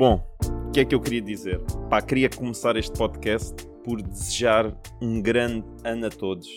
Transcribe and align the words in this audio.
Bom, 0.00 0.26
o 0.66 0.70
que 0.70 0.80
é 0.80 0.84
que 0.86 0.94
eu 0.94 1.00
queria 1.02 1.20
dizer? 1.20 1.60
Pá, 1.90 2.00
queria 2.00 2.30
começar 2.30 2.74
este 2.74 2.96
podcast 2.96 3.54
por 3.84 4.00
desejar 4.00 4.74
um 4.98 5.20
grande 5.20 5.62
ano 5.84 6.06
a 6.06 6.08
todos. 6.08 6.48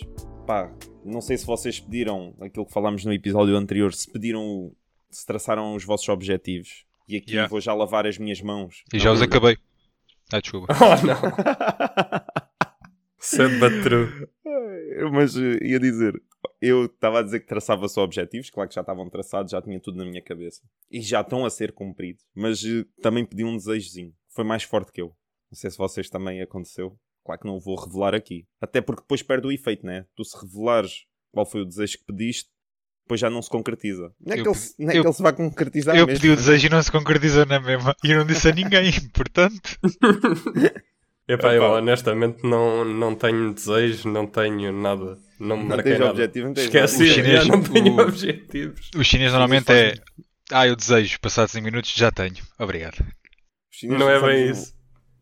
Pá, 0.46 0.72
não 1.04 1.20
sei 1.20 1.36
se 1.36 1.44
vocês 1.44 1.78
pediram 1.78 2.34
aquilo 2.40 2.64
que 2.64 2.72
falámos 2.72 3.04
no 3.04 3.12
episódio 3.12 3.54
anterior, 3.54 3.92
se 3.92 4.10
pediram, 4.10 4.72
se 5.10 5.26
traçaram 5.26 5.74
os 5.74 5.84
vossos 5.84 6.08
objetivos. 6.08 6.86
E 7.06 7.18
aqui 7.18 7.32
Yeah. 7.32 7.50
vou 7.50 7.60
já 7.60 7.74
lavar 7.74 8.06
as 8.06 8.16
minhas 8.16 8.40
mãos. 8.40 8.82
E 8.90 8.98
já 8.98 9.12
os 9.12 9.20
acabei. 9.20 9.58
Ah, 10.32 10.40
desculpa. 10.40 10.72
Oh 10.80 11.06
não. 11.06 11.20
Sad 13.18 13.58
but 13.58 13.82
true. 13.82 14.26
Mas 15.12 15.36
eh, 15.36 15.58
ia 15.60 15.78
dizer, 15.78 16.18
eu 16.66 16.86
estava 16.86 17.20
a 17.20 17.22
dizer 17.22 17.40
que 17.40 17.46
traçava 17.46 17.88
só 17.88 18.02
objetivos, 18.02 18.50
claro 18.50 18.68
que 18.68 18.74
já 18.74 18.80
estavam 18.80 19.08
traçados, 19.10 19.52
já 19.52 19.60
tinha 19.62 19.78
tudo 19.80 19.98
na 19.98 20.04
minha 20.04 20.22
cabeça. 20.22 20.60
E 20.90 21.00
já 21.00 21.20
estão 21.20 21.44
a 21.44 21.50
ser 21.50 21.72
cumpridos. 21.72 22.22
Mas 22.34 22.62
eh, 22.64 22.84
também 23.02 23.24
pedi 23.24 23.44
um 23.44 23.56
desejozinho. 23.56 24.12
Foi 24.30 24.44
mais 24.44 24.62
forte 24.62 24.92
que 24.92 25.00
eu. 25.02 25.08
Não 25.50 25.56
sei 25.58 25.70
se 25.70 25.78
vocês 25.78 26.08
também 26.10 26.40
aconteceu. 26.42 26.98
Claro 27.24 27.40
que 27.40 27.46
não 27.46 27.58
vou 27.60 27.76
revelar 27.76 28.14
aqui. 28.14 28.46
Até 28.60 28.80
porque 28.80 29.02
depois 29.02 29.22
perde 29.22 29.46
o 29.46 29.52
efeito, 29.52 29.86
né? 29.86 30.04
Tu 30.16 30.24
se 30.24 30.36
revelares 30.40 31.04
qual 31.32 31.46
foi 31.46 31.62
o 31.62 31.64
desejo 31.64 31.98
que 31.98 32.04
pediste, 32.04 32.50
depois 33.04 33.20
já 33.20 33.28
não 33.30 33.40
se 33.42 33.48
concretiza. 33.50 34.12
Não 34.20 34.34
é, 34.34 34.40
Eu 34.40 34.44
que, 34.44 34.48
ele, 34.50 34.58
não 34.78 34.90
é 34.92 34.96
eu- 34.98 35.02
que 35.02 35.08
ele 35.08 35.14
se 35.14 35.22
vai 35.22 35.32
concretizar 35.34 35.96
Eu 35.96 36.06
mesmo. 36.06 36.20
pedi 36.20 36.32
o 36.32 36.36
desejo 36.36 36.66
e 36.66 36.70
não 36.70 36.82
se 36.82 36.92
concretizou 36.92 37.46
na 37.46 37.60
mesma. 37.60 37.94
E 38.04 38.10
eu 38.10 38.18
não 38.18 38.26
disse 38.26 38.48
a 38.48 38.52
ninguém, 38.52 38.90
portanto. 39.14 39.78
Epá, 41.26 41.54
Epá. 41.54 41.64
eu 41.64 41.72
honestamente 41.72 42.42
não, 42.44 42.84
não 42.84 43.14
tenho 43.14 43.52
desejo, 43.54 44.08
não 44.08 44.26
tenho 44.26 44.72
nada. 44.72 45.16
Não 45.40 45.56
me 45.56 45.62
Não 45.62 45.68
marquei 45.70 45.92
tens 45.92 45.98
nada. 46.00 46.10
objetivo, 46.12 46.46
não 46.48 46.54
tens 46.54 46.64
Esqueci, 46.66 47.06
chinês- 47.08 47.46
não 47.48 47.62
tenho 47.62 47.94
o- 47.96 48.00
objetivos. 48.00 48.90
O 48.94 49.02
chinês 49.02 49.30
normalmente 49.32 49.72
é. 49.72 49.94
Ah, 50.52 50.66
eu 50.68 50.76
desejo, 50.76 51.18
passados 51.20 51.52
5 51.52 51.64
minutos 51.64 51.92
já 51.94 52.10
tenho. 52.12 52.36
Obrigado. 52.58 53.02
Chineses 53.70 53.98
Não 54.00 54.10
é 54.10 54.20
bem 54.20 54.50
isso. 54.50 54.74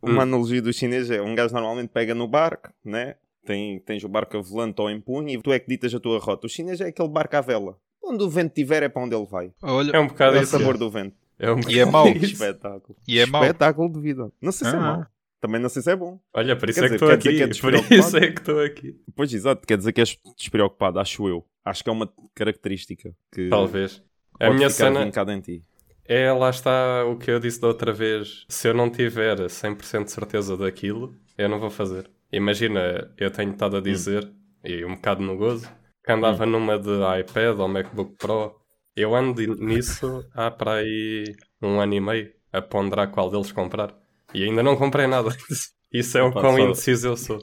Uma 0.03 0.15
Hum. 0.19 0.21
analogia 0.23 0.61
do 0.61 0.73
chinês 0.73 1.09
é 1.11 1.23
um 1.23 1.35
gajo 1.35 1.55
normalmente 1.55 1.91
pega 1.91 2.13
no 2.15 2.27
barco, 2.27 2.71
né? 2.85 3.15
Tem, 3.47 3.79
tens 3.81 4.03
o 4.03 4.09
barco 4.09 4.37
a 4.37 4.41
volante 4.43 4.81
ou 4.81 4.91
em 4.91 5.01
punho 5.01 5.29
e 5.29 5.41
tu 5.41 5.53
é 5.53 5.59
que 5.61 5.69
ditas 5.69 5.95
a 5.95 6.01
tua 6.01 6.19
rota. 6.19 6.47
O 6.47 6.51
chinês 6.51 6.81
é 6.81 6.89
aquele 6.89 7.09
barco 7.09 7.37
à 7.37 7.41
vela. 7.41 7.77
Onde 8.05 8.25
o 8.25 8.29
vento 8.29 8.53
tiver 8.53 8.83
é 8.83 8.89
para 8.89 9.03
onde 9.03 9.15
ele 9.15 9.27
vai. 9.27 9.53
Olha, 9.63 9.93
É 9.97 10.01
um 10.01 10.09
bocado 10.09 10.37
É 10.37 10.41
o 10.41 10.47
sabor 10.47 10.77
do 10.77 10.91
vento. 10.91 11.15
É 11.39 11.51
um 11.53 11.61
E 11.69 11.79
é 11.79 11.87
bocado 11.87 11.93
mau. 11.93 12.09
Espetáculo. 12.09 12.97
e 13.07 13.19
é 13.21 13.27
mau. 13.27 13.43
Espetáculo 13.45 13.93
de 13.93 14.01
vida. 14.01 14.31
Não 14.41 14.51
sei 14.53 14.69
se 14.69 14.75
é 14.75 14.79
Ah. 14.79 14.81
mau. 14.81 15.07
Também 15.43 15.61
não 15.61 15.69
sei 15.69 15.83
se 15.83 15.91
é 15.91 15.97
bom. 15.97 16.21
Olha, 16.33 16.55
por 16.57 16.71
isso 16.71 16.79
Quer 16.79 16.87
é 16.87 16.89
que 16.89 16.95
estou 16.95 17.11
aqui. 17.11 17.37
que 17.37 17.43
é 17.43 17.49
por 17.49 17.75
isso 17.93 18.17
é 18.17 18.31
que 18.31 18.39
estou 18.41 18.61
aqui. 18.61 18.97
Pois, 19.17 19.35
exato. 19.35 19.67
Quer 19.67 19.77
dizer 19.77 19.93
que 19.93 20.01
és 20.01 20.17
despreocupado, 20.39 21.01
acho 21.01 21.29
eu. 21.29 21.45
Acho 21.65 21.83
que 21.83 21.91
é 21.91 21.93
uma 21.93 22.09
característica 22.33 23.13
que 23.33 23.49
Talvez. 23.49 24.01
A 24.39 24.51
minha 24.51 24.71
cena 24.71 25.05
em 25.05 25.41
ti. 25.41 25.65
é, 26.05 26.33
lá 26.33 26.49
está 26.49 27.05
o 27.07 27.17
que 27.17 27.29
eu 27.31 27.41
disse 27.41 27.61
da 27.61 27.67
outra 27.67 27.93
vez. 27.93 28.45
Se 28.49 28.69
eu 28.69 28.75
não 28.75 28.89
tiver 28.89 29.37
100% 29.49 30.05
de 30.05 30.13
certeza 30.13 30.57
daquilo, 30.57 31.15
eu 31.37 31.49
não 31.49 31.59
vou 31.59 31.71
fazer. 31.71 32.09
Imagina, 32.33 33.13
eu 33.19 33.31
tenho 33.31 33.51
estado 33.53 33.77
a 33.77 33.81
Hum. 33.81 33.83
dizer, 33.83 34.33
e 34.65 34.85
um 34.85 34.95
bocado 34.95 35.23
no 35.23 35.37
gozo, 35.37 35.69
que 36.05 36.13
andava 36.13 36.47
numa 36.47 36.79
de 36.79 36.91
iPad 37.21 37.59
ou 37.59 37.67
MacBook 37.69 38.15
Pro. 38.17 38.55
Eu 38.95 39.15
ando 39.15 39.43
nisso 39.57 40.25
há 40.35 40.51
para 40.53 40.75
aí 40.75 41.25
um 41.61 41.81
ano 41.81 41.95
e 41.95 42.01
meio 42.01 42.33
a 42.53 42.63
ponderar 42.63 43.11
qual 43.11 43.29
deles 43.31 43.51
comprar. 43.53 43.95
E 44.35 44.45
ainda 44.45 44.63
não 44.63 44.77
comprei 44.77 45.07
nada. 45.07 45.29
Isso 45.93 46.17
é 46.17 46.23
o 46.23 46.33
quão 46.33 46.59
indeciso 46.59 47.09
eu 47.09 47.17
sou. 47.17 47.43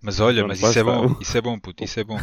Mas 0.00 0.20
olha, 0.20 0.44
Pronto, 0.44 0.60
mas 0.60 0.70
isso 0.70 0.78
é 0.78 0.82
bom. 0.84 1.16
Isso 1.20 1.38
é 1.38 1.40
bom, 1.40 1.58
puto. 1.58 1.84
Isso 1.84 2.00
é 2.00 2.04
bom. 2.04 2.18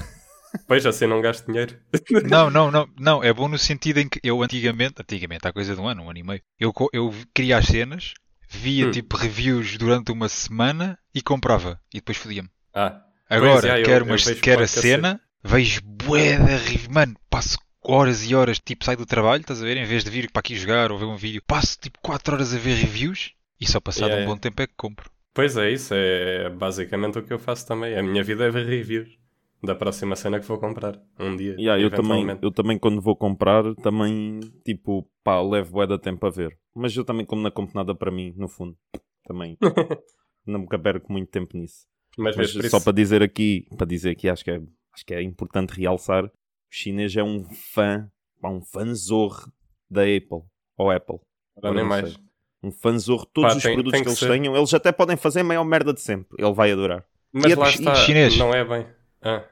Pois 0.67 0.85
assim 0.85 1.08
não 1.08 1.21
gasto 1.21 1.45
dinheiro. 1.47 1.75
Não, 2.30 2.49
não, 2.49 2.69
não, 2.69 2.88
não. 2.99 3.23
É 3.23 3.31
bom 3.33 3.47
no 3.47 3.58
sentido 3.58 3.99
em 3.99 4.09
que 4.09 4.19
eu 4.23 4.41
antigamente, 4.43 4.95
antigamente, 4.99 5.47
há 5.47 5.53
coisa 5.53 5.73
de 5.75 5.80
um 5.81 5.88
ano, 5.88 6.03
um 6.03 6.09
ano 6.09 6.19
e 6.19 6.23
meio, 6.23 6.42
eu, 6.59 6.73
eu 6.92 7.14
queria 7.33 7.58
as 7.58 7.65
cenas, 7.67 8.14
via 8.49 8.87
Hum. 8.87 8.92
tipo 8.92 9.15
reviews 9.17 9.77
durante 9.77 10.11
uma 10.11 10.27
semana 10.30 10.97
e 11.15 11.21
comprava. 11.21 11.80
E 11.93 11.97
depois 11.99 12.17
fodia-me. 12.17 12.49
Ah, 12.73 13.02
Agora, 13.30 13.77
é, 13.77 13.81
eu- 13.81 13.86
quero, 13.86 14.05
eu 14.05 14.09
umas, 14.09 14.23
vejo 14.26 14.42
quero 14.42 14.64
a 14.64 14.67
cena, 14.67 15.21
vejo 15.43 15.81
bué 15.83 16.36
reviews. 16.36 16.87
Mano, 16.89 17.15
passo 17.30 17.58
horas 17.83 18.23
e 18.30 18.36
horas, 18.36 18.59
tipo, 18.59 18.83
saio 18.83 18.97
do 18.97 19.05
trabalho, 19.05 19.42
estás 19.42 19.61
a 19.61 19.65
ver? 19.65 19.77
Em 19.77 19.86
vez 19.86 20.03
de 20.03 20.09
vir 20.09 20.30
para 20.31 20.42
aqui 20.42 20.55
jogar 20.58 20.92
ou 20.92 20.99
ver 20.99 21.05
um 21.05 21.15
vídeo, 21.15 21.42
passo 21.47 21.77
tipo 21.80 21.97
4 22.02 22.36
horas 22.36 22.53
a 22.53 22.58
ver 22.58 22.76
reviews 22.76 23.31
e 23.61 23.67
só 23.67 23.80
passado 23.80 24.08
Yeah, 24.10 24.23
um 24.23 24.26
bom 24.26 24.32
yeah. 24.32 24.42
tempo 24.42 24.61
é 24.61 24.67
que 24.67 24.73
compro. 24.76 25.10
Pois 25.33 25.55
é, 25.55 25.72
isso 25.72 25.94
é 25.94 26.49
basicamente 26.49 27.20
o 27.20 27.23
que 27.23 27.32
eu 27.32 27.39
faço 27.39 27.66
também. 27.66 27.95
A 27.98 28.04
minha 28.04 28.23
vida 28.23 28.45
é 28.45 28.49
ver 28.49 28.66
reviews 28.66 29.17
da 29.64 29.76
próxima 29.76 30.16
cena 30.16 30.39
que 30.39 30.45
vou 30.45 30.58
comprar 30.58 30.99
um 31.20 31.36
dia. 31.36 31.55
Yeah, 31.58 31.82
eu, 31.82 31.89
também, 31.89 32.26
eu 32.42 32.52
também, 32.52 32.77
quando 32.77 33.00
vou 33.00 33.16
comprar, 33.16 33.64
também, 33.76 34.39
tipo, 34.66 35.08
pá, 35.23 35.39
levo 35.42 35.71
bué 35.73 35.88
da 35.88 35.98
tempo 35.98 36.26
a 36.26 36.30
ver. 36.30 36.58
Mas 36.76 36.95
eu 36.98 37.05
também, 37.05 37.26
como 37.26 37.42
não 37.42 37.52
compro 37.52 37.76
nada 37.76 37.94
para 37.95 38.11
mim, 38.11 38.33
no 38.36 38.48
fundo, 38.48 38.76
também 39.23 39.58
nunca 40.45 40.77
perco 40.80 41.11
muito 41.11 41.30
tempo 41.30 41.55
nisso. 41.55 41.86
Mas, 42.17 42.36
Mas 42.36 42.52
só 42.52 42.60
isso- 42.77 42.83
para 42.83 42.94
dizer 42.94 43.21
aqui, 43.23 43.67
para 43.77 43.88
dizer 43.88 44.10
aqui, 44.11 44.27
acho 44.27 44.44
que 44.44 44.52
é, 44.52 44.61
acho 44.94 45.05
que 45.05 45.14
é 45.14 45.21
importante 45.21 45.71
realçar, 45.80 46.26
o 46.26 46.32
chinês 46.70 47.16
é 47.16 47.23
um 47.23 47.44
fã, 47.73 48.10
pá, 48.42 48.50
um 48.50 48.61
fãzorro 48.61 49.52
da 49.89 50.02
Apple, 50.02 50.44
ou 50.77 50.92
Apple. 50.92 51.20
Ora, 51.58 51.73
nem 51.73 51.83
não 51.83 51.89
mais. 51.89 52.11
sei. 52.14 52.21
Um 52.64 52.72
fãzorro, 52.72 53.26
todos 53.26 53.52
Pá, 53.54 53.58
os 53.58 53.64
tem- 53.64 53.73
produtos 53.73 53.92
tem 53.92 54.02
que, 54.02 54.05
que 54.05 54.10
eles 54.10 54.20
ser. 54.20 54.27
tenham, 54.30 54.55
eles 54.55 54.73
até 54.73 54.92
podem 54.92 55.17
fazer 55.17 55.39
a 55.39 55.44
maior 55.44 55.64
merda 55.64 55.94
de 55.94 56.02
sempre. 56.02 56.36
Ele 56.38 56.54
vai 56.54 56.72
adorar. 56.72 57.04
Mas 57.33 57.52
E 57.52 57.55
lá 57.55 57.66
a- 57.66 57.70
e 57.70 57.73
está, 57.73 57.95
chinês? 57.95 58.38
não 58.38 58.54
é 58.54 58.64
bem. 58.64 58.86
Ah, 59.22 59.44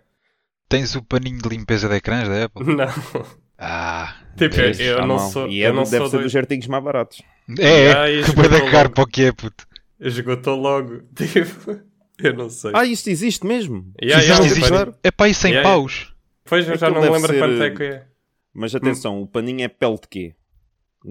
Tens 0.67 0.95
o 0.95 1.01
paninho 1.03 1.41
de 1.41 1.49
limpeza 1.49 1.89
de 1.89 1.95
ecrãs 1.95 2.27
da 2.29 2.43
Apple? 2.45 2.75
não. 2.75 2.85
Ah, 3.57 4.15
Tipo, 4.37 4.55
eu 4.81 5.05
não 5.07 5.17
sou. 5.19 5.47
E 5.49 5.63
é, 5.63 5.67
eu 5.67 5.73
não 5.73 5.83
deve 5.83 5.97
sou 5.97 6.09
ser 6.09 6.21
dos 6.23 6.35
artigos 6.35 6.67
mais 6.67 6.83
baratos. 6.83 7.21
é, 7.59 7.91
Ah, 7.93 8.09
é, 8.09 8.13
isso 8.13 8.29
que 8.31 8.35
bué 8.37 8.47
da 8.47 8.59
caro 8.61 8.83
logo. 8.83 8.89
para 8.91 9.03
o 9.03 9.07
que 9.07 9.23
é, 9.23 9.31
puto. 9.31 9.67
Esgotou 9.99 10.55
logo. 10.55 11.01
Tipo, 11.15 11.81
eu 12.19 12.33
não 12.35 12.49
sei. 12.49 12.71
Ah, 12.73 12.85
isto 12.85 13.09
existe 13.09 13.45
mesmo? 13.45 13.91
Yeah, 14.01 14.23
existe, 14.23 14.29
yeah, 14.31 14.45
existe. 14.45 14.69
claro. 14.69 14.95
É 15.03 15.09
para 15.11 15.25
aí 15.25 15.33
100 15.33 15.51
Yeah, 15.51 15.69
paus. 15.69 16.13
Pois 16.45 16.67
eu 16.69 16.77
já 16.77 16.89
não 16.89 17.01
me 17.01 17.09
lembro 17.09 17.33
ser, 17.33 17.39
quanto 17.39 17.63
é 17.63 17.69
que 17.71 17.83
é. 17.83 18.05
Mas 18.53 18.73
atenção, 18.75 19.21
o 19.21 19.27
paninho 19.27 19.61
é 19.63 19.67
pele 19.67 19.95
de 19.95 20.07
quê? 20.07 20.35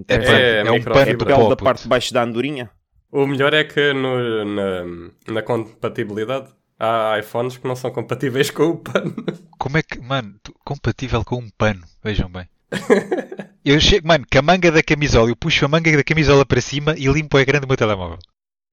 É, 0.08 0.14
É, 0.14 0.18
pano, 0.18 0.68
é 0.68 0.72
um 0.72 0.84
pano 0.84 1.10
É 1.10 1.16
pó, 1.16 1.48
da 1.48 1.56
parte 1.56 1.82
de 1.82 1.88
baixo 1.88 2.12
da 2.12 2.22
andorinha? 2.22 2.70
O 3.10 3.26
melhor 3.26 3.54
é 3.54 3.64
que 3.64 3.92
no- 3.92 4.44
na, 4.44 4.84
na 5.32 5.42
compatibilidade 5.42 6.48
há 6.78 7.18
iPhones 7.18 7.56
que 7.56 7.66
não 7.66 7.74
são 7.74 7.90
compatíveis 7.90 8.50
com 8.50 8.64
o 8.64 8.76
pano. 8.78 9.14
Como 9.58 9.78
é 9.78 9.82
que, 9.82 9.98
mano, 10.00 10.34
tu- 10.42 10.54
compatível 10.64 11.24
com 11.24 11.36
um 11.36 11.50
pano, 11.50 11.82
vejam 12.02 12.30
bem. 12.30 12.48
Eu 13.64 13.78
chego, 13.80 14.06
mano, 14.08 14.24
com 14.30 14.38
a 14.38 14.42
manga 14.42 14.70
da 14.72 14.82
camisola, 14.82 15.28
eu 15.28 15.36
puxo 15.36 15.64
a 15.64 15.68
manga 15.68 15.94
da 15.94 16.02
camisola 16.04 16.46
para 16.46 16.60
cima 16.60 16.94
e 16.96 17.06
limpo 17.06 17.36
o 17.36 17.40
ecrã 17.40 17.60
do 17.60 17.66
meu 17.66 17.76
telemóvel. 17.76 18.18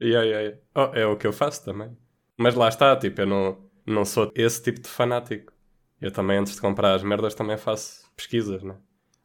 Yeah, 0.01 0.25
yeah, 0.25 0.41
yeah. 0.49 0.61
Oh, 0.73 0.95
é 0.95 1.05
o 1.05 1.17
que 1.17 1.27
eu 1.27 1.33
faço 1.33 1.65
também. 1.65 1.97
Mas 2.37 2.55
lá 2.55 2.69
está, 2.69 2.95
tipo, 2.95 3.19
eu 3.21 3.25
não, 3.25 3.57
não 3.85 4.05
sou 4.05 4.31
esse 4.35 4.61
tipo 4.63 4.79
de 4.81 4.87
fanático. 4.87 5.51
Eu 5.99 6.11
também, 6.11 6.37
antes 6.37 6.55
de 6.55 6.61
comprar 6.61 6.93
as 6.93 7.03
merdas, 7.03 7.35
também 7.35 7.57
faço 7.57 8.09
pesquisas, 8.15 8.63
né? 8.63 8.75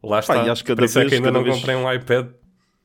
Lá 0.02 0.20
está. 0.20 0.36
e 0.46 0.50
acho 0.50 0.62
que 0.62 0.68
cada 0.68 0.78
Por 0.78 0.84
isso 0.86 0.98
é 0.98 1.02
vez- 1.02 1.10
que 1.10 1.16
ainda 1.16 1.30
não 1.30 1.42
vez- 1.44 1.56
comprei 1.56 1.76
um 1.76 1.92
iPad. 1.92 2.28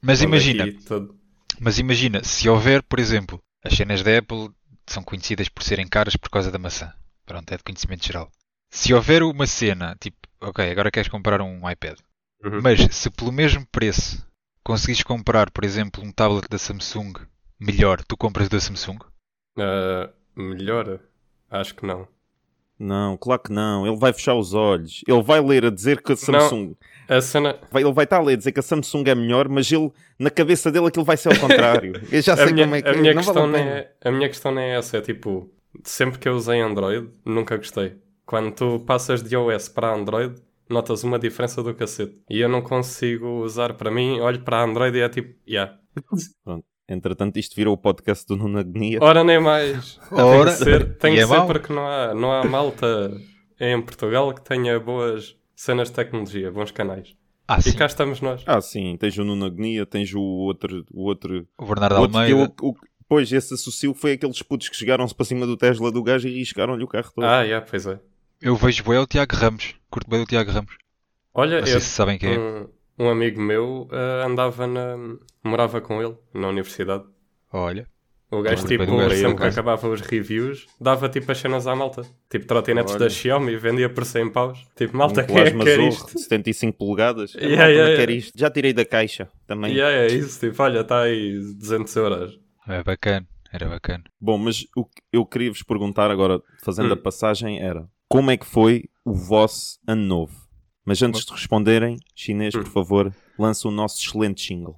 Mas 0.01 0.21
imagina, 0.21 0.65
todo- 0.87 1.15
mas 1.59 1.79
imagina, 1.79 2.23
se 2.23 2.47
houver, 2.49 2.83
por 2.83 2.99
exemplo, 2.99 3.41
as 3.63 3.73
cenas 3.75 4.03
da 4.03 4.17
Apple 4.17 4.49
são 4.85 5.01
conhecidas 5.03 5.49
por 5.49 5.63
serem 5.63 5.87
caras 5.87 6.15
por 6.15 6.29
causa 6.29 6.51
da 6.51 6.59
maçã. 6.59 6.93
Pronto, 7.25 7.51
é 7.51 7.57
de 7.57 7.63
conhecimento 7.63 8.05
geral. 8.05 8.29
Se 8.69 8.93
houver 8.93 9.23
uma 9.23 9.47
cena, 9.47 9.95
tipo, 9.99 10.17
ok, 10.41 10.69
agora 10.69 10.91
queres 10.91 11.09
comprar 11.09 11.41
um 11.41 11.67
iPad, 11.69 11.97
Uhum. 12.43 12.59
mas 12.61 12.79
se 12.95 13.09
pelo 13.09 13.31
mesmo 13.31 13.65
preço 13.71 14.23
conseguires 14.63 15.01
comprar, 15.01 15.49
por 15.49 15.63
exemplo, 15.63 16.03
um 16.03 16.11
tablet 16.11 16.47
da 16.49 16.57
Samsung 16.57 17.13
melhor, 17.59 18.03
tu 18.03 18.15
compras 18.17 18.49
da 18.49 18.59
Samsung? 18.59 18.99
Ah, 19.57 20.09
melhor? 20.35 20.99
Acho 21.49 21.73
que 21.75 21.85
não. 21.85 22.07
Não, 22.77 23.15
claro 23.17 23.41
que 23.41 23.51
não. 23.53 23.87
Ele 23.87 23.95
vai 23.97 24.11
fechar 24.11 24.35
os 24.35 24.53
olhos. 24.53 25.01
Ele 25.07 25.23
vai 25.23 25.39
ler 25.41 25.65
a 25.65 25.69
dizer 25.69 26.01
que 26.03 26.11
a 26.11 26.15
Samsung. 26.15 26.75
A 27.07 27.21
cena. 27.21 27.57
Vai, 27.71 27.83
ele 27.83 27.93
vai 27.93 28.03
estar 28.05 28.17
a 28.17 28.21
ler 28.21 28.33
a 28.33 28.37
dizer 28.37 28.51
que 28.51 28.59
a 28.59 28.63
Samsung 28.63 29.03
é 29.07 29.15
melhor, 29.15 29.47
mas 29.47 29.71
ele, 29.71 29.91
na 30.17 30.29
cabeça 30.29 30.71
dele, 30.71 30.87
aquilo 30.87 31.05
vai 31.05 31.17
ser 31.17 31.33
ao 31.33 31.39
contrário. 31.39 31.93
Eu 32.11 32.21
já 32.21 32.35
sei 32.35 32.47
A 32.47 32.51
minha, 32.51 32.65
como 32.65 32.75
é 32.75 32.81
que 32.81 32.89
a 32.89 32.93
minha 32.93 33.13
não 33.13 33.23
questão 33.23 33.51
vale 33.51 33.57
a 33.57 33.67
é, 33.67 33.91
a 34.03 34.11
minha 34.11 34.27
questão 34.27 34.51
nem 34.51 34.65
é 34.65 34.77
essa. 34.77 34.97
É 34.97 35.01
tipo, 35.01 35.49
sempre 35.83 36.19
que 36.19 36.27
eu 36.27 36.35
usei 36.35 36.59
Android, 36.59 37.09
nunca 37.25 37.57
gostei. 37.57 37.95
Quando 38.25 38.51
tu 38.51 38.79
passas 38.85 39.21
de 39.21 39.35
iOS 39.35 39.69
para 39.69 39.93
Android, 39.93 40.35
notas 40.69 41.03
uma 41.03 41.19
diferença 41.19 41.61
do 41.61 41.73
cacete. 41.73 42.19
E 42.29 42.39
eu 42.39 42.49
não 42.49 42.61
consigo 42.61 43.43
usar 43.43 43.73
para 43.73 43.91
mim, 43.91 44.19
olho 44.19 44.41
para 44.41 44.63
Android 44.63 44.97
e 44.97 45.01
é 45.01 45.09
tipo, 45.09 45.35
yeah. 45.47 45.77
Entretanto, 46.87 47.37
isto 47.37 47.55
virou 47.55 47.73
o 47.73 47.77
podcast 47.77 48.27
do 48.27 48.35
Nuno 48.35 48.59
Agonia. 48.59 48.99
Ora 49.01 49.23
nem 49.23 49.39
mais. 49.39 49.99
Ora, 50.11 50.51
tem 50.53 50.57
que 50.57 50.63
ser, 50.63 50.97
tem 50.97 51.13
que 51.15 51.19
é 51.19 51.25
ser 51.25 51.41
porque 51.45 51.73
não 51.73 51.87
há, 51.87 52.13
não 52.13 52.31
há 52.31 52.43
malta 52.43 53.11
em 53.59 53.81
Portugal 53.81 54.33
que 54.33 54.41
tenha 54.41 54.79
boas 54.79 55.35
cenas 55.55 55.89
de 55.89 55.95
tecnologia, 55.95 56.51
bons 56.51 56.71
canais. 56.71 57.15
Ah, 57.47 57.57
E 57.59 57.63
sim. 57.63 57.73
cá 57.77 57.85
estamos 57.85 58.21
nós. 58.21 58.43
Ah, 58.45 58.59
sim, 58.59 58.97
tens 58.97 59.17
o 59.17 59.23
Nuno 59.23 59.45
Agonia, 59.45 59.85
tens 59.85 60.13
o 60.13 60.19
outro. 60.21 60.83
O 60.91 61.03
outro, 61.03 61.47
O 61.57 61.65
Bernardo 61.65 61.97
o 61.97 62.01
outro 62.01 62.17
Almeida. 62.17 62.39
eu- 62.61 62.69
o- 62.69 62.75
pois, 63.07 63.31
esse 63.31 63.53
associo 63.53 63.93
foi 63.93 64.13
aqueles 64.13 64.41
putos 64.41 64.67
que 64.69 64.75
chegaram-se 64.75 65.13
para 65.13 65.25
cima 65.25 65.45
do 65.45 65.55
Tesla 65.55 65.91
do 65.91 66.01
gajo 66.03 66.27
e 66.27 66.33
riscaram-lhe 66.39 66.83
o 66.83 66.87
carro 66.87 67.11
todo. 67.13 67.23
Ah, 67.23 67.43
yeah, 67.43 67.63
pois 67.67 67.85
é. 67.85 67.99
Eu 68.41 68.55
vejo 68.55 68.83
bem 68.83 68.97
o 68.97 69.05
Tiago 69.05 69.35
Ramos. 69.35 69.75
Curto 69.89 70.09
bem 70.09 70.21
o 70.21 70.25
Tiago 70.25 70.51
Ramos. 70.51 70.75
Olha, 71.33 71.59
Não 71.59 71.67
sei 71.67 71.75
eu, 71.75 71.81
se 71.81 71.87
sabem 71.89 72.17
quem 72.17 72.33
é. 72.33 72.39
um, 72.39 72.67
um 72.97 73.09
amigo 73.09 73.39
meu 73.41 73.87
eh, 73.91 74.25
andava 74.25 74.65
na. 74.65 74.97
morava 75.43 75.79
com 75.81 76.01
ele 76.01 76.15
na 76.33 76.47
universidade. 76.47 77.03
Olha. 77.53 77.87
O 78.39 78.41
gajo, 78.41 78.67
tipo, 78.67 78.85
sempre 78.85 79.35
que 79.35 79.43
acabava 79.43 79.87
os 79.89 80.01
reviews, 80.01 80.67
dava 80.79 81.07
tipo 81.09 81.31
as 81.31 81.37
cenas 81.37 81.65
à 81.67 81.75
malta. 81.75 82.01
Tipo, 82.29 82.45
trotinetes 82.45 82.95
da 82.95 83.09
Xiaomi 83.09 83.53
e 83.53 83.57
vendia 83.57 83.89
por 83.89 84.05
100 84.05 84.31
paus. 84.31 84.65
Tipo, 84.75 84.97
malta, 84.97 85.21
um 85.23 85.25
quem 85.25 85.37
é 85.39 85.51
que 85.51 85.57
quer 85.59 85.79
isto? 85.79 86.13
de 86.13 86.21
75 86.21 86.77
polegadas. 86.77 87.33
Yeah, 87.35 87.67
Yeah, 87.67 87.67
yeah, 87.73 87.95
quer 87.95 88.09
yeah. 88.09 88.13
isto. 88.25 88.31
Já 88.37 88.49
tirei 88.49 88.73
da 88.73 88.83
caixa 88.85 89.29
também. 89.47 89.73
E 89.73 89.79
é, 89.81 90.07
é 90.07 90.07
isso, 90.07 90.39
tipo, 90.39 90.61
olha, 90.61 90.79
está 90.81 91.01
aí 91.01 91.39
200 91.57 91.95
euros. 91.95 92.39
É 92.67 92.83
bacana. 92.83 93.27
Era 93.53 93.69
bacana. 93.69 94.03
Bom, 94.19 94.37
mas 94.37 94.65
o 94.75 94.83
que 94.83 95.01
eu 95.13 95.25
queria 95.25 95.49
vos 95.51 95.63
perguntar 95.63 96.11
agora, 96.11 96.41
fazendo 96.63 96.89
Hum. 96.89 96.93
a 96.93 96.97
passagem, 96.97 97.61
era 97.61 97.87
como 98.09 98.29
é 98.31 98.35
que 98.37 98.45
foi 98.45 98.83
o 99.05 99.13
vosso 99.13 99.79
ano 99.87 100.01
novo? 100.03 100.33
Mas 100.85 101.01
antes 101.01 101.25
de 101.25 101.31
responderem, 101.31 101.97
chinês, 102.15 102.53
por 102.53 102.63
Hum. 102.63 102.71
favor, 102.71 103.15
lança 103.39 103.67
o 103.67 103.71
nosso 103.71 103.99
excelente 104.01 104.45
jingle. 104.47 104.75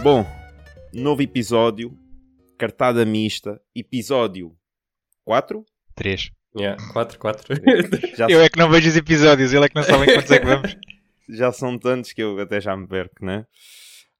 Bom, 0.00 0.24
novo 0.92 1.22
episódio, 1.22 1.98
cartada 2.56 3.04
mista, 3.04 3.60
episódio 3.74 4.56
4? 5.24 5.64
3. 5.96 6.30
Yeah, 6.56 6.80
4, 6.92 7.18
4. 7.18 7.54
Já, 8.16 8.28
Eu 8.28 8.40
é 8.40 8.48
que 8.48 8.56
não 8.58 8.70
vejo 8.70 8.88
os 8.88 8.96
episódios, 8.96 9.52
ele 9.52 9.64
é 9.64 9.68
que 9.68 9.74
não 9.74 9.82
sabe 9.82 10.04
quantos 10.06 10.30
é 10.30 10.38
que 10.38 10.46
vamos. 10.46 10.76
já 11.28 11.50
são 11.50 11.76
tantos 11.76 12.12
que 12.12 12.22
eu 12.22 12.38
até 12.38 12.60
já 12.60 12.76
me 12.76 12.86
perco, 12.86 13.24
né? 13.24 13.44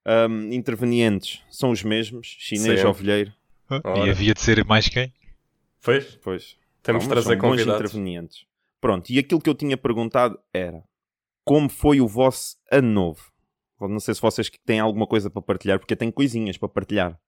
Ahm, 0.05 0.53
intervenientes 0.53 1.41
são 1.49 1.71
os 1.71 1.85
mesmos, 1.85 2.27
chinês 2.27 2.81
Sempre. 2.81 2.87
ovelheiro. 2.87 3.33
Ora. 3.71 4.05
E 4.07 4.11
havia 4.11 4.35
de 4.35 4.41
ser 4.41 4.65
mais 4.65 4.89
quem? 4.89 5.13
Pois, 5.81 6.17
Pois. 6.17 6.57
temos 6.83 7.05
de 7.05 7.09
trazer 7.09 7.37
convidados. 7.37 7.75
intervenientes. 7.81 8.45
Pronto, 8.81 9.11
e 9.11 9.19
aquilo 9.21 9.41
que 9.41 9.49
eu 9.49 9.55
tinha 9.55 9.77
perguntado 9.77 10.39
era 10.53 10.83
como 11.45 11.69
foi 11.69 12.01
o 12.01 12.09
vosso 12.09 12.57
ano 12.71 12.89
novo? 12.93 13.36
Não 13.81 14.01
sei 14.01 14.15
se 14.15 14.21
vocês 14.23 14.49
que 14.49 14.59
têm 14.61 14.81
alguma 14.81 15.07
coisa 15.07 15.31
para 15.31 15.43
partilhar, 15.43 15.79
porque 15.79 15.95
eu 15.95 15.99
tenho 15.99 16.13
coisinhas 16.13 16.57
para 16.57 16.69
partilhar. 16.69 17.19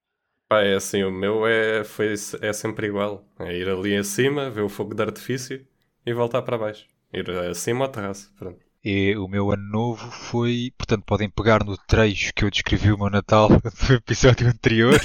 Pá, 0.49 0.63
é 0.63 0.75
assim, 0.75 1.03
o 1.05 1.11
meu 1.11 1.47
é, 1.47 1.85
foi, 1.85 2.15
é 2.41 2.53
sempre 2.53 2.87
igual. 2.87 3.25
É 3.39 3.55
ir 3.55 3.69
ali 3.69 3.97
acima, 3.97 4.49
ver 4.51 4.63
o 4.63 4.69
fogo 4.69 4.95
de 4.95 5.03
artifício 5.03 5.67
e 6.07 6.13
voltar 6.13 6.43
para 6.43 6.57
baixo. 6.59 6.87
Ir 7.13 7.29
acima 7.31 7.85
ao 7.85 7.91
terraço. 7.93 8.33
Pronto. 8.39 8.59
E 8.83 9.15
o 9.17 9.29
meu 9.29 9.51
ano 9.51 9.63
novo 9.71 10.11
foi. 10.11 10.73
Portanto, 10.79 11.05
podem 11.05 11.29
pegar 11.29 11.65
no 11.65 11.77
trecho 11.77 12.33
que 12.35 12.45
eu 12.45 12.51
descrevi 12.51 12.93
o 12.93 12.99
meu 12.99 13.11
Natal 13.11 13.49
do 13.87 13.93
episódio 13.95 14.49
anterior 14.49 14.99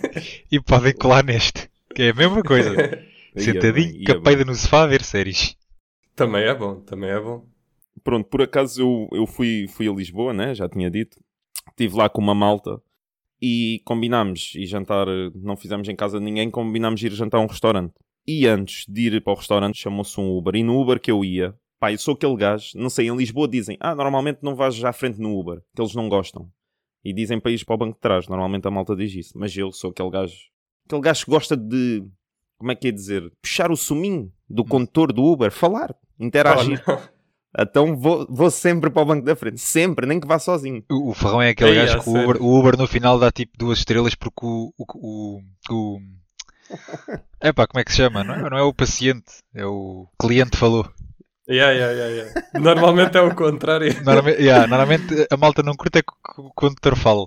e 0.50 0.60
podem 0.60 0.94
colar 0.94 1.24
neste. 1.24 1.68
Que 1.94 2.04
é 2.04 2.10
a 2.10 2.14
mesma 2.14 2.42
coisa. 2.42 2.70
Ia 3.36 3.42
Sentadinho, 3.42 4.04
capeida 4.04 4.44
bem. 4.44 4.46
no 4.46 4.54
sofá 4.54 4.82
a 4.84 4.86
ver 4.86 5.02
séries. 5.02 5.56
também 6.14 6.44
é 6.44 6.54
bom, 6.54 6.80
também 6.82 7.10
é 7.10 7.20
bom. 7.20 7.44
Pronto, 8.02 8.28
por 8.28 8.42
acaso 8.42 8.82
eu, 8.82 9.08
eu 9.12 9.26
fui, 9.26 9.66
fui 9.68 9.88
a 9.88 9.92
Lisboa, 9.92 10.32
né? 10.32 10.54
já 10.54 10.68
tinha 10.68 10.90
dito. 10.90 11.18
Estive 11.70 11.96
lá 11.96 12.08
com 12.08 12.20
uma 12.20 12.34
malta 12.34 12.80
e 13.40 13.80
combinámos 13.84 14.54
ir 14.54 14.66
jantar, 14.66 15.06
não 15.34 15.56
fizemos 15.56 15.88
em 15.88 15.96
casa 15.96 16.18
de 16.18 16.24
ninguém, 16.24 16.50
combinámos 16.50 17.02
ir 17.02 17.12
jantar 17.12 17.38
a 17.38 17.40
um 17.40 17.46
restaurante. 17.46 17.94
E 18.26 18.46
antes 18.46 18.86
de 18.88 19.02
ir 19.02 19.22
para 19.22 19.32
o 19.32 19.36
restaurante 19.36 19.78
chamou-se 19.78 20.18
um 20.18 20.36
Uber. 20.36 20.54
E 20.56 20.62
no 20.62 20.80
Uber 20.80 20.98
que 20.98 21.10
eu 21.10 21.24
ia, 21.24 21.54
pá, 21.78 21.92
eu 21.92 21.98
sou 21.98 22.14
aquele 22.14 22.36
gajo, 22.36 22.70
não 22.74 22.88
sei, 22.88 23.08
em 23.08 23.16
Lisboa 23.16 23.46
dizem, 23.46 23.76
ah, 23.80 23.94
normalmente 23.94 24.38
não 24.42 24.54
vais 24.54 24.74
já 24.74 24.88
à 24.88 24.92
frente 24.92 25.20
no 25.20 25.38
Uber, 25.38 25.60
que 25.74 25.82
eles 25.82 25.94
não 25.94 26.08
gostam. 26.08 26.50
E 27.04 27.12
dizem 27.12 27.38
para 27.38 27.50
ir 27.50 27.62
para 27.64 27.74
o 27.74 27.78
banco 27.78 27.94
de 27.94 28.00
trás, 28.00 28.28
normalmente 28.28 28.66
a 28.66 28.70
malta 28.70 28.96
diz 28.96 29.14
isso. 29.14 29.32
Mas 29.36 29.54
eu 29.56 29.70
sou 29.70 29.90
aquele 29.90 30.10
gajo, 30.10 30.36
aquele 30.86 31.02
gajo 31.02 31.24
que 31.24 31.30
gosta 31.30 31.54
de, 31.54 32.02
como 32.56 32.72
é 32.72 32.74
que 32.74 32.88
é 32.88 32.90
dizer, 32.90 33.30
puxar 33.42 33.70
o 33.70 33.76
suminho 33.76 34.32
do 34.48 34.64
condutor 34.64 35.12
do 35.12 35.22
Uber, 35.22 35.50
falar, 35.50 35.94
interagir. 36.18 36.82
Oh. 36.88 37.13
Então 37.58 37.96
vou, 37.96 38.26
vou 38.28 38.50
sempre 38.50 38.90
para 38.90 39.02
o 39.02 39.06
banco 39.06 39.24
da 39.24 39.36
frente. 39.36 39.60
Sempre, 39.60 40.06
nem 40.06 40.18
que 40.18 40.26
vá 40.26 40.38
sozinho. 40.38 40.82
O, 40.90 41.10
o 41.10 41.14
Ferrão 41.14 41.40
é 41.40 41.50
aquele 41.50 41.70
Ei, 41.70 41.76
gajo 41.76 42.02
que 42.02 42.10
o 42.10 42.12
Uber, 42.12 42.42
o 42.42 42.58
Uber 42.58 42.76
no 42.76 42.86
final 42.86 43.18
dá 43.18 43.30
tipo 43.30 43.52
duas 43.56 43.78
estrelas 43.78 44.14
porque 44.14 44.44
o. 44.44 44.72
o, 44.76 44.84
o, 44.96 45.40
o... 45.70 45.98
Epá, 47.42 47.66
como 47.66 47.80
é 47.80 47.84
que 47.84 47.90
se 47.92 47.98
chama? 47.98 48.24
Não 48.24 48.34
é, 48.34 48.50
não 48.50 48.58
é 48.58 48.62
o 48.62 48.72
paciente, 48.74 49.32
é 49.54 49.64
o 49.64 50.08
cliente 50.18 50.56
falou. 50.56 50.88
Yeah, 51.48 51.72
yeah, 51.72 51.92
yeah, 51.92 52.14
yeah. 52.32 52.58
Normalmente 52.58 53.16
é 53.18 53.20
o 53.20 53.34
contrário. 53.34 53.92
Normalmente, 54.02 54.40
yeah, 54.40 54.66
normalmente 54.66 55.26
a 55.30 55.36
malta 55.36 55.62
não 55.62 55.74
curta 55.74 56.02
que 56.02 56.10
o 56.38 56.50
condutor 56.54 56.96
fala. 56.96 57.26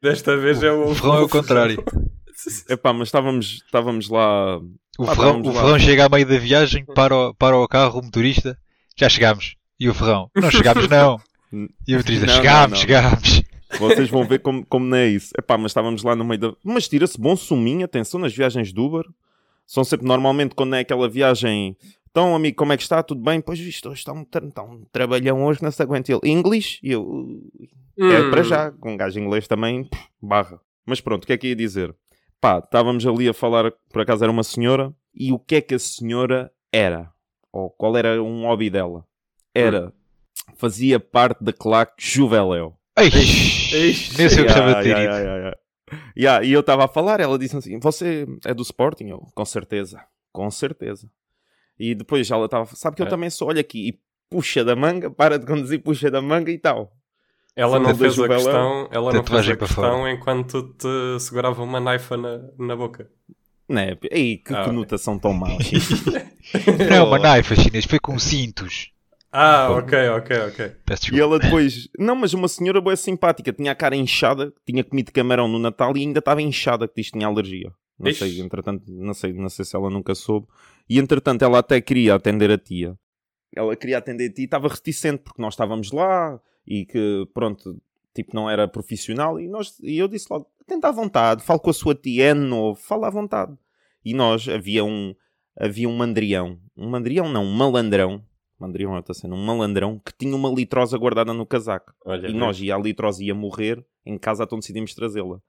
Desta 0.00 0.36
vez 0.36 0.62
é 0.62 0.70
o. 0.70 0.90
O 0.90 0.94
Ferrão 0.94 1.16
é 1.16 1.20
o 1.22 1.28
contrário. 1.28 1.84
Epá, 2.70 2.92
mas 2.92 3.08
estávamos, 3.08 3.60
estávamos 3.66 4.08
lá. 4.08 4.56
O 4.98 5.04
Ah, 5.04 5.14
Ferrão, 5.16 5.42
o 5.42 5.46
lá. 5.48 5.52
Ferrão 5.62 5.78
chega 5.80 6.06
a 6.06 6.08
meio 6.08 6.26
da 6.26 6.38
viagem, 6.38 6.84
para 6.84 7.14
o, 7.14 7.34
para 7.34 7.58
o 7.58 7.66
carro, 7.68 7.98
o 7.98 8.04
motorista, 8.04 8.56
já 9.00 9.08
chegámos. 9.08 9.56
E 9.78 9.88
o 9.88 9.94
Ferrão, 9.94 10.30
não 10.36 10.50
chegámos 10.50 10.88
não. 10.88 11.18
E 11.86 11.94
o 11.94 11.98
motorista, 11.98 12.28
chegámos, 12.28 12.78
chegámos. 12.78 13.42
Vocês 13.78 14.08
vão 14.10 14.24
ver 14.26 14.40
como, 14.40 14.64
como 14.66 14.84
não 14.86 14.96
é 14.96 15.08
isso. 15.08 15.32
Epá, 15.38 15.56
mas 15.56 15.70
estávamos 15.70 16.02
lá 16.02 16.14
no 16.14 16.24
meio 16.24 16.40
da. 16.40 16.52
Mas 16.62 16.88
tira-se 16.88 17.18
bom 17.20 17.34
suminho, 17.36 17.84
atenção, 17.84 18.20
nas 18.20 18.34
viagens 18.34 18.72
do 18.72 18.84
Uber. 18.84 19.04
São 19.66 19.84
sempre, 19.84 20.06
normalmente, 20.06 20.54
quando 20.54 20.74
é 20.74 20.80
aquela 20.80 21.08
viagem. 21.08 21.76
Então, 22.10 22.34
amigo, 22.34 22.56
como 22.56 22.72
é 22.72 22.76
que 22.76 22.82
está? 22.82 23.02
Tudo 23.04 23.22
bem? 23.22 23.40
Pois 23.40 23.58
visto, 23.58 23.88
hoje 23.88 24.00
está 24.00 24.12
um, 24.12 24.24
tra- 24.24 24.44
está 24.44 24.62
um 24.64 24.84
trabalhão 24.90 25.44
hoje, 25.44 25.62
não 25.62 25.70
se 25.70 25.80
aguenta 25.80 26.10
ele. 26.12 26.20
English? 26.24 26.80
E 26.82 26.90
eu. 26.92 27.04
"Ui, 27.06 27.40
É 27.98 28.20
Hum. 28.22 28.30
para 28.30 28.42
já, 28.42 28.70
com 28.72 28.94
um 28.94 28.96
gajo 28.96 29.20
inglês 29.20 29.46
também, 29.46 29.88
barra. 30.20 30.58
Mas 30.86 31.00
pronto, 31.00 31.22
o 31.24 31.26
que 31.26 31.32
é 31.34 31.38
que 31.38 31.48
ia 31.48 31.56
dizer? 31.56 31.94
Pá, 32.40 32.58
estávamos 32.58 33.06
ali 33.06 33.28
a 33.28 33.34
falar, 33.34 33.70
por 33.92 34.02
acaso 34.02 34.24
era 34.24 34.32
uma 34.32 34.42
senhora, 34.42 34.92
e 35.14 35.30
o 35.32 35.38
que 35.38 35.56
é 35.56 35.60
que 35.60 35.74
a 35.74 35.78
senhora 35.78 36.50
era? 36.72 37.10
Ou 37.52 37.70
qual 37.70 37.96
era 37.96 38.22
um 38.22 38.42
hobby 38.46 38.70
dela? 38.70 39.04
Era, 39.54 39.92
fazia 40.56 41.00
parte 41.00 41.42
da 41.42 41.52
claque 41.52 41.94
Juveléu. 41.98 42.76
Eish, 42.98 43.72
Eish. 43.72 44.16
nem 44.18 44.28
sei 44.28 44.42
o 44.42 44.46
que 44.46 44.50
estava 44.52 44.70
a 44.72 44.82
ter 44.82 44.88
yeah, 44.90 45.04
ido. 45.04 45.12
yeah, 45.12 45.20
yeah, 45.20 45.36
yeah. 45.38 45.56
Yeah, 46.16 46.46
e 46.46 46.52
eu 46.52 46.60
estava 46.60 46.84
a 46.84 46.88
falar, 46.88 47.18
ela 47.18 47.36
disse 47.38 47.56
assim: 47.56 47.78
Você 47.80 48.26
é 48.44 48.54
do 48.54 48.62
Sporting? 48.62 49.08
Eu, 49.08 49.26
com 49.34 49.44
certeza, 49.44 50.00
com 50.32 50.48
certeza. 50.50 51.10
E 51.78 51.94
depois 51.94 52.30
ela 52.30 52.44
estava, 52.44 52.66
sabe 52.76 52.94
que 52.94 53.02
eu 53.02 53.06
É. 53.06 53.08
também 53.10 53.28
sou, 53.30 53.48
olha 53.48 53.60
aqui, 53.60 53.88
e 53.88 54.00
puxa 54.28 54.62
da 54.64 54.76
manga, 54.76 55.10
para 55.10 55.36
de 55.38 55.46
conduzir, 55.46 55.82
puxa 55.82 56.10
da 56.10 56.20
manga 56.22 56.50
e 56.52 56.58
tal. 56.58 56.92
Ela 57.56 57.80
não 57.80 57.94
fez 57.96 58.18
a 58.20 58.28
questão, 58.28 58.88
ela 58.92 59.12
não 59.12 59.24
fez 59.24 59.48
a 59.48 59.56
questão 59.56 59.82
fora. 59.98 60.12
enquanto 60.12 60.62
te 60.74 61.18
segurava 61.18 61.62
uma 61.62 61.80
naifa 61.80 62.16
na, 62.16 62.38
na 62.58 62.76
boca. 62.76 63.10
Né? 63.70 63.96
Ei, 64.10 64.36
que 64.38 64.52
Ah, 64.52 64.64
conotação 64.64 65.16
tão 65.16 65.32
má. 65.32 65.46
Não 66.88 66.96
é 66.96 67.00
uma 67.02 67.18
naifa 67.20 67.54
chinês, 67.54 67.84
foi 67.84 68.00
com 68.00 68.18
cintos. 68.18 68.90
Ah, 69.32 69.70
ok, 69.70 70.08
ok, 70.08 70.36
ok. 70.48 70.72
Peço 70.84 71.14
E 71.14 71.20
ela 71.20 71.38
depois, 71.38 71.88
não, 71.96 72.16
mas 72.16 72.34
uma 72.34 72.48
senhora 72.48 72.80
boa 72.80 72.96
simpática, 72.96 73.52
tinha 73.52 73.70
a 73.70 73.76
cara 73.76 73.94
inchada, 73.94 74.52
tinha 74.66 74.82
comido 74.82 75.12
camarão 75.12 75.46
no 75.46 75.60
Natal 75.60 75.96
e 75.96 76.00
ainda 76.00 76.18
estava 76.18 76.42
inchada, 76.42 76.88
que 76.88 76.94
diz 76.96 77.06
que 77.06 77.12
tinha 77.16 77.28
alergia. 77.28 77.72
Não 77.96 78.10
Ixi. 78.10 78.18
sei, 78.18 78.40
entretanto, 78.40 78.82
não 78.88 79.14
sei, 79.14 79.32
não 79.32 79.48
sei 79.48 79.64
se 79.64 79.76
ela 79.76 79.88
nunca 79.88 80.16
soube. 80.16 80.48
E 80.88 80.98
entretanto, 80.98 81.42
ela 81.44 81.60
até 81.60 81.80
queria 81.80 82.16
atender 82.16 82.50
a 82.50 82.58
tia. 82.58 82.96
Ela 83.54 83.76
queria 83.76 83.98
atender 83.98 84.30
a 84.30 84.32
tia 84.32 84.42
e 84.42 84.46
estava 84.46 84.66
reticente 84.66 85.22
porque 85.22 85.40
nós 85.40 85.54
estávamos 85.54 85.92
lá 85.92 86.40
e 86.66 86.84
que, 86.84 87.24
pronto, 87.32 87.80
tipo, 88.14 88.34
não 88.34 88.48
era 88.48 88.68
profissional. 88.68 89.38
E, 89.40 89.48
nós, 89.48 89.78
e 89.82 89.98
eu 89.98 90.08
disse 90.08 90.26
logo: 90.30 90.46
tenta 90.66 90.88
à 90.88 90.92
vontade, 90.92 91.42
fale 91.42 91.60
com 91.60 91.70
a 91.70 91.74
sua 91.74 91.94
tia, 91.94 92.26
é 92.26 92.34
novo, 92.34 92.80
fala 92.80 93.08
à 93.08 93.10
vontade. 93.10 93.56
E 94.04 94.14
nós, 94.14 94.48
havia 94.48 94.84
um, 94.84 95.14
havia 95.58 95.88
um 95.88 95.96
mandrião, 95.96 96.58
um 96.76 96.88
mandrião 96.88 97.28
não, 97.28 97.44
um 97.44 97.52
malandrão. 97.52 98.24
Mandrião 98.58 98.92
é 98.92 98.96
outra 98.96 99.14
cena, 99.14 99.34
um 99.34 99.42
malandrão 99.42 99.98
que 99.98 100.12
tinha 100.12 100.36
uma 100.36 100.50
litrosa 100.50 100.96
guardada 100.98 101.32
no 101.32 101.46
casaco. 101.46 101.94
Olha, 102.04 102.28
E 102.28 102.34
nós, 102.34 102.60
e 102.60 102.70
a 102.70 102.76
litrose 102.76 103.24
ia 103.24 103.34
morrer, 103.34 103.82
em 104.04 104.18
casa 104.18 104.44
então 104.44 104.58
decidimos 104.58 104.94
trazê-la. 104.94 105.40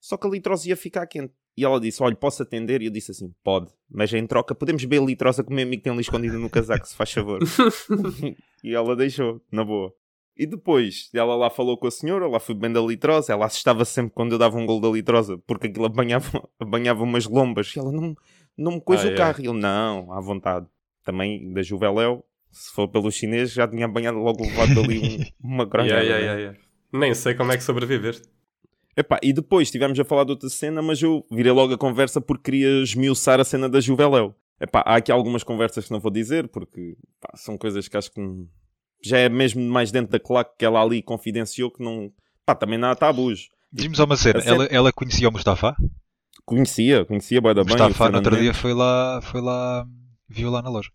Só 0.00 0.16
que 0.16 0.26
a 0.26 0.30
litrose 0.30 0.68
ia 0.68 0.76
ficar 0.76 1.06
quente. 1.06 1.34
E 1.56 1.64
ela 1.64 1.80
disse, 1.80 2.02
olha, 2.02 2.14
posso 2.14 2.42
atender? 2.42 2.80
E 2.80 2.86
eu 2.86 2.90
disse 2.90 3.10
assim, 3.10 3.34
pode. 3.42 3.70
Mas 3.90 4.12
em 4.12 4.26
troca, 4.26 4.54
podemos 4.54 4.82
beber 4.84 5.02
a 5.02 5.04
litrosa 5.04 5.42
que 5.42 5.50
o 5.50 5.54
meu 5.54 5.66
amigo 5.66 5.82
tem 5.82 5.92
ali 5.92 6.00
escondido 6.00 6.38
no 6.38 6.48
casaco, 6.48 6.86
se 6.86 6.94
faz 6.94 7.12
favor. 7.12 7.40
e 8.64 8.74
ela 8.74 8.96
deixou, 8.96 9.40
na 9.50 9.64
boa. 9.64 9.92
E 10.36 10.46
depois, 10.46 11.08
ela 11.14 11.34
lá 11.34 11.48
falou 11.48 11.78
com 11.78 11.86
a 11.86 11.90
senhora, 11.90 12.28
lá 12.28 12.38
fui 12.38 12.54
bebendo 12.54 12.78
a 12.78 12.86
litrosa, 12.86 13.32
ela 13.32 13.46
assustava 13.46 13.84
sempre 13.84 14.12
quando 14.14 14.32
eu 14.32 14.38
dava 14.38 14.56
um 14.58 14.66
gol 14.66 14.80
da 14.80 14.88
litrosa, 14.88 15.38
porque 15.46 15.66
aquilo 15.68 15.86
apanhava, 15.86 16.46
apanhava 16.60 17.02
umas 17.02 17.24
lombas. 17.26 17.74
E 17.74 17.78
ela, 17.78 17.90
não, 17.90 18.14
não 18.56 18.72
me 18.72 18.80
coisa 18.80 19.04
Ah, 19.04 19.10
o 19.10 19.12
é. 19.12 19.16
carro. 19.16 19.40
E 19.40 19.46
eu, 19.46 19.54
não, 19.54 20.12
à 20.12 20.20
vontade. 20.20 20.66
Também, 21.04 21.52
da 21.52 21.62
Juveléu, 21.62 22.22
se 22.50 22.70
for 22.72 22.86
pelo 22.88 23.10
chinês, 23.10 23.50
já 23.52 23.66
tinha 23.66 23.86
apanhado 23.86 24.18
logo 24.18 24.44
levado 24.44 24.78
ali 24.80 24.98
um- 24.98 25.24
uma 25.42 25.64
grande 25.64 25.88
Yeah, 25.90 26.04
yeah, 26.06 26.24
yeah, 26.24 26.40
yeah. 26.40 26.58
Nem 26.92 27.14
sei 27.14 27.34
como 27.34 27.52
é 27.52 27.56
que 27.56 27.62
sobreviveste. 27.64 28.28
Epá, 28.96 29.18
e 29.22 29.32
depois 29.32 29.68
estivemos 29.68 29.98
a 30.00 30.04
falar 30.04 30.24
de 30.24 30.30
outra 30.30 30.48
cena, 30.48 30.80
mas 30.82 31.00
eu 31.02 31.24
virei 31.30 31.52
logo 31.52 31.72
a 31.74 31.78
conversa 31.78 32.20
porque 32.20 32.44
queria 32.50 32.82
esmiuçar 32.82 33.38
a 33.40 33.44
cena 33.44 33.68
da 33.68 33.78
Juveléu. 33.80 34.34
Epá, 34.60 34.80
há 34.86 34.96
aqui 34.96 35.12
algumas 35.12 35.42
conversas 35.42 35.84
que 35.86 35.92
não 35.92 36.00
vou 36.00 36.10
dizer 36.10 36.48
porque 36.48 36.96
pá, 37.20 37.30
são 37.36 37.58
coisas 37.58 37.88
que 37.88 37.96
acho 37.96 38.10
que 38.10 38.20
já 39.06 39.18
é 39.18 39.28
mesmo 39.28 39.62
mais 39.62 39.90
dentro 39.90 40.10
da 40.12 40.18
claque 40.20 40.56
que 40.58 40.64
ela 40.64 40.82
ali 40.82 41.02
confidenciou 41.02 41.70
que 41.70 41.82
não. 41.82 42.10
Pá, 42.44 42.54
também 42.54 42.78
não 42.78 42.88
há 42.88 42.94
tabus. 42.94 43.48
Diz-me 43.72 43.96
só 43.96 44.04
uma 44.04 44.16
cena, 44.16 44.40
ela, 44.44 44.64
ela 44.66 44.92
conhecia 44.92 45.28
o 45.28 45.32
Mustafa? 45.32 45.76
Conhecia, 46.44 47.04
conhecia 47.04 47.40
bué 47.40 47.52
da 47.54 47.64
bem. 47.64 47.74
o 47.74 47.78
Mustafa 47.78 48.08
no 48.10 48.18
outro 48.18 48.36
dia 48.36 48.54
foi 48.54 48.72
lá, 48.72 49.20
foi 49.22 49.40
lá, 49.40 49.86
viu 50.28 50.50
lá 50.50 50.62
na 50.62 50.70
loja. 50.70 50.90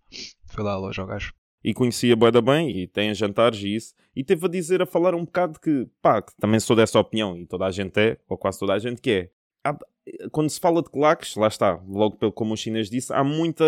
Foi 0.48 0.64
lá 0.64 0.74
à 0.74 0.78
loja 0.78 1.02
ao 1.02 1.08
gajo. 1.08 1.34
e 1.64 1.74
conhecia 1.74 2.16
bué 2.16 2.32
da 2.32 2.42
bem 2.42 2.70
e 2.70 2.88
tem 2.88 3.14
jantares 3.14 3.60
e 3.62 3.76
isso. 3.76 3.94
E 4.16 4.24
teve 4.24 4.46
a 4.46 4.50
dizer, 4.50 4.82
a 4.82 4.86
falar 4.86 5.14
um 5.14 5.26
bocado 5.26 5.60
que, 5.60 5.88
pá, 6.02 6.22
que 6.22 6.34
também 6.40 6.60
sou 6.60 6.76
dessa 6.76 7.00
opinião 7.00 7.38
e 7.38 7.46
toda 7.46 7.66
a 7.66 7.72
gente 7.72 7.98
é, 8.00 8.18
ou 8.28 8.38
quase 8.38 8.60
toda 8.60 8.74
a 8.74 8.80
gente 8.80 9.02
que 9.02 9.12
é. 9.12 9.30
Há- 9.64 9.78
quando 10.32 10.50
se 10.50 10.60
fala 10.60 10.82
de 10.82 10.90
claques, 10.90 11.36
lá 11.36 11.48
está, 11.48 11.80
logo 11.88 12.18
pelo 12.18 12.32
como 12.32 12.54
o 12.54 12.58
chinês 12.58 12.90
disse, 12.90 13.14
há 13.14 13.24
muita 13.24 13.64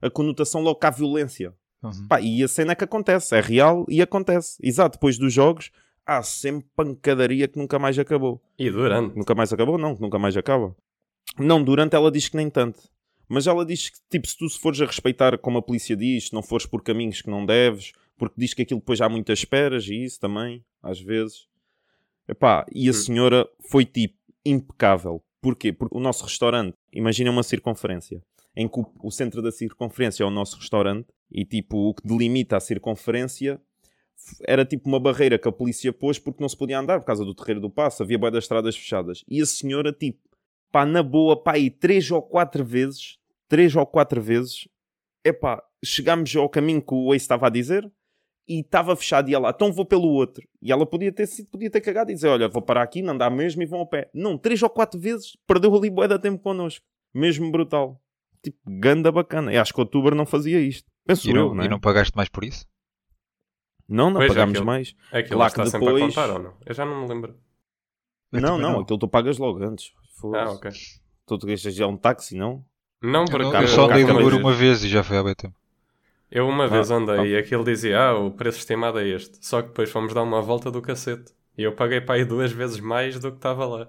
a 0.00 0.08
conotação 0.10 0.60
logo 0.60 0.78
à 0.82 0.90
violência. 0.90 1.52
Uhum. 1.84 2.08
Pá, 2.08 2.20
e 2.20 2.42
a 2.42 2.48
cena 2.48 2.72
é 2.72 2.74
que 2.74 2.84
acontece, 2.84 3.36
é 3.36 3.40
real 3.40 3.84
e 3.88 4.00
acontece. 4.02 4.56
Exato, 4.62 4.96
depois 4.96 5.18
dos 5.18 5.32
jogos 5.32 5.70
há 6.06 6.22
sempre 6.22 6.68
pancadaria 6.76 7.48
que 7.48 7.58
nunca 7.58 7.78
mais 7.78 7.98
acabou. 7.98 8.40
E 8.58 8.70
durante. 8.70 9.16
Nunca 9.16 9.34
mais 9.34 9.52
acabou? 9.52 9.78
Não, 9.78 9.94
que 9.96 10.02
nunca 10.02 10.18
mais 10.18 10.36
acaba. 10.36 10.74
Não, 11.38 11.62
durante 11.62 11.94
ela 11.96 12.10
diz 12.10 12.28
que 12.28 12.36
nem 12.36 12.48
tanto. 12.50 12.82
Mas 13.28 13.46
ela 13.46 13.64
diz 13.64 13.88
que, 13.88 13.98
tipo, 14.10 14.26
se 14.28 14.36
tu 14.36 14.48
se 14.48 14.58
fores 14.58 14.80
a 14.82 14.84
respeitar 14.86 15.38
como 15.38 15.58
a 15.58 15.62
polícia 15.62 15.96
diz, 15.96 16.26
se 16.28 16.34
não 16.34 16.42
fores 16.42 16.66
por 16.66 16.82
caminhos 16.82 17.22
que 17.22 17.30
não 17.30 17.46
deves, 17.46 17.92
porque 18.18 18.34
diz 18.36 18.52
que 18.52 18.62
aquilo 18.62 18.80
depois 18.80 19.00
há 19.00 19.08
muitas 19.08 19.38
esperas 19.38 19.86
e 19.88 20.04
isso 20.04 20.20
também, 20.20 20.62
às 20.82 21.00
vezes. 21.00 21.46
Epá, 22.28 22.66
e 22.72 22.86
a 22.86 22.90
Hum. 22.90 22.94
senhora 22.94 23.48
foi, 23.70 23.84
tipo, 23.86 24.14
impecável. 24.44 25.22
Porquê? 25.40 25.72
Porque 25.72 25.96
o 25.96 26.00
nosso 26.00 26.24
restaurante, 26.24 26.74
imagina 26.92 27.30
uma 27.30 27.42
circunferência, 27.42 28.22
em 28.56 28.68
que 28.68 28.80
o, 28.80 28.86
o 29.02 29.10
centro 29.10 29.42
da 29.42 29.50
circunferência 29.50 30.22
é 30.22 30.26
o 30.26 30.30
nosso 30.30 30.56
restaurante, 30.56 31.08
e, 31.30 31.44
tipo, 31.44 31.90
o 31.90 31.94
que 31.94 32.06
delimita 32.06 32.56
a 32.56 32.60
circunferência 32.60 33.60
era 34.46 34.64
tipo 34.64 34.88
uma 34.88 35.00
barreira 35.00 35.38
que 35.38 35.48
a 35.48 35.52
polícia 35.52 35.92
pôs 35.92 36.18
porque 36.18 36.42
não 36.42 36.48
se 36.48 36.56
podia 36.56 36.78
andar 36.78 37.00
por 37.00 37.06
causa 37.06 37.24
do 37.24 37.34
terreiro 37.34 37.60
do 37.60 37.70
passo, 37.70 38.02
havia 38.02 38.18
bué 38.18 38.30
das 38.30 38.44
estradas 38.44 38.76
fechadas. 38.76 39.24
E 39.28 39.40
a 39.40 39.46
senhora, 39.46 39.92
tipo, 39.92 40.20
pá, 40.70 40.86
na 40.86 41.02
boa, 41.02 41.40
pá, 41.42 41.58
e 41.58 41.70
três 41.70 42.10
ou 42.10 42.22
quatro 42.22 42.64
vezes, 42.64 43.18
três 43.48 43.74
ou 43.74 43.86
quatro 43.86 44.22
vezes, 44.22 44.68
epá, 45.24 45.62
chegámos 45.84 46.34
ao 46.36 46.48
caminho 46.48 46.82
que 46.82 46.94
o 46.94 47.06
Waze 47.06 47.16
estava 47.18 47.46
a 47.46 47.50
dizer 47.50 47.90
e 48.46 48.60
estava 48.60 48.94
fechado 48.94 49.30
e 49.30 49.34
ela, 49.34 49.50
então 49.50 49.72
vou 49.72 49.84
pelo 49.84 50.08
outro. 50.08 50.46
E 50.60 50.70
ela 50.70 50.86
podia 50.86 51.12
ter 51.12 51.26
sido, 51.26 51.50
podia 51.50 51.70
ter 51.70 51.80
cagado 51.80 52.10
e 52.10 52.14
dizer, 52.14 52.28
olha, 52.28 52.48
vou 52.48 52.62
parar 52.62 52.82
aqui, 52.82 53.02
não 53.02 53.16
dá 53.16 53.30
mesmo 53.30 53.62
e 53.62 53.66
vão 53.66 53.80
ao 53.80 53.86
pé. 53.86 54.10
Não, 54.14 54.38
três 54.38 54.62
ou 54.62 54.70
quatro 54.70 54.98
vezes, 55.00 55.36
perdeu 55.46 55.74
ali 55.74 55.90
bué 55.90 56.06
da 56.06 56.18
tempo 56.18 56.42
connosco. 56.42 56.84
Mesmo 57.14 57.50
brutal. 57.50 58.00
Tipo, 58.44 58.58
ganda 58.66 59.10
bacana. 59.10 59.52
Eu 59.52 59.60
acho 59.62 59.72
que 59.74 59.80
o 59.80 59.84
Tuber 59.86 60.14
não 60.14 60.26
fazia 60.26 60.60
isto. 60.60 60.90
Penso 61.06 61.26
E 61.26 61.30
eu, 61.30 61.36
não, 61.36 61.54
não 61.54 61.62
é? 61.62 61.66
e 61.66 61.68
não 61.68 61.80
pagaste 61.80 62.16
mais 62.16 62.28
por 62.28 62.44
isso? 62.44 62.66
Não, 63.88 64.08
não 64.10 64.16
Pois, 64.16 64.28
pagámos 64.28 64.52
aquilo- 64.52 64.66
mais. 64.66 64.94
Aquilo 65.12 65.38
Lá 65.38 65.46
está 65.46 65.62
que 65.64 65.70
sempre 65.70 65.88
a 65.88 65.92
depois- 65.92 66.14
contar 66.14 66.30
ou 66.32 66.38
não? 66.38 66.54
Eu 66.64 66.74
já 66.74 66.84
não 66.84 67.02
me 67.02 67.08
lembro. 67.08 67.34
Eu 68.32 68.40
não, 68.40 68.56
também 68.56 68.62
não, 68.72 68.80
aquilo 68.80 68.98
tu 68.98 69.08
pagas 69.08 69.38
logo 69.38 69.62
antes. 69.62 69.92
Ah, 70.34 70.50
ok. 70.50 70.70
Tu 71.26 71.38
te 71.38 71.46
gastas 71.46 71.74
já 71.74 71.86
um 71.86 71.96
táxi, 71.96 72.36
não? 72.36 72.64
Não, 73.02 73.24
não- 73.26 73.50
cá- 73.52 73.62
eu 73.62 73.68
só 73.68 73.86
cá- 73.86 73.94
andei 73.94 74.04
de 74.06 74.12
cá- 74.12 74.18
Uber 74.18 74.30
cá- 74.32 74.36
uma 74.40 74.52
vez 74.52 74.82
e 74.84 74.88
já 74.88 75.02
foi 75.02 75.18
há 75.18 75.22
bem 75.22 75.34
tempo. 75.34 75.54
eu 76.30 76.48
uma 76.48 76.66
vez 76.66 76.90
Ah, 76.90 76.94
andei 76.96 77.32
e 77.32 77.36
aquilo 77.36 77.62
dizia, 77.64 77.98
ah, 78.00 78.18
o 78.18 78.30
preço 78.30 78.58
estimado 78.58 78.98
é 78.98 79.06
este. 79.06 79.44
Só 79.44 79.60
que 79.62 79.68
depois 79.68 79.90
fomos 79.90 80.14
dar 80.14 80.22
uma 80.22 80.40
volta 80.40 80.70
do 80.70 80.80
cacete. 80.82 81.32
E 81.56 81.62
eu 81.62 81.72
paguei 81.72 82.00
para 82.00 82.14
aí 82.16 82.24
duas 82.24 82.50
vezes 82.50 82.80
mais 82.80 83.18
do 83.20 83.30
que 83.30 83.36
estava 83.36 83.66
lá. 83.66 83.88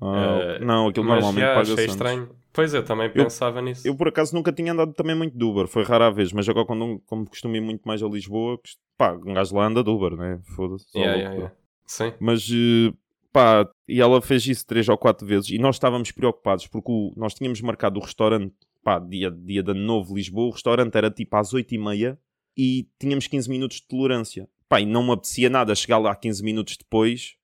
Ah, 0.00 0.38
Eh, 0.40 0.58
não, 0.64 0.88
aquilo 0.88 1.06
normalmente 1.06 1.40
já 1.40 1.54
paga-se 1.54 1.72
achei 1.72 1.84
antes. 1.84 1.94
estranho. 1.94 2.30
Pois 2.52 2.74
eu 2.74 2.84
também 2.84 3.10
pensava 3.10 3.62
nisso. 3.62 3.86
Eu 3.86 3.96
por 3.96 4.08
acaso 4.08 4.34
nunca 4.34 4.52
tinha 4.52 4.72
andado 4.72 4.92
também 4.92 5.16
muito 5.16 5.36
de 5.36 5.44
Uber, 5.44 5.66
foi 5.66 5.82
rara 5.84 6.08
a 6.08 6.10
vez, 6.10 6.32
mas 6.32 6.48
agora 6.48 6.66
quando 6.66 7.00
como 7.06 7.26
costumo 7.28 7.56
ir 7.56 7.60
muito 7.60 7.82
mais 7.86 8.02
a 8.02 8.06
Lisboa, 8.08 8.60
pá, 8.96 9.12
um 9.12 9.32
gajo 9.34 9.54
lá 9.56 9.66
anda 9.66 9.82
de 9.82 9.88
Uber, 9.90 10.16
né? 10.16 10.40
Foda-se. 10.54 10.84
só 10.90 10.98
Yeah, 10.98 11.14
louco. 11.16 11.30
yeah, 11.30 11.42
yeah. 11.44 11.56
Sim. 11.86 12.12
Mas 12.20 12.48
eh, 12.50 12.92
pá, 13.32 13.66
e 13.88 14.00
ela 14.00 14.20
fez 14.20 14.46
isso 14.46 14.66
três 14.66 14.88
ou 14.88 14.98
quatro 14.98 15.26
vezes 15.26 15.50
e 15.50 15.58
nós 15.58 15.76
estávamos 15.76 16.10
preocupados 16.12 16.66
porque 16.66 16.90
o- 16.92 17.12
nós 17.16 17.32
tínhamos 17.34 17.60
marcado 17.62 17.98
o 17.98 18.02
restaurante, 18.02 18.54
pá, 18.84 18.98
dia, 18.98 19.30
dia 19.30 19.62
de 19.62 19.70
ano 19.70 19.80
novo 19.80 20.14
Lisboa, 20.14 20.48
o 20.48 20.50
restaurante 20.50 20.94
era 20.96 21.10
tipo 21.10 21.34
às 21.36 21.54
oito 21.54 21.74
e 21.74 21.78
meia 21.78 22.18
e 22.56 22.86
tínhamos 22.98 23.26
15 23.26 23.48
minutos 23.48 23.78
de 23.78 23.86
tolerância. 23.86 24.46
Pá, 24.68 24.80
e 24.80 24.86
não 24.86 25.02
me 25.02 25.12
apetecia 25.12 25.48
nada 25.50 25.74
chegar 25.74 25.98
lá 25.98 26.14
15 26.14 26.42
minutos 26.44 26.76
depois 26.76 27.34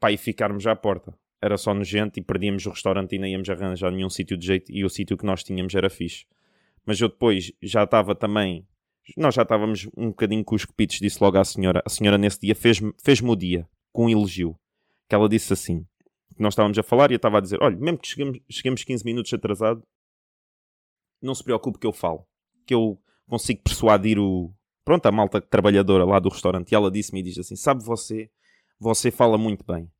pá, 0.00 0.10
e 0.10 0.16
ficarmos 0.16 0.66
à 0.66 0.74
porta. 0.74 1.14
Era 1.42 1.58
só 1.58 1.74
nojento 1.74 2.20
e 2.20 2.22
perdíamos 2.22 2.64
o 2.66 2.70
restaurante 2.70 3.16
e 3.16 3.18
nem 3.18 3.32
íamos 3.32 3.50
arranjar 3.50 3.90
nenhum 3.90 4.08
sítio 4.08 4.36
de 4.36 4.46
jeito 4.46 4.70
e 4.70 4.84
o 4.84 4.88
sítio 4.88 5.16
que 5.16 5.26
nós 5.26 5.42
tínhamos 5.42 5.74
era 5.74 5.90
fixe. 5.90 6.24
Mas 6.86 7.00
eu 7.00 7.08
depois 7.08 7.52
já 7.60 7.82
estava 7.82 8.14
também. 8.14 8.66
Nós 9.16 9.34
já 9.34 9.42
estávamos 9.42 9.88
um 9.96 10.08
bocadinho 10.08 10.44
com 10.44 10.54
os 10.54 10.64
copitos, 10.64 11.00
disse 11.00 11.18
logo 11.20 11.36
à 11.36 11.44
senhora. 11.44 11.82
A 11.84 11.90
senhora 11.90 12.16
nesse 12.16 12.40
dia 12.40 12.54
fez-me 12.54 12.92
fez 13.02 13.20
o 13.20 13.36
dia 13.36 13.68
com 13.92 14.06
um 14.06 14.08
elogio. 14.08 14.56
Que 15.08 15.16
ela 15.16 15.28
disse 15.28 15.52
assim: 15.52 15.84
que 16.32 16.42
nós 16.42 16.54
estávamos 16.54 16.78
a 16.78 16.82
falar 16.82 17.10
e 17.10 17.14
eu 17.14 17.16
estava 17.16 17.38
a 17.38 17.40
dizer: 17.40 17.58
olha, 17.60 17.76
mesmo 17.76 17.98
que 17.98 18.08
cheguemos, 18.08 18.38
cheguemos 18.48 18.84
15 18.84 19.04
minutos 19.04 19.32
atrasado, 19.32 19.82
não 21.20 21.34
se 21.34 21.44
preocupe 21.44 21.78
que 21.78 21.86
eu 21.86 21.92
falo. 21.92 22.26
Que 22.66 22.74
eu 22.74 23.00
consigo 23.28 23.62
persuadir 23.62 24.18
o. 24.18 24.52
Pronto, 24.84 25.06
a 25.06 25.12
malta 25.12 25.40
trabalhadora 25.40 26.04
lá 26.04 26.18
do 26.18 26.28
restaurante. 26.28 26.72
E 26.72 26.74
ela 26.74 26.90
disse-me 26.90 27.20
e 27.20 27.22
diz 27.22 27.38
assim: 27.38 27.56
sabe 27.56 27.82
você, 27.84 28.30
você 28.78 29.10
fala 29.10 29.38
muito 29.38 29.64
bem. 29.64 29.90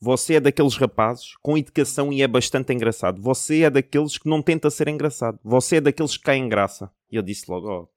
Você 0.00 0.34
é 0.34 0.40
daqueles 0.40 0.76
rapazes 0.76 1.34
com 1.42 1.56
educação 1.56 2.12
e 2.12 2.22
é 2.22 2.28
bastante 2.28 2.72
engraçado. 2.72 3.20
Você 3.22 3.62
é 3.62 3.70
daqueles 3.70 4.18
que 4.18 4.28
não 4.28 4.42
tenta 4.42 4.68
ser 4.70 4.88
engraçado. 4.88 5.38
Você 5.42 5.76
é 5.76 5.80
daqueles 5.80 6.16
que 6.16 6.22
caem 6.24 6.44
em 6.44 6.48
graça. 6.48 6.90
E 7.10 7.16
eu 7.16 7.22
disse 7.22 7.50
logo: 7.50 7.88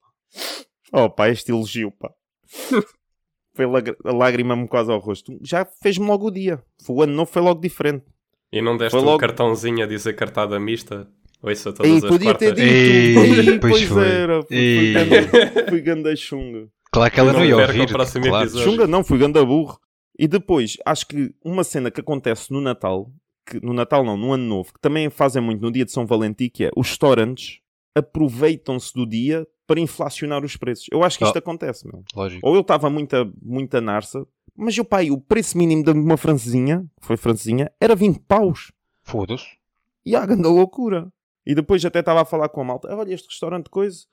Oh, 0.94 1.04
oh 1.04 1.10
pá, 1.10 1.30
este 1.30 1.52
elogio, 1.52 1.92
pá. 1.92 2.10
foi 3.54 3.66
a 3.66 4.12
lágrima-me 4.14 4.68
quase 4.68 4.92
ao 4.92 5.00
rosto. 5.00 5.38
Já 5.42 5.66
fez-me 5.66 6.06
logo 6.08 6.28
o 6.28 6.32
dia. 6.32 6.64
Foi 6.86 6.96
o 6.96 7.02
ano 7.04 7.14
novo, 7.14 7.30
foi 7.32 7.42
logo 7.42 7.60
diferente. 7.62 8.06
E 8.52 8.62
não 8.62 8.78
deste 8.78 8.92
Foi 8.92 9.02
um 9.02 9.06
logo- 9.06 9.20
cartãozinho 9.20 9.84
a 9.84 9.88
dizer 9.88 10.14
cartada 10.14 10.60
mista? 10.60 11.08
Ouça 11.44 11.72
todas 11.72 11.90
Ei, 11.92 11.98
as 11.98 12.04
podia 12.04 12.34
ter 12.34 12.48
quartas. 12.48 12.66
dito. 12.66 12.74
Ei, 13.26 13.50
Ei, 13.54 13.60
pois 13.60 13.84
foi. 13.84 14.08
era. 14.10 14.42
Fui, 14.44 14.58
fui, 14.58 14.94
ganda, 14.94 15.70
fui 15.70 15.82
ganda 15.82 16.16
chunga. 16.16 16.68
Claro 16.92 17.12
que 17.14 17.20
ela 17.20 17.32
Não 17.34 17.40
não 17.40 17.46
ia 17.46 17.58
ouvir. 17.58 17.88
claro. 17.88 18.50
Chunga 18.60 18.88
não, 18.88 19.04
fui 19.04 19.18
ganda 19.20 19.46
burro. 19.46 19.80
E 20.20 20.28
depois, 20.28 20.76
acho 20.86 21.08
que 21.08 21.34
uma 21.44 21.64
cena 21.64 21.90
que 21.90 22.02
acontece 22.02 22.52
no 22.52 22.60
Natal, 22.60 23.10
que 23.46 23.60
no 23.66 23.72
Natal 23.74 24.04
não, 24.04 24.18
no 24.18 24.34
Ano 24.34 24.44
Novo, 24.44 24.74
que 24.74 24.80
também 24.82 25.10
fazem 25.10 25.42
muito 25.42 25.62
no 25.62 25.72
dia 25.72 25.86
de 25.86 25.92
São 25.94 26.06
Valentim, 26.06 26.50
que 26.50 26.66
é 26.66 26.72
os 26.76 26.90
restaurantes 26.90 27.62
aproveitam-se 27.96 28.94
do 28.94 29.06
dia 29.06 29.48
para 29.66 29.80
inflacionar 29.80 30.44
os 30.44 30.58
preços. 30.58 30.88
Eu 30.92 31.04
acho 31.04 31.18
que 31.18 31.24
isto 31.24 31.36
Oh. 31.36 31.40
acontece, 31.40 31.88
meu. 31.88 32.04
Lógico. 32.16 32.46
Ou 32.48 32.56
eu 32.56 32.62
estava 32.62 32.90
muita, 32.90 33.32
muita 33.42 33.80
narça, 33.80 34.26
mas 34.56 34.78
eu, 34.78 34.84
pai, 34.84 35.10
o 35.12 35.20
preço 35.20 35.58
mínimo 35.58 35.84
de 35.84 35.92
uma 35.92 36.18
francesinha, 36.18 36.86
que 37.00 37.08
foi 37.08 37.16
francesinha, 37.18 37.72
era 37.80 37.96
20 37.96 38.20
paus. 38.28 38.72
Foda-se. 39.04 39.46
E 40.06 40.16
a 40.16 40.26
grande 40.26 40.48
loucura. 40.48 41.08
E 41.46 41.56
depois 41.56 41.84
até 41.86 42.00
estava 42.00 42.22
a 42.22 42.26
falar 42.26 42.50
com 42.50 42.62
a 42.62 42.64
malta, 42.64 42.94
olha 42.96 43.14
este 43.14 43.28
restaurante 43.30 43.66
de 43.66 43.70
coisa, 43.72 44.06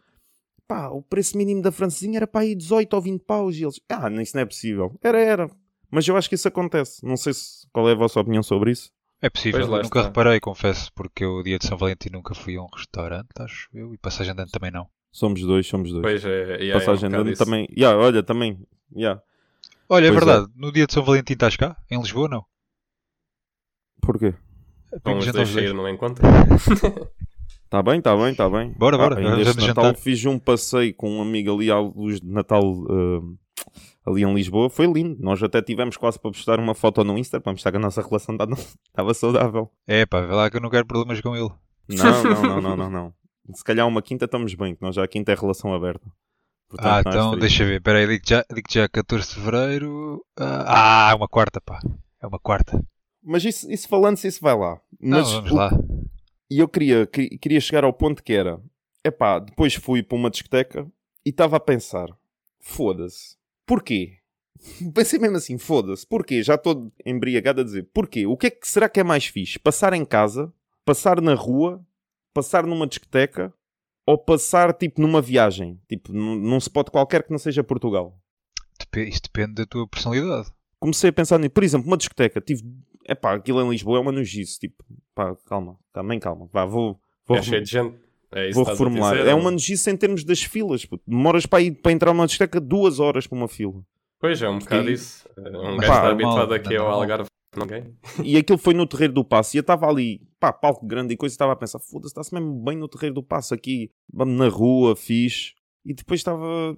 pá, 0.68 0.88
o 0.88 1.02
preço 1.02 1.36
mínimo 1.36 1.62
da 1.62 1.72
francesinha 1.72 2.18
era 2.18 2.26
para 2.26 2.42
aí 2.42 2.54
18 2.54 2.94
ou 2.94 3.00
20 3.00 3.22
paus. 3.24 3.56
E 3.56 3.62
eles, 3.64 3.80
ah, 3.88 4.08
isso 4.22 4.36
não 4.36 4.42
é 4.42 4.46
possível. 4.46 4.94
Era, 5.02 5.20
era. 5.20 5.50
Mas 5.90 6.06
eu 6.06 6.16
acho 6.16 6.28
que 6.28 6.34
isso 6.34 6.48
acontece. 6.48 7.04
Não 7.04 7.16
sei 7.16 7.32
se, 7.32 7.66
qual 7.72 7.88
é 7.88 7.92
a 7.92 7.96
vossa 7.96 8.20
opinião 8.20 8.42
sobre 8.42 8.72
isso. 8.72 8.90
É 9.20 9.30
possível. 9.30 9.66
Nunca 9.66 9.80
está. 9.82 10.02
reparei, 10.02 10.40
confesso, 10.40 10.92
porque 10.94 11.24
eu, 11.24 11.42
dia 11.42 11.58
de 11.58 11.66
São 11.66 11.78
Valentim, 11.78 12.10
nunca 12.12 12.34
fui 12.34 12.56
a 12.56 12.62
um 12.62 12.68
restaurante, 12.74 13.28
acho 13.40 13.68
eu, 13.72 13.94
e 13.94 13.98
passagem 13.98 14.34
de 14.34 14.42
ano 14.42 14.50
também 14.50 14.70
não. 14.70 14.88
Somos 15.10 15.40
dois, 15.40 15.66
somos 15.66 15.90
dois. 15.90 16.02
Pois 16.02 16.24
é, 16.24 16.62
e 16.62 16.70
é, 16.70 16.72
Passagem 16.74 17.06
um 17.08 17.12
de 17.12 17.16
ano 17.16 17.30
isso. 17.30 17.42
também. 17.42 17.66
Yeah, 17.74 17.98
olha, 17.98 18.22
também. 18.22 18.66
Yeah. 18.94 19.22
Olha, 19.88 20.06
é 20.06 20.10
Pois 20.12 20.22
é. 20.22 20.24
verdade, 20.26 20.52
no 20.54 20.70
dia 20.70 20.86
de 20.86 20.92
São 20.92 21.02
Valentim 21.02 21.32
estás 21.32 21.56
cá? 21.56 21.76
Em 21.90 21.98
Lisboa, 21.98 22.28
não? 22.28 22.44
Porquê? 24.02 24.34
Vamos 25.02 25.24
deixar 25.24 25.52
dois. 25.54 25.70
ir 25.70 25.74
no 25.74 25.88
encontro. 25.88 26.22
Tá 27.68 27.82
bem, 27.82 28.00
tá 28.00 28.16
bem, 28.16 28.32
tá 28.32 28.48
bem. 28.48 28.72
Bora, 28.78 28.96
bora, 28.96 29.18
ainda 29.18 29.30
vamos 29.30 29.48
este 29.48 29.66
Natal 29.66 29.84
jantar. 29.86 30.00
fiz 30.00 30.24
um 30.24 30.38
passeio 30.38 30.94
com 30.94 31.18
um 31.18 31.20
amigo 31.20 31.52
ali 31.52 31.68
à 31.68 31.78
luz 31.80 32.20
de 32.20 32.26
Natal 32.28 32.62
ah, 32.62 33.20
ali 34.06 34.22
em 34.22 34.34
Lisboa. 34.34 34.70
Foi 34.70 34.86
lindo. 34.86 35.16
Nós 35.20 35.42
até 35.42 35.60
tivemos 35.60 35.96
quase 35.96 36.18
para 36.18 36.30
postar 36.30 36.58
uma 36.60 36.74
foto 36.74 37.02
no 37.04 37.18
Insta 37.18 37.40
para 37.40 37.52
mostrar 37.52 37.70
que 37.72 37.76
a 37.76 37.80
nossa 37.80 38.00
relação 38.02 38.36
tá- 38.36 38.46
estava 38.88 39.12
saudável. 39.14 39.70
É 39.86 40.06
pá, 40.06 40.20
vê 40.20 40.32
lá 40.32 40.48
que 40.50 40.56
eu 40.56 40.60
não 40.60 40.70
quero 40.70 40.86
problemas 40.86 41.20
com 41.20 41.34
ele. 41.36 41.50
Não, 41.88 42.22
não, 42.22 42.42
não, 42.42 42.60
não, 42.60 42.76
não, 42.76 42.90
não. 42.90 43.14
Se 43.54 43.62
calhar 43.62 43.86
uma 43.86 44.02
quinta 44.02 44.24
estamos 44.24 44.54
bem, 44.54 44.74
que 44.74 44.82
nós 44.82 44.94
já 44.96 45.04
a 45.04 45.08
quinta 45.08 45.32
é 45.32 45.34
relação 45.34 45.72
aberta. 45.74 46.06
Portanto, 46.68 46.88
ah, 46.88 47.02
não 47.04 47.10
é 47.10 47.14
então 47.14 47.28
frio. 47.30 47.40
deixa 47.40 47.64
ver. 47.64 47.76
Espera 47.76 47.98
aí, 48.00 48.06
digo 48.08 48.24
já, 48.26 48.44
digo 48.52 48.66
já 48.68 48.88
14 48.88 49.28
de 49.28 49.34
Fevereiro. 49.36 50.24
Ah, 50.36 51.12
uma 51.16 51.28
quarta, 51.28 51.60
pá. 51.60 51.78
É 52.20 52.26
uma 52.26 52.40
quarta. 52.40 52.82
Mas 53.22 53.44
isso, 53.44 53.70
isso 53.70 53.86
falando-se, 53.88 54.26
isso 54.26 54.40
vai 54.40 54.56
lá. 54.56 54.80
Não, 55.00 55.18
Mas 55.18 55.30
vamos 55.32 55.50
o- 55.52 55.54
lá. 55.54 55.70
E 56.50 56.58
eu 56.58 56.68
queria, 56.68 57.06
que- 57.06 57.38
queria 57.38 57.60
chegar 57.60 57.84
ao 57.84 57.92
ponto 57.92 58.22
que 58.22 58.32
era: 58.32 58.60
epá, 59.04 59.38
depois 59.38 59.74
fui 59.74 60.02
para 60.02 60.16
uma 60.18 60.30
discoteca 60.30 60.84
e 61.24 61.30
estava 61.30 61.56
a 61.56 61.60
pensar: 61.60 62.08
foda-se, 62.60 63.36
porquê? 63.66 64.18
Pensei 64.94 65.18
mesmo 65.18 65.36
assim: 65.36 65.58
foda-se, 65.58 66.06
porquê? 66.06 66.42
Já 66.42 66.54
estou 66.54 66.90
embriagado 67.04 67.60
a 67.60 67.64
dizer: 67.64 67.88
porquê? 67.92 68.26
O 68.26 68.36
que 68.36 68.46
é 68.46 68.50
que 68.50 68.66
será 68.68 68.88
que 68.88 69.00
é 69.00 69.04
mais 69.04 69.26
fixe? 69.26 69.58
Passar 69.58 69.92
em 69.92 70.04
casa, 70.04 70.52
passar 70.84 71.20
na 71.20 71.34
rua, 71.34 71.84
passar 72.32 72.66
numa 72.66 72.86
discoteca 72.86 73.52
ou 74.06 74.16
passar 74.16 74.72
tipo 74.72 75.00
numa 75.00 75.20
viagem? 75.20 75.80
Tipo 75.88 76.12
num, 76.12 76.56
spot 76.58 76.88
qualquer 76.90 77.22
que 77.24 77.30
não 77.30 77.38
seja 77.38 77.62
Portugal? 77.64 78.18
Dep- 78.78 79.08
Isto 79.08 79.24
depende 79.32 79.54
da 79.54 79.66
tua 79.66 79.86
personalidade. 79.86 80.48
comecei 80.78 81.10
a 81.10 81.12
pensar 81.12 81.38
nisso. 81.38 81.50
Por 81.50 81.64
exemplo, 81.64 81.86
uma 81.86 81.96
discoteca, 81.96 82.40
tive, 82.40 82.62
epá, 83.08 83.34
aquilo 83.34 83.60
em 83.62 83.70
Lisboa 83.70 83.98
é 83.98 84.00
uma 84.00 84.12
nojice, 84.12 84.58
tipo, 84.58 84.84
pá, 85.14 85.34
calma, 85.46 85.78
também 85.92 86.18
calma, 86.20 86.48
vá, 86.52 86.64
vou, 86.64 87.00
vou, 87.26 87.36
É 87.38 87.42
cheio 87.42 87.62
de 87.62 87.70
gente. 87.70 87.96
É 88.32 88.50
vou 88.50 88.64
reformular. 88.64 89.14
dizer, 89.16 89.28
É 89.28 89.34
ou- 89.34 89.40
uma 89.40 89.50
nojice 89.50 89.90
em 89.90 89.96
termos 89.96 90.24
das 90.24 90.42
filas, 90.42 90.84
puto. 90.84 91.02
demoras 91.06 91.46
para, 91.46 91.62
ir, 91.62 91.72
para 91.72 91.92
entrar 91.92 92.12
numa 92.12 92.26
discoteca 92.26 92.60
duas 92.60 92.98
horas 93.00 93.26
para 93.26 93.36
uma 93.38 93.48
fila. 93.48 93.82
Pois 94.18 94.40
é, 94.42 94.48
um 94.48 94.58
bocado 94.58 94.82
Porque- 94.82 94.92
isso. 94.94 95.28
Um 95.38 95.42
Mas 95.76 95.80
gajo 95.80 95.92
é 95.92 95.96
está 95.96 96.08
habituado 96.10 96.54
aqui 96.54 96.74
é 96.74 96.78
ao. 96.78 96.88
Algarve. 96.88 97.28
Ninguém. 97.56 97.94
E 98.22 98.36
aquilo 98.36 98.58
foi 98.58 98.74
no 98.74 98.86
Terreiro 98.86 99.14
do 99.14 99.24
Passo. 99.24 99.56
E 99.56 99.58
eu 99.58 99.62
estava 99.62 99.88
ali, 99.88 100.20
pá, 100.38 100.52
palco 100.52 100.84
grande 100.86 101.14
e 101.14 101.16
coisa, 101.16 101.32
e 101.32 101.36
estava 101.36 101.52
a 101.52 101.56
pensar, 101.56 101.78
foda-se, 101.78 102.10
está-se 102.10 102.34
mesmo 102.34 102.52
bem 102.62 102.76
no 102.76 102.86
Terreiro 102.88 103.14
do 103.14 103.22
Passo 103.22 103.54
aqui, 103.54 103.90
vamos 104.12 104.36
na 104.38 104.48
rua, 104.48 104.94
fixe. 104.94 105.52
E 105.84 105.94
depois 105.94 106.20
estava, 106.20 106.76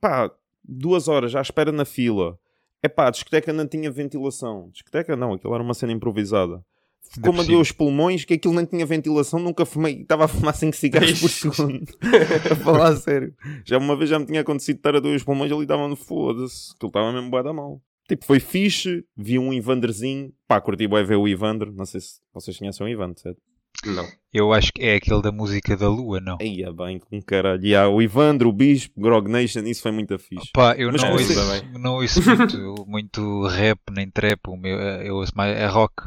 pá, 0.00 0.30
duas 0.62 1.08
horas 1.08 1.34
à 1.34 1.40
espera 1.40 1.72
na 1.72 1.84
fila. 1.84 2.38
É 2.80 2.88
pá, 2.88 3.08
a 3.08 3.10
discoteca 3.10 3.52
não 3.52 3.66
tinha 3.66 3.90
ventilação. 3.90 4.68
Discoteca 4.72 5.16
não, 5.16 5.32
aquilo 5.32 5.54
era 5.54 5.62
uma 5.62 5.74
cena 5.74 5.92
improvisada. 5.92 6.64
Ficou-me 7.14 7.40
a 7.40 7.58
os 7.58 7.70
pulmões, 7.70 8.24
que 8.24 8.34
aquilo 8.34 8.54
nem 8.54 8.64
tinha 8.64 8.86
ventilação, 8.86 9.38
nunca 9.38 9.66
fumei, 9.66 10.00
estava 10.00 10.24
a 10.24 10.28
fumar 10.28 10.54
5 10.54 10.74
cigarros 10.74 11.20
por 11.20 11.28
segundo. 11.28 11.84
a 12.50 12.56
falar 12.56 12.88
a 12.88 12.96
sério. 12.96 13.34
Já 13.64 13.76
uma 13.76 13.94
vez 13.94 14.08
já 14.08 14.18
me 14.18 14.24
tinha 14.24 14.40
acontecido 14.40 14.76
estar 14.76 14.96
a 14.96 15.00
doer 15.00 15.16
os 15.16 15.24
pulmões 15.24 15.52
ali 15.52 15.62
estava 15.62 15.86
no 15.86 15.96
foda-se, 15.96 16.74
aquilo 16.74 16.88
estava 16.88 17.12
mesmo 17.12 17.30
bué 17.30 17.42
da 17.42 17.52
mal. 17.52 17.82
Tipo, 18.08 18.24
foi 18.24 18.40
fixe, 18.40 19.04
vi 19.16 19.38
um 19.38 19.52
Ivanderzinho, 19.52 20.32
pá, 20.48 20.60
curti 20.60 20.86
bué 20.86 21.02
ver 21.04 21.16
o 21.16 21.28
Ivander, 21.28 21.70
não 21.72 21.84
sei 21.84 22.00
se 22.00 22.20
vocês 22.32 22.58
conhecem 22.58 22.86
o 22.86 22.88
Ivander, 22.88 23.18
certo? 23.18 23.40
Não. 23.84 24.06
Eu 24.32 24.52
acho 24.52 24.72
que 24.72 24.82
é 24.82 24.94
aquele 24.94 25.20
da 25.20 25.32
música 25.32 25.76
da 25.76 25.88
Lua, 25.88 26.20
não. 26.20 26.38
Aí 26.40 26.62
é 26.62 26.72
bem, 26.72 26.98
com 26.98 27.20
caralho. 27.20 27.64
E 27.64 27.74
há 27.74 27.88
o 27.88 28.00
Ivander, 28.00 28.46
o 28.46 28.52
Bispo, 28.52 29.00
Grog 29.00 29.28
Nation, 29.28 29.60
isso 29.60 29.82
foi 29.82 29.90
muito 29.90 30.18
fixe. 30.18 30.50
Pá, 30.52 30.74
eu 30.76 30.90
Mas 30.92 31.02
não 31.02 31.12
ouço, 31.12 31.34
não 31.78 31.94
ouço 31.96 32.20
muito, 32.24 32.86
muito 32.86 33.46
rap 33.48 33.80
nem 33.90 34.08
trap. 34.10 34.40
O 34.48 34.56
meu, 34.56 34.78
eu 34.78 35.16
ouço 35.16 35.32
mais 35.34 35.56
é 35.56 35.66
rock. 35.66 36.04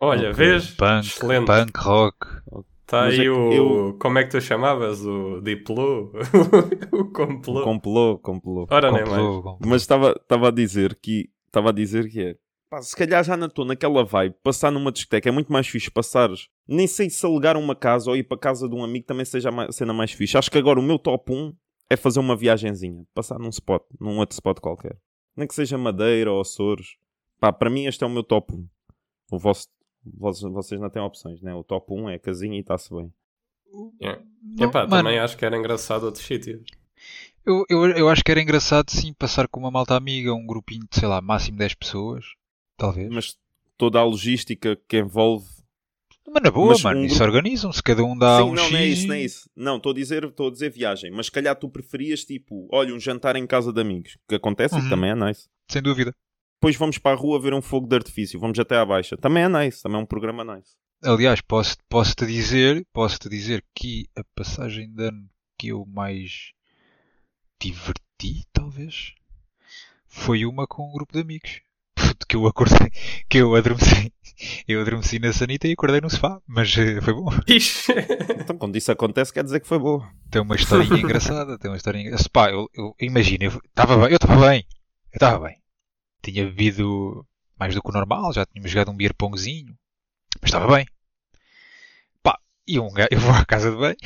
Olha, 0.00 0.30
Ok. 0.30 0.32
vês? 0.34 0.70
Punk, 0.72 1.06
Excelente. 1.06 1.46
punk, 1.46 1.78
rock. 1.78 2.16
Está 2.82 3.04
aí 3.04 3.24
é- 3.26 3.30
o. 3.30 3.52
eu- 3.52 3.98
Como 4.00 4.18
é 4.18 4.24
que 4.24 4.30
tu 4.30 4.40
chamavas? 4.40 5.04
O 5.04 5.40
Diplo? 5.40 6.10
o 6.92 7.04
complô. 7.12 7.62
Complô, 7.62 8.18
complô. 8.18 8.66
Ora, 8.70 8.90
nem 8.90 9.04
mais. 9.04 9.22
complô, 9.22 9.42
complô. 9.42 9.68
Mas 9.68 9.82
estava 9.82 10.12
estava 10.12 10.48
a 10.48 10.50
dizer 10.50 10.98
que 11.00 11.28
estava 11.46 11.68
a 11.68 11.72
dizer 11.72 12.08
que 12.08 12.20
é 12.20 12.36
pá, 12.70 12.80
se 12.82 12.96
calhar 12.96 13.22
já 13.22 13.36
não 13.36 13.46
estou 13.48 13.64
naquela 13.64 14.04
vibe 14.04 14.34
passar 14.42 14.70
numa 14.70 14.90
discoteca 14.90 15.28
é 15.28 15.32
muito 15.32 15.52
mais 15.52 15.66
fixe 15.66 15.90
passares 15.90 16.48
nem 16.68 16.86
sei 16.86 17.10
se 17.10 17.26
alugar 17.26 17.56
uma 17.56 17.74
casa 17.74 18.08
ou 18.10 18.16
ir 18.16 18.22
para 18.22 18.38
casa 18.38 18.68
de 18.68 18.74
um 18.76 18.84
amigo 18.84 19.04
também 19.06 19.24
seja 19.24 19.50
a 19.50 19.72
cena 19.72 19.92
mais 19.92 20.12
fixe 20.12 20.38
acho 20.38 20.48
que 20.50 20.56
agora 20.58 20.78
o 20.78 20.82
meu 20.82 20.96
top 20.96 21.32
1 21.32 21.52
é 21.90 21.96
fazer 21.96 22.20
uma 22.20 22.36
viagenzinha 22.36 23.04
passar 23.12 23.40
num 23.40 23.48
spot 23.48 23.82
num 24.00 24.18
outro 24.18 24.34
spot 24.34 24.60
qualquer 24.60 24.96
nem 25.36 25.48
que 25.48 25.54
seja 25.56 25.76
Madeira 25.76 26.30
ou 26.30 26.40
Açores 26.40 26.96
pá, 27.40 27.52
para 27.52 27.68
mim 27.68 27.86
este 27.86 28.04
é 28.04 28.06
o 28.06 28.10
meu 28.10 28.22
top 28.22 28.54
1 28.54 28.64
o 29.32 29.38
vosso 29.38 29.66
vocês, 30.04 30.52
vocês 30.52 30.80
não 30.80 30.90
têm 30.90 31.02
opções 31.02 31.40
né? 31.42 31.54
o 31.54 31.62
top 31.64 31.92
1 31.92 32.10
é 32.10 32.18
casinha 32.18 32.56
e 32.56 32.60
está-se 32.60 32.92
bem 32.94 33.12
Yeah. 34.00 34.20
Não, 34.42 34.68
Epá, 34.68 34.80
mano, 34.86 35.04
também 35.04 35.18
acho 35.20 35.36
que 35.36 35.44
era 35.44 35.56
engraçado 35.56 36.02
outros 36.04 36.24
sítios. 36.24 36.60
eu, 37.46 37.64
eu, 37.68 37.86
eu 37.90 38.08
acho 38.08 38.24
que 38.24 38.30
era 38.32 38.40
engraçado 38.42 38.90
sim 38.90 39.12
passar 39.12 39.46
com 39.46 39.60
uma 39.60 39.70
malta 39.70 39.94
amiga, 39.94 40.34
um 40.34 40.44
grupinho 40.44 40.86
de, 40.90 40.98
sei 40.98 41.06
lá, 41.06 41.20
máximo 41.20 41.56
10 41.58 41.74
pessoas. 41.74 42.24
Talvez. 42.76 43.06
Mas, 43.08 43.14
mas 43.14 43.38
toda 43.78 44.00
a 44.00 44.04
logística 44.04 44.74
que 44.88 44.98
envolve 44.98 45.46
na 46.26 46.50
boa, 46.50 46.70
mas 46.70 46.82
mano, 46.82 47.00
um 47.00 47.04
isso 47.04 47.14
grupo- 47.18 47.30
organizam-se, 47.32 47.80
cada 47.82 48.02
um 48.04 48.18
dá 48.18 48.38
Sim, 48.38 48.42
um 48.42 48.54
não, 48.54 48.62
X. 48.64 48.72
não 48.72 48.78
é 48.78 48.86
isso, 48.86 49.06
não 49.06 49.14
é 49.14 49.20
e- 49.20 49.24
isso. 49.24 49.50
Não, 49.54 49.76
estou 49.76 49.92
a 49.92 49.94
dizer, 49.94 50.24
estou 50.24 50.48
a 50.48 50.50
dizer 50.50 50.70
viagem, 50.70 51.10
mas 51.12 51.26
se 51.26 51.32
calhar 51.32 51.54
tu 51.56 51.68
preferias 51.68 52.24
tipo, 52.24 52.68
olha, 52.72 52.92
um 52.92 52.98
jantar 52.98 53.36
em 53.36 53.46
casa 53.46 53.72
de 53.72 53.80
amigos, 53.80 54.18
que 54.28 54.34
acontece 54.34 54.74
e 54.74 54.78
Uhum. 54.78 54.84
que 54.84 54.90
também 54.90 55.10
é 55.10 55.14
nice. 55.14 55.48
Sem 55.68 55.80
dúvida. 55.80 56.12
Depois 56.60 56.76
vamos 56.76 56.98
para 56.98 57.16
a 57.16 57.18
rua 57.18 57.40
ver 57.40 57.54
um 57.54 57.62
fogo 57.62 57.88
de 57.88 57.96
artifício, 57.96 58.38
vamos 58.38 58.58
até 58.58 58.76
à 58.76 58.84
baixa. 58.84 59.16
Também 59.16 59.44
é 59.44 59.48
nice, 59.48 59.82
também 59.82 59.98
é 59.98 60.02
um 60.02 60.06
programa 60.06 60.44
nice. 60.44 60.74
Aliás, 61.02 61.40
posso, 61.40 61.78
posso 61.88 62.14
te 62.14 62.26
dizer, 62.26 62.86
posso 62.92 63.18
te 63.18 63.30
dizer 63.30 63.64
que 63.74 64.06
a 64.14 64.22
passagem 64.34 64.92
de 64.92 65.04
ano 65.04 65.26
que 65.56 65.68
eu 65.68 65.86
mais 65.86 66.52
diverti, 67.58 68.44
talvez, 68.52 69.14
foi 70.06 70.44
uma 70.44 70.66
com 70.66 70.86
um 70.86 70.92
grupo 70.92 71.14
de 71.14 71.20
amigos. 71.20 71.62
Puto, 71.96 72.26
que 72.26 72.36
eu 72.36 72.46
acordei, 72.46 72.90
que 73.26 73.38
eu 73.38 73.54
adormeci, 73.54 74.12
eu 74.68 74.82
adormeci 74.82 75.18
na 75.18 75.32
sanita 75.32 75.66
e 75.66 75.72
acordei 75.72 76.02
no 76.02 76.10
sofá, 76.10 76.42
mas 76.46 76.76
eh, 76.76 77.00
foi 77.00 77.14
bom. 77.14 77.30
Ixi. 77.48 77.90
Então, 78.38 78.58
quando 78.58 78.76
isso 78.76 78.92
acontece, 78.92 79.32
quer 79.32 79.44
dizer 79.44 79.60
que 79.60 79.66
foi 79.66 79.78
boa. 79.78 80.06
Tem 80.30 80.42
uma 80.42 80.56
historinha 80.56 80.92
engraçada, 81.00 81.58
tem 81.58 81.70
uma 81.70 81.78
historinha 81.78 82.04
engraçada. 82.04 82.30
Pá, 82.30 82.50
eu, 82.50 82.68
eu 82.74 82.94
imagino, 83.00 83.44
eu 83.44 83.60
estava 83.66 83.96
bem, 83.96 84.10
eu 84.10 84.16
estava 84.16 84.46
bem, 84.46 84.66
eu 85.10 85.16
estava 85.16 85.46
bem. 85.46 85.59
Tinha 86.22 86.44
bebido 86.44 87.26
mais 87.58 87.74
do 87.74 87.82
que 87.82 87.88
o 87.88 87.92
normal, 87.92 88.32
já 88.32 88.46
tínhamos 88.46 88.70
jogado 88.70 88.90
um 88.90 88.96
beer 88.96 89.14
pongzinho, 89.14 89.76
mas 90.40 90.48
estava 90.48 90.74
bem. 90.74 90.86
Pá, 92.22 92.38
e 92.66 92.78
um 92.78 92.90
gajo, 92.92 93.08
eu 93.12 93.20
vou 93.20 93.32
à 93.32 93.44
casa 93.44 93.70
de 93.70 93.76
banho, 93.76 93.96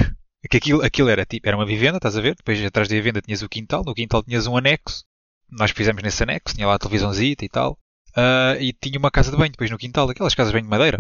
que 0.50 0.57
aquilo, 0.57 0.85
aquilo 0.85 1.09
era 1.09 1.24
tipo, 1.24 1.48
era 1.48 1.57
uma 1.57 1.66
vivenda, 1.66 1.98
estás 1.98 2.16
a 2.16 2.20
ver? 2.20 2.35
Depois 2.35 2.62
atrás 2.64 2.88
da 2.88 2.94
vivenda 2.94 3.20
tinhas 3.20 3.42
o 3.42 3.48
quintal, 3.48 3.85
no 3.85 3.94
quintal 3.94 4.22
tinhas 4.22 4.46
um 4.46 4.57
anexo, 4.57 5.05
nós 5.50 5.70
fizemos 5.70 6.03
nesse 6.03 6.22
anexo, 6.22 6.55
tinha 6.55 6.66
lá 6.66 6.74
a 6.74 6.79
televisãozita 6.79 7.44
e 7.44 7.48
tal, 7.48 7.79
ah, 8.16 8.57
e 8.61 8.72
tinha 8.72 8.98
uma 8.98 9.11
casa 9.11 9.31
de 9.31 9.37
banho 9.37 9.53
depois 9.53 9.70
no 9.70 9.79
quintal, 9.79 10.09
aquelas 10.09 10.35
casas 10.35 10.53
de 10.53 10.55
banho 10.55 10.64
de 10.64 10.70
madeira. 10.70 10.98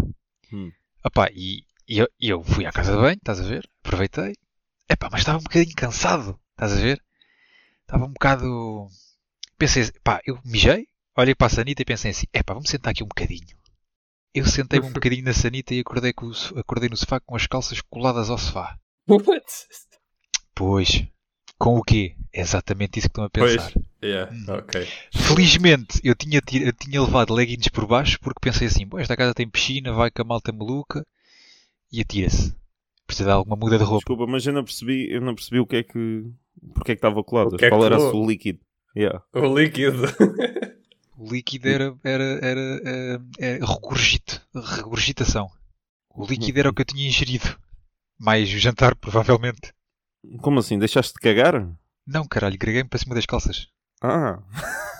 Hum. 0.52 0.72
Epá, 1.04 1.28
e, 1.32 1.64
e 1.88 1.98
eu, 1.98 2.08
e 2.18 2.28
eu 2.28 2.42
fui 2.42 2.66
à 2.66 2.72
casa 2.72 2.92
de 2.92 2.98
banho, 2.98 3.16
estás 3.16 3.40
a 3.40 3.44
ver? 3.44 3.68
Aproveitei. 3.84 4.34
Epá, 4.88 5.08
mas 5.10 5.20
estava 5.20 5.38
um 5.38 5.42
bocadinho 5.42 5.74
cansado, 5.76 6.38
estás 6.52 6.72
a 6.72 6.76
ver? 6.76 7.02
Estava 7.82 8.04
um 8.04 8.12
bocado. 8.12 8.88
Pensei, 9.58 9.90
pá, 10.02 10.20
eu 10.26 10.38
mijei, 10.44 10.88
olhei 11.16 11.34
para 11.34 11.46
a 11.46 11.50
sanita 11.50 11.82
e 11.82 11.84
pensei 11.84 12.10
assim: 12.10 12.26
epá, 12.32 12.54
vamos 12.54 12.68
sentar 12.70 12.90
aqui 12.92 13.02
um 13.04 13.08
bocadinho. 13.08 13.46
Eu 14.34 14.46
sentei-me 14.46 14.86
um 14.86 14.92
bocadinho 14.92 15.24
na 15.24 15.32
sanita 15.32 15.74
e 15.74 15.80
acordei, 15.80 16.12
com 16.12 16.26
o 16.26 16.58
acordei 16.58 16.88
no 16.88 16.96
sofá 16.96 17.20
com 17.20 17.36
as 17.36 17.46
calças 17.46 17.80
coladas 17.80 18.30
ao 18.30 18.38
sofá. 18.38 18.76
What? 19.08 19.44
Pois, 20.54 21.04
com 21.58 21.76
o 21.76 21.82
quê? 21.82 22.16
É 22.32 22.40
exatamente 22.40 22.98
isso 22.98 23.08
que 23.08 23.12
estão 23.12 23.24
a 23.24 23.30
Pois. 23.30 23.52
pensar. 23.56 23.72
Yeah, 24.02 24.30
Hum. 24.32 24.44
ok. 24.58 24.86
Felizmente 25.14 26.00
eu 26.04 26.14
tinha, 26.14 26.40
ti- 26.40 26.62
eu 26.62 26.72
tinha 26.72 27.00
levado 27.02 27.32
leggings 27.32 27.68
por 27.70 27.86
baixo 27.86 28.18
porque 28.20 28.40
pensei 28.40 28.66
assim: 28.68 28.86
Bom, 28.86 28.98
esta 28.98 29.16
casa 29.16 29.34
tem 29.34 29.48
piscina, 29.48 29.92
vai 29.92 30.10
com 30.10 30.22
a 30.22 30.24
malta 30.24 30.52
maluca 30.52 31.06
e 31.92 32.00
atira-se. 32.00 32.54
Precisa 33.06 33.28
de 33.28 33.32
alguma 33.34 33.56
muda 33.56 33.76
de 33.78 33.84
roupa. 33.84 33.98
Desculpa, 33.98 34.26
mas 34.26 34.46
eu 34.46 34.52
não 34.52 34.64
percebi, 34.64 35.10
eu 35.12 35.20
não 35.20 35.34
percebi 35.34 35.60
o 35.60 35.66
que 35.66 35.76
é 35.76 35.82
que. 35.82 36.24
Porque 36.74 36.92
é 36.92 36.94
que 36.94 36.98
estava 36.98 37.22
colado. 37.22 37.56
É 37.62 37.68
Qual 37.68 37.80
que 37.80 37.86
era 37.86 37.98
o 38.00 38.26
líquido? 38.26 38.60
Yeah. 38.96 39.22
O 39.34 39.58
líquido. 39.58 40.02
O 41.16 41.28
líquido 41.32 41.68
era, 41.68 41.94
era, 42.02 42.24
era, 42.42 42.80
eh, 42.84 43.18
era 43.38 43.66
regurgito, 43.66 44.40
regurgitação. 44.54 45.48
O 46.10 46.26
líquido 46.26 46.58
era 46.58 46.70
o 46.70 46.74
que 46.74 46.82
eu 46.82 46.86
tinha 46.86 47.06
ingerido. 47.06 47.56
Mais 48.18 48.48
o 48.52 48.58
jantar, 48.58 48.94
provavelmente. 49.00 49.72
Como 50.40 50.58
assim? 50.58 50.78
Deixaste 50.78 51.12
de 51.14 51.20
cagar? 51.20 51.68
Não, 52.06 52.26
caralho, 52.26 52.58
greguei-me 52.58 52.88
para 52.88 52.98
cima 52.98 53.14
das 53.14 53.26
calças. 53.26 53.68
Ah. 54.02 54.38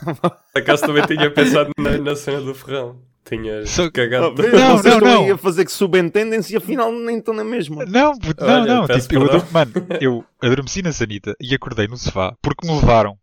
Por 0.05 0.61
acaso 0.63 0.87
também 0.87 1.07
tinha 1.07 1.31
pensado 1.31 1.71
na, 1.79 1.99
na 1.99 2.17
cena 2.17 2.41
do 2.41 2.55
ferrão. 2.55 3.01
Tinhas 3.25 3.71
Só- 3.71 3.91
cagado. 3.91 4.35
Oh? 4.39 4.57
Não, 4.57 4.77
Vocês 4.79 4.95
não, 4.95 5.01
não. 5.01 5.25
aí 5.25 5.31
a 5.31 5.39
fazer 5.39 5.65
que 5.65 5.73
subentendem-se 5.73 6.53
e 6.53 6.57
afinal 6.57 6.93
nem 6.93 7.19
estão 7.19 7.33
na 7.35 7.43
mesma. 7.45 7.85
Não, 7.87 8.13
não, 8.13 8.47
Olha, 8.47 8.75
não. 8.75 8.87
Tipo, 8.87 9.15
eu 9.15 9.47
mano, 9.51 9.73
eu 10.01 10.25
adormeci 10.43 10.83
na 10.83 10.93
sanita 10.93 11.35
e 11.41 11.55
acordei 11.55 11.89
no 11.89 11.97
sofá 11.97 12.37
porque 12.43 12.67
me 12.67 12.75
levaram. 12.75 13.19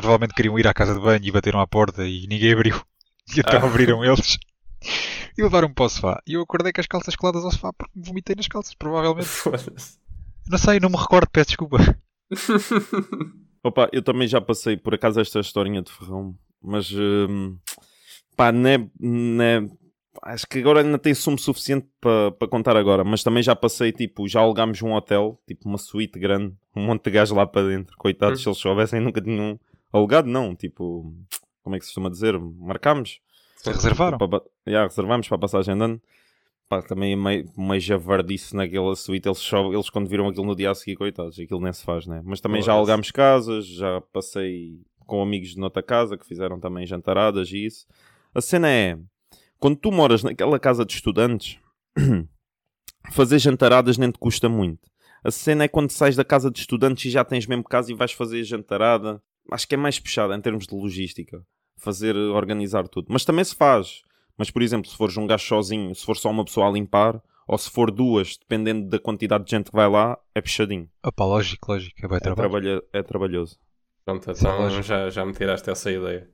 Provavelmente 0.00 0.34
queriam 0.34 0.58
ir 0.58 0.66
à 0.66 0.74
casa 0.74 0.94
de 0.94 1.00
banho 1.00 1.24
e 1.24 1.30
bateram 1.30 1.60
à 1.60 1.66
porta 1.66 2.04
e 2.06 2.26
ninguém 2.28 2.52
abriu. 2.52 2.80
E 3.36 3.40
então 3.40 3.60
Ah. 3.60 3.66
abriram 3.66 4.02
eles. 4.02 4.38
E 5.36 5.42
levaram-me 5.42 5.74
para 5.74 5.84
o 5.84 5.88
sofá. 5.90 6.22
E 6.26 6.32
eu 6.32 6.40
acordei 6.40 6.72
com 6.72 6.80
as 6.80 6.86
calças 6.86 7.14
coladas 7.14 7.44
ao 7.44 7.50
sofá 7.52 7.72
porque 7.74 7.92
me 7.98 8.02
vomitei 8.06 8.34
nas 8.34 8.48
calças, 8.48 8.72
provavelmente. 8.74 9.26
Foda-se. 9.28 9.98
Não 10.48 10.56
sei, 10.56 10.80
não 10.80 10.88
me 10.88 10.96
recordo, 10.96 11.28
peço 11.30 11.48
desculpa. 11.48 11.76
Opa, 13.62 13.88
eu 13.92 14.02
também 14.02 14.26
já 14.26 14.40
passei 14.40 14.76
por 14.78 14.94
acaso 14.94 15.20
esta 15.20 15.40
historinha 15.40 15.82
de 15.82 15.92
ferrão, 15.92 16.34
mas 16.62 16.90
hum, 16.92 17.58
pá, 18.36 18.50
não 18.52 18.68
é, 18.70 18.78
não 18.98 19.44
é- 19.44 19.68
acho 20.22 20.46
que 20.48 20.58
agora 20.58 20.80
ainda 20.80 20.98
tem 20.98 21.12
sumo 21.12 21.38
suficiente 21.38 21.86
para 22.00 22.30
para 22.32 22.48
contar 22.48 22.76
agora, 22.76 23.04
mas 23.04 23.22
também 23.22 23.42
já 23.42 23.54
passei, 23.54 23.92
tipo, 23.92 24.26
já 24.26 24.40
alugámos 24.40 24.80
um 24.80 24.92
hotel, 24.94 25.38
tipo 25.46 25.68
uma 25.68 25.76
suíte 25.78 26.18
grande, 26.18 26.54
um 26.74 26.86
monte 26.86 27.04
de 27.04 27.10
gajos 27.10 27.36
lá 27.36 27.46
para 27.46 27.68
dentro, 27.68 27.94
coitados, 27.98 28.40
Hum. 28.40 28.42
se 28.44 28.48
eles 28.48 28.58
soubessem 28.58 29.00
nunca 29.00 29.20
tinham 29.20 29.60
alugado, 29.92 30.28
não, 30.28 30.54
tipo, 30.54 31.14
como 31.62 31.76
é 31.76 31.78
que 31.78 31.84
se 31.84 31.90
costuma 31.90 32.10
dizer? 32.10 32.38
Marcámos? 32.38 33.20
Reservaram. 33.64 34.18
Para, 34.18 34.42
já, 34.66 34.84
reservámos 34.84 35.28
para 35.28 35.36
a 35.36 35.40
passagem 35.40 35.76
de 35.76 35.82
ano. 35.82 36.02
Pá, 36.68 36.82
também 36.82 37.16
meio, 37.16 37.50
meio 37.56 37.80
javardice 37.80 38.54
naquela 38.54 38.94
suíte. 38.94 39.28
Eles, 39.28 39.38
só, 39.38 39.72
eles 39.72 39.88
quando 39.88 40.08
viram 40.08 40.28
aquilo 40.28 40.46
no 40.46 40.54
dia 40.54 40.70
a 40.70 40.74
seguir, 40.74 40.96
coitados, 40.96 41.38
aquilo 41.38 41.60
nem 41.60 41.72
se 41.72 41.82
faz, 41.82 42.06
né? 42.06 42.20
Mas 42.24 42.40
também 42.40 42.60
já 42.60 42.72
alugámos 42.72 43.10
casas, 43.10 43.66
já 43.66 44.00
passei 44.12 44.82
com 45.06 45.22
amigos 45.22 45.50
de 45.50 45.58
noutra 45.58 45.82
casa 45.82 46.18
que 46.18 46.26
fizeram 46.26 46.60
também 46.60 46.86
jantaradas 46.86 47.50
e 47.50 47.64
isso. 47.64 47.86
A 48.34 48.42
cena 48.42 48.68
é, 48.68 48.98
quando 49.58 49.76
tu 49.76 49.90
moras 49.90 50.22
naquela 50.22 50.58
casa 50.58 50.84
de 50.84 50.92
estudantes, 50.92 51.58
fazer 53.10 53.38
jantaradas 53.38 53.96
nem 53.96 54.10
te 54.10 54.18
custa 54.18 54.48
muito. 54.48 54.88
A 55.24 55.30
cena 55.30 55.64
é 55.64 55.68
quando 55.68 55.90
sais 55.90 56.14
da 56.14 56.24
casa 56.24 56.50
de 56.50 56.60
estudantes 56.60 57.06
e 57.06 57.10
já 57.10 57.24
tens 57.24 57.46
mesmo 57.46 57.64
casa 57.64 57.90
e 57.90 57.94
vais 57.94 58.12
fazer 58.12 58.44
jantarada. 58.44 59.20
Acho 59.50 59.66
que 59.68 59.74
é 59.74 59.78
mais 59.78 59.98
puxada 59.98 60.34
em 60.34 60.40
termos 60.40 60.66
de 60.66 60.74
logística. 60.74 61.42
fazer, 61.80 62.16
organizar 62.16 62.88
tudo. 62.88 63.06
Mas 63.08 63.24
também 63.24 63.44
se 63.44 63.54
faz. 63.54 64.02
Mas, 64.36 64.50
por 64.50 64.62
exemplo, 64.62 64.90
se 64.90 64.96
fores 64.96 65.16
um 65.16 65.26
gajo 65.28 65.44
sozinho, 65.46 65.94
se 65.94 66.04
for 66.04 66.16
só 66.16 66.28
uma 66.28 66.44
pessoa 66.44 66.68
a 66.68 66.72
limpar, 66.72 67.22
ou 67.46 67.56
se 67.56 67.70
for 67.70 67.90
duas, 67.92 68.36
dependendo 68.36 68.88
da 68.88 68.98
quantidade 68.98 69.44
de 69.44 69.50
gente 69.52 69.70
que 69.70 69.76
vai 69.76 69.88
lá, 69.88 70.18
é 70.34 70.40
puxadinho. 70.40 70.88
Opa, 71.04 71.24
lógico, 71.24 71.70
lógico. 71.72 71.94
É 72.04 72.08
bem 72.08 72.16
É, 72.16 72.34
trabalha- 72.34 72.82
é 72.92 73.02
trabalhoso. 73.02 73.56
Pronto, 74.04 74.24
Sim, 74.34 74.40
então 74.40 74.58
lógico. 74.60 74.82
já, 74.82 75.08
já 75.08 75.24
me 75.24 75.32
tiraste 75.32 75.70
essa 75.70 75.90
ideia. 75.90 76.28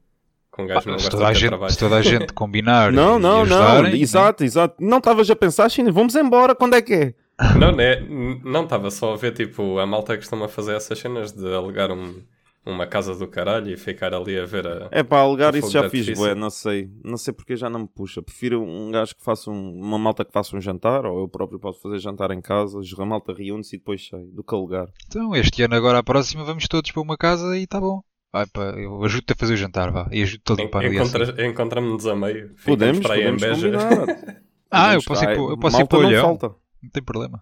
Com 0.50 0.62
um 0.62 0.66
gajo 0.66 0.88
Ah, 0.88 0.92
não 0.92 0.98
se, 0.98 1.04
gosta 1.04 1.10
toda 1.18 1.28
a 1.28 1.32
gente, 1.34 1.48
trabalho. 1.48 1.72
se 1.72 1.78
toda 1.78 1.96
a 1.96 2.02
gente 2.02 2.32
combinar 2.32 2.90
Não, 2.92 3.18
e, 3.18 3.20
não, 3.22 3.44
e 3.44 3.48
não. 3.48 3.56
ajudarem, 3.58 3.92
né? 3.92 3.98
Exato, 3.98 4.44
exato. 4.44 4.76
Não 4.82 4.98
estavas 4.98 5.28
a 5.30 5.36
pensar, 5.36 5.68
China, 5.68 5.92
vamos 5.92 6.14
embora, 6.14 6.54
quando 6.54 6.74
é 6.74 6.80
que 6.80 6.94
é? 6.94 7.14
Não, 7.58 7.70
né? 7.70 8.00
Não 8.44 8.64
estava 8.64 8.90
só 8.90 9.12
a 9.12 9.16
ver, 9.16 9.32
tipo, 9.32 9.78
a 9.78 9.86
malta 9.86 10.16
costuma 10.16 10.48
fazer 10.48 10.74
essas 10.76 10.98
cenas 10.98 11.32
de 11.32 11.52
alugar 11.54 11.90
um- 11.90 12.22
uma 12.66 12.86
casa 12.86 13.14
do 13.14 13.26
caralho 13.28 13.70
e 13.72 13.76
ficar 13.76 14.14
ali 14.14 14.38
a 14.38 14.44
ver 14.46 14.66
a... 14.66 14.88
É 14.90 15.02
para 15.02 15.18
alugar, 15.22 15.54
isso 15.54 15.70
já 15.70 15.88
fiz, 15.90 16.08
bué, 16.18 16.34
não 16.34 16.50
sei. 16.50 16.90
Não 17.04 17.16
sei 17.16 17.32
porque 17.34 17.56
já 17.56 17.68
não 17.68 17.80
me 17.80 17.88
puxa. 17.88 18.22
Prefiro 18.22 18.62
um 18.62 18.90
gajo 18.90 19.14
que 19.14 19.22
faça 19.24 19.50
um- 19.50 19.80
uma 19.80 19.98
malta 19.98 20.24
que 20.24 20.32
faça 20.32 20.56
um 20.56 20.60
jantar, 20.60 21.04
ou 21.06 21.20
eu 21.20 21.28
próprio 21.28 21.58
posso 21.58 21.80
fazer 21.80 21.98
jantar 21.98 22.30
em 22.30 22.40
casa, 22.40 22.78
a 22.98 23.04
malta 23.06 23.32
reúne-se 23.34 23.76
e 23.76 23.78
depois 23.78 24.06
sai, 24.08 24.24
do 24.24 24.42
que 24.42 24.54
alugar. 24.54 24.88
Então, 25.06 25.34
este 25.36 25.62
ano 25.62 25.74
agora, 25.74 25.98
a 25.98 26.02
próxima, 26.02 26.44
vamos 26.44 26.66
todos 26.68 26.90
para 26.90 27.02
uma 27.02 27.16
casa 27.16 27.56
e 27.58 27.64
está 27.64 27.80
bom. 27.80 28.00
Vai, 28.32 28.46
pá, 28.46 28.62
eu 28.76 29.04
ajudo-te 29.04 29.32
a 29.32 29.36
fazer 29.36 29.54
o 29.54 29.56
jantar, 29.56 29.92
vá. 29.92 30.08
E 30.10 30.22
ajudo-te 30.22 30.52
a 30.52 30.56
limpar 30.56 30.82
no 30.82 30.90
dia 30.90 31.04
seguinte. 31.04 31.22
Encontra- 31.30 31.46
Encontramos 31.46 32.06
a 32.06 32.16
meio. 32.16 32.48
Ficamos 32.48 32.64
Podemos, 32.64 33.00
para 33.00 33.14
aí 33.14 33.22
em 33.28 33.36
podemos. 33.36 33.62
Ah, 34.76 34.94
eu 34.94 35.02
posso 35.04 35.22
ir 35.22 35.26
para- 35.26 35.36
eu 35.36 35.58
posso 35.58 35.80
ir 35.80 35.86
para 35.86 35.98
o 35.98 36.02
não 36.02 36.08
Olhão. 36.08 36.24
falta. 36.24 36.48
Não 36.82 36.90
tem 36.90 37.02
problema. 37.02 37.40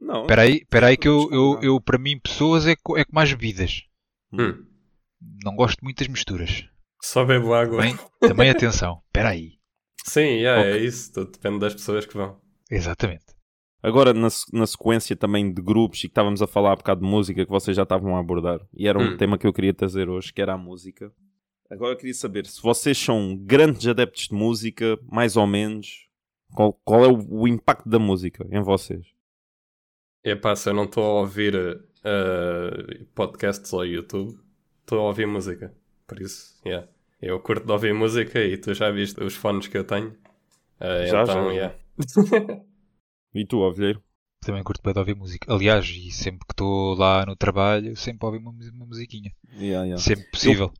Não. 0.00 0.22
Espera 0.22 0.42
aí, 0.42 0.54
espera 0.58 0.86
aí 0.86 0.96
que 0.96 1.08
eu, 1.08 1.28
eu, 1.32 1.58
eu, 1.60 1.80
para 1.80 1.98
mim, 1.98 2.18
pessoas 2.20 2.66
é, 2.68 2.72
é 2.72 2.76
com 2.76 3.12
mais 3.12 3.30
bebidas. 3.32 3.82
Hum, 4.32 4.64
Não 5.44 5.54
gosto 5.54 5.82
muito 5.82 5.98
das 5.98 6.08
misturas. 6.08 6.64
só 7.02 7.24
bebo 7.24 7.52
água. 7.54 7.78
Também, 7.78 7.96
também 8.20 8.50
atenção. 8.50 9.02
Espera 9.06 9.30
aí. 9.30 9.58
Sim, 10.04 10.20
yeah, 10.20 10.64
é 10.64 10.72
Ok. 10.74 10.84
isso. 10.86 11.12
Tudo 11.12 11.30
depende 11.32 11.58
das 11.60 11.74
pessoas 11.74 12.06
que 12.06 12.14
vão. 12.16 12.40
Exatamente. 12.70 13.24
Agora, 13.82 14.12
na, 14.14 14.28
na 14.52 14.66
sequência 14.66 15.16
também 15.16 15.52
de 15.52 15.60
grupos 15.60 15.98
e 15.98 16.02
que 16.02 16.06
estávamos 16.08 16.40
a 16.40 16.46
falar 16.46 16.72
há 16.72 16.76
bocado 16.76 17.00
de 17.00 17.06
música 17.06 17.44
que 17.44 17.50
vocês 17.50 17.76
já 17.76 17.82
estavam 17.82 18.16
a 18.16 18.20
abordar, 18.20 18.60
e 18.72 18.86
era 18.86 18.98
um 18.98 19.14
Hum. 19.14 19.16
tema 19.16 19.36
que 19.36 19.46
eu 19.46 19.52
queria 19.52 19.74
trazer 19.74 20.08
hoje, 20.08 20.32
que 20.32 20.40
era 20.40 20.54
a 20.54 20.58
música. 20.58 21.12
Agora 21.68 21.92
eu 21.92 21.96
queria 21.96 22.14
saber 22.14 22.46
se 22.46 22.62
vocês 22.62 22.96
são 22.96 23.36
grandes 23.36 23.86
adeptos 23.88 24.28
de 24.28 24.34
música, 24.34 24.96
mais 25.10 25.36
ou 25.36 25.46
menos, 25.46 26.06
qual, 26.54 26.72
qual 26.84 27.04
é 27.04 27.08
o, 27.08 27.40
o 27.42 27.48
impacto 27.48 27.88
da 27.88 27.98
música 27.98 28.46
em 28.52 28.62
vocês? 28.62 29.04
Epá, 30.24 30.54
se 30.54 30.68
eu 30.68 30.74
não 30.74 30.84
estou 30.84 31.04
a 31.04 31.20
ouvir 31.20 31.54
eh, 32.04 33.04
podcasts 33.14 33.72
ou 33.72 33.84
YouTube, 33.84 34.38
estou 34.80 35.00
a 35.00 35.02
ouvir 35.08 35.26
música. 35.26 35.74
Por 36.06 36.20
isso, 36.20 36.60
yeah. 36.64 36.86
Eu 37.20 37.40
curto 37.40 37.64
de 37.66 37.72
ouvir 37.72 37.94
música 37.94 38.40
e 38.40 38.56
tu 38.56 38.74
já 38.74 38.90
viste 38.90 39.22
os 39.22 39.34
fones 39.34 39.66
que 39.68 39.76
eu 39.78 39.84
tenho. 39.84 40.16
Eh, 40.80 41.06
Já, 41.06 41.22
então, 41.22 41.46
já. 41.48 41.52
yeah. 41.52 41.74
E 43.34 43.46
tu, 43.46 43.58
Ovelheiro? 43.60 44.02
Também 44.40 44.62
curto 44.62 44.82
bem 44.82 44.92
de 44.92 44.98
ouvir 44.98 45.16
música. 45.16 45.52
Aliás, 45.52 45.86
e 45.88 46.10
sempre 46.10 46.46
que 46.46 46.52
estou 46.52 46.94
lá 46.94 47.24
no 47.24 47.34
trabalho, 47.36 47.96
sempre 47.96 48.26
ouvi 48.26 48.38
uma, 48.38 48.50
uma 48.74 48.86
musiquinha. 48.86 49.32
Yeah, 49.54 49.84
yeah. 49.84 49.96
Sempre 49.96 50.26
possível. 50.30 50.72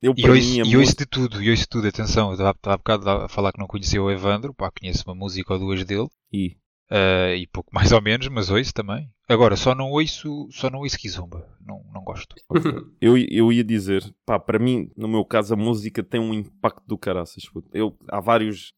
Eu, 0.00 0.14
E 0.16 0.22
para 0.22 0.32
ouço, 0.32 0.48
mim, 0.48 0.68
e 0.68 0.76
ouço 0.76 0.96
de 0.96 1.06
tudo, 1.06 1.42
e 1.42 1.50
ouço 1.50 1.62
de 1.62 1.68
tudo. 1.68 1.88
Atenção, 1.88 2.28
eu 2.28 2.32
estava 2.34 2.50
há 2.62 2.76
bocado 2.76 3.10
a 3.10 3.28
falar 3.28 3.52
que 3.52 3.58
não 3.58 3.66
conhecia 3.66 4.02
o 4.02 4.10
Evandro. 4.10 4.54
Pá, 4.54 4.70
conheço 4.70 5.02
uma 5.06 5.14
música 5.14 5.52
ou 5.52 5.58
duas 5.58 5.84
dele. 5.84 6.08
E- 6.32 6.56
eh, 6.90 7.36
e 7.36 7.46
pouco 7.46 7.72
mais 7.72 7.92
ou 7.92 8.02
menos, 8.02 8.26
mas 8.26 8.50
ouço 8.50 8.74
também. 8.74 9.08
Agora, 9.28 9.54
só 9.54 9.76
não 9.76 9.90
ouço, 9.90 10.48
só 10.50 10.68
não 10.68 10.80
ouço 10.80 10.98
Kizomba. 10.98 11.48
Não, 11.64 11.84
não 11.94 12.02
gosto. 12.02 12.34
Eu, 13.00 13.16
eu 13.16 13.52
ia 13.52 13.62
dizer, 13.62 14.12
pá, 14.26 14.40
para 14.40 14.58
mim, 14.58 14.90
no 14.96 15.06
meu 15.06 15.24
caso, 15.24 15.54
a 15.54 15.56
música 15.56 16.02
tem 16.02 16.20
um 16.20 16.34
impacto 16.34 16.82
do 16.86 16.98
caraças. 16.98 17.44
Eu, 17.72 17.96
há 18.08 18.18
vários. 18.20 18.74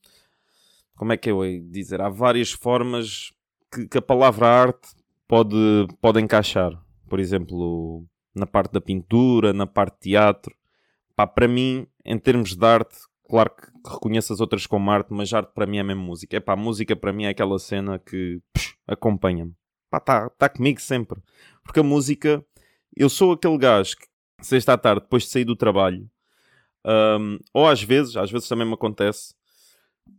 Como 0.94 1.12
é 1.12 1.16
que 1.16 1.30
eu 1.30 1.44
ia 1.44 1.60
dizer? 1.60 2.02
Há 2.02 2.10
várias 2.10 2.52
formas 2.52 3.32
que, 3.72 3.88
que 3.88 3.98
a 3.98 4.02
palavra 4.02 4.46
arte 4.46 4.90
pode, 5.26 5.56
pode 6.00 6.20
encaixar. 6.20 6.72
Por 7.08 7.18
exemplo, 7.18 8.04
na 8.34 8.46
parte 8.46 8.72
da 8.72 8.80
pintura, 8.80 9.54
na 9.54 9.66
parte 9.66 9.94
de 9.94 10.00
teatro. 10.10 10.54
Pá, 11.16 11.26
para 11.26 11.48
mim, 11.48 11.86
em 12.04 12.18
termos 12.18 12.54
de 12.54 12.66
arte, 12.66 12.96
claro 13.32 13.48
que 13.48 13.90
reconheço 13.90 14.30
as 14.30 14.40
outras 14.42 14.66
como 14.66 14.90
arte, 14.90 15.08
mas 15.10 15.32
arte 15.32 15.54
para 15.54 15.64
mim 15.64 15.78
é 15.78 15.82
mesmo 15.82 16.02
música. 16.02 16.36
É 16.36 16.40
pá, 16.40 16.54
música 16.54 16.94
para 16.94 17.14
mim 17.14 17.24
é 17.24 17.30
aquela 17.30 17.58
cena 17.58 17.98
que 17.98 18.42
acompanha-me. 18.86 19.54
Pá, 19.90 19.98
tá, 19.98 20.28
tá 20.28 20.50
comigo 20.50 20.78
sempre. 20.78 21.18
Porque 21.64 21.80
a 21.80 21.82
música 21.82 22.44
eu 22.94 23.08
sou 23.08 23.32
aquele 23.32 23.56
gajo 23.56 23.96
que, 23.96 24.06
sexta 24.42 24.74
à 24.74 24.76
tarde, 24.76 25.00
depois 25.00 25.22
de 25.22 25.30
sair 25.30 25.46
do 25.46 25.56
trabalho, 25.56 26.06
hum, 26.84 27.38
ou 27.54 27.66
às 27.66 27.82
vezes, 27.82 28.18
às 28.18 28.30
vezes 28.30 28.46
também 28.46 28.66
me 28.66 28.74
acontece, 28.74 29.34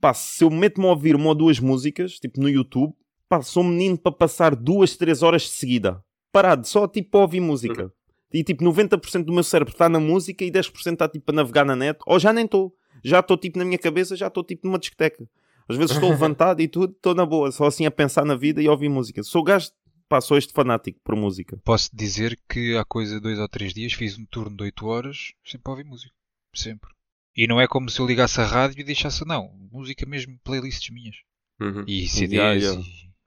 pá, 0.01 0.11
se 0.11 0.43
eu 0.43 0.49
meto-me 0.49 0.87
a 0.87 0.89
ouvir 0.89 1.15
uma 1.15 1.27
ou 1.27 1.35
duas 1.35 1.59
músicas, 1.59 2.13
tipo 2.13 2.41
no 2.41 2.49
YouTube, 2.49 2.95
pá, 3.29 3.43
sou 3.43 3.61
um 3.61 3.67
menino 3.67 3.95
para 3.95 4.11
passar 4.11 4.55
duas, 4.55 4.97
três 4.97 5.21
horas 5.21 5.43
de 5.43 5.49
seguida, 5.49 6.03
parado, 6.31 6.67
só 6.67 6.87
tipo 6.87 7.15
a 7.19 7.21
ouvir 7.21 7.41
música. 7.41 7.93
E 8.33 8.43
tipo, 8.43 8.63
90% 8.63 9.25
do 9.25 9.31
meu 9.31 9.43
cérebro 9.43 9.71
está 9.71 9.87
na 9.87 9.99
música 9.99 10.43
e 10.43 10.49
10% 10.49 10.93
está 10.93 11.07
tipo 11.07 11.31
a 11.31 11.35
navegar 11.35 11.63
na 11.63 11.75
net, 11.75 11.99
ou 12.07 12.17
já 12.17 12.33
nem 12.33 12.45
estou. 12.45 12.75
Já 13.03 13.19
estou 13.19 13.37
tipo 13.37 13.57
na 13.59 13.65
minha 13.65 13.77
cabeça, 13.77 14.15
já 14.15 14.27
estou 14.27 14.43
tipo 14.43 14.65
numa 14.67 14.79
discoteca. 14.79 15.27
Às 15.67 15.75
vezes 15.77 15.91
estou 15.95 16.09
levantado 16.11 16.61
e 16.61 16.67
tudo, 16.67 16.93
estou 16.93 17.13
na 17.15 17.25
boa, 17.25 17.51
só 17.51 17.65
assim 17.65 17.85
a 17.85 17.91
pensar 17.91 18.25
na 18.25 18.35
vida 18.35 18.61
e 18.61 18.67
a 18.67 18.71
ouvir 18.71 18.89
música. 18.89 19.23
Sou 19.23 19.43
gajo, 19.43 19.69
pá, 20.09 20.19
sou 20.21 20.37
este 20.37 20.53
fanático 20.53 20.99
por 21.03 21.15
música. 21.15 21.57
Posso 21.63 21.89
dizer 21.93 22.39
que 22.49 22.75
há 22.77 22.85
coisa 22.85 23.15
de 23.15 23.21
dois 23.21 23.39
ou 23.39 23.47
três 23.47 23.73
dias 23.73 23.93
fiz 23.93 24.17
um 24.17 24.25
turno 24.25 24.55
de 24.57 24.63
8 24.63 24.85
horas 24.85 25.33
sempre 25.45 25.63
a 25.67 25.71
ouvir 25.71 25.85
música. 25.85 26.13
Sempre. 26.53 26.89
E 27.35 27.47
não 27.47 27.59
é 27.59 27.67
como 27.67 27.89
se 27.89 27.99
eu 27.99 28.05
ligasse 28.05 28.39
a 28.39 28.45
rádio 28.45 28.79
e 28.79 28.83
deixasse, 28.83 29.25
não. 29.25 29.49
Música 29.71 30.05
mesmo, 30.05 30.37
playlists 30.43 30.89
minhas. 30.91 31.15
Uhum. 31.59 31.83
E 31.87 32.07
CDs. 32.07 32.33
Yeah, 32.33 32.53
yeah. 32.53 32.81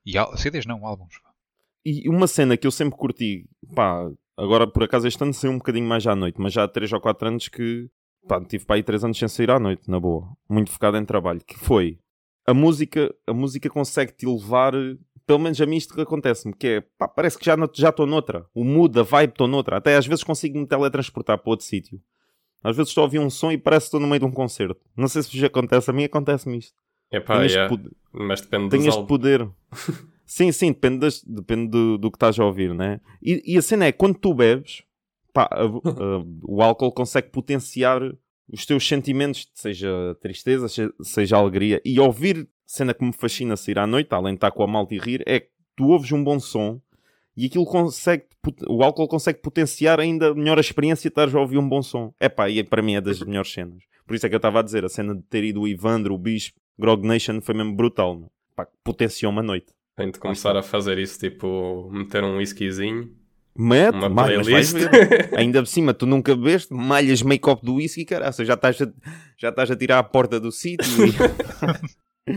E, 0.05 0.13
e 0.13 0.19
al- 0.19 0.37
CDs 0.37 0.65
não, 0.67 0.87
álbuns. 0.87 1.15
E 1.85 2.09
uma 2.09 2.27
cena 2.27 2.57
que 2.57 2.67
eu 2.67 2.71
sempre 2.71 2.97
curti, 2.99 3.49
pá, 3.75 4.09
agora 4.37 4.67
por 4.67 4.83
acaso 4.85 5.07
este 5.09 5.23
ano 5.23 5.33
saiu 5.35 5.53
um 5.53 5.59
bocadinho 5.59 5.87
mais 5.89 6.07
à 6.07 6.15
noite, 6.17 6.41
mas 6.41 6.53
já 6.53 6.65
há 6.65 6.69
3 6.69 6.93
ou 6.93 7.01
4 7.01 7.29
anos 7.29 7.49
que, 7.49 7.89
pá, 8.27 8.41
tive 8.45 8.65
para 8.65 8.77
aí 8.77 8.83
3 8.83 9.05
anos 9.05 9.19
sem 9.19 9.29
sair 9.29 9.51
à 9.51 9.59
noite, 9.59 9.91
na 9.91 9.99
boa, 10.01 10.29
muito 10.49 10.71
focado 10.71 10.97
em 10.97 11.05
trabalho, 11.05 11.41
que 11.47 11.59
foi, 11.59 11.99
a 12.47 12.55
música, 12.55 13.15
a 13.27 13.33
música 13.33 13.69
consegue 13.69 14.13
te 14.13 14.27
levar, 14.27 14.73
pelo 15.27 15.39
menos 15.39 15.61
a 15.61 15.67
mim 15.67 15.77
isto 15.77 15.95
que 15.95 16.01
acontece-me, 16.01 16.55
que 16.55 16.67
é, 16.67 16.81
pá, 16.99 17.09
parece 17.09 17.39
que 17.39 17.45
já 17.45 17.57
já 17.75 17.89
estou 17.91 18.07
noutra, 18.07 18.47
o 18.55 18.63
a 18.99 19.03
vibe 19.03 19.31
estou 19.31 19.49
noutra, 19.49 19.77
até 19.77 19.97
às 19.97 20.07
vezes 20.07 20.23
consigo 20.25 20.59
me 20.59 20.67
teletransportar 20.67 21.39
para 21.39 21.51
outro 21.51 21.67
sítio. 21.67 22.01
Às 22.65 22.77
vezes 22.77 22.89
estou 22.91 23.03
a 23.03 23.05
ouvir 23.05 23.19
um 23.21 23.31
som 23.31 23.53
e 23.53 23.59
parece 23.59 23.85
que 23.85 23.89
estou 23.89 24.01
no 24.01 24.09
meio 24.09 24.19
de 24.19 24.25
um 24.27 24.31
concerto. 24.33 24.81
Não 24.97 25.07
sei 25.07 25.23
se 25.23 25.31
vos 25.37 25.45
acontece, 25.45 25.89
a 25.91 25.93
mim 25.93 26.05
acontece-me 26.05 26.59
isto. 26.59 26.75
Epá, 27.13 27.35
Tenho 27.35 27.47
este 27.47 27.55
yeah. 27.57 27.69
poder- 27.69 27.93
Mas 28.13 28.41
depende 28.41 28.71
tem 28.71 28.79
dos 28.81 28.89
este 28.89 28.99
álbuns. 28.99 29.09
poder. 29.09 29.49
sim, 30.27 30.51
sim, 30.51 30.73
depende, 30.73 30.99
das- 30.99 31.23
depende 31.23 31.69
do, 31.69 31.97
do 31.99 32.11
que 32.11 32.17
estás 32.17 32.39
a 32.41 32.45
ouvir, 32.45 32.75
né? 32.75 33.01
E, 33.23 33.55
e 33.55 33.57
a 33.59 33.63
cena 33.63 33.85
é, 33.85 33.93
quando 33.93 34.19
tu 34.19 34.35
bebes, 34.35 34.83
pá, 35.37 35.51
o 36.43 36.63
álcool 36.63 36.91
consegue 36.93 37.29
potenciar 37.29 38.01
os 38.51 38.65
teus 38.65 38.87
sentimentos, 38.89 39.51
seja 39.55 40.17
tristeza, 40.21 40.67
se- 40.69 40.93
seja 41.03 41.37
alegria. 41.37 41.83
E 41.85 42.01
ouvir, 42.01 42.49
cena 42.65 42.95
que 42.95 43.05
me 43.05 43.13
fascina 43.13 43.55
sair 43.57 43.79
à 43.79 43.87
noite, 43.87 44.09
além 44.13 44.33
de 44.33 44.39
estar 44.39 44.51
com 44.51 44.63
a 44.63 44.67
malta 44.67 44.95
e 44.95 44.99
rir, 44.99 45.23
é 45.27 45.41
que 45.41 45.49
tu 45.77 45.89
ouves 45.91 46.11
um 46.13 46.25
bom 46.25 46.41
som 46.41 46.81
e 47.37 47.47
aquilo 47.47 47.67
consegue, 47.67 48.25
o 48.67 48.83
álcool 48.83 49.07
consegue 49.09 49.41
potenciar 49.41 50.01
ainda 50.01 50.35
melhor 50.35 50.57
a 50.57 50.61
experiência 50.63 51.03
de 51.03 51.13
estares 51.13 51.35
a 51.35 51.41
ouvir 51.41 51.59
um 51.59 51.69
bom 51.69 51.83
som. 51.83 52.15
É 52.19 52.29
pá, 52.31 52.49
e 52.49 52.65
para 52.65 52.81
mim 52.81 52.95
é 52.95 53.01
das 53.01 53.21
melhores 53.21 53.53
cenas. 53.53 53.83
Por 54.07 54.15
isso 54.15 54.25
é 54.25 54.29
que 54.29 54.35
eu 54.35 54.39
estava 54.39 54.61
a 54.61 54.63
dizer, 54.63 54.85
a 54.85 54.89
cena 54.89 55.15
de 55.15 55.23
ter 55.23 55.45
ido 55.45 55.61
o 55.61 55.69
Ivandro, 55.69 56.15
o 56.15 56.19
Bispo, 56.19 56.59
Grog 56.79 57.07
Nation 57.07 57.41
foi 57.43 57.55
mesmo 57.55 57.75
brutal. 57.77 58.31
Pá, 58.55 58.67
potenciou-me 58.83 59.41
a 59.41 59.43
noite. 59.43 59.67
Tenho 59.97 60.13
de 60.13 60.19
começar 60.19 60.57
a 60.57 60.63
fazer 60.63 60.99
isso, 60.99 61.19
tipo, 61.19 61.91
meter 61.93 62.23
um 62.23 62.37
whiskyzinho, 62.37 63.11
Mete, 63.59 63.97
uma 63.97 64.09
malha, 64.09 64.39
mas 64.39 64.49
vais 64.49 64.73
ver. 64.73 65.31
Ainda 65.37 65.61
por 65.61 65.67
cima, 65.67 65.95
tu 65.95 66.07
nunca 66.07 66.35
bebeste, 66.35 66.73
malhas 66.73 67.23
meio 67.23 67.41
copo 67.41 67.65
do 67.65 67.75
whisky, 67.75 68.05
caraça, 68.05 68.45
já 68.45 68.55
estás 68.55 68.81
a, 68.81 68.87
já 69.37 69.49
estás 69.51 69.71
a 69.71 69.77
tirar 69.77 69.99
a 69.99 70.03
porta 70.03 70.39
do 70.39 70.53
sítio. 70.53 70.87
E... 72.27 72.35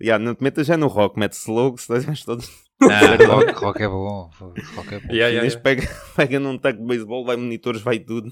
yeah, 0.04 0.22
não 0.22 0.34
te 0.34 0.42
metas 0.42 0.66
já 0.66 0.76
no 0.76 0.86
rock, 0.86 1.18
mete 1.18 1.32
slow, 1.34 1.76
se 1.76 1.92
estás 1.96 2.24
todo... 2.24 2.44
Não, 2.80 2.88
rock, 3.36 3.52
rock 3.52 3.82
é 3.82 3.88
bom. 3.88 4.30
Rock 4.38 4.94
é 4.94 5.00
bom. 5.00 5.12
Yeah, 5.12 5.28
yeah, 5.28 5.42
yeah. 5.42 5.60
Pega, 5.60 5.88
pega 6.14 6.38
num 6.38 6.58
taco 6.58 6.78
de 6.80 6.86
beisebol, 6.86 7.24
vai 7.24 7.36
monitores, 7.36 7.80
vai 7.80 7.98
tudo. 7.98 8.30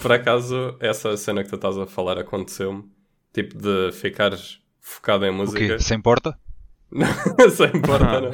Por 0.00 0.12
acaso, 0.12 0.76
essa 0.80 1.16
cena 1.16 1.44
que 1.44 1.50
tu 1.50 1.56
estás 1.56 1.76
a 1.76 1.86
falar 1.86 2.18
aconteceu-me, 2.18 2.84
tipo 3.32 3.58
de 3.58 3.92
ficares 3.92 4.60
focado 4.80 5.26
em 5.26 5.30
O 5.30 5.34
música. 5.34 5.58
quê? 5.58 5.78
Sem 5.78 6.00
porta? 6.00 6.38
Sem 7.50 7.66
importa, 7.76 8.20
não. 8.20 8.30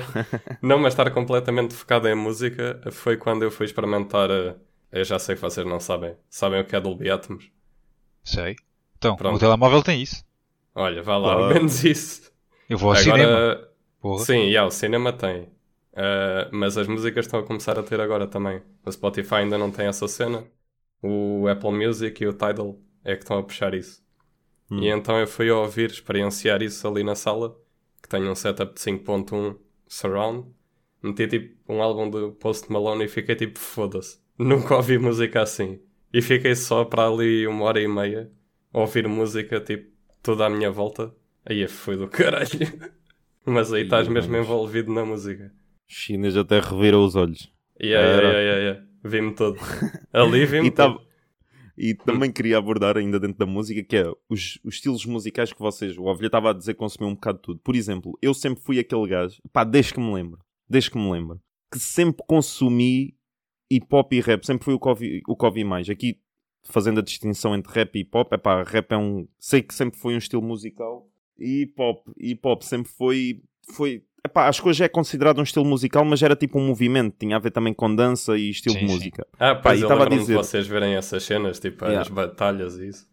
Não, 0.63 0.79
mas 0.79 0.93
estar 0.93 1.11
completamente 1.11 1.75
focado 1.75 2.09
em 2.09 2.15
música 2.15 2.81
foi 2.93 3.17
quando 3.17 3.43
eu 3.43 3.51
fui 3.51 3.67
experimentar. 3.67 4.31
eh, 4.31 4.55
Eu 4.93 5.05
já 5.05 5.19
sei 5.19 5.35
que 5.37 5.41
vocês 5.41 5.67
não 5.67 5.81
sabem. 5.81 6.17
Sabem 6.29 6.61
o 6.61 6.65
que 6.65 6.77
é 6.77 6.81
Dolby 6.81 7.11
Atmos? 7.11 7.51
Sei. 8.25 8.57
Então, 8.99 9.17
Pronto. 9.17 9.37
o 9.37 9.39
telemóvel 9.39 9.83
tem 9.83 10.03
isso. 10.03 10.25
Olha, 10.75 11.03
vá 11.03 11.17
lá, 11.17 11.33
ao 11.35 11.49
menos 11.49 11.83
isso. 11.85 12.31
Eu 12.69 12.77
vou 12.79 12.91
ao 12.91 12.97
cinema. 12.97 13.23
Agora, 13.25 13.71
Porra. 14.01 14.25
sim, 14.25 14.39
yeah, 14.49 14.67
o 14.67 14.71
cinema 14.71 15.13
tem. 15.13 15.49
Eh, 15.95 16.49
mas 16.53 16.77
as 16.79 16.87
músicas 16.87 17.27
estão 17.27 17.41
a 17.41 17.43
começar 17.43 17.79
a 17.79 17.83
ter 17.83 18.01
agora 18.01 18.27
também. 18.27 18.63
O 18.85 18.93
Spotify 18.93 19.37
ainda 19.37 19.57
não 19.59 19.71
tem 19.71 19.87
essa 19.87 20.07
cena. 20.07 20.45
O 21.03 21.49
Apple 21.49 21.73
Music 21.73 22.23
e 22.23 22.27
o 22.27 22.33
Tidal 22.33 22.79
é 23.05 23.15
que 23.17 23.23
estão 23.23 23.39
a 23.39 23.43
puxar 23.43 23.73
isso. 23.75 24.03
Hum. 24.71 24.81
E 24.83 24.89
então 24.89 25.19
eu 25.19 25.27
fui 25.27 25.51
ouvir, 25.51 25.91
experienciar 25.91 26.63
isso 26.63 26.87
ali 26.87 27.03
na 27.03 27.15
sala, 27.15 27.57
que 28.03 28.09
tenho 28.09 28.31
um 28.31 28.35
setup 28.35 28.75
de 28.75 28.81
5.1 28.81 29.57
surround. 29.87 30.49
Meti 31.03 31.27
tipo 31.27 31.73
um 31.73 31.83
álbum 31.83 32.11
de 32.11 32.35
Post 32.37 32.71
Malone 32.71 33.05
e 33.05 33.09
fiquei 33.09 33.35
tipo, 33.35 33.59
foda-se. 33.59 34.19
Nunca 34.39 34.77
ouvi 34.77 34.99
música 34.99 35.43
assim. 35.43 35.81
E 36.13 36.21
fiquei 36.21 36.55
só 36.55 36.85
para 36.85 37.07
ali 37.07 37.47
uma 37.47 37.65
hora 37.65 37.81
e 37.81 37.89
meia 37.89 38.31
a 38.73 38.81
ouvir 38.81 39.07
música, 39.09 39.61
tipo, 39.61 39.91
toda 40.23 40.47
à 40.47 40.51
minha 40.51 40.71
volta. 40.71 41.15
Aí 41.45 41.67
foi 41.69 41.97
do 41.97 42.09
caralho. 42.09 42.49
Mas 43.45 43.73
aí 43.73 43.85
estás 43.85 44.07
Ih, 44.07 44.11
mesmo 44.11 44.37
envolvido 44.37 44.93
na 44.93 45.05
música. 45.05 45.53
Chinas 45.89 46.37
até 46.37 46.61
revirou 46.61 47.07
os 47.07 47.17
olhos. 47.17 47.51
Yeah, 47.83 48.07
yeah, 48.07 48.23
yeah, 48.23 48.41
yeah, 48.41 48.61
yeah. 48.61 48.87
Vi-me 49.03 49.35
todo. 49.35 49.59
Ali 50.13 50.45
vi-me 50.45 50.69
E, 50.69 50.71
todo. 50.71 51.01
E 51.77 51.95
também 51.95 52.31
queria 52.31 52.59
abordar 52.59 52.97
ainda 52.97 53.19
dentro 53.19 53.39
da 53.39 53.47
música 53.47 53.83
que 53.83 53.97
é 53.97 54.05
os, 54.29 54.59
os 54.65 54.75
estilos 54.75 55.05
musicais 55.07 55.53
que 55.53 55.59
vocês. 55.59 55.97
O 55.97 56.05
Ovelha 56.05 56.27
estava 56.27 56.51
a 56.51 56.53
dizer 56.53 56.75
que 56.75 56.79
consumiu 56.79 57.11
um 57.11 57.15
bocado 57.15 57.39
de 57.39 57.43
tudo. 57.43 57.61
Por 57.61 57.75
exemplo, 57.75 58.19
eu 58.21 58.35
sempre 58.35 58.63
fui 58.63 58.79
aquele 58.79 59.09
gajo, 59.09 59.41
pá, 59.53 59.65
desde 59.65 59.95
que 59.95 60.01
me 60.01 60.13
lembro, 60.13 60.41
desde 60.69 60.91
que 60.91 60.99
me 60.99 61.11
lembro, 61.11 61.41
que 61.73 61.79
sempre 61.79 62.25
consumi 62.27 63.17
hip 63.71 63.87
hop 63.91 64.13
e 64.13 64.21
rap, 64.21 64.45
sempre 64.45 64.65
fui 64.65 64.75
o 64.75 64.81
que 64.81 64.89
ouvi, 64.89 65.23
o 65.29 65.37
que 65.37 65.45
ouvi 65.45 65.65
mais. 65.65 65.89
Aqui, 65.89 66.21
fazendo 66.65 67.01
a 67.01 67.03
distinção 67.03 67.55
entre 67.55 67.73
rap 67.73 67.95
e 67.95 68.01
hip 68.01 68.11
hop, 68.17 68.33
é 68.33 68.37
pá, 68.37 68.63
rap 68.63 68.93
é 68.93 68.97
um. 68.97 69.29
Sei 69.39 69.63
que 69.63 69.75
sempre 69.75 69.99
foi 69.99 70.15
um 70.15 70.19
estilo 70.19 70.43
musical 70.43 71.09
e 71.39 71.63
hip 71.63 71.81
hop, 71.81 72.07
hip 72.19 72.41
hop 72.47 72.63
sempre 72.63 72.91
foi. 72.91 73.43
foi 73.73 74.05
Epá, 74.25 74.49
acho 74.49 74.63
que 74.63 74.69
hoje 74.69 74.85
é 74.85 74.89
considerado 74.89 75.39
um 75.39 75.43
estilo 75.43 75.65
musical, 75.65 76.05
mas 76.05 76.23
era 76.23 76.37
tipo 76.37 76.59
um 76.59 76.67
movimento, 76.67 77.17
tinha 77.19 77.37
a 77.37 77.39
ver 77.39 77.51
também 77.51 77.73
com 77.73 77.95
dança 77.95 78.37
e 78.37 78.51
estilo 78.51 78.75
Sim, 78.75 78.81
de 78.81 78.87
sim. 78.89 78.93
música. 78.95 79.27
Ah, 79.39 79.55
Pá, 79.55 79.75
eu 79.75 79.89
tava 79.89 80.05
a 80.05 80.09
dizer- 80.09 80.35
vocês 80.35 80.67
verem 80.67 80.95
essas 80.95 81.23
cenas, 81.25 81.59
tipo 81.59 81.85
Yeah. 81.85 82.03
as 82.03 82.09
batalhas 82.09 82.77
e 82.79 82.89
isso. 82.89 83.09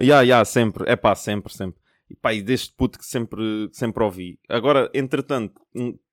Ya, 0.00 0.22
ya, 0.22 0.44
sempre. 0.44 0.84
É 0.88 0.96
pá, 0.96 1.14
sempre, 1.14 1.52
sempre. 1.52 1.80
E 2.10 2.16
pá, 2.16 2.32
e 2.34 2.42
desde 2.42 2.72
puto 2.72 2.98
que 2.98 3.04
sempre, 3.06 3.68
sempre 3.72 4.02
ouvi. 4.02 4.38
Agora, 4.48 4.90
entretanto, 4.94 5.60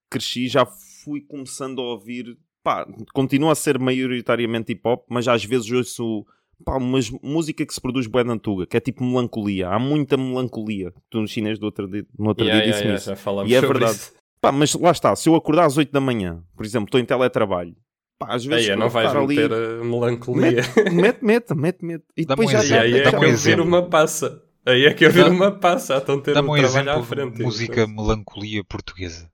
cresci, 0.09 0.47
já 0.47 0.65
fui 0.65 1.21
começando 1.21 1.79
a 1.81 1.85
ouvir. 1.93 2.37
Pá, 2.63 2.87
continua 3.13 3.51
a 3.51 3.55
ser 3.55 3.77
maioritariamente 3.79 4.71
hip 4.73 4.81
hop, 4.87 5.05
mas 5.09 5.27
às 5.27 5.43
vezes 5.43 5.71
ouço. 5.71 6.25
Pá, 6.63 6.77
umas 6.77 7.09
música 7.21 7.65
que 7.65 7.73
se 7.73 7.81
produz 7.81 8.07
bué 8.07 8.23
na 8.23 8.33
Antuga, 8.33 8.65
que 8.65 8.77
é 8.77 8.79
tipo 8.79 9.03
melancolia. 9.03 9.67
Há 9.69 9.77
muita 9.77 10.15
melancolia. 10.15 10.93
Tu 11.09 11.19
no 11.19 11.27
chinês 11.27 11.59
do 11.59 11.65
outro 11.65 11.87
dia, 11.87 12.05
no 12.17 12.29
outro 12.29 12.45
Yeah, 12.45 12.63
dia 12.63 12.71
yeah, 12.73 12.95
disse-me 12.95 13.13
yeah, 13.15 13.43
isso. 13.43 13.47
E 13.51 13.55
é 13.55 13.61
verdade. 13.61 13.91
isso. 13.95 14.13
Pá, 14.45 14.51
mas 14.51 14.73
lá 14.75 14.91
está, 14.91 15.15
se 15.15 15.27
eu 15.29 15.35
acordar 15.35 15.65
às 15.65 15.77
8 15.77 15.91
da 15.91 15.99
manhã, 16.01 16.43
por 16.55 16.65
exemplo, 16.65 16.85
estou 16.87 16.99
em 16.99 17.05
teletrabalho, 17.05 17.75
pá, 18.19 18.27
às 18.35 18.45
vezes 18.45 18.69
Aí, 18.69 18.75
não 18.75 18.89
vais 18.89 19.07
estar 19.07 19.19
ali, 19.21 19.35
meter 19.35 19.51
a 19.53 19.83
melancolia. 19.83 20.61
mete, 20.91 21.23
mete, 21.23 21.53
mete, 21.55 21.85
mete. 21.85 22.05
E 22.17 22.25
Dá-me 22.25 22.45
depois 22.45 22.51
já 22.51 22.59
exemplo, 22.59 22.83
aí 22.83 22.93
é 22.99 23.03
dá-me 23.03 23.17
que 23.19 23.25
eu 23.25 23.29
exemplo. 23.29 23.63
viro 23.63 23.63
uma 23.63 23.89
passa. 23.89 24.41
Aí 24.67 24.85
é 24.85 24.93
que 24.93 25.05
eu 25.05 25.11
viro 25.11 25.29
uma 25.31 25.51
passa. 25.51 25.97
Então 25.97 26.19
ter 26.21 26.31
um 26.31 26.33
trabalho 26.33 26.91
à 26.91 27.03
frente. 27.03 27.35
de 27.37 27.43
música 27.43 27.85
melancolia 27.87 28.63
portuguesa. 28.63 29.29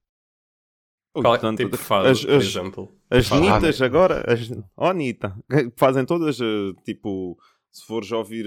Qual 1.14 1.26
é, 1.36 1.40
portanto, 1.40 1.58
tipo 1.58 1.78
fado, 1.78 2.08
as- 2.08 2.24
por 2.24 2.36
as- 2.36 2.44
exemplo. 2.46 2.92
As. 3.10 3.30
Nitas 3.32 3.82
agora, 3.82 4.24
as... 4.32 4.50
oh 4.78 4.86
Anitta, 4.86 5.36
fazem 5.78 6.06
todas, 6.06 6.40
eh, 6.40 6.46
tipo, 6.86 7.38
se 7.72 7.86
fores 7.86 8.12
ouvir 8.14 8.46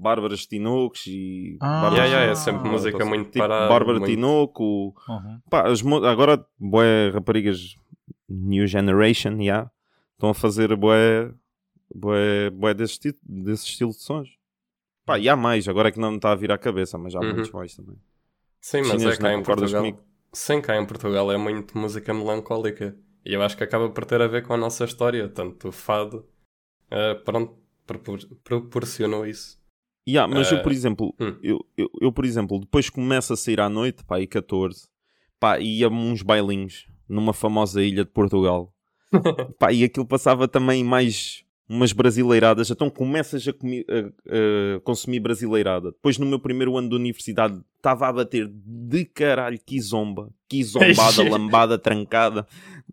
eh, 0.00 0.02
Bárbara 0.02 0.34
Tinoco 0.36 0.96
e... 1.06 1.56
Ah. 1.60 1.82
Bárbara- 1.82 1.94
Yeah, 2.04 2.06
yeah, 2.16 2.32
é 2.32 2.34
sempre 2.34 2.68
Ah, 2.68 2.72
música 2.72 2.96
tipo, 2.98 3.08
muito 3.08 3.38
parada. 3.38 3.68
Bárbara 3.68 3.98
muito... 3.98 4.10
Tinoco, 4.10 4.94
Uhum. 5.08 5.40
pá, 5.50 5.68
as 5.68 5.82
mo- 5.82 6.04
agora, 6.04 6.44
boé 6.58 7.10
raparigas 7.10 7.74
New 8.28 8.66
Generation, 8.66 9.36
yeah, 9.40 9.70
estão 10.14 10.30
a 10.30 10.34
fazer 10.34 10.74
boé, 10.76 11.32
boé, 11.94 12.50
boé 12.50 12.74
desse, 12.74 12.98
desse 13.22 13.66
estilo 13.66 13.90
de 13.90 14.00
sons. 14.02 14.28
Pá, 15.04 15.18
e 15.18 15.28
há 15.28 15.34
mais, 15.36 15.66
agora 15.68 15.88
é 15.88 15.92
que 15.92 15.98
não 15.98 16.10
me 16.10 16.16
está 16.16 16.30
a 16.30 16.34
vir 16.36 16.52
à 16.52 16.58
cabeça, 16.58 16.96
mas 16.98 17.14
há 17.14 17.20
Uhum. 17.20 17.32
muitos 17.34 17.50
mais 17.50 17.74
também. 17.74 17.96
Sim, 18.60 18.82
mas 18.82 19.02
é 19.04 19.16
cá 19.16 19.32
em 19.32 19.42
Portugal. 19.42 19.80
comigo? 19.82 19.98
Sim, 20.32 20.60
cá 20.60 20.76
em 20.76 20.86
Portugal 20.86 21.32
é 21.32 21.36
muito 21.36 21.76
música 21.76 22.14
melancólica. 22.14 22.96
E 23.24 23.34
eu 23.34 23.42
acho 23.42 23.56
que 23.56 23.64
acaba 23.64 23.90
por 23.90 24.04
ter 24.04 24.22
a 24.22 24.26
ver 24.28 24.46
com 24.46 24.52
a 24.54 24.56
nossa 24.56 24.84
história. 24.84 25.28
Tanto 25.28 25.68
o 25.68 25.72
fado, 25.72 26.24
eh, 26.90 27.14
pronto, 27.14 27.58
propor- 27.86 28.20
proporcionou 28.44 29.26
isso. 29.26 29.59
Yeah, 30.10 30.32
mas 30.32 30.50
eu, 30.50 30.58
Eh, 30.58 30.62
por 30.62 30.72
exemplo, 30.72 31.14
hum. 31.20 31.34
eu, 31.42 31.64
eu, 31.76 31.90
eu, 32.00 32.12
por 32.12 32.24
exemplo, 32.24 32.58
depois 32.58 32.88
começo 32.90 33.32
a 33.32 33.36
sair 33.36 33.60
à 33.60 33.68
noite, 33.68 34.04
pá, 34.04 34.16
aí 34.16 34.26
14, 34.26 34.88
pá, 35.38 35.58
ia 35.60 35.88
uns 35.88 36.22
bailinhos 36.22 36.86
numa 37.08 37.32
famosa 37.32 37.82
ilha 37.82 38.04
de 38.04 38.10
Portugal. 38.10 38.72
pá, 39.58 39.72
e 39.72 39.84
aquilo 39.84 40.06
passava 40.06 40.46
também 40.48 40.84
mais 40.84 41.42
umas 41.68 41.92
brasileiradas, 41.92 42.68
então 42.70 42.90
começas 42.90 43.46
a, 43.46 43.52
comi- 43.52 43.84
a- 43.88 44.76
a 44.76 44.80
consumir 44.80 45.20
brasileirada. 45.20 45.92
Depois 45.92 46.18
no 46.18 46.26
meu 46.26 46.38
primeiro 46.40 46.76
ano 46.76 46.88
de 46.88 46.96
universidade 46.96 47.60
estava 47.76 48.08
a 48.08 48.12
bater 48.12 48.50
de 48.52 49.04
caralho 49.04 49.58
que 49.64 49.80
zomba, 49.80 50.30
que 50.48 50.62
zombada, 50.64 51.22
lambada, 51.30 51.78
trancada. 51.78 52.44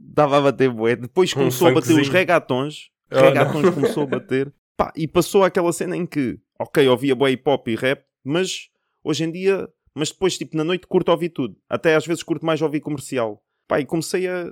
Estava 0.09 0.37
a 0.37 0.41
bater 0.41 0.69
bué. 0.69 0.95
Depois 0.95 1.31
Um 1.33 1.39
começou 1.39 1.67
a 1.69 1.71
bater 1.73 1.99
os 1.99 2.07
regatons. 2.09 2.89
Oh, 3.11 3.15
regatons 3.19 3.63
não. 3.63 3.73
começou 3.73 4.03
a 4.03 4.07
bater. 4.07 4.53
Pá, 4.75 4.93
e 4.95 5.07
passou 5.07 5.43
aquela 5.43 5.73
cena 5.73 5.97
em 5.97 6.05
que, 6.05 6.37
ok, 6.59 6.87
ouvia 6.87 7.15
bué 7.15 7.31
hip 7.31 7.47
hop 7.49 7.67
e 7.67 7.75
rap, 7.75 8.03
mas 8.23 8.69
hoje 9.03 9.23
em 9.23 9.31
dia, 9.31 9.67
mas 9.95 10.11
depois, 10.11 10.37
tipo, 10.37 10.55
na 10.57 10.63
noite 10.63 10.87
curto 10.87 11.09
ouvir 11.11 11.29
tudo. 11.29 11.55
Até 11.69 11.95
às 11.95 12.05
vezes 12.05 12.23
curto 12.23 12.45
mais 12.45 12.61
ouvir 12.61 12.81
comercial. 12.81 13.43
Pá, 13.67 13.79
e 13.79 13.85
comecei 13.85 14.27
a, 14.27 14.51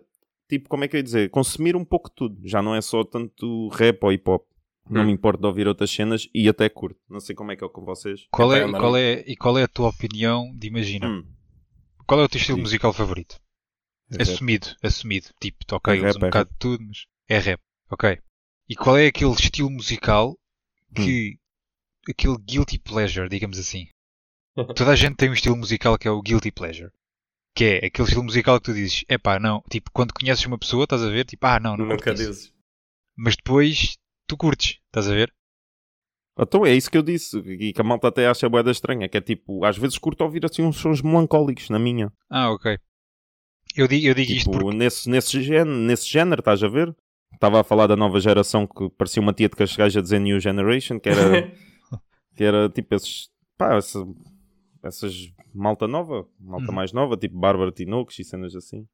tipo, 0.50 0.68
como 0.70 0.84
é 0.84 0.88
que 0.88 0.96
eu 0.96 1.00
ia 1.00 1.04
dizer? 1.04 1.30
Consumir 1.30 1.76
um 1.76 1.86
pouco 1.86 2.10
de 2.10 2.15
tudo. 2.15 2.41
Já 2.48 2.62
não 2.62 2.76
é 2.76 2.82
só 2.82 3.04
tanto 3.04 3.70
rap 3.70 4.04
ou 4.04 4.12
hip 4.12 4.30
hop. 4.30 4.44
Não 4.88 5.02
Hum. 5.02 5.06
me 5.08 5.12
importa 5.13 5.41
de 5.41 5.48
ouvir 5.48 5.68
outras 5.68 5.89
cenas 5.89 6.30
e 6.34 6.48
até 6.48 6.70
curto. 6.70 7.00
Não 7.10 7.20
sei 7.20 7.34
como 7.36 7.52
é 7.52 7.56
que 7.56 7.63
é 7.65 7.70
com 7.70 7.84
vocês. 7.84 8.28
Qual 8.32 8.54
é, 8.54 8.68
Epá, 8.68 8.80
qual 8.80 8.96
é, 8.96 9.24
e 9.26 9.36
qual 9.36 9.58
é 9.58 9.63
a 9.63 9.68
tua 9.68 9.89
opinião 9.89 10.52
de 10.56 10.68
imagina? 10.68 11.08
Hum. 11.08 11.26
Qual 12.06 12.20
é 12.22 12.24
o 12.24 12.30
teu 12.30 12.38
estilo 12.38 12.58
Sim. 12.58 12.62
musical 12.62 12.94
favorito? 12.94 13.39
Rap. 14.12 14.22
Assumido, 14.22 14.68
assumido. 14.84 15.28
Tipo, 15.41 15.58
ok, 15.72 15.91
É 15.94 15.98
uso 15.98 16.06
rap, 16.06 16.15
um 16.18 16.26
é 16.26 16.30
bocado 16.30 16.50
de 16.52 16.56
tudo, 16.60 16.84
mas 16.86 17.08
é 17.28 17.38
rap. 17.39 17.60
Ok. 17.89 18.20
E 18.70 18.76
qual 18.76 18.96
é 18.98 19.08
aquele 19.08 19.32
estilo 19.32 19.72
musical 19.72 20.38
Hum. 20.91 21.04
que. 21.04 21.39
Aquele 22.10 22.38
guilty 22.38 22.80
pleasure, 22.80 23.30
digamos 23.30 23.58
assim? 23.60 23.88
Toda 24.76 24.91
a 24.91 24.96
gente 24.96 25.15
tem 25.15 25.30
um 25.30 25.34
estilo 25.34 25.56
musical 25.56 25.98
que 25.98 26.08
é 26.08 26.12
o 26.12 26.22
guilty 26.22 26.52
pleasure. 26.52 26.91
Que 27.56 27.63
é 27.65 27.86
aquele 27.86 28.08
estilo 28.08 28.24
musical 28.24 28.60
que 28.60 28.65
tu 28.65 28.74
dizes, 28.74 29.06
epá, 29.08 29.39
não, 29.39 29.62
tipo, 29.70 29.89
quando 29.91 30.13
conheces 30.13 30.46
uma 30.46 30.58
pessoa, 30.58 30.84
estás 30.84 31.02
a 31.02 31.10
ver, 31.10 31.26
tipo, 31.26 31.46
ah, 31.46 31.60
não, 31.60 31.78
não 31.78 31.86
Nunca 31.86 32.13
dizes. 32.13 32.54
Mas 33.15 33.36
depois 33.36 33.98
tu 34.28 34.36
curtes, 34.36 34.80
estás 34.88 35.10
a 35.10 35.13
ver? 35.13 35.34
Então 36.38 36.65
é 36.65 36.74
isso 36.74 36.91
que 36.91 36.98
eu 36.98 37.02
disse. 37.02 37.38
E 37.38 37.72
que 37.72 37.80
a 37.80 37.84
malta 37.84 38.10
até 38.10 38.28
acha 38.28 38.50
boeda 38.50 38.70
estranha. 38.70 39.08
Que 39.08 39.18
é 39.18 39.22
tipo, 39.22 39.63
às 39.63 39.78
vezes 39.78 39.98
curto 39.98 40.22
ouvir 40.24 40.46
assim 40.46 40.63
uns 40.63 40.78
sons 40.78 41.02
melancólicos 41.02 41.70
na 41.70 41.80
minha. 41.80 42.12
Ah, 42.30 42.52
ok. 42.52 42.78
Eu 43.76 43.88
digo, 43.88 44.08
eu 44.08 44.13
digo 44.13 44.32
isto 44.32 44.52
Tipo, 44.52 44.63
porque. 44.63 44.78
nesse, 44.78 45.10
nesse, 45.10 45.41
género, 45.41 45.78
nesse 45.78 46.08
género, 46.08 46.39
estás 46.39 46.62
a 46.63 46.68
ver? 46.68 46.96
Estava 47.34 47.62
a 47.62 47.63
falar 47.63 47.88
da 47.88 47.96
nova 47.96 48.20
geração 48.20 48.65
que 48.65 48.89
parecia 48.91 49.22
uma 49.22 49.34
tia 49.34 49.50
de 49.50 49.56
Cascais 49.56 49.96
a 49.96 50.02
dizer 50.02 50.20
New 50.20 50.39
Generation, 50.39 51.00
que 51.00 51.10
era, 51.10 51.20
que 52.36 52.43
era 52.43 52.69
tipo 52.69 52.93
esses, 52.95 53.30
pá, 53.58 53.76
essa, 53.76 54.06
essas 54.84 55.32
malta 55.54 55.88
nova, 55.88 56.28
malta 56.39 56.67
Uhum. 56.69 56.76
mais 56.76 56.91
nova, 56.93 57.17
tipo 57.17 57.38
Bárbara 57.38 57.71
Tinox 57.71 58.19
e 58.19 58.24
cenas 58.24 58.56
assim. 58.56 58.86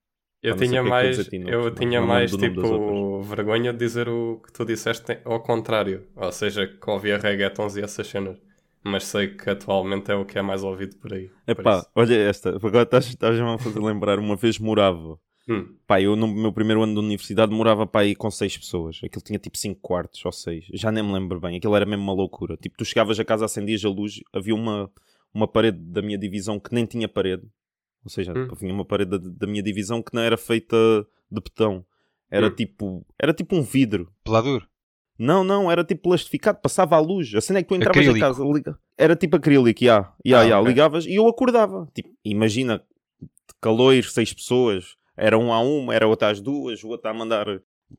Eu 0.42 0.56
tinha 0.56 0.78
é 0.80 0.80
eu 0.80 0.86
mais, 0.86 1.18
Tinox, 1.28 1.52
eu 1.52 1.76
tinha 1.76 2.02
mais 2.02 2.32
das 2.32 2.40
tipo 2.40 3.22
vergonha 3.22 3.72
de 3.72 3.78
dizer 3.80 4.10
o 4.10 4.42
que 4.44 4.52
tu 4.52 4.66
disseste 4.66 5.20
ao 5.24 5.40
contrário. 5.42 6.08
Ou 6.16 6.32
seja, 6.32 6.66
que 6.68 6.90
ouvia 6.90 7.18
reggaetons 7.18 7.76
e 7.78 7.82
essas 7.82 8.08
cenas. 8.08 8.38
Mas 8.84 9.04
sei 9.04 9.28
que 9.36 9.48
atualmente 9.48 10.12
é 10.12 10.16
o 10.16 10.26
que 10.26 10.40
é 10.40 10.42
mais 10.42 10.64
ouvido 10.64 10.96
por 10.98 11.14
aí. 11.14 11.30
Epá, 11.46 11.86
olha 11.94 12.16
esta, 12.16 12.50
agora 12.56 12.82
estás- 12.82 13.06
estás-me 13.06 13.48
a 13.48 13.58
fazer 13.60 13.80
lembrar, 13.80 14.18
uma 14.18 14.36
vez 14.36 14.58
morava, 14.58 15.20
Hum, 15.48 15.76
pá, 15.88 16.00
eu 16.00 16.16
no 16.16 16.28
meu 16.28 16.54
primeiro 16.54 16.84
ano 16.84 16.94
de 16.94 17.00
universidade 17.00 17.52
morava 17.54 17.88
pá, 17.88 18.02
aí 18.02 18.16
com 18.16 18.30
seis 18.30 18.56
pessoas, 18.58 19.00
aquilo 19.04 19.24
tinha 19.24 19.40
tipo 19.40 19.58
cinco 19.58 19.80
quartos 19.82 20.24
ou 20.24 20.32
seis, 20.32 20.66
já 20.74 20.92
nem 20.92 21.04
me 21.04 21.12
lembro 21.12 21.40
bem, 21.40 21.58
aquilo 21.58 21.76
era 21.76 21.86
mesmo 21.86 22.04
uma 22.04 22.14
loucura, 22.14 22.56
tipo, 22.58 22.78
tu 22.78 22.86
chegavas 22.86 23.20
a 23.20 23.26
casa, 23.26 23.46
acendias 23.46 23.84
a 23.84 23.90
luz, 23.90 24.22
havia 24.32 24.54
uma, 24.54 24.90
uma 25.34 25.48
parede 25.48 25.80
da 25.80 26.02
minha 26.02 26.18
divisão 26.18 26.60
que 26.60 26.74
nem 26.74 26.86
tinha 26.86 27.08
parede, 27.10 27.44
ou 28.04 28.10
seja, 28.12 28.34
Hum. 28.38 28.48
havia 28.52 28.72
uma 28.74 28.86
parede 28.86 29.12
da, 29.12 29.18
da 29.18 29.48
minha 29.48 29.64
divisão 29.64 30.02
que 30.02 30.14
não 30.14 30.22
era 30.22 30.38
feita 30.38 30.76
de 31.32 31.42
betão, 31.42 31.84
era 32.30 32.48
Hum. 32.48 32.52
tipo, 32.56 33.06
era 33.20 33.34
tipo 33.34 33.56
um 33.56 33.64
vidro, 33.64 34.14
Pelador. 34.24 34.68
não, 35.18 35.44
não, 35.44 35.72
era 35.72 35.84
tipo 35.84 36.04
plastificado, 36.04 36.60
passava 36.62 36.96
a 36.96 37.00
luz. 37.00 37.34
A 37.36 37.42
cena 37.42 37.60
é 37.60 37.64
que 37.64 37.70
tu 37.70 37.76
entravas 37.76 37.98
Acrílico. 37.98 38.18
em 38.18 38.22
casa, 38.22 38.44
liga... 38.44 38.80
era 38.98 39.16
tipo 39.16 39.36
acrílico, 39.38 39.84
já, 39.84 40.14
já, 40.26 40.48
já, 40.48 40.62
ligavas 40.62 41.06
e 41.08 41.16
eu 41.16 41.28
acordava. 41.28 41.88
Tipo, 41.94 42.10
imagina, 42.24 42.82
calor, 43.60 44.04
seis 44.04 44.34
pessoas, 44.34 44.96
era 45.22 45.38
um 45.38 45.54
a 45.54 45.60
uma, 45.62 45.94
era 45.94 46.08
outra 46.08 46.30
às 46.30 46.42
duas, 46.42 46.84
o 46.84 46.90
outro 46.90 47.10
a 47.10 47.14
mandar 47.14 47.46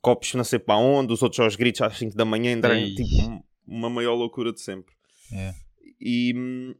copos 0.00 0.34
não 0.34 0.44
sei 0.44 0.58
para 0.58 0.76
onde, 0.76 1.12
os 1.12 1.22
outros 1.22 1.40
aos 1.40 1.54
gritos 1.56 1.80
às 1.82 1.96
5 1.98 2.16
da 2.16 2.24
manhã, 2.24 2.58
Ei. 2.70 2.94
tipo 2.94 3.22
um- 3.22 3.42
uma 3.66 3.88
maior 3.90 4.14
loucura 4.14 4.52
de 4.52 4.60
sempre. 4.60 4.92
É. 5.32 5.52
E, 6.00 6.74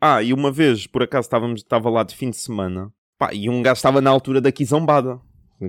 ah, 0.00 0.22
e 0.22 0.32
uma 0.32 0.50
vez, 0.52 0.86
por 0.86 1.02
acaso, 1.02 1.26
estávamos, 1.26 1.60
estava 1.60 1.90
lá 1.90 2.02
de 2.04 2.14
fim 2.14 2.30
de 2.30 2.36
semana, 2.36 2.92
pá, 3.18 3.32
e 3.34 3.48
um 3.48 3.60
gajo 3.62 3.78
estava 3.78 4.00
na 4.00 4.10
altura 4.10 4.40
da 4.40 4.52
Kizombada. 4.52 5.20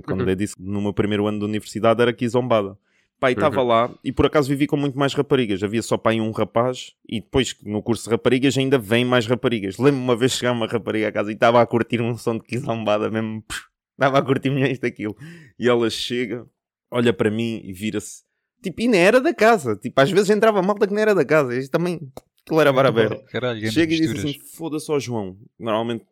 Quando 0.04 0.20
Uhum. 0.22 0.28
eu 0.28 0.36
disse 0.36 0.54
no 0.58 0.80
meu 0.80 0.92
primeiro 0.92 1.26
ano 1.26 1.40
de 1.40 1.44
universidade 1.44 2.00
era 2.00 2.12
Kizombada. 2.12 2.78
Pá, 3.18 3.30
e 3.30 3.34
estava 3.34 3.60
Uhum. 3.60 3.66
lá 3.66 3.90
e 4.04 4.12
por 4.12 4.24
acaso 4.26 4.48
vivi 4.48 4.66
com 4.66 4.76
muito 4.76 4.96
mais 4.98 5.12
raparigas. 5.12 5.62
Havia 5.62 5.82
só 5.82 5.98
pai 5.98 6.20
um 6.20 6.30
rapaz 6.30 6.92
e 7.06 7.20
depois 7.20 7.54
no 7.64 7.82
curso 7.82 8.04
de 8.04 8.10
raparigas 8.10 8.56
ainda 8.56 8.78
vem 8.78 9.04
mais 9.04 9.26
raparigas. 9.26 9.76
Lembro-me 9.76 10.04
uma 10.04 10.16
vez 10.16 10.32
chegar 10.32 10.52
uma 10.52 10.66
rapariga 10.66 11.08
a 11.08 11.12
casa 11.12 11.30
e 11.30 11.34
estava 11.34 11.60
a 11.60 11.66
curtir 11.66 12.00
um 12.00 12.16
som 12.16 12.38
de 12.38 12.44
quizombada 12.44 13.10
mesmo. 13.10 13.42
pff, 13.42 13.64
Estava 14.00 14.18
a 14.18 14.22
curtir 14.22 14.48
milhões 14.48 14.78
daquilo. 14.78 15.14
E 15.58 15.68
ela 15.68 15.90
chega, 15.90 16.46
olha 16.90 17.12
para 17.12 17.30
mim 17.30 17.60
e 17.62 17.70
vira-se. 17.70 18.22
Tipo, 18.62 18.80
e 18.80 18.88
nem 18.88 18.98
era 18.98 19.20
da 19.20 19.34
casa. 19.34 19.76
Tipo, 19.76 20.00
às 20.00 20.10
vezes 20.10 20.30
entrava 20.30 20.62
malta 20.62 20.86
que 20.86 20.94
nem 20.94 21.02
era 21.02 21.14
da 21.14 21.24
casa. 21.24 21.54
Isto 21.54 21.72
também, 21.72 22.00
aquilo 22.42 22.62
era 22.62 22.72
bar 22.72 22.86
aberto. 22.86 23.22
Caralho, 23.26 23.60
grandes 23.60 23.74
Chega 23.74 23.94
e 23.94 24.00
diz 24.00 24.12
assim: 24.12 24.38
foda-se 24.56 24.90
ao 24.90 24.98
João. 24.98 25.36
Normalmente, 25.58 26.06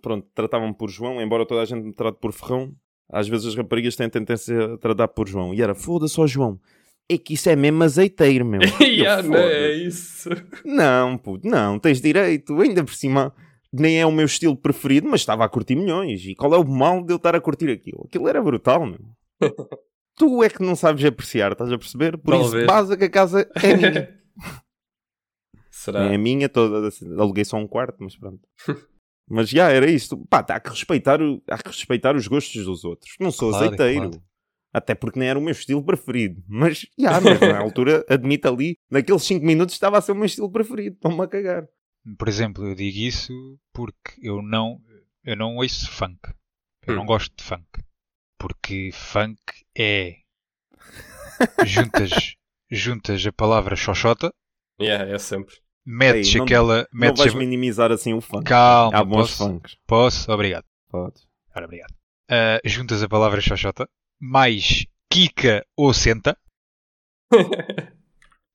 pronto, 0.00 0.24
tratavam 0.32 0.72
por 0.72 0.88
João, 0.88 1.20
embora 1.20 1.44
toda 1.44 1.62
a 1.62 1.64
gente 1.64 1.82
me 1.82 1.92
trate 1.92 2.18
por 2.20 2.32
Ferrão. 2.32 2.72
Às 3.10 3.28
vezes 3.28 3.48
as 3.48 3.54
raparigas 3.56 3.96
têm 3.96 4.08
tendência 4.08 4.74
a 4.74 4.78
tratar 4.78 5.08
por 5.08 5.28
João. 5.28 5.52
E 5.52 5.60
era: 5.60 5.74
foda-se 5.74 6.20
ao 6.20 6.28
João. 6.28 6.60
É 7.08 7.18
que 7.18 7.34
isso 7.34 7.50
é 7.50 7.56
mesmo 7.56 7.82
azeiteiro, 7.82 8.44
meu. 8.44 8.60
E 8.80 8.84
eu, 8.84 9.04
yeah, 9.04 9.20
não 9.20 9.36
é 9.36 9.72
isso. 9.72 10.30
Não, 10.64 11.18
puto, 11.18 11.48
não, 11.48 11.76
tens 11.80 12.00
direito. 12.00 12.60
Ainda 12.60 12.84
por 12.84 12.94
cima, 12.94 13.34
nem 13.72 14.00
é 14.00 14.06
o 14.06 14.12
meu 14.12 14.26
estilo 14.26 14.56
preferido, 14.56 15.08
mas 15.08 15.20
estava 15.22 15.44
a 15.44 15.48
curtir 15.48 15.74
milhões. 15.76 16.24
E 16.24 16.34
qual 16.34 16.54
é 16.54 16.58
o 16.58 16.64
mal 16.68 17.02
de 17.04 17.12
eu 17.12 17.16
estar 17.16 17.34
a 17.34 17.40
curtir 17.40 17.70
aquilo? 17.70 18.04
Aquilo 18.06 18.28
era 18.28 18.42
brutal, 18.42 18.84
meu. 18.86 18.98
tu 20.16 20.42
é 20.42 20.50
que 20.50 20.62
não 20.62 20.76
sabes 20.76 21.04
apreciar, 21.04 21.52
estás 21.52 21.72
a 21.72 21.78
perceber? 21.78 22.18
Por 22.18 22.32
Talvez. 22.32 22.54
isso, 22.54 22.66
base 22.66 22.96
que 22.96 23.04
a 23.04 23.10
casa 23.10 23.48
é 23.62 23.76
minha. 23.76 24.18
Será? 25.70 26.04
É 26.04 26.14
a 26.14 26.18
minha 26.18 26.48
toda. 26.48 26.86
assim, 26.88 27.06
Aluguei 27.18 27.44
só 27.44 27.56
um 27.56 27.66
quarto, 27.66 27.96
mas 28.00 28.16
pronto. 28.16 28.40
mas 29.28 29.48
já 29.48 29.70
era 29.70 29.90
isto. 29.90 30.16
Pá, 30.28 30.42
tá, 30.42 30.56
há 30.56 30.60
que, 30.60 30.70
respeitar 30.70 31.20
o- 31.20 31.42
há 31.48 31.58
que 31.58 31.68
respeitar 31.68 32.14
os 32.14 32.26
gostos 32.28 32.64
dos 32.64 32.84
outros. 32.84 33.14
Não 33.18 33.30
sou 33.30 33.50
Claro, 33.50 33.64
azeiteiro. 33.66 34.10
claro. 34.10 34.22
Até 34.74 34.94
porque 34.94 35.18
nem 35.18 35.28
era 35.28 35.38
o 35.38 35.42
meu 35.42 35.52
estilo 35.52 35.84
preferido. 35.84 36.42
Mas, 36.48 36.86
já, 36.98 37.20
mas 37.20 37.38
na 37.40 37.58
altura, 37.58 38.04
admito 38.08 38.48
ali, 38.48 38.76
naqueles 38.90 39.22
5 39.22 39.44
minutos 39.44 39.74
estava 39.74 39.98
a 39.98 40.00
ser 40.00 40.12
o 40.12 40.14
meu 40.14 40.24
estilo 40.24 40.50
preferido. 40.50 40.96
Estão-me 40.96 41.20
a 41.22 41.26
cagar. 41.28 41.66
Por 42.18 42.28
exemplo, 42.28 42.66
eu 42.66 42.74
digo 42.74 42.98
isso 42.98 43.32
porque 43.72 44.14
eu 44.20 44.42
não, 44.42 44.80
eu 45.24 45.36
não 45.36 45.56
ouço 45.56 45.90
funk. 45.90 46.18
Eu 46.86 46.94
Hum. 46.94 46.96
não 46.98 47.06
gosto 47.06 47.32
de 47.36 47.44
funk. 47.44 47.66
Porque 48.38 48.90
funk 48.92 49.40
é. 49.78 50.16
Juntas, 51.64 52.34
juntas 52.70 53.24
a 53.26 53.32
palavra 53.32 53.76
xoxota, 53.76 54.32
Yeah, 54.80 55.08
é 55.14 55.18
sempre. 55.18 55.54
metes 55.86 56.28
Ei, 56.32 56.36
não- 56.38 56.44
aquela. 56.44 56.78
Não 56.92 57.00
Metes 57.00 57.18
vais 57.20 57.34
a- 57.34 57.38
minimizar 57.38 57.92
assim 57.92 58.12
o 58.14 58.20
funk. 58.20 58.44
Calma, 58.44 58.98
Há 58.98 59.04
bons 59.04 59.16
posso, 59.30 59.36
funks. 59.46 59.76
posso? 59.86 60.32
Obrigado. 60.32 60.64
Podes. 60.88 61.26
Ora, 61.54 61.66
obrigado. 61.66 61.94
Ah, 62.28 62.60
juntas 62.64 63.02
a 63.02 63.08
palavra 63.08 63.40
xoxota, 63.40 63.88
mais 64.20 64.86
Kika 65.10 65.64
ou 65.76 65.92
senta, 65.94 66.36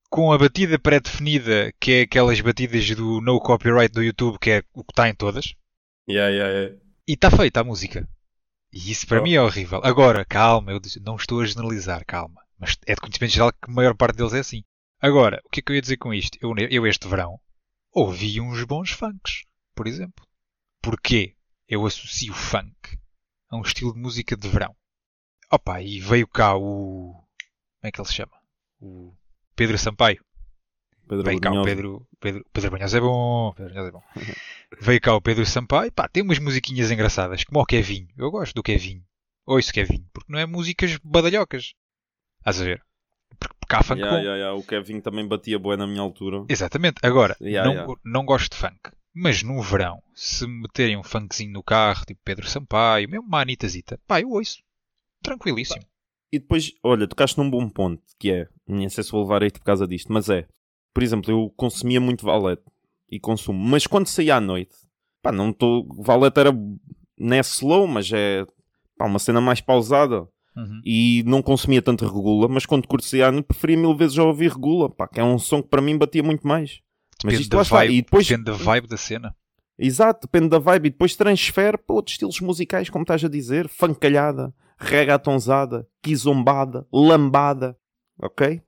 com 0.09 0.31
a 0.31 0.37
batida 0.37 0.79
pré-definida, 0.79 1.73
que 1.79 1.91
é 1.91 2.01
aquelas 2.01 2.39
batidas 2.41 2.89
do 2.95 3.21
no 3.21 3.39
copyright 3.39 3.93
do 3.93 4.03
YouTube, 4.03 4.39
que 4.39 4.51
é 4.51 4.63
o 4.73 4.83
que 4.83 4.91
está 4.91 5.09
em 5.09 5.13
todas. 5.15 5.53
Yeah, 6.09 6.29
yeah, 6.33 6.53
yeah. 6.53 6.81
E 7.07 7.13
está 7.13 7.29
feita 7.29 7.59
a 7.61 7.63
música. 7.63 8.07
E 8.71 8.91
isso 8.91 9.05
para 9.07 9.19
Oh. 9.19 9.23
mim 9.23 9.33
é 9.33 9.41
horrível. 9.41 9.81
Agora, 9.83 10.23
calma, 10.25 10.71
eu 10.71 10.81
não 11.01 11.15
estou 11.15 11.41
a 11.41 11.45
generalizar, 11.45 12.05
calma. 12.05 12.41
Mas 12.59 12.77
é 12.85 12.93
de 12.95 13.01
conhecimento 13.01 13.31
geral 13.33 13.51
que 13.51 13.69
a 13.69 13.73
maior 13.73 13.95
parte 13.95 14.17
deles 14.17 14.33
é 14.33 14.39
assim. 14.39 14.63
Agora, 15.01 15.41
o 15.45 15.49
que 15.49 15.59
é 15.59 15.63
que 15.63 15.71
eu 15.71 15.75
ia 15.75 15.81
dizer 15.81 15.97
com 15.97 16.13
isto? 16.13 16.37
Eu, 16.41 16.53
eu 16.57 16.87
este 16.87 17.07
verão 17.07 17.39
ouvi 17.91 18.39
uns 18.41 18.63
bons 18.63 18.91
funks, 18.91 19.43
por 19.75 19.87
exemplo. 19.87 20.25
Porquê? 20.81 21.35
Eu 21.67 21.85
associo 21.85 22.33
funk 22.33 22.97
a 23.49 23.57
um 23.57 23.61
estilo 23.61 23.93
de 23.93 23.99
música 23.99 24.35
de 24.35 24.47
verão. 24.47 24.75
Opa, 25.51 25.81
e 25.81 25.99
veio 25.99 26.27
cá 26.27 26.55
o. 26.55 27.13
Como 27.13 27.83
é 27.83 27.91
que 27.91 27.99
ele 28.01 28.07
se 28.07 28.13
chama? 28.15 28.33
O 28.79 29.13
Pedro 29.57 29.77
Sampaio. 29.77 30.23
Pedro 31.09 31.23
Veio 31.23 31.41
cá 31.41 31.51
o. 31.51 31.63
Pedro, 31.63 32.07
Pedro, 32.19 32.45
Pedro 32.53 32.71
Banhosa 32.71 32.97
é 32.97 33.01
bom. 33.01 33.53
Pedro 33.53 33.73
Banhosa 33.73 33.89
é 33.89 33.91
bom. 33.91 34.03
Veio 34.79 35.01
cá 35.01 35.15
o 35.15 35.21
Pedro 35.21 35.45
Sampaio. 35.47 35.91
Pá, 35.91 36.07
tem 36.07 36.21
umas 36.21 36.37
musiquinhas 36.37 36.91
engraçadas, 36.91 37.43
como 37.43 37.59
o 37.59 37.65
Kevinho. 37.65 38.07
Eu 38.15 38.29
gosto 38.29 38.53
do 38.53 38.61
Kevinho. 38.61 39.03
Ouço 39.47 39.73
Kevinho, 39.73 40.05
porque 40.13 40.31
não 40.31 40.37
é 40.37 40.45
músicas 40.45 40.95
badalhocas. 41.03 41.73
Estás 42.39 42.61
a 42.61 42.65
ver? 42.65 42.83
Porque, 43.39 43.75
há 43.75 43.81
funk 43.81 43.99
Yeah, 43.99 44.19
yeah, 44.19 44.37
yeah. 44.37 44.59
O 44.59 44.63
Kevin 44.63 45.01
também 45.01 45.27
batia 45.27 45.57
boa 45.57 45.75
na 45.75 45.87
minha 45.87 46.01
altura. 46.01 46.45
Exatamente. 46.47 46.97
Agora, 47.01 47.35
não, 47.39 47.97
não 48.05 48.25
gosto 48.25 48.51
de 48.51 48.57
funk. 48.57 48.91
Mas 49.11 49.41
no 49.41 49.59
verão, 49.61 50.03
se 50.13 50.45
me 50.45 50.61
meterem 50.61 50.97
um 50.97 51.03
funkzinho 51.03 51.51
no 51.51 51.63
carro, 51.63 52.05
tipo 52.05 52.21
Pedro 52.23 52.47
Sampaio, 52.47 53.09
mesmo 53.09 53.25
uma 53.25 53.41
Anitazita, 53.41 53.99
pá, 54.05 54.21
eu 54.21 54.29
ouço. 54.29 54.59
Tranquilíssimo. 55.23 55.83
E 56.31 56.39
depois, 56.39 56.71
olha, 56.83 57.07
tocaste 57.07 57.37
num 57.37 57.49
bom 57.49 57.69
ponto, 57.69 58.01
que 58.19 58.31
é, 58.31 58.47
nem 58.67 58.89
sei 58.89 59.03
se 59.03 59.11
vou 59.11 59.21
levar 59.21 59.43
isto 59.43 59.59
por 59.59 59.65
causa 59.65 59.87
disto, 59.87 60.11
mas 60.11 60.29
é, 60.29 60.45
por 60.93 61.01
exemplo, 61.03 61.31
eu 61.31 61.49
consumia 61.55 62.01
muito 62.01 62.25
valete 62.25 62.63
e 63.09 63.19
consumo, 63.19 63.57
mas 63.59 63.87
quando 63.87 64.07
saía 64.07 64.35
à 64.35 64.41
noite, 64.41 64.75
pá, 65.21 65.31
não 65.31 65.51
estou, 65.51 65.87
valete 66.03 66.39
era, 66.39 66.51
não 67.17 67.35
é 67.35 67.39
slow, 67.39 67.87
mas 67.87 68.11
é, 68.11 68.45
pá, 68.97 69.05
uma 69.05 69.19
cena 69.19 69.39
mais 69.41 69.61
pausada 69.61 70.27
Uhum. 70.55 70.81
e 70.83 71.21
não 71.27 71.39
consumia 71.39 71.83
tanto 71.83 72.03
regula, 72.07 72.47
mas 72.47 72.65
quando 72.65 72.87
curtia 72.87 73.27
à 73.27 73.31
noite 73.31 73.45
preferia 73.45 73.77
mil 73.77 73.95
vezes 73.95 74.15
já 74.15 74.23
ouvir 74.23 74.49
regula, 74.51 74.89
pá, 74.89 75.07
que 75.07 75.19
é 75.19 75.23
um 75.23 75.37
som 75.37 75.61
que 75.61 75.69
para 75.69 75.83
mim 75.83 75.95
batia 75.95 76.23
muito 76.23 76.47
mais. 76.47 76.79
Mas 77.23 77.33
Depende 77.35 77.41
isto 77.43 77.51
da 77.51 77.57
lá 77.57 77.61
está, 77.63 77.77
vibe, 77.81 77.93
e 77.93 78.01
depois, 78.01 78.27
depende 78.27 78.45
da 78.45 78.53
vibe 78.53 78.87
da 78.87 78.97
cena. 78.97 79.35
exato, 79.77 80.21
depende 80.25 80.49
da 80.49 80.57
vibe, 80.57 80.87
e 80.87 80.89
depois 80.89 81.15
transfere 81.15 81.77
para 81.77 81.95
outros 81.95 82.15
estilos 82.15 82.39
musicais, 82.41 82.89
como 82.89 83.03
estás 83.03 83.23
a 83.23 83.29
dizer, 83.29 83.67
funkalhada, 83.69 84.51
reggaetonzada, 84.77 85.87
quizombada, 86.01 86.87
lambada, 86.91 87.77
ok? 88.19 88.61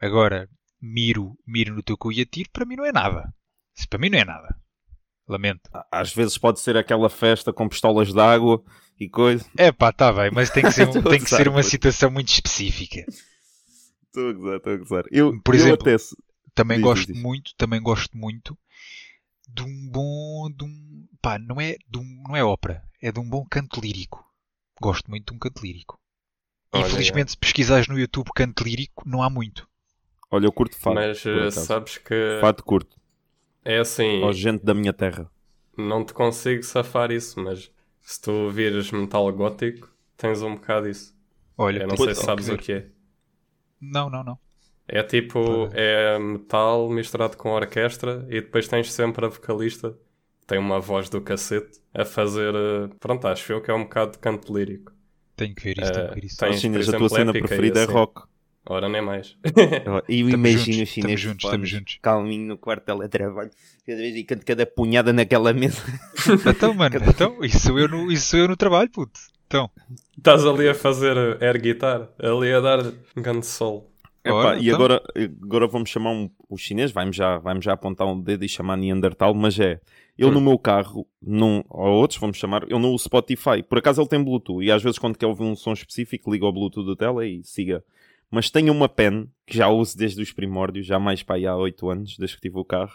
Agora, 0.00 0.48
miro, 0.80 1.36
miro 1.46 1.74
no 1.74 1.82
teu 1.82 1.96
cu 1.96 2.12
e 2.12 2.20
atiro, 2.20 2.50
para 2.52 2.64
mim 2.64 2.76
não 2.76 2.84
é 2.84 2.92
nada. 2.92 3.32
Isso 3.76 3.88
para 3.88 3.98
mim 3.98 4.10
não 4.10 4.18
é 4.18 4.24
nada. 4.24 4.56
Lamento. 5.26 5.70
Às 5.90 6.12
vezes 6.12 6.36
pode 6.36 6.60
ser 6.60 6.76
aquela 6.76 7.08
festa 7.08 7.52
com 7.52 7.68
pistolas 7.68 8.12
de 8.12 8.20
água 8.20 8.62
e 9.00 9.08
coisa. 9.08 9.44
É 9.56 9.72
pá, 9.72 9.92
tá 9.92 10.12
bem, 10.12 10.30
mas 10.30 10.50
tem 10.50 10.62
que 10.62 10.72
ser, 10.72 10.88
a 10.96 11.02
tem 11.02 11.22
que 11.22 11.30
ser 11.30 11.48
uma 11.48 11.62
situação 11.62 12.10
muito 12.10 12.28
específica. 12.28 13.04
Estou 14.06 14.28
a 14.30 14.32
gozar, 14.32 14.56
estou 14.56 14.72
a 14.72 14.76
gozar. 14.76 15.04
Eu, 15.10 15.40
Por 15.42 15.54
eu 15.54 15.60
exemplo, 15.60 15.88
até 15.88 15.96
Também 16.54 16.78
Diz, 16.78 16.84
gosto 16.84 17.12
diz. 17.12 17.22
muito, 17.22 17.54
também 17.56 17.82
gosto 17.82 18.16
muito 18.16 18.56
de 19.48 19.62
um 19.62 19.88
bom, 19.90 20.50
de 20.50 20.64
um, 20.64 21.08
pá, 21.22 21.38
não 21.38 21.60
é, 21.60 21.76
de 21.88 21.98
um, 21.98 22.22
não 22.28 22.36
é 22.36 22.44
ópera, 22.44 22.82
é 23.00 23.10
de 23.10 23.18
um 23.18 23.28
bom 23.28 23.44
canto 23.48 23.80
lírico. 23.80 24.24
Gosto 24.80 25.10
muito 25.10 25.30
de 25.30 25.36
um 25.36 25.38
canto 25.38 25.62
lírico. 25.62 25.98
Olha, 26.72 26.86
Infelizmente, 26.86 27.30
se 27.32 27.36
pesquisares 27.36 27.86
no 27.88 27.98
YouTube 27.98 28.30
canto 28.34 28.64
lírico, 28.64 29.08
não 29.08 29.22
há 29.22 29.30
muito. 29.30 29.68
Olha, 30.30 30.46
eu 30.46 30.52
curto 30.52 30.76
fado. 30.78 30.96
Mas 30.96 31.24
eh, 31.24 31.50
sabes 31.50 31.98
que 31.98 32.38
Fado 32.40 32.62
curto. 32.64 32.96
é 33.64 33.78
assim, 33.78 34.22
Ó, 34.22 34.32
gente 34.32 34.64
da 34.64 34.74
minha 34.74 34.92
terra. 34.92 35.30
não 35.76 36.04
te 36.04 36.12
consigo 36.12 36.62
safar 36.62 37.10
isso, 37.12 37.40
mas 37.40 37.70
se 38.00 38.20
tu 38.20 38.50
vires 38.50 38.90
metal 38.90 39.30
gótico, 39.32 39.88
tens 40.16 40.42
um 40.42 40.54
bocado 40.54 40.88
isso. 40.88 41.14
Olha, 41.56 41.82
Eu 41.82 41.88
não 41.88 41.96
sei 41.96 42.14
se 42.14 42.22
sabes 42.22 42.48
o 42.48 42.56
que 42.58 42.72
é. 42.72 42.90
Não, 43.80 44.10
não, 44.10 44.24
não. 44.24 44.38
É 44.86 45.02
tipo, 45.02 45.68
é 45.72 46.18
metal 46.18 46.90
misturado 46.90 47.36
com 47.36 47.50
orquestra 47.50 48.26
e 48.28 48.40
depois 48.40 48.68
tens 48.68 48.92
sempre 48.92 49.24
a 49.24 49.28
vocalista, 49.28 49.96
tem 50.46 50.58
uma 50.58 50.80
voz 50.80 51.08
do 51.08 51.20
cacete, 51.20 51.80
a 51.92 52.04
fazer, 52.04 52.54
eh, 52.54 52.88
pronto, 53.00 53.26
acho 53.26 53.52
eu 53.52 53.60
que 53.62 53.70
é 53.70 53.74
um 53.74 53.84
bocado 53.84 54.12
de 54.12 54.18
canto 54.18 54.52
lírico. 54.56 54.92
Tenho 55.36 55.54
que 55.54 55.62
ver 55.62 55.78
isso, 55.78 55.92
tenho 55.92 56.08
que 56.08 56.14
ver 56.14 56.24
isso. 56.26 56.36
Tens, 56.38 56.56
Ó, 56.56 56.58
chinês, 56.58 56.86
por 56.86 56.94
a 56.94 56.98
tua 56.98 57.08
cena 57.08 57.34
preferida 57.34 57.80
é 57.80 57.84
assim. 57.84 57.92
rock. 57.92 58.22
Ora, 58.66 58.88
nem 58.88 59.02
mais. 59.02 59.36
E 60.08 60.20
eu 60.20 60.30
imagino 60.30 60.78
juntos, 60.78 60.82
os 60.82 60.88
chineses 60.88 61.20
estamos 61.20 61.20
juntos, 61.20 61.44
estamos 61.44 61.68
juntos. 61.68 61.98
calminho 62.00 62.46
no 62.46 62.58
quarto 62.58 62.80
de 62.80 62.86
teletrabalho, 62.86 63.50
cada 63.86 63.98
vez 63.98 64.16
e 64.16 64.24
canto 64.24 64.46
cada 64.46 64.66
punhada 64.66 65.12
naquela 65.12 65.52
mesa. 65.52 65.82
Então, 66.46 66.72
mano, 66.72 66.96
então, 67.06 67.44
isso 67.44 67.60
sou 67.60 67.78
eu 67.78 67.88
no, 67.88 68.10
isso 68.10 68.26
sou 68.28 68.40
eu 68.40 68.48
no 68.48 68.56
trabalho, 68.56 68.90
puto. 68.90 69.20
Então, 69.46 69.70
Estás 70.16 70.44
ali 70.46 70.68
a 70.68 70.74
fazer 70.74 71.16
eh, 71.16 71.46
air 71.46 71.60
guitar, 71.60 72.08
ali 72.18 72.52
a 72.52 72.60
dar 72.60 72.92
grande 73.14 73.46
Epá, 74.24 74.34
Ora, 74.34 74.58
e 74.58 74.62
então. 74.68 74.74
agora, 74.76 75.02
agora 75.42 75.66
vamos 75.66 75.90
chamar 75.90 76.10
um, 76.10 76.30
o 76.48 76.56
chinês, 76.56 76.90
vai-me 76.90 77.12
já, 77.12 77.38
vai 77.38 77.60
já 77.60 77.74
apontar 77.74 78.06
um 78.06 78.18
dedo 78.18 78.42
e 78.44 78.48
chamar 78.48 78.76
Neandertal, 78.76 79.34
mas 79.34 79.60
é, 79.60 79.80
eu 80.16 80.28
Hum. 80.28 80.32
no 80.32 80.40
meu 80.40 80.58
carro, 80.58 81.06
num, 81.20 81.62
ou 81.68 81.92
outros, 81.92 82.18
vamos 82.18 82.38
chamar, 82.38 82.64
eu 82.70 82.78
não 82.78 82.92
uso 82.92 83.04
Spotify, 83.04 83.62
por 83.62 83.76
acaso 83.78 84.00
ele 84.00 84.08
tem 84.08 84.22
Bluetooth, 84.24 84.64
e 84.64 84.70
às 84.70 84.82
vezes 84.82 84.98
quando 84.98 85.18
quer 85.18 85.26
ouvir 85.26 85.42
um 85.42 85.54
som 85.54 85.74
específico, 85.74 86.32
liga 86.32 86.46
ao 86.46 86.52
Bluetooth 86.52 86.86
do 86.86 86.96
tela 86.96 87.26
e 87.26 87.42
siga. 87.44 87.84
Mas 88.30 88.48
tenho 88.50 88.72
uma 88.72 88.88
pen, 88.88 89.28
que 89.46 89.58
já 89.58 89.68
uso 89.68 89.96
desde 89.96 90.22
os 90.22 90.32
primórdios, 90.32 90.86
já 90.86 90.98
mais 90.98 91.22
para 91.22 91.36
aí 91.36 91.46
há 91.46 91.54
8 91.54 91.88
anos, 91.90 92.16
desde 92.16 92.36
que 92.36 92.42
tive 92.42 92.58
o 92.58 92.64
carro, 92.64 92.94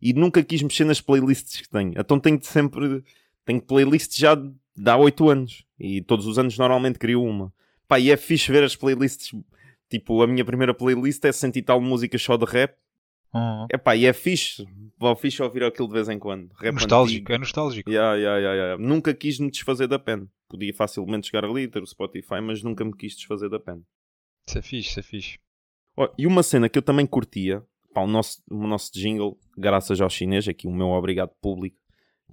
e 0.00 0.12
nunca 0.12 0.44
quis 0.44 0.62
mexer 0.62 0.84
nas 0.84 1.00
playlists 1.00 1.60
que 1.60 1.68
tenho. 1.68 1.92
Então 1.96 2.20
tenho 2.20 2.38
de 2.38 2.46
sempre, 2.46 3.02
tenho 3.44 3.60
playlists 3.60 4.16
já 4.16 4.36
de 4.36 4.54
há 4.88 4.96
8 4.96 5.28
anos, 5.28 5.64
e 5.78 6.00
todos 6.02 6.24
os 6.24 6.38
anos 6.38 6.56
normalmente 6.56 7.00
crio 7.00 7.20
uma. 7.24 7.52
Pá, 7.88 7.98
e 7.98 8.10
é 8.12 8.16
fixe 8.16 8.52
ver 8.52 8.62
as 8.62 8.76
playlists 8.76 9.32
Tipo, 9.88 10.22
a 10.22 10.26
minha 10.26 10.44
primeira 10.44 10.74
playlist 10.74 11.24
é 11.24 11.32
100 11.32 11.52
e 11.56 11.62
tal 11.62 11.80
músicas 11.80 12.22
só 12.22 12.36
de 12.36 12.44
rap. 12.44 12.76
hum, 13.34 13.66
Epá, 13.72 13.96
e 13.96 14.04
é 14.06 14.12
fixe. 14.12 14.66
Vou 14.98 15.14
fixe 15.16 15.42
ouvir 15.42 15.62
aquilo 15.64 15.88
de 15.88 15.94
vez 15.94 16.08
em 16.08 16.18
quando. 16.18 16.50
Rap 16.54 16.74
nostálgico, 16.74 17.20
antigo. 17.22 17.32
é 17.32 17.38
nostálgico. 17.38 17.90
Yeah, 17.90 18.14
yeah, 18.16 18.38
yeah, 18.38 18.56
yeah. 18.56 18.82
Nunca 18.82 19.14
quis 19.14 19.38
me 19.38 19.50
desfazer 19.50 19.86
da 19.88 19.98
pen. 19.98 20.28
Podia 20.48 20.74
facilmente 20.74 21.26
chegar 21.28 21.44
ali, 21.44 21.68
ter 21.68 21.82
o 21.82 21.86
Spotify, 21.86 22.40
mas 22.42 22.62
nunca 22.62 22.84
me 22.84 22.94
quis 22.96 23.14
desfazer 23.16 23.48
da 23.48 23.60
pen. 23.60 23.82
Isso 24.46 24.58
é 24.58 24.62
fixe, 24.62 24.88
isso 24.90 25.00
é 25.00 25.02
fixe. 25.02 25.38
Ó, 25.96 26.08
E 26.18 26.26
uma 26.26 26.42
cena 26.42 26.68
que 26.68 26.78
eu 26.78 26.82
também 26.82 27.06
curtia, 27.06 27.62
pá, 27.94 28.00
o, 28.02 28.06
nosso, 28.06 28.42
o 28.50 28.66
nosso 28.66 28.92
jingle, 28.92 29.38
graças 29.56 30.00
ao 30.00 30.08
chinês, 30.10 30.46
aqui 30.48 30.66
o 30.66 30.72
meu 30.72 30.88
obrigado 30.88 31.30
público, 31.40 31.76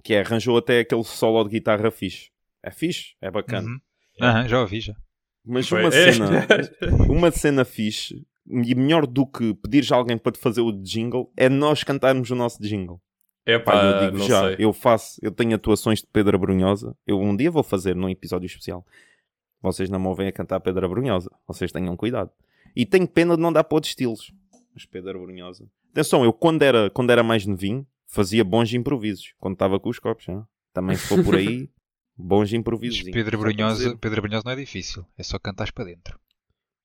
que 0.02 0.14
é, 0.14 0.20
arranjou 0.20 0.56
até 0.56 0.80
aquele 0.80 1.04
solo 1.04 1.42
de 1.44 1.50
guitarra 1.50 1.90
fixe. 1.90 2.30
É 2.62 2.70
fixe, 2.70 3.14
é 3.20 3.30
bacana. 3.30 3.68
Uhum. 3.68 3.80
Aham, 4.22 4.48
já 4.48 4.60
ouvi, 4.60 4.80
já. 4.80 4.94
Mas 5.46 5.68
Foi- 5.68 5.80
uma 5.84 5.94
É. 5.94 6.12
cena, 6.12 6.46
uma 7.08 7.30
cena 7.30 7.64
fixe, 7.64 8.26
e 8.48 8.74
melhor 8.74 9.06
do 9.06 9.24
que 9.26 9.54
pedires 9.54 9.90
a 9.92 9.96
alguém 9.96 10.18
para 10.18 10.32
te 10.32 10.38
fazer 10.38 10.60
o 10.60 10.72
jingle, 10.72 11.30
é 11.36 11.48
nós 11.48 11.84
cantarmos 11.84 12.30
o 12.30 12.34
nosso 12.34 12.60
jingle. 12.62 13.00
Epá, 13.46 13.72
Pá, 13.72 13.84
eu 13.84 14.00
digo 14.06 14.18
não 14.18 14.26
já, 14.26 14.40
sei. 14.48 14.56
eu 14.58 14.72
faço, 14.72 15.20
eu 15.22 15.30
tenho 15.30 15.54
atuações 15.54 16.00
de 16.00 16.06
Pedro 16.12 16.36
Brunhosa, 16.38 16.96
eu 17.06 17.20
um 17.20 17.36
dia 17.36 17.50
vou 17.50 17.62
fazer 17.62 17.94
num 17.94 18.08
episódio 18.08 18.46
especial. 18.46 18.84
Vocês 19.62 19.88
não 19.88 19.98
me 20.00 20.06
ouvem 20.08 20.26
a 20.28 20.32
cantar 20.32 20.58
Pedro 20.60 20.88
Brunhosa, 20.88 21.30
vocês 21.46 21.70
tenham 21.70 21.96
cuidado. 21.96 22.30
E 22.74 22.84
tenho 22.84 23.06
pena 23.06 23.36
de 23.36 23.42
não 23.42 23.52
dar 23.52 23.62
para 23.64 23.76
outros 23.76 23.92
estilos. 23.92 24.32
Mas 24.74 24.84
Pedro 24.84 25.20
Brunhosa. 25.24 25.66
Atenção, 25.92 26.24
eu 26.24 26.32
quando 26.32 26.62
era, 26.62 26.90
quando 26.90 27.10
era 27.10 27.22
mais 27.22 27.46
novinho, 27.46 27.86
fazia 28.08 28.44
bons 28.44 28.72
improvisos, 28.74 29.32
quando 29.38 29.54
estava 29.54 29.78
com 29.80 29.88
os 29.88 29.98
copos. 29.98 30.24
já. 30.24 30.44
Também 30.74 30.96
se 30.96 31.06
for 31.06 31.22
por 31.24 31.36
aí, 31.36 31.70
bons 32.16 32.52
improvisos. 32.52 33.02
Pedro 33.10 33.38
Brunhosa, 33.38 33.96
Pedro 33.96 34.22
Brunhosa 34.22 34.42
não 34.44 34.52
é 34.52 34.56
difícil. 34.56 35.04
É 35.18 35.22
só 35.22 35.38
cantares 35.38 35.70
para 35.70 35.84
dentro. 35.84 36.18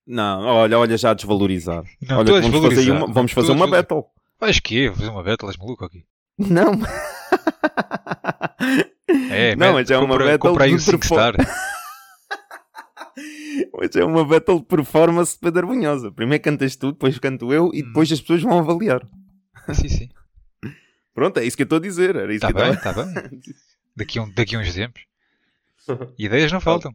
Não, 0.05 0.41
olha, 0.45 0.77
olha 0.79 0.97
já 0.97 1.11
a 1.11 1.13
desvalorizar. 1.13 1.83
Não, 2.01 2.19
olha, 2.19 2.41
vamos 2.41 2.73
fazer, 2.75 2.91
uma, 2.91 3.07
vamos 3.07 3.31
fazer 3.31 3.51
uma 3.51 3.67
battle. 3.67 4.05
Vais 4.39 4.59
que 4.59 4.87
Vou 4.89 4.97
fazer 4.97 5.09
uma 5.11 5.23
battle, 5.23 5.49
és 5.49 5.57
maluco 5.57 5.85
aqui. 5.85 6.05
Não. 6.37 6.71
É, 9.29 9.55
Não, 9.55 9.73
mas 9.73 9.89
é 9.91 9.97
uma 9.97 10.07
compra, 10.07 10.25
battle 10.25 10.49
compra 10.51 10.67
de 10.67 10.75
o 10.75 10.79
5 10.79 10.99
perfor- 10.99 11.17
star. 11.17 11.35
Mas 13.77 13.95
é 13.95 14.03
uma 14.05 14.23
battle 14.25 14.59
de 14.59 14.65
performance 14.65 15.33
de 15.33 15.39
Pedro 15.39 15.67
Brunhosa. 15.67 16.11
Primeiro 16.11 16.43
cantas 16.43 16.75
tu, 16.75 16.91
depois 16.91 17.17
canto 17.19 17.51
eu 17.51 17.71
e 17.73 17.81
Hum. 17.83 17.87
depois 17.87 18.11
as 18.11 18.21
pessoas 18.21 18.41
vão 18.41 18.59
avaliar. 18.59 19.01
sim, 19.73 19.89
sim. 19.89 20.09
Pronto, 21.13 21.37
é 21.39 21.45
isso 21.45 21.57
que 21.57 21.63
eu 21.63 21.65
estou 21.65 21.77
a 21.77 21.81
dizer. 21.81 22.15
Era 22.15 22.33
isso 22.33 22.45
que 22.45 22.51
eu 22.51 22.55
bem, 22.55 22.71
está 22.71 22.93
bem. 22.93 23.13
Daqui 23.95 24.19
um, 24.19 24.31
daqui 24.33 24.55
uns 24.57 24.73
tempos. 24.73 25.01
Ideias 26.17 26.51
não 26.51 26.61
faltam. 26.61 26.91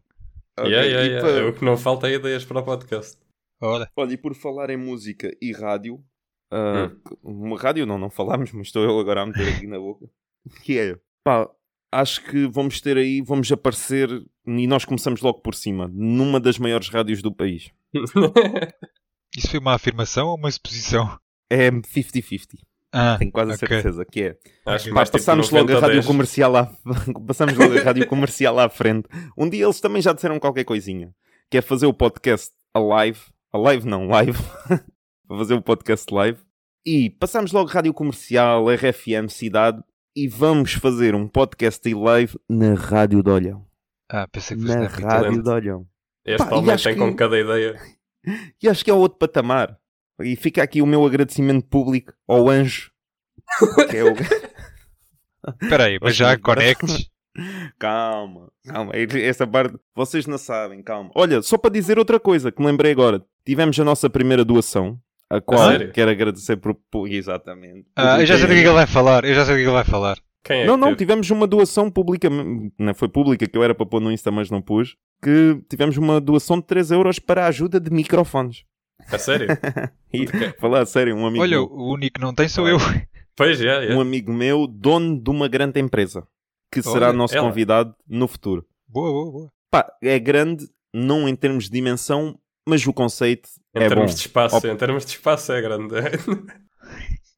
Ok, 0.58 0.70
Yeah, 0.70 0.86
yeah, 0.88 1.06
yeah. 1.06 1.26
pa- 1.28 1.34
É 1.34 1.44
O 1.44 1.52
que 1.52 1.64
não 1.64 1.76
falta 1.76 2.08
é 2.08 2.14
ideias 2.14 2.44
para 2.44 2.60
o 2.60 2.64
podcast. 2.64 3.18
Olha, 3.60 3.90
Olha, 3.96 4.12
e 4.12 4.16
por 4.16 4.34
falar 4.34 4.70
em 4.70 4.76
música 4.76 5.30
e 5.40 5.52
rádio, 5.52 6.02
ah, 6.50 6.90
Hum. 6.90 7.00
uma 7.22 7.58
rádio 7.58 7.84
não, 7.86 7.98
não 7.98 8.10
falámos, 8.10 8.52
mas 8.52 8.68
estou 8.68 8.82
eu 8.84 8.98
agora 8.98 9.22
a 9.22 9.26
meter 9.26 9.54
aqui 9.56 9.66
na 9.66 9.78
boca. 9.78 10.06
Que 10.62 10.78
é, 10.78 10.96
pá, 11.24 11.50
acho 11.92 12.22
que 12.24 12.46
vamos 12.46 12.80
ter 12.80 12.96
aí, 12.96 13.20
vamos 13.20 13.50
aparecer, 13.50 14.08
e 14.46 14.66
nós 14.66 14.84
começamos 14.84 15.20
logo 15.20 15.40
por 15.40 15.54
cima, 15.54 15.90
numa 15.92 16.38
das 16.38 16.56
maiores 16.58 16.88
rádios 16.88 17.20
do 17.20 17.34
país. 17.34 17.70
isso 19.36 19.50
foi 19.50 19.58
uma 19.60 19.74
afirmação 19.74 20.28
ou 20.28 20.36
uma 20.36 20.48
exposição? 20.48 21.18
É 21.50 21.70
50-50, 21.70 22.58
Ah, 22.98 23.16
tenho 23.18 23.30
quase 23.30 23.52
a 23.52 23.56
certeza 23.58 24.04
que 24.04 24.22
é. 24.22 24.36
Acho 24.64 24.90
Pá, 24.94 25.04
tipo 25.04 25.18
passamos 25.18 25.50
logo 25.50 25.64
a 25.70 25.74
90 25.74 25.80
rádio 25.80 25.94
10. 25.96 26.06
comercial 26.06 26.56
à... 26.56 26.66
passamos 27.26 27.54
logo 27.56 27.78
a 27.78 27.82
rádio 27.82 28.06
comercial 28.06 28.58
à 28.58 28.68
frente. 28.70 29.06
Um 29.36 29.48
dia 29.50 29.64
eles 29.64 29.80
também 29.80 30.00
já 30.00 30.12
disseram 30.14 30.38
qualquer 30.40 30.64
coisinha, 30.64 31.12
que 31.50 31.58
é 31.58 31.60
fazer 31.62 31.84
o 31.86 31.92
podcast 31.92 32.52
a 32.72 32.78
live, 32.78 33.20
a 33.52 33.58
live 33.58 33.86
não, 33.86 34.06
live, 34.08 34.38
para 34.66 35.36
fazer 35.36 35.54
o 35.54 35.60
podcast 35.62 36.12
live. 36.14 36.38
E 36.86 37.10
passamos 37.10 37.52
logo 37.52 37.68
rádio 37.68 37.92
comercial, 37.92 38.64
RFM, 38.70 39.28
cidade, 39.28 39.82
e 40.16 40.26
vamos 40.28 40.72
fazer 40.72 41.14
um 41.14 41.28
podcast 41.28 41.86
e 41.88 41.94
live 41.94 42.38
na 42.48 42.74
Rádio 42.74 43.22
de 43.22 43.30
Olhão. 43.30 43.66
Ah, 44.08 44.26
pensei 44.26 44.56
que 44.56 44.62
fosse 44.62 44.74
Na 44.78 44.82
na. 44.84 44.88
Rádio 44.88 45.42
de 45.42 45.50
Olhão. 45.50 45.86
Este 46.24 46.38
Pá, 46.48 46.54
e 46.54 46.58
homem 46.58 46.74
acho 46.74 46.84
tem 46.84 46.94
que- 46.94 47.00
com 47.00 47.14
cada 47.14 47.38
ideia. 47.38 47.78
E 48.62 48.68
acho 48.68 48.84
que 48.84 48.90
é 48.90 48.94
outro 48.94 49.18
patamar. 49.18 49.78
E 50.22 50.34
fica 50.36 50.62
aqui 50.62 50.80
o 50.80 50.86
meu 50.86 51.04
agradecimento 51.04 51.66
público 51.66 52.12
ao 52.26 52.48
anjo. 52.48 52.90
Que 53.90 53.96
é 53.98 54.04
o... 54.04 54.14
Espera 55.62 55.84
aí, 55.84 55.98
mas 56.00 56.16
já 56.16 56.36
conectes. 56.38 57.08
Calma, 57.78 58.50
calma. 58.66 58.92
Essa 58.94 59.46
parte 59.46 59.76
vocês 59.94 60.26
não 60.26 60.38
sabem, 60.38 60.82
calma. 60.82 61.10
Olha, 61.14 61.42
só 61.42 61.58
para 61.58 61.70
dizer 61.70 61.98
outra 61.98 62.18
coisa 62.18 62.50
que 62.50 62.60
me 62.62 62.66
lembrei 62.66 62.92
agora. 62.92 63.22
Tivemos 63.44 63.78
a 63.78 63.84
nossa 63.84 64.08
primeira 64.08 64.42
doação, 64.42 64.98
a 65.28 65.38
qual 65.38 65.68
sério? 65.70 65.92
quero 65.92 66.10
agradecer 66.10 66.56
por. 66.56 66.74
Exatamente. 67.06 67.86
Ah, 67.94 68.18
eu 68.20 68.24
já 68.24 68.38
sei 68.38 68.46
do 68.46 68.52
que 68.54 68.58
é 68.58 68.62
que 68.62 68.68
ele 68.68 68.74
vai 68.74 68.86
falar. 68.86 69.24
Eu 69.26 69.34
já 69.34 69.44
sei 69.44 69.54
do 69.54 69.56
que 69.58 69.60
é 69.60 69.64
que 69.64 69.68
ele 69.68 69.76
vai 69.76 69.84
falar. 69.84 70.16
Quem 70.42 70.62
é 70.62 70.66
Não, 70.66 70.76
que 70.76 70.80
não, 70.80 70.86
teve? 70.88 70.98
tivemos 70.98 71.30
uma 71.30 71.46
doação 71.46 71.90
pública, 71.90 72.30
não 72.30 72.94
foi 72.94 73.08
pública, 73.08 73.46
que 73.46 73.58
eu 73.58 73.62
era 73.62 73.74
para 73.74 73.84
pôr 73.84 74.00
no 74.00 74.10
Insta, 74.10 74.30
mas 74.30 74.50
não 74.50 74.62
pus. 74.62 74.96
Que 75.22 75.60
tivemos 75.68 75.98
uma 75.98 76.18
doação 76.18 76.56
de 76.58 76.64
3 76.66 76.90
euros 76.92 77.18
para 77.18 77.44
a 77.44 77.48
ajuda 77.48 77.78
de 77.78 77.90
microfones. 77.90 78.64
A 79.10 79.18
sério? 79.18 79.48
E, 80.12 80.26
falar 80.58 80.80
a 80.82 80.86
sério, 80.86 81.14
um 81.14 81.26
amigo, 81.26 81.42
Olha, 81.42 81.56
meu, 81.58 81.64
o 81.70 81.92
único 81.92 82.14
que 82.14 82.20
não 82.20 82.34
tem 82.34 82.48
sou 82.48 82.66
eu. 82.68 82.78
Pois, 83.34 83.60
é, 83.60 83.92
é. 83.92 83.94
um 83.94 84.00
amigo 84.00 84.32
meu, 84.32 84.66
dono 84.66 85.20
de 85.22 85.28
uma 85.28 85.46
grande 85.46 85.78
empresa, 85.78 86.26
que 86.72 86.82
será 86.82 87.08
Olha, 87.08 87.16
nosso 87.18 87.36
ela. 87.36 87.46
convidado 87.46 87.94
no 88.08 88.26
futuro. 88.26 88.66
Boa, 88.88 89.10
boa, 89.10 89.30
boa. 89.32 89.52
Pá, 89.70 89.86
é 90.02 90.18
grande, 90.18 90.66
não 90.94 91.28
em 91.28 91.36
termos 91.36 91.64
de 91.64 91.70
dimensão, 91.70 92.38
mas 92.66 92.86
o 92.86 92.92
conceito 92.94 93.46
Em 93.74 93.82
é 93.82 93.88
termos 93.88 94.12
bom. 94.12 94.14
de 94.14 94.20
espaço, 94.22 94.56
Op- 94.56 94.64
em 94.66 94.76
termos 94.76 95.04
de 95.04 95.10
espaço 95.12 95.52
é 95.52 95.60
grande. 95.60 95.94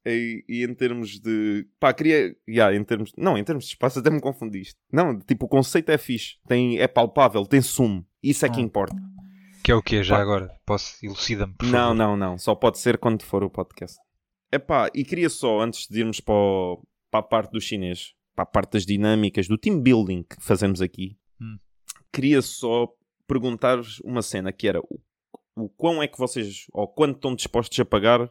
E, 0.05 0.43
e 0.47 0.63
em 0.63 0.73
termos 0.73 1.19
de. 1.19 1.67
Pá, 1.79 1.93
queria. 1.93 2.33
Yeah, 2.49 2.73
em 2.75 2.83
termos... 2.85 3.11
Não, 3.17 3.37
em 3.37 3.43
termos 3.43 3.65
de 3.65 3.71
espaço 3.71 3.99
até 3.99 4.09
me 4.09 4.21
confundiste. 4.21 4.75
Não, 4.91 5.19
tipo, 5.19 5.45
o 5.45 5.49
conceito 5.49 5.89
é 5.91 5.97
fixe. 5.97 6.35
Tem... 6.47 6.79
É 6.79 6.87
palpável, 6.87 7.45
tem 7.45 7.61
sumo. 7.61 8.05
Isso 8.23 8.45
é 8.45 8.49
que 8.49 8.59
Hum. 8.59 8.63
importa. 8.63 8.95
Que 9.69 9.73
é 9.73 9.75
o 9.75 9.83
que 9.83 10.01
já 10.01 10.15
Pá. 10.15 10.21
agora? 10.23 10.51
Posso 10.65 11.05
elucida-me, 11.05 11.53
Não, 11.61 11.93
não, 11.93 12.17
não. 12.17 12.39
Só 12.39 12.55
pode 12.55 12.79
ser 12.79 12.97
quando 12.97 13.21
for 13.21 13.43
o 13.43 13.51
podcast. 13.51 13.99
Epá, 14.51 14.89
e 14.95 15.03
queria 15.05 15.29
só, 15.29 15.59
antes 15.61 15.87
de 15.87 15.99
irmos 15.99 16.19
para, 16.19 16.33
o- 16.33 16.83
para 17.11 17.19
a 17.19 17.21
parte 17.23 17.51
do 17.51 17.61
chinês, 17.61 18.15
para 18.35 18.41
a 18.41 18.47
parte 18.47 18.71
das 18.71 18.83
dinâmicas, 18.83 19.47
do 19.47 19.59
team 19.59 19.79
building 19.79 20.23
que 20.23 20.41
fazemos 20.41 20.81
aqui, 20.81 21.15
Hum. 21.39 21.59
queria 22.11 22.41
só 22.41 22.87
perguntar-vos 23.27 23.99
uma 24.03 24.23
cena 24.23 24.51
que 24.51 24.67
era 24.67 24.79
o, 24.79 24.99
o 25.55 25.69
quão 25.69 26.01
é 26.01 26.07
que 26.07 26.17
vocês, 26.17 26.65
ou 26.73 26.87
quanto 26.87 27.17
estão 27.17 27.35
dispostos 27.35 27.79
a 27.79 27.85
pagar 27.85 28.27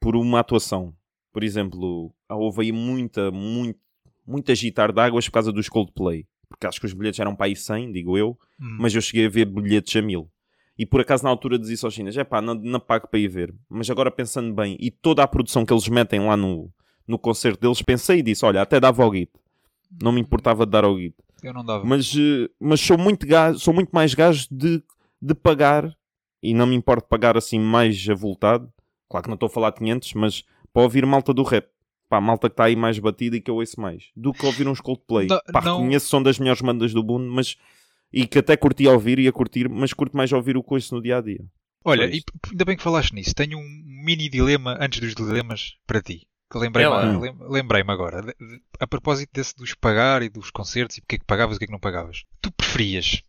por 0.00 0.14
uma 0.14 0.38
atuação? 0.38 0.94
Por 1.32 1.42
exemplo, 1.42 2.14
ah, 2.28 2.36
houve 2.36 2.62
aí 2.62 2.70
muita, 2.70 3.32
muito, 3.32 3.80
muito 4.24 4.52
agitar 4.52 4.92
de 4.92 5.00
águas 5.00 5.26
por 5.26 5.32
causa 5.32 5.50
dos 5.50 5.68
Coldplay. 5.68 6.28
Porque 6.48 6.64
acho 6.64 6.78
que 6.78 6.86
os 6.86 6.92
bilhetes 6.92 7.18
eram 7.18 7.34
para 7.34 7.46
aí 7.46 7.56
100, 7.56 7.90
digo 7.90 8.16
eu 8.16 8.38
Hum. 8.60 8.76
mas 8.78 8.94
eu 8.94 9.00
cheguei 9.00 9.26
a 9.26 9.28
ver 9.28 9.46
bilhetes 9.46 9.96
a 9.96 10.00
mil. 10.00 10.30
E 10.78 10.84
por 10.84 11.00
acaso 11.00 11.24
na 11.24 11.30
altura 11.30 11.58
disse 11.58 11.84
aos 11.84 11.94
chineses, 11.94 12.18
é 12.18 12.24
pá, 12.24 12.40
não, 12.42 12.54
não 12.54 12.78
pago 12.80 13.08
para 13.08 13.18
ir 13.18 13.28
ver. 13.28 13.54
Mas 13.68 13.88
agora 13.88 14.10
pensando 14.10 14.52
bem, 14.54 14.76
e 14.78 14.90
toda 14.90 15.22
a 15.22 15.26
produção 15.28 15.64
que 15.64 15.72
eles 15.72 15.88
metem 15.88 16.20
lá 16.20 16.36
no, 16.36 16.70
no 17.08 17.18
concerto 17.18 17.60
deles, 17.62 17.80
pensei 17.80 18.18
e 18.18 18.22
disse, 18.22 18.44
olha, 18.44 18.60
até 18.62 18.78
dava 18.78 19.02
ao 19.02 19.10
guito. 19.10 19.40
Não 20.02 20.12
me 20.12 20.20
importava 20.20 20.66
de 20.66 20.72
dar 20.72 20.84
ao 20.84 20.96
guito. 20.96 21.22
Eu 21.42 21.54
não 21.54 21.64
dava. 21.64 21.84
Mas, 21.84 22.12
eh, 22.14 22.48
mas 22.60 22.80
sou, 22.80 22.98
muito 22.98 23.26
gajo, 23.26 23.58
sou 23.58 23.72
muito 23.72 23.90
mais 23.90 24.12
gajo 24.14 24.46
de, 24.50 24.82
de 25.22 25.34
pagar, 25.34 25.96
e 26.42 26.52
não 26.52 26.66
me 26.66 26.74
importo 26.74 27.08
pagar 27.08 27.36
assim 27.36 27.58
mais 27.58 28.06
avultado, 28.08 28.70
claro 29.08 29.24
que 29.24 29.28
não 29.30 29.34
estou 29.34 29.46
a 29.46 29.50
falar 29.50 29.70
de 29.70 29.76
500, 29.78 30.12
mas 30.14 30.44
para 30.72 30.82
ouvir 30.82 31.06
malta 31.06 31.32
do 31.32 31.42
rap. 31.42 31.66
Pá, 32.08 32.20
malta 32.20 32.48
que 32.48 32.52
está 32.52 32.64
aí 32.64 32.76
mais 32.76 32.98
batida 33.00 33.36
e 33.36 33.40
que 33.40 33.50
eu 33.50 33.56
ouço 33.56 33.80
mais. 33.80 34.10
Do 34.14 34.32
que 34.32 34.46
ouvir 34.46 34.68
uns 34.68 34.80
Coldplay. 34.80 35.26
Não- 35.26 35.40
Pá, 35.52 35.60
não- 35.60 35.78
reconheço 35.78 36.06
que 36.06 36.10
são 36.10 36.22
das 36.22 36.38
melhores 36.38 36.60
bandas 36.60 36.92
do 36.92 37.02
mundo, 37.02 37.28
mas... 37.32 37.56
E 38.12 38.26
que 38.26 38.38
até 38.38 38.56
curti 38.56 38.86
a 38.86 38.92
ouvir 38.92 39.18
e 39.18 39.28
a 39.28 39.32
curtir, 39.32 39.68
mas 39.68 39.92
curto 39.92 40.16
mais 40.16 40.32
ouvir 40.32 40.56
o 40.56 40.62
que 40.62 40.72
ouço 40.74 40.94
no 40.94 41.02
dia-a-dia. 41.02 41.44
Olha, 41.84 42.02
Pois. 42.08 42.16
e 42.16 42.20
p- 42.20 42.50
ainda 42.50 42.64
bem 42.64 42.76
que 42.76 42.82
falaste 42.82 43.12
nisso. 43.12 43.34
Tenho 43.34 43.58
um 43.58 43.82
mini 44.04 44.28
dilema 44.28 44.76
antes 44.80 45.00
dos 45.00 45.14
dilemas 45.14 45.74
para 45.86 46.00
ti. 46.02 46.26
Que 46.50 46.58
lembrei-me 46.58 46.90
É 46.92 46.94
lá. 46.94 47.18
lem- 47.18 47.36
lembrei-me 47.40 47.90
agora. 47.92 48.22
De- 48.22 48.28
de- 48.28 48.62
A 48.80 48.86
propósito 48.86 49.30
desse 49.32 49.54
dos 49.56 49.74
pagar 49.74 50.22
e 50.22 50.28
dos 50.28 50.50
concertos 50.50 50.96
e 50.96 51.00
porque 51.00 51.16
é 51.16 51.18
que 51.18 51.24
pagavas 51.24 51.54
e 51.54 51.56
o 51.56 51.58
que 51.58 51.64
é 51.64 51.66
que 51.66 51.72
não 51.72 51.80
pagavas. 51.80 52.22
Tu 52.40 52.50
preferias, 52.52 53.22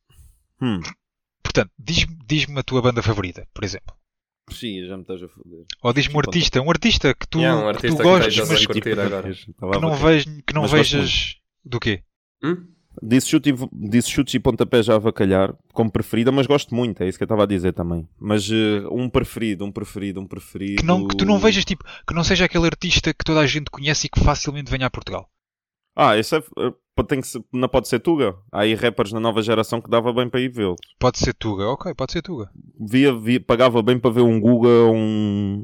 Hum. 0.61 0.79
portanto, 1.43 1.71
diz-me 1.77 2.15
diz-me 2.27 2.59
a 2.59 2.63
tua 2.63 2.81
banda 2.81 3.01
favorita, 3.01 3.47
por 3.53 3.63
exemplo. 3.63 3.95
Sim, 4.51 4.85
já 4.85 4.95
me 4.95 5.01
estás 5.01 5.21
a 5.21 5.27
foder. 5.27 5.65
Ou 5.83 5.93
diz-me 5.93 6.15
um 6.15 6.19
artista, 6.19 6.61
um 6.61 6.69
artista 6.69 7.13
que 7.13 7.27
tu, 7.27 7.39
Yeah, 7.39 7.59
um 7.59 7.63
que 7.63 7.75
artista 7.75 7.89
tu 7.89 7.97
que 7.97 8.03
gostes, 8.03 8.27
estejas 8.27 8.49
mas 8.49 8.59
a 8.59 8.63
agora. 9.01 9.33
que 9.33 9.79
não, 9.81 9.93
vej, 9.95 10.25
que 10.45 10.53
não 10.53 10.61
Mas 10.61 10.71
vejas 10.71 11.35
do 11.65 11.79
quê? 11.79 12.03
Hum? 12.43 12.65
Disse 13.01 13.29
chute, 13.29 13.49
e, 13.49 13.89
disse 13.89 14.09
chutes 14.09 14.33
e 14.33 14.39
pontapé 14.39 14.81
já 14.81 14.93
a 14.93 14.95
avacalhar 14.95 15.55
como 15.73 15.91
preferida, 15.91 16.31
mas 16.31 16.47
gosto 16.47 16.73
muito, 16.73 17.01
é 17.03 17.07
isso 17.07 17.17
que 17.17 17.23
eu 17.23 17.27
estava 17.27 17.43
a 17.43 17.47
dizer 17.47 17.73
também. 17.73 18.07
Mas 18.19 18.49
eh, 18.49 18.87
um 18.91 19.09
preferido, 19.09 19.65
um 19.65 19.71
preferido, 19.71 20.19
um 20.19 20.25
preferido. 20.27 20.81
Que, 20.81 20.85
não, 20.85 21.07
que 21.07 21.15
tu 21.15 21.25
não 21.25 21.37
vejas, 21.37 21.63
tipo, 21.63 21.83
que 22.07 22.13
não 22.13 22.23
seja 22.23 22.45
aquele 22.45 22.65
artista 22.65 23.13
que 23.13 23.23
toda 23.23 23.39
a 23.39 23.47
gente 23.47 23.69
conhece 23.69 24.07
e 24.07 24.09
que 24.09 24.19
facilmente 24.19 24.71
venha 24.71 24.87
a 24.87 24.89
Portugal. 24.89 25.29
Ah, 25.95 26.17
esse 26.17 26.35
é. 26.35 26.39
eh, 26.39 27.03
Tem 27.07 27.21
que 27.21 27.27
ser, 27.27 27.43
não 27.51 27.67
pode 27.69 27.87
ser 27.87 27.99
Tuga. 27.99 28.35
Há 28.51 28.61
aí 28.61 28.73
rappers 28.73 29.11
na 29.11 29.19
nova 29.19 29.41
geração 29.41 29.79
que 29.81 29.89
dava 29.89 30.11
bem 30.13 30.29
para 30.29 30.39
ir 30.39 30.49
vê-los. 30.49 30.79
Pode 30.99 31.19
ser 31.19 31.33
Tuga, 31.33 31.67
ok, 31.69 31.93
pode 31.93 32.11
ser 32.11 32.21
Tuga. 32.21 32.49
Via, 32.79 33.13
via, 33.15 33.39
pagava 33.39 33.81
bem 33.81 33.99
para 33.99 34.11
ver 34.11 34.21
um 34.21 34.39
Guga 34.39 34.69
ou 34.69 34.95
um, 34.95 35.63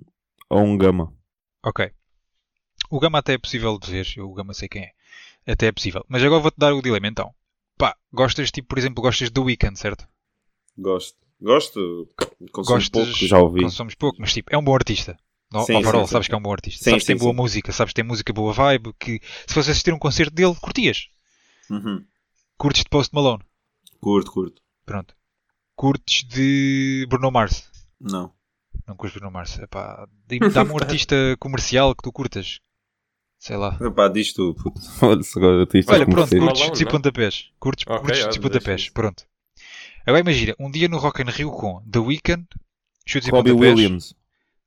ou 0.49 0.59
um 0.59 0.77
Gama. 0.77 1.13
Ok. 1.63 1.91
O 2.89 2.99
Gama 2.99 3.19
até 3.19 3.33
é 3.33 3.37
possível 3.37 3.79
de 3.79 3.89
ver, 3.89 4.07
eu 4.17 4.29
o 4.29 4.33
Gama 4.33 4.53
sei 4.53 4.67
quem 4.67 4.83
é. 4.83 4.91
Até 5.45 5.67
é 5.67 5.71
possível. 5.71 6.05
Mas 6.07 6.23
agora 6.23 6.41
vou-te 6.41 6.57
dar 6.57 6.73
o 6.73 6.81
dilema 6.81 7.07
então. 7.07 7.33
Pá, 7.77 7.95
gostas, 8.11 8.51
tipo, 8.51 8.67
por 8.69 8.77
exemplo, 8.77 9.01
gostas 9.01 9.29
do 9.29 9.43
Weekend, 9.43 9.77
certo? 9.77 10.07
Gosto. 10.77 11.17
Gosto. 11.41 12.07
Consumo 12.51 12.77
Gostas, 12.77 13.07
pouco, 13.07 13.27
já 13.27 13.39
ouvi. 13.39 13.61
Consomos 13.61 13.95
pouco, 13.95 14.17
mas 14.21 14.33
tipo, 14.33 14.53
é 14.53 14.57
um 14.57 14.63
bom 14.63 14.73
artista. 14.73 15.17
No, 15.51 15.63
Sim, 15.65 15.75
overall, 15.75 16.07
sim, 16.07 16.13
sabes 16.13 16.25
sim. 16.25 16.29
que 16.29 16.35
é 16.35 16.37
um 16.37 16.41
bom 16.41 16.51
artista. 16.51 16.83
Sim, 16.83 16.89
sabes 16.91 17.03
que 17.03 17.07
tem 17.07 17.17
boa 17.17 17.33
música, 17.33 17.71
sabes 17.71 17.91
que 17.91 17.95
tem 17.95 18.03
música 18.03 18.33
boa 18.33 18.53
vibe, 18.53 18.93
que 18.99 19.19
se 19.45 19.53
fosse 19.53 19.69
assistir 19.69 19.93
um 19.93 19.99
concerto 19.99 20.33
dele, 20.33 20.55
curtias. 20.55 21.09
Uhum. 21.69 22.03
Curtes 22.57 22.83
de 22.83 22.89
Post 22.89 23.13
Malone. 23.13 23.43
Curto, 23.99 24.31
curto. 24.31 24.61
Pronto. 24.85 25.15
Curtes 25.75 26.23
de 26.23 27.05
Bruno 27.09 27.29
Mars. 27.29 27.69
Não. 27.99 28.33
Não 28.87 28.95
curtes 28.95 29.17
Bruno 29.19 29.31
Mars. 29.31 29.59
Dá-me 30.53 30.71
um 30.71 30.77
artista 30.81 31.15
comercial 31.39 31.93
que 31.93 32.03
tu 32.03 32.11
curtas. 32.11 32.59
Sei 33.43 33.57
lá. 33.57 33.77
Epá, 33.81 34.07
diz 34.07 34.31
tu, 34.31 34.55
puto. 34.55 34.79
Olha-se 35.05 35.37
agora, 35.37 35.59
artistas 35.59 35.93
Olha, 35.93 36.05
pronto, 36.05 36.55
chutes 36.55 36.79
e 36.79 36.85
pontapés. 36.85 37.49
Curtes, 37.59 37.85
Ok, 37.85 37.99
curtes 37.99 38.21
olha, 38.21 38.23
chutes 38.23 38.37
e 38.37 38.39
pontapés. 38.39 38.89
Pronto. 38.89 39.25
Agora 40.07 40.21
imagina, 40.21 40.55
um 40.57 40.71
dia 40.71 40.87
no 40.87 40.97
Rock 40.97 41.21
in 41.21 41.25
Rio 41.25 41.51
com 41.51 41.81
The 41.81 41.99
Weeknd, 41.99 42.47
chutes 43.05 43.27
e 43.27 43.31
Robbie 43.31 43.51
pontapés. 43.51 43.73
Williams. 43.75 44.15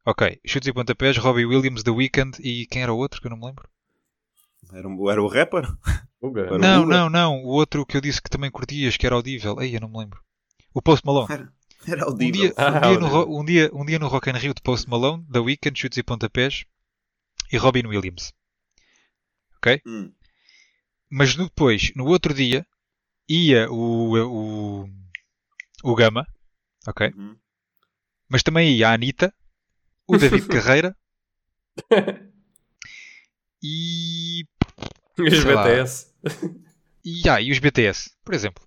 Ok, 0.04 0.40
chutes 0.46 0.68
e 0.68 0.72
pontapés, 0.74 1.16
Robbie 1.16 1.46
Williams, 1.46 1.82
The 1.84 1.90
Weeknd 1.90 2.38
e 2.42 2.66
quem 2.66 2.82
era 2.82 2.92
o 2.92 2.98
outro 2.98 3.18
que 3.18 3.28
eu 3.28 3.30
não 3.30 3.38
me 3.38 3.46
lembro? 3.46 3.66
Era, 4.70 4.86
um, 4.86 5.10
era 5.10 5.22
o 5.22 5.26
rapper? 5.26 5.64
Era 6.36 6.58
não, 6.58 6.82
Guga? 6.82 6.94
não, 6.94 7.08
não. 7.08 7.44
O 7.44 7.48
outro 7.48 7.86
que 7.86 7.96
eu 7.96 8.02
disse 8.02 8.20
que 8.20 8.28
também 8.28 8.50
curtias, 8.50 8.98
que 8.98 9.06
era 9.06 9.14
audível. 9.14 9.58
Ei, 9.58 9.74
eu 9.74 9.80
não 9.80 9.88
me 9.88 10.00
lembro. 10.00 10.20
O 10.74 10.82
Post 10.82 11.06
Malone. 11.06 11.32
Era, 11.32 11.50
era 11.88 12.02
Um 12.04 12.08
audível. 12.10 12.32
dia, 12.42 12.54
Ah, 12.58 12.68
um, 12.68 12.80
dia 12.90 12.98
no, 13.00 13.40
um, 13.40 13.44
dia, 13.46 13.70
um 13.72 13.86
dia 13.86 13.98
no 13.98 14.08
Rock 14.08 14.28
in 14.28 14.34
Rio 14.34 14.52
de 14.52 14.60
Post 14.60 14.86
Malone, 14.90 15.24
The 15.32 15.38
Weeknd, 15.38 15.78
chutes 15.80 15.96
e 15.96 16.02
pontapés 16.02 16.66
e 17.50 17.56
Robin 17.56 17.86
Williams. 17.86 18.34
Hum. 19.86 20.12
Mas 21.10 21.34
depois, 21.34 21.92
no 21.94 22.06
outro 22.06 22.34
dia, 22.34 22.66
ia 23.28 23.70
o, 23.70 24.82
o, 24.84 24.90
o 25.84 25.94
Gama, 25.94 26.26
ok? 26.86 27.12
Uhum. 27.16 27.36
Mas 28.28 28.42
também 28.42 28.76
ia 28.76 28.88
a 28.88 28.94
Anitta, 28.94 29.32
o 30.06 30.16
David 30.16 30.46
Carreira 30.48 30.96
e, 33.62 34.44
Os 35.18 35.40
sei 35.40 35.54
lá. 35.54 35.64
BTS. 35.64 36.12
e, 37.04 37.28
ah, 37.28 37.40
e 37.40 37.50
os 37.50 37.58
BTS, 37.58 38.10
por 38.24 38.34
exemplo. 38.34 38.64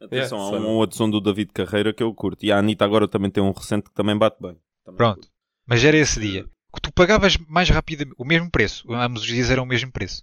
Atenção, 0.00 0.38
Yeah, 0.38 0.58
há 0.58 0.60
um 0.60 0.66
ou 0.72 0.76
outro 0.76 0.96
som 0.96 1.08
do 1.08 1.20
David 1.20 1.52
Carreira 1.52 1.92
que 1.92 2.02
eu 2.02 2.12
curto. 2.12 2.44
E 2.44 2.52
a 2.52 2.58
Anitta 2.58 2.84
agora 2.84 3.08
também 3.08 3.30
tem 3.30 3.42
um 3.42 3.50
recente 3.52 3.84
que 3.88 3.94
também 3.94 4.16
bate 4.16 4.36
bem. 4.40 4.58
Também 4.84 4.96
Pronto. 4.98 5.20
curto. 5.20 5.32
Mas 5.66 5.82
era 5.82 5.96
esse 5.96 6.20
dia. 6.20 6.44
Que 6.74 6.80
tu 6.82 6.92
pagavas 6.92 7.36
mais 7.48 7.70
rápido, 7.70 8.14
o 8.18 8.24
mesmo 8.24 8.50
preço. 8.50 8.92
Ambos 8.92 9.22
os 9.22 9.26
dias 9.26 9.50
eram 9.50 9.62
o 9.62 9.66
mesmo 9.66 9.90
preço. 9.90 10.22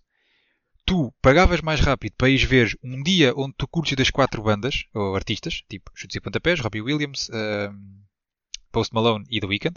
Tu 0.85 1.13
pagavas 1.21 1.61
mais 1.61 1.79
rápido 1.79 2.13
para 2.17 2.29
ires 2.29 2.43
ver 2.43 2.77
um 2.83 3.01
dia 3.01 3.33
onde 3.35 3.55
tu 3.57 3.67
curtes 3.67 3.95
das 3.95 4.09
quatro 4.09 4.43
bandas, 4.43 4.85
ou 4.93 5.15
artistas, 5.15 5.63
tipo 5.69 5.91
Chutes 5.95 6.15
e 6.15 6.21
Pontapés, 6.21 6.59
Robbie 6.59 6.81
Williams, 6.81 7.29
ahm, 7.31 8.01
Post 8.71 8.93
Malone 8.93 9.25
e 9.29 9.39
The 9.39 9.47
Weeknd. 9.47 9.75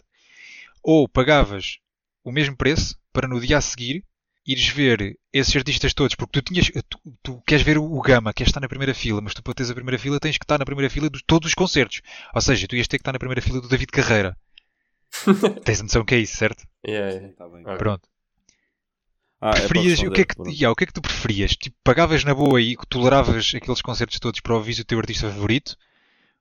Ou 0.83 1.09
pagavas 1.09 1.79
o 2.25 2.33
mesmo 2.33 2.57
preço 2.57 2.99
para 3.13 3.29
no 3.29 3.41
dia 3.41 3.59
a 3.59 3.61
seguir 3.61 4.05
ires 4.47 4.69
ver 4.69 5.19
esses 5.33 5.55
artistas 5.57 5.93
todos, 5.93 6.15
porque 6.15 6.41
tu 6.41 6.53
tinhas, 6.53 6.71
tu, 6.89 7.19
tu 7.23 7.43
queres 7.47 7.65
ver 7.65 7.79
o, 7.79 8.01
Gama, 8.01 8.33
queres 8.33 8.51
estar 8.51 8.61
na 8.61 8.69
primeira 8.69 8.95
fila, 8.95 9.21
mas 9.21 9.35
tu 9.35 9.43
para 9.43 9.55
teres 9.55 9.71
a 9.71 9.75
primeira 9.75 9.99
fila 9.99 10.21
tens 10.21 10.39
que 10.39 10.45
estar 10.45 10.59
na 10.59 10.65
primeira 10.65 10.89
fila 10.89 11.11
de 11.11 11.23
todos 11.25 11.49
os 11.49 11.55
concertos. 11.55 12.01
Ou 12.33 12.41
seja, 12.41 12.69
tu 12.69 12.77
ias 12.77 12.87
ter 12.87 12.99
que 12.99 13.03
estar 13.03 13.13
na 13.13 13.19
primeira 13.19 13.43
fila 13.43 13.61
do 13.61 13.69
David 13.69 13.89
Carreira. 13.89 14.37
Tens 15.65 15.81
a 15.81 15.83
noção 15.83 16.05
que 16.05 16.15
é 16.15 16.19
isso, 16.19 16.37
certo? 16.37 16.65
Yeah, 16.87 17.13
yeah. 17.13 17.35
Tá 17.37 17.49
bem. 17.49 17.63
Pronto. 17.63 18.09
Ah, 19.41 19.51
é 19.51 19.67
preferias, 19.67 20.01
o, 20.01 20.11
que 20.11 20.23
é 20.23 20.25
que, 20.25 20.43
yeah, 20.49 20.71
o 20.71 20.75
que 20.75 20.85
é 20.85 20.87
que 20.87 20.93
tu 20.95 21.03
preferias? 21.03 21.55
Tipo, 21.57 21.77
pagavas 21.85 22.25
na 22.25 22.35
boa 22.35 22.61
e 22.61 22.75
toleravas 22.89 23.53
aqueles 23.55 23.83
concertos 23.83 24.19
todos 24.19 24.41
para 24.41 24.55
ouvir 24.55 24.81
o 24.81 24.85
teu 24.85 24.99
artista 24.99 25.31
favorito? 25.31 25.77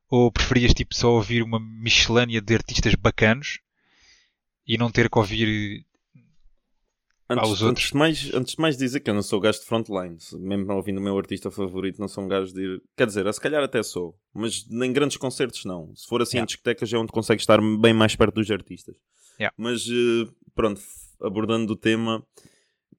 Ou 0.10 0.32
preferias 0.32 0.74
tipo, 0.74 0.96
só 0.96 1.12
ouvir 1.12 1.44
uma 1.44 1.60
miscelânea 1.60 2.40
de 2.42 2.54
artistas 2.54 2.96
bacanos 2.96 3.60
e 4.68 4.78
não 4.78 4.90
ter 4.90 5.10
que 5.10 5.18
ouvir. 5.18 5.86
Antes, 7.28 7.50
aos 7.50 7.62
outros. 7.64 7.72
antes, 7.72 7.88
de 7.92 7.98
mais, 7.98 8.34
antes 8.36 8.56
de 8.56 8.62
mais 8.62 8.78
dizer 8.78 9.00
que 9.00 9.10
eu 9.10 9.14
não 9.14 9.24
sou 9.24 9.40
gajo 9.40 9.60
de 9.60 9.66
frontline, 9.66 10.16
mesmo 10.34 10.72
ouvindo 10.74 11.00
o 11.00 11.02
meu 11.02 11.18
artista 11.18 11.50
favorito, 11.50 12.00
não 12.00 12.08
sou 12.08 12.24
um 12.24 12.28
gajo 12.28 12.54
de 12.54 12.62
ir. 12.62 12.84
Quer 12.96 13.08
dizer, 13.08 13.34
se 13.34 13.42
calhar 13.42 13.64
até 13.64 13.82
sou, 13.82 14.16
mas 14.32 14.66
em 14.72 14.94
grandes 14.94 15.18
concertos 15.18 15.66
não. 15.66 15.94
Se 15.96 16.08
for 16.08 16.22
assim 16.22 16.38
em 16.38 16.42
Yeah. 16.42 16.48
discotecas 16.48 16.94
é 16.94 16.98
onde 16.98 17.12
consegues 17.12 17.42
estar 17.42 17.60
bem 17.82 17.94
mais 17.94 18.16
perto 18.16 18.36
dos 18.36 18.50
artistas. 18.52 18.96
Yeah. 19.40 19.54
Mas 19.58 19.88
eh, 19.90 20.32
pronto, 20.54 20.80
abordando 21.20 21.74
o 21.74 21.76
tema, 21.76 22.24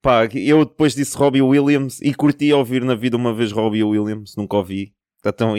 pá, 0.06 0.28
eu 0.34 0.64
depois 0.64 0.94
disse 0.94 1.16
Robbie 1.16 1.42
Williams 1.42 2.00
e 2.00 2.14
curti 2.14 2.52
ouvir 2.52 2.84
na 2.84 2.94
vida 2.94 3.16
uma 3.16 3.34
vez 3.34 3.50
Robbie 3.50 3.82
Williams, 3.82 4.36
nunca 4.36 4.56
ouvi. 4.56 4.92
Então 5.24 5.54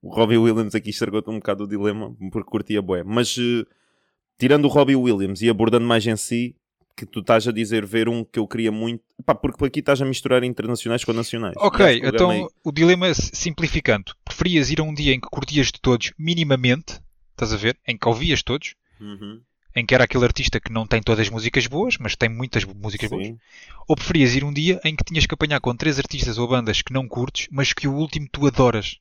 o 0.00 0.08
Robbie 0.14 0.38
Williams 0.38 0.74
aqui 0.76 0.90
estragou-te 0.90 1.28
um 1.28 1.34
bocado 1.38 1.64
o 1.64 1.66
dilema, 1.66 2.14
porque 2.30 2.48
curtia 2.48 2.80
bué. 2.80 3.02
Mas 3.02 3.36
eh, 3.36 3.64
tirando 4.38 4.66
o 4.66 4.68
Robbie 4.68 4.94
Williams 4.94 5.42
e 5.42 5.50
abordando 5.50 5.84
mais 5.84 6.06
em 6.06 6.16
si, 6.16 6.54
que 6.96 7.04
tu 7.04 7.18
estás 7.18 7.48
a 7.48 7.52
dizer 7.52 7.84
ver 7.84 8.08
um 8.08 8.22
que 8.22 8.38
eu 8.38 8.46
queria 8.46 8.70
muito, 8.70 9.02
pá, 9.26 9.34
porque 9.34 9.64
aqui 9.64 9.80
estás 9.80 10.00
a 10.00 10.04
misturar 10.04 10.44
internacionais 10.44 11.04
com 11.04 11.12
nacionais. 11.12 11.54
Ok, 11.56 12.00
então 12.04 12.30
aí- 12.30 12.46
o 12.62 12.70
dilema 12.70 13.08
é 13.08 13.14
simplificando. 13.14 14.12
Preferias 14.24 14.70
ir 14.70 14.80
a 14.80 14.84
um 14.84 14.94
dia 14.94 15.12
em 15.12 15.18
que 15.20 15.28
curtias 15.28 15.66
de 15.66 15.80
todos 15.80 16.12
minimamente, 16.16 17.00
estás 17.32 17.52
a 17.52 17.56
ver? 17.56 17.76
Em 17.88 17.96
que 17.98 18.06
ouvias 18.08 18.42
todos, 18.42 18.74
Uhum, 19.00 19.40
em 19.74 19.84
que 19.86 19.94
era 19.94 20.04
aquele 20.04 20.24
artista 20.24 20.60
que 20.60 20.72
não 20.72 20.86
tem 20.86 21.02
todas 21.02 21.20
as 21.26 21.30
músicas 21.30 21.66
boas, 21.66 21.96
mas 21.98 22.16
tem 22.16 22.28
muitas 22.28 22.64
músicas 22.64 23.08
boas. 23.10 23.26
sim. 23.26 23.38
Ou 23.88 23.96
preferias 23.96 24.34
ir 24.34 24.44
um 24.44 24.52
dia 24.52 24.80
em 24.84 24.94
que 24.94 25.04
tinhas 25.04 25.26
que 25.26 25.34
apanhar 25.34 25.60
com 25.60 25.74
três 25.76 25.98
artistas 25.98 26.38
ou 26.38 26.48
bandas 26.48 26.82
que 26.82 26.92
não 26.92 27.08
curtes, 27.08 27.48
mas 27.50 27.72
que 27.72 27.88
o 27.88 27.94
último 27.94 28.28
tu 28.30 28.46
adoras? 28.46 28.98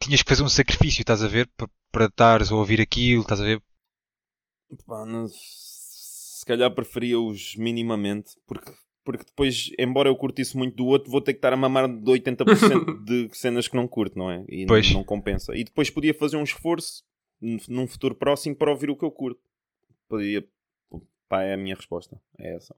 Tinhas 0.00 0.22
que 0.22 0.28
fazer 0.28 0.42
um 0.42 0.48
sacrifício, 0.48 1.00
estás 1.02 1.22
a 1.22 1.28
ver? 1.28 1.48
Para, 1.90 2.06
estares 2.06 2.50
a 2.52 2.56
ouvir 2.56 2.80
aquilo, 2.80 3.22
estás 3.22 3.40
a 3.40 3.44
ver? 3.44 3.62
Pá, 4.86 5.04
não- 5.06 5.28
se 5.28 6.44
calhar 6.46 6.70
preferia-os 6.74 7.54
minimamente, 7.56 8.32
porque, 8.46 8.70
porque 9.04 9.24
depois, 9.24 9.70
embora 9.78 10.08
eu 10.08 10.16
curtisse 10.16 10.56
muito 10.56 10.76
do 10.76 10.86
outro, 10.86 11.10
vou 11.10 11.20
ter 11.20 11.32
que 11.32 11.38
estar 11.38 11.52
a 11.52 11.56
mamar 11.56 11.88
de 11.88 12.10
80% 12.10 12.44
de 13.04 13.28
cenas 13.32 13.68
que 13.68 13.76
não 13.76 13.88
curto, 13.88 14.18
não 14.18 14.30
é? 14.30 14.44
E 14.48 14.66
não- 14.66 14.66
Pois. 14.66 14.92
não, 14.92 15.04
compensa. 15.04 15.56
E 15.56 15.64
depois 15.64 15.88
podia 15.90 16.12
fazer 16.12 16.36
um 16.36 16.42
esforço 16.44 17.02
num 17.68 17.86
futuro 17.86 18.14
próximo 18.14 18.56
para 18.56 18.70
ouvir 18.70 18.90
o 18.90 18.96
que 18.96 19.04
eu 19.04 19.10
curto. 19.10 19.40
Podia. 20.08 20.44
Pá, 21.28 21.42
é 21.42 21.54
a 21.54 21.56
minha 21.56 21.74
resposta. 21.74 22.20
É 22.38 22.54
essa. 22.56 22.74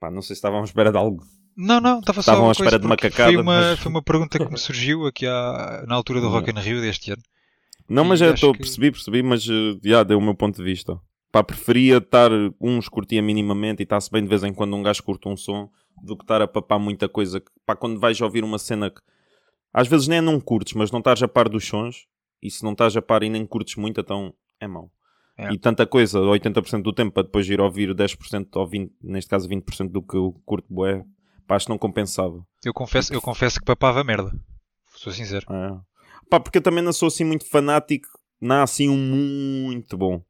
Pá, 0.00 0.10
não 0.10 0.20
sei 0.22 0.28
se 0.28 0.38
estavam 0.38 0.60
à 0.60 0.64
espera 0.64 0.90
de 0.92 0.98
algo. 0.98 1.24
Não, 1.56 1.80
não, 1.80 2.00
estava 2.00 2.22
só 2.22 2.32
Estavam 2.32 2.48
à 2.48 2.52
espera 2.52 2.78
de 2.78 2.84
uma 2.86 2.96
cacada, 2.96 3.32
Foi 3.32 3.40
uma, 3.40 3.44
mas- 3.60 3.78
foi 3.78 3.90
uma 3.90 4.02
pergunta 4.02 4.38
que 4.38 4.50
me 4.50 4.58
surgiu 4.58 5.06
aqui 5.06 5.26
à, 5.26 5.84
na 5.86 5.94
altura 5.94 6.20
do. 6.20 6.28
Rock 6.28 6.50
in 6.50 6.54
Rio 6.60 6.80
deste 6.80 7.12
ano. 7.12 7.22
Não, 7.88 8.04
mas 8.04 8.18
já 8.20 8.30
estou, 8.30 8.52
que- 8.52 8.58
percebi, 8.58 8.90
percebi, 8.90 9.22
mas 9.22 9.46
eh, 9.48 9.78
já 9.82 10.02
deu 10.02 10.18
o 10.18 10.22
meu 10.22 10.34
ponto 10.34 10.56
de 10.56 10.62
vista. 10.64 11.00
Pá, 11.32 11.42
preferia 11.42 11.96
estar, 11.98 12.30
uns 12.60 12.88
curtia 12.88 13.22
minimamente 13.22 13.82
e 13.82 13.84
está-se 13.84 14.10
bem 14.10 14.22
de 14.22 14.28
vez 14.28 14.42
em 14.44 14.52
quando 14.52 14.74
um 14.76 14.82
gajo 14.82 15.02
curta 15.02 15.28
um 15.28 15.36
som, 15.36 15.70
do 16.02 16.16
que 16.16 16.24
estar 16.24 16.42
a 16.42 16.48
papar 16.48 16.78
muita 16.78 17.08
coisa. 17.08 17.42
Pá, 17.64 17.74
quando 17.74 17.98
vais 17.98 18.20
ouvir 18.20 18.44
uma 18.44 18.58
cena 18.58 18.90
que 18.90 19.00
às 19.72 19.88
vezes 19.88 20.08
nem 20.08 20.18
é 20.18 20.20
não 20.20 20.38
curtes, 20.40 20.74
mas 20.74 20.90
não 20.90 20.98
estás 20.98 21.22
a 21.22 21.28
par 21.28 21.48
dos 21.48 21.66
sons, 21.66 22.06
e 22.42 22.50
se 22.50 22.62
não 22.64 22.72
estás 22.72 22.96
a 22.96 23.02
par 23.02 23.22
e 23.22 23.28
nem 23.30 23.46
curtes 23.46 23.76
muito, 23.76 24.00
então 24.00 24.32
é 24.60 24.66
mau. 24.66 24.90
É. 25.38 25.52
E 25.52 25.58
tanta 25.58 25.86
coisa, 25.86 26.18
80% 26.18 26.82
do 26.82 26.92
tempo, 26.92 27.12
para 27.12 27.24
depois 27.24 27.48
ir 27.48 27.60
ouvir 27.60 27.94
10% 27.94 28.48
ou 28.54 28.68
20%, 28.68 28.90
neste 29.02 29.28
caso 29.28 29.48
20% 29.48 29.90
do 29.90 30.00
que 30.00 30.16
eu 30.16 30.34
curto 30.46 30.66
bué, 30.72 31.04
pá, 31.46 31.56
acho 31.56 31.66
que 31.66 31.70
não 31.70 31.78
compensava. 31.78 32.42
Eu 32.64 32.72
confesso, 32.72 33.12
eu 33.12 33.20
confesso 33.20 33.58
que 33.58 33.64
papava 33.66 34.02
merda. 34.02 34.32
Sou 34.94 35.12
sincero. 35.12 35.46
É. 35.50 35.78
Pá, 36.30 36.40
porque 36.40 36.58
eu 36.58 36.62
também 36.62 36.82
não 36.82 36.92
sou 36.92 37.08
assim 37.08 37.22
muito 37.22 37.48
fanático, 37.48 38.08
não 38.40 38.56
há 38.56 38.62
assim 38.62 38.88
um 38.88 38.96
muito 38.96 39.96
bom. 39.96 40.22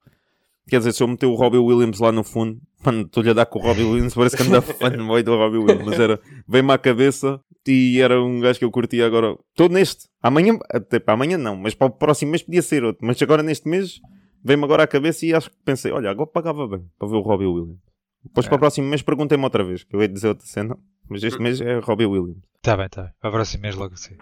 Quer 0.68 0.78
dizer, 0.78 0.92
se 0.92 1.02
eu 1.04 1.07
meter 1.07 1.26
o 1.26 1.34
Robbie 1.36 1.59
Williams 1.59 2.00
lá 2.00 2.11
no 2.11 2.24
fundo, 2.24 2.61
mano, 2.84 3.02
estou-lhe 3.02 3.30
a 3.30 3.32
dar 3.32 3.46
com 3.46 3.61
o 3.61 3.62
Robbie 3.62 3.84
Williams, 3.84 4.14
parece 4.14 4.36
que 4.36 4.42
anda 4.42 4.61
fanboy 4.61 5.22
do 5.22 5.36
Robbie 5.36 5.59
Williams, 5.59 5.86
mas 5.86 6.00
era, 6.00 6.20
veio-me 6.48 6.72
à 6.72 6.78
cabeça 6.78 7.40
e 7.64 8.00
era 8.00 8.20
um 8.20 8.40
gajo 8.40 8.59
que 8.59 8.64
eu 8.64 8.72
curtia 8.72 9.07
agora. 9.07 9.36
Estou 9.50 9.68
neste, 9.68 10.09
amanhã, 10.20 10.59
até 10.68 10.98
para 10.98 11.14
amanhã 11.14 11.38
não, 11.38 11.54
mas 11.54 11.74
para 11.74 11.86
o 11.86 11.90
próximo 11.90 12.32
mês 12.32 12.42
podia 12.42 12.62
ser 12.62 12.82
outro, 12.82 13.07
mas 13.07 13.22
agora 13.22 13.44
neste 13.44 13.68
mês 13.68 14.00
veio-me 14.47 14.64
agora 14.64 14.84
à 14.84 14.86
cabeça 14.86 15.26
e 15.26 15.34
acho 15.34 15.51
que 15.51 15.57
pensei, 15.64 15.90
olha, 15.92 16.11
agora 16.11 16.28
pagava 16.28 16.66
bem 16.68 16.84
para 16.99 17.09
ver 17.09 17.16
o 17.16 17.20
Robbie 17.20 17.47
Williams. 17.47 17.78
Depois 18.24 18.47
É. 18.47 18.49
para 18.49 18.57
o 18.57 18.59
próximo 18.59 18.88
mês 18.88 19.03
perguntei-me 19.03 19.42
outra 19.44 19.64
vez, 19.64 19.84
que 19.84 19.94
eu 19.94 20.01
ia 20.01 20.09
dizer 20.09 20.28
outra 20.28 20.47
cena, 20.47 20.78
mas 21.09 21.22
este 21.22 21.40
mês 21.40 21.61
é 21.61 21.78
Robbie 21.80 22.07
Williams. 22.07 22.42
Tá 22.62 22.76
bem, 22.76 22.88
tá 22.88 23.03
bem. 23.05 23.12
Para 23.20 23.30
o 23.30 23.32
próximo 23.32 23.62
mês 23.62 23.74
logo 23.74 23.94
assim. 23.94 24.16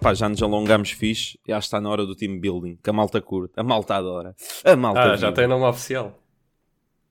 Pá, 0.00 0.14
já 0.14 0.28
nos 0.28 0.40
alongamos 0.42 0.90
fixe 0.92 1.38
e 1.46 1.52
acho 1.52 1.64
que 1.64 1.66
está 1.66 1.80
na 1.80 1.90
hora 1.90 2.06
do 2.06 2.14
team 2.14 2.38
building, 2.38 2.76
que 2.82 2.88
a 2.88 2.92
malta 2.92 3.20
curta, 3.20 3.60
a 3.60 3.64
malta 3.64 3.96
adora. 3.96 4.34
A 4.64 4.76
malta 4.76 5.00
Ah, 5.12 5.16
já 5.16 5.32
tem 5.32 5.46
nome 5.48 5.64
oficial. 5.64 6.16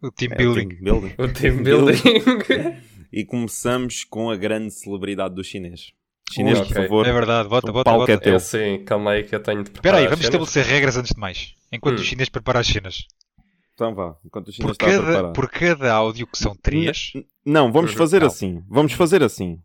O 0.02 0.10
team 0.12 0.32
É, 0.32 0.36
building. 0.38 0.70
team 0.70 0.84
building. 0.84 1.14
O 1.18 1.34
team 1.34 1.64
building. 1.64 1.98
E 3.12 3.24
começamos 3.24 4.04
com 4.04 4.30
a 4.30 4.36
grande 4.36 4.70
celebridade 4.74 5.34
do 5.34 5.42
chinês. 5.42 5.94
Chinês, 6.32 6.60
Ui, 6.60 6.66
por 6.66 6.74
favor. 6.76 7.08
É 7.08 7.12
verdade, 7.14 7.48
bota, 7.50 7.72
bota, 7.72 7.92
bota. 7.92 8.12
é 8.12 8.18
teu. 8.18 8.34
é 8.34 8.36
assim, 8.36 8.84
calma 8.86 9.12
aí 9.12 9.24
que 9.24 9.34
eu 9.36 9.40
tenho 9.42 9.64
de 9.64 9.70
Espera 9.70 9.82
preparar 9.82 10.00
aí, 10.00 10.06
as 10.06 10.10
vamos 10.12 10.26
estabelecer 10.26 10.66
regras 10.66 10.98
antes 10.98 11.14
de 11.14 11.20
mais. 11.20 11.54
Enquanto 11.72 11.98
Hum. 12.00 12.02
o 12.02 12.04
chinês 12.04 12.30
prepara 12.30 12.60
as 12.60 12.68
cenas. 12.68 13.06
Então 13.74 13.94
vá, 13.96 14.16
enquanto 14.26 14.50
o 14.50 14.52
chinês 14.52 14.66
Por 14.66 14.72
está 14.72 14.86
a 14.86 14.90
cada, 14.90 15.04
preparar. 15.04 15.34
por 15.34 15.50
cada 15.50 15.94
áudio 15.94 16.28
que 16.28 16.38
são 16.38 16.56
três, 16.56 17.14
Não, 17.46 17.72
vamos 17.72 17.92
Uhum, 17.92 17.98
fazer 17.98 18.20
não. 18.22 18.28
assim. 18.28 18.62
Vamos 18.68 18.92
fazer 18.94 19.24
assim. 19.24 19.60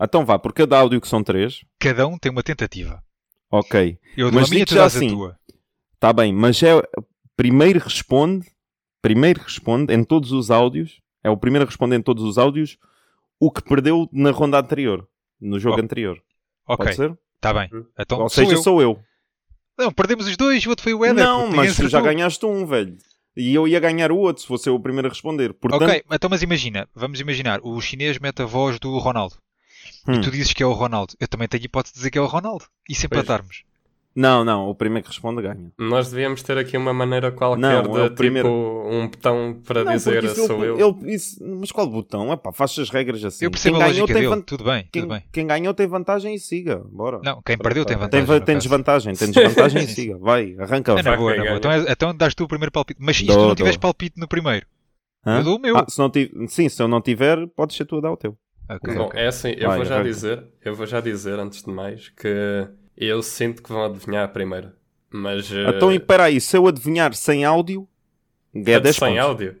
Então 0.00 0.24
vá, 0.24 0.38
por 0.38 0.52
cada 0.52 0.78
áudio 0.78 1.00
que 1.00 1.08
são 1.08 1.22
três. 1.22 1.60
Cada 1.80 2.06
um 2.06 2.16
tem 2.18 2.30
uma 2.30 2.42
tentativa. 2.42 3.02
Ok. 3.50 3.98
Eu 4.16 4.30
dou 4.30 4.40
Mas 4.40 4.50
a 4.50 4.54
minha, 4.54 4.66
tu 4.66 4.74
dás 4.74 4.96
assim, 4.96 5.08
a 5.08 5.10
tua. 5.10 5.36
Está 5.94 6.12
bem, 6.12 6.32
mas 6.32 6.62
é 6.62 6.80
primeiro 7.36 7.80
responde, 7.80 8.46
primeiro 9.02 9.40
responde 9.42 9.92
em 9.94 10.04
todos 10.04 10.30
os 10.32 10.50
áudios, 10.50 11.00
é 11.22 11.30
o 11.30 11.36
primeiro 11.36 11.64
a 11.64 11.68
responder 11.68 11.96
em 11.96 12.02
todos 12.02 12.22
os 12.22 12.36
áudios 12.38 12.76
o 13.40 13.50
que 13.50 13.62
perdeu 13.62 14.08
na 14.12 14.30
ronda 14.30 14.58
anterior, 14.58 15.08
no 15.44 15.58
jogo 15.58 15.74
Ok. 15.74 15.84
anterior. 15.84 16.22
Ok, 16.66 16.84
Pode 16.86 16.96
ser? 16.96 17.18
está 17.36 17.52
bem. 17.52 17.68
Então, 17.98 18.18
Ou 18.20 18.28
sou 18.28 18.44
seja, 18.44 18.56
eu. 18.56 18.62
sou 18.62 18.82
eu. 18.82 18.98
Não, 19.78 19.92
perdemos 19.92 20.26
os 20.26 20.36
dois, 20.36 20.64
o 20.66 20.70
outro 20.70 20.82
foi 20.84 20.94
o 20.94 21.04
Éder. 21.04 21.24
não, 21.24 21.48
mas 21.50 21.74
tu 21.76 21.82
já 21.88 21.98
acertou. 21.98 22.02
ganhaste 22.02 22.46
um, 22.46 22.64
velho. 22.64 22.96
E 23.36 23.52
eu 23.54 23.66
ia 23.66 23.80
ganhar 23.80 24.12
o 24.12 24.16
outro 24.18 24.40
se 24.42 24.46
fosse 24.48 24.68
eu 24.68 24.74
o 24.76 24.80
primeiro 24.80 25.08
a 25.08 25.10
responder. 25.10 25.52
Portanto, 25.52 25.82
Ok, 25.82 26.04
então 26.12 26.30
mas 26.30 26.42
imagina, 26.42 26.88
vamos 26.94 27.18
imaginar, 27.20 27.58
o 27.64 27.80
chinês 27.80 28.18
mete 28.18 28.42
a 28.42 28.46
voz 28.46 28.78
do 28.78 28.96
Ronaldo. 28.98 29.34
Hum. 30.06 30.14
E 30.14 30.20
tu 30.20 30.30
dizes 30.30 30.52
que 30.52 30.62
é 30.62 30.66
o 30.66 30.72
Ronaldo. 30.72 31.14
Eu 31.18 31.26
também 31.26 31.48
tenho 31.48 31.64
hipótese 31.64 31.92
de 31.94 31.98
dizer 31.98 32.10
que 32.10 32.18
é 32.18 32.20
o 32.20 32.26
Ronaldo. 32.26 32.64
E 32.88 32.94
se 32.94 33.06
empatarmos? 33.06 33.64
Não, 34.16 34.44
não, 34.44 34.68
o 34.70 34.74
primeiro 34.74 35.02
que 35.04 35.10
responde 35.10 35.42
ganha. 35.42 35.72
Nós 35.78 36.10
devíamos 36.10 36.42
ter 36.42 36.56
aqui 36.56 36.76
uma 36.76 36.92
maneira 36.94 37.32
qualquer 37.32 37.60
Não, 37.60 37.82
de 37.82 37.98
é 38.00 38.02
tipo 38.04 38.14
primeiro. 38.14 38.48
um 38.48 39.08
botão 39.08 39.60
para 39.66 39.84
Não, 39.84 39.92
dizer 39.92 40.28
sou 40.30 40.64
ele- 40.64 40.80
eu. 40.82 40.98
ele- 41.02 41.14
isso- 41.14 41.44
mas 41.44 41.72
qual 41.72 41.86
botão? 41.88 42.32
Epá, 42.32 42.52
faz 42.52 42.78
as 42.78 42.90
regras 42.90 43.24
assim. 43.24 43.44
eu 43.44 43.50
percebo 43.50 43.76
quem 43.76 43.82
a 43.84 43.88
ganhou 43.88 44.00
lógica 44.02 44.18
tem 44.20 44.22
dele. 44.28 44.34
van- 44.36 44.42
Tudo 44.42 44.64
bem, 44.64 44.88
Quem, 44.92 45.02
tudo 45.02 45.10
bem. 45.14 45.22
quem 45.32 45.46
ganhou 45.46 45.74
tem 45.74 45.86
vantagem 45.86 46.34
e 46.34 46.38
siga. 46.38 46.82
Bora. 46.90 47.20
Não, 47.24 47.42
quem 47.42 47.58
perdeu 47.58 47.84
tem 47.84 47.96
Tem 47.96 48.04
vantagem. 48.04 48.26
Tem, 48.26 48.40
tem 48.44 48.58
desvantagem, 48.58 49.14
tem 49.14 49.30
desvantagem 49.32 49.82
e 49.84 49.88
siga. 49.88 50.16
Vai, 50.18 50.54
arranca. 50.58 50.92
É 50.92 50.96
na 50.96 51.02
Vai, 51.02 51.16
boa, 51.16 51.36
na 51.36 51.44
boa. 51.44 51.56
Então, 51.56 51.70
é- 51.72 51.84
então 51.90 52.14
dás 52.16 52.34
tu 52.34 52.44
o 52.44 52.48
primeiro 52.48 52.70
palpite. 52.72 53.00
Mas 53.02 53.16
se 53.16 53.26
tu 53.26 53.32
não 53.36 53.54
tiveres 53.54 53.76
palpite 53.76 54.18
no 54.20 54.28
primeiro, 54.28 54.66
Hã? 55.26 55.38
eu 55.38 55.44
dou 55.44 55.56
o 55.56 55.60
meu. 55.60 55.76
Ah, 55.76 55.86
se 55.88 55.98
não 55.98 56.08
ti- 56.10 56.30
Sim, 56.48 56.68
se 56.68 56.80
eu 56.82 56.86
não 56.86 57.00
tiver, 57.00 57.46
podes 57.56 57.76
ser 57.76 57.84
tu 57.84 57.96
a 57.98 58.00
dar 58.00 58.12
o 58.12 58.16
teu. 58.16 58.36
Ok, 58.70 58.94
Bom, 58.94 59.02
ok. 59.06 59.20
é 59.20 59.26
assim, 59.26 59.50
eu 59.58 59.68
Vai, 59.68 59.76
vou 59.78 59.84
já 59.84 59.94
arranca. 59.96 60.08
dizer, 60.10 60.44
eu 60.64 60.74
vou 60.74 60.86
já 60.86 61.00
dizer 61.00 61.38
antes 61.38 61.62
de 61.62 61.70
mais 61.70 62.08
que 62.08 62.66
eu 62.96 63.22
sinto 63.22 63.62
que 63.62 63.70
vão 63.70 63.84
adivinhar 63.84 64.24
a 64.24 64.28
primeira. 64.28 64.74
Mas 65.10 65.50
eh, 65.52 65.70
Então, 65.70 65.92
e 65.92 65.96
espera 65.96 66.24
aí, 66.24 66.40
se 66.40 66.56
eu 66.56 66.66
adivinhar 66.66 67.14
sem 67.14 67.44
áudio, 67.44 67.88
é 68.54 68.80
10 68.80 68.96
sem 68.96 69.08
pontos. 69.14 69.24
áudio. 69.24 69.56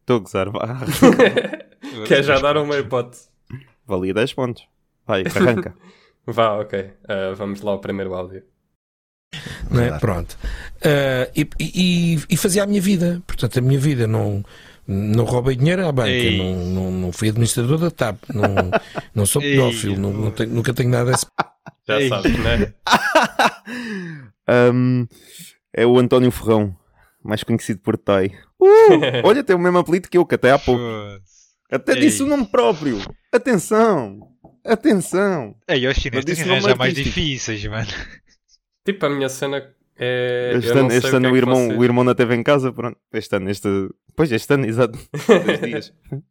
Estou 0.00 0.16
a 0.16 0.20
gozar. 0.20 0.48
Quer 2.06 2.22
já 2.24 2.38
dar 2.40 2.56
uma 2.56 2.76
hipótese? 2.78 3.28
Valia 3.86 4.14
10 4.14 4.32
pontos. 4.34 4.66
Vai, 5.06 5.22
arranca. 5.26 5.74
Vá, 6.26 6.58
ok. 6.58 6.90
Eh, 7.08 7.32
vamos 7.34 7.60
lá 7.62 7.72
ao 7.72 7.78
primeiro 7.80 8.14
áudio. 8.14 8.42
não 9.70 9.80
é? 9.82 9.98
Pronto. 9.98 10.36
Ah, 10.84 11.30
e, 11.34 11.48
e- 11.60 12.18
e 12.28 12.36
fazia 12.36 12.62
a 12.64 12.66
minha 12.66 12.80
vida. 12.80 13.22
Portanto, 13.26 13.58
a 13.58 13.62
minha 13.62 13.78
vida 13.78 14.06
não. 14.06 14.44
Não 14.90 15.24
roubei 15.26 15.54
dinheiro 15.54 15.86
à 15.86 15.92
banca, 15.92 16.08
Ei. 16.08 16.38
não, 16.38 16.64
não, 16.64 16.90
não 16.90 17.12
fui 17.12 17.28
administrador 17.28 17.76
da 17.78 17.90
TAP, 17.90 18.16
não, 18.32 18.48
não 19.14 19.26
sou 19.26 19.40
Ei. 19.42 19.50
pedófilo, 19.52 19.98
não, 19.98 20.10
não 20.14 20.30
tenho- 20.30 20.48
nunca 20.50 20.72
tenho 20.72 20.88
nada 20.88 21.10
desse. 21.12 21.26
Já 21.86 22.00
Ei. 22.00 22.08
sabes, 22.08 22.38
né? 22.38 22.72
Ahm, 24.46 25.06
é 25.74 25.86
o 25.86 25.98
António 25.98 26.30
Ferrão, 26.30 26.74
mais 27.22 27.42
conhecido 27.44 27.80
por 27.80 27.96
Tai. 27.98 28.28
Uh, 28.60 29.24
olha, 29.24 29.44
tem 29.44 29.54
o 29.54 29.58
mesmo 29.58 29.78
apelido 29.78 30.08
que 30.08 30.16
eu, 30.18 30.24
que 30.26 30.34
até 30.34 30.50
há 30.52 30.58
pouco. 30.58 30.82
Até 31.70 31.92
Ei. 31.92 32.00
disse 32.00 32.22
o 32.22 32.26
nome 32.26 32.46
próprio. 32.46 32.98
Atenção! 33.32 34.20
Atenção! 34.64 35.54
Ei, 35.68 35.86
os 35.86 35.96
chineses 35.96 36.24
têm 36.42 36.74
mais 36.76 36.94
difíceis, 36.94 37.62
mano. 37.66 37.88
Tipo, 38.86 39.06
a 39.06 39.10
minha 39.10 39.28
cena 39.28 39.62
é. 39.98 40.52
Este 40.56 40.72
não 40.72 40.80
ano, 40.80 40.92
este 40.92 41.10
o 41.12 41.16
ano 41.16 41.26
é 41.26 41.28
o, 41.28 41.32
que 41.32 41.38
irmão, 41.38 41.66
vocês- 41.66 41.78
o 41.78 41.84
irmão 41.84 42.04
na 42.04 42.14
teve 42.14 42.34
em 42.34 42.42
casa, 42.42 42.72
pronto. 42.72 42.98
Este 43.12 43.36
ano, 43.36 43.50
este. 43.50 43.68
Pois, 44.16 44.30
este 44.32 44.54
ano, 44.54 44.64
exato. 44.70 44.98
Dois 45.44 45.60
dias. 45.60 45.92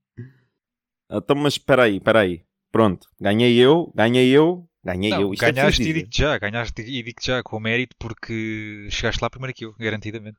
então, 1.11 1.36
mas 1.36 1.53
espera 1.53 1.84
aí, 1.84 1.97
espera 1.97 2.20
aí. 2.22 2.41
Pronto, 2.72 3.07
ganhei 3.20 3.55
eu, 3.57 3.91
ganhei 3.95 4.30
eu, 4.30 4.68
ganhei 4.84 5.09
Não, 5.11 5.22
eu. 5.22 5.34
Isto 5.34 5.45
é 5.45 5.51
ganhaste 5.51 5.78
preciso 5.78 5.89
e 5.89 5.93
digo-te 5.93 6.18
já, 6.22 6.38
ganhaste 6.38 6.82
e 6.82 7.03
digo-te 7.03 7.26
já 7.28 7.41
com 7.43 7.59
mérito 7.59 7.95
porque 7.97 8.88
chegaste 8.91 9.22
lá 9.22 9.30
primeiro 9.30 9.53
que 9.55 9.65
eu, 9.65 9.74
garantidamente. 9.80 10.38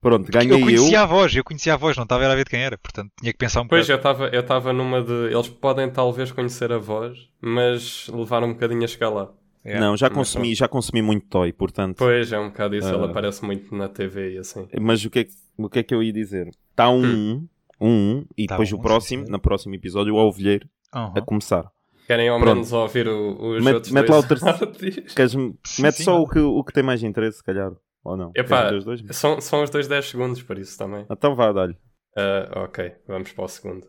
Pronto, 0.00 0.30
ganhei 0.30 0.52
eu 0.52 0.58
eu. 0.58 0.64
conhecia 0.64 1.02
a 1.02 1.06
voz, 1.06 1.34
eu 1.34 1.44
conhecia 1.44 1.74
a 1.74 1.76
voz, 1.76 1.96
não 1.96 2.04
estava 2.04 2.24
a 2.26 2.34
ver 2.34 2.44
de 2.44 2.50
quem 2.50 2.60
era, 2.62 2.78
portanto 2.78 3.10
tinha 3.20 3.32
que 3.32 3.38
pensar 3.38 3.60
um 3.62 3.68
Pois, 3.68 3.86
bocado. 3.86 3.92
eu 3.92 3.96
estava 3.96 4.36
eu 4.36 4.40
estava 4.40 4.72
numa 4.72 5.02
de. 5.02 5.12
Eles 5.32 5.48
podem 5.48 5.90
talvez 5.90 6.32
conhecer 6.32 6.72
a 6.72 6.78
voz, 6.78 7.16
mas 7.40 8.08
levar 8.08 8.42
um 8.42 8.52
bocadinho 8.52 8.84
a 8.84 8.86
chegar 8.86 9.10
lá. 9.10 9.30
É. 9.66 9.80
Não, 9.80 9.96
já 9.96 10.08
consumi, 10.08 10.54
já 10.54 10.68
consumi 10.68 11.02
muito 11.02 11.26
toy, 11.26 11.52
portanto. 11.52 11.96
Pois, 11.98 12.32
é 12.32 12.38
um 12.38 12.48
bocado 12.48 12.76
isso. 12.76 12.88
Ele 12.88 13.02
Ah. 13.02 13.06
aparece 13.06 13.44
muito 13.44 13.74
na 13.74 13.88
TV 13.88 14.34
e 14.34 14.38
assim. 14.38 14.68
Mas 14.80 15.04
o 15.04 15.10
que, 15.10 15.18
é, 15.20 15.24
que- 15.24 15.32
o 15.58 15.68
que 15.68 15.78
é 15.80 15.82
que 15.82 15.94
eu 15.94 16.02
ia 16.02 16.12
dizer? 16.12 16.48
Está 16.70 16.88
um 16.88 17.02
1, 17.02 17.48
um, 17.80 17.88
um, 17.88 18.24
e 18.38 18.46
Tá 18.46 18.54
depois 18.54 18.72
um, 18.72 18.76
o 18.76 18.80
próximo, 18.80 19.24
no 19.28 19.40
próximo 19.40 19.74
episódio, 19.74 20.14
o 20.14 20.18
Ovelheiro 20.18 20.68
Aham. 20.94 21.12
a 21.16 21.20
começar. 21.20 21.70
Querem 22.06 22.28
ao 22.28 22.38
Pronto. 22.38 22.54
menos 22.54 22.72
ouvir 22.72 23.08
o, 23.08 23.56
os 23.56 23.64
Mete- 23.64 23.74
outros 23.74 23.92
mete 23.92 24.06
dois 24.06 24.20
lá 24.20 24.24
o 24.24 24.28
terceiro. 24.28 25.54
mete 25.80 26.02
só 26.04 26.22
o 26.22 26.28
que, 26.28 26.38
o 26.38 26.62
que 26.62 26.72
tem 26.72 26.82
mais 26.84 27.02
interesse, 27.02 27.38
se 27.38 27.44
calhar. 27.44 27.72
Ou 28.04 28.16
não? 28.16 28.30
Epá, 28.36 28.72
os 28.72 28.84
dois? 28.84 29.02
São, 29.10 29.40
são 29.40 29.64
os 29.64 29.70
dois 29.70 29.88
10 29.88 30.08
segundos, 30.10 30.40
por 30.42 30.56
isso 30.58 30.78
também. 30.78 31.04
Então 31.10 31.34
vá, 31.34 31.50
dá-lhe. 31.52 31.76
Ah, 32.16 32.62
ok, 32.64 32.92
vamos 33.08 33.32
para 33.32 33.44
o 33.44 33.48
segundo. 33.48 33.88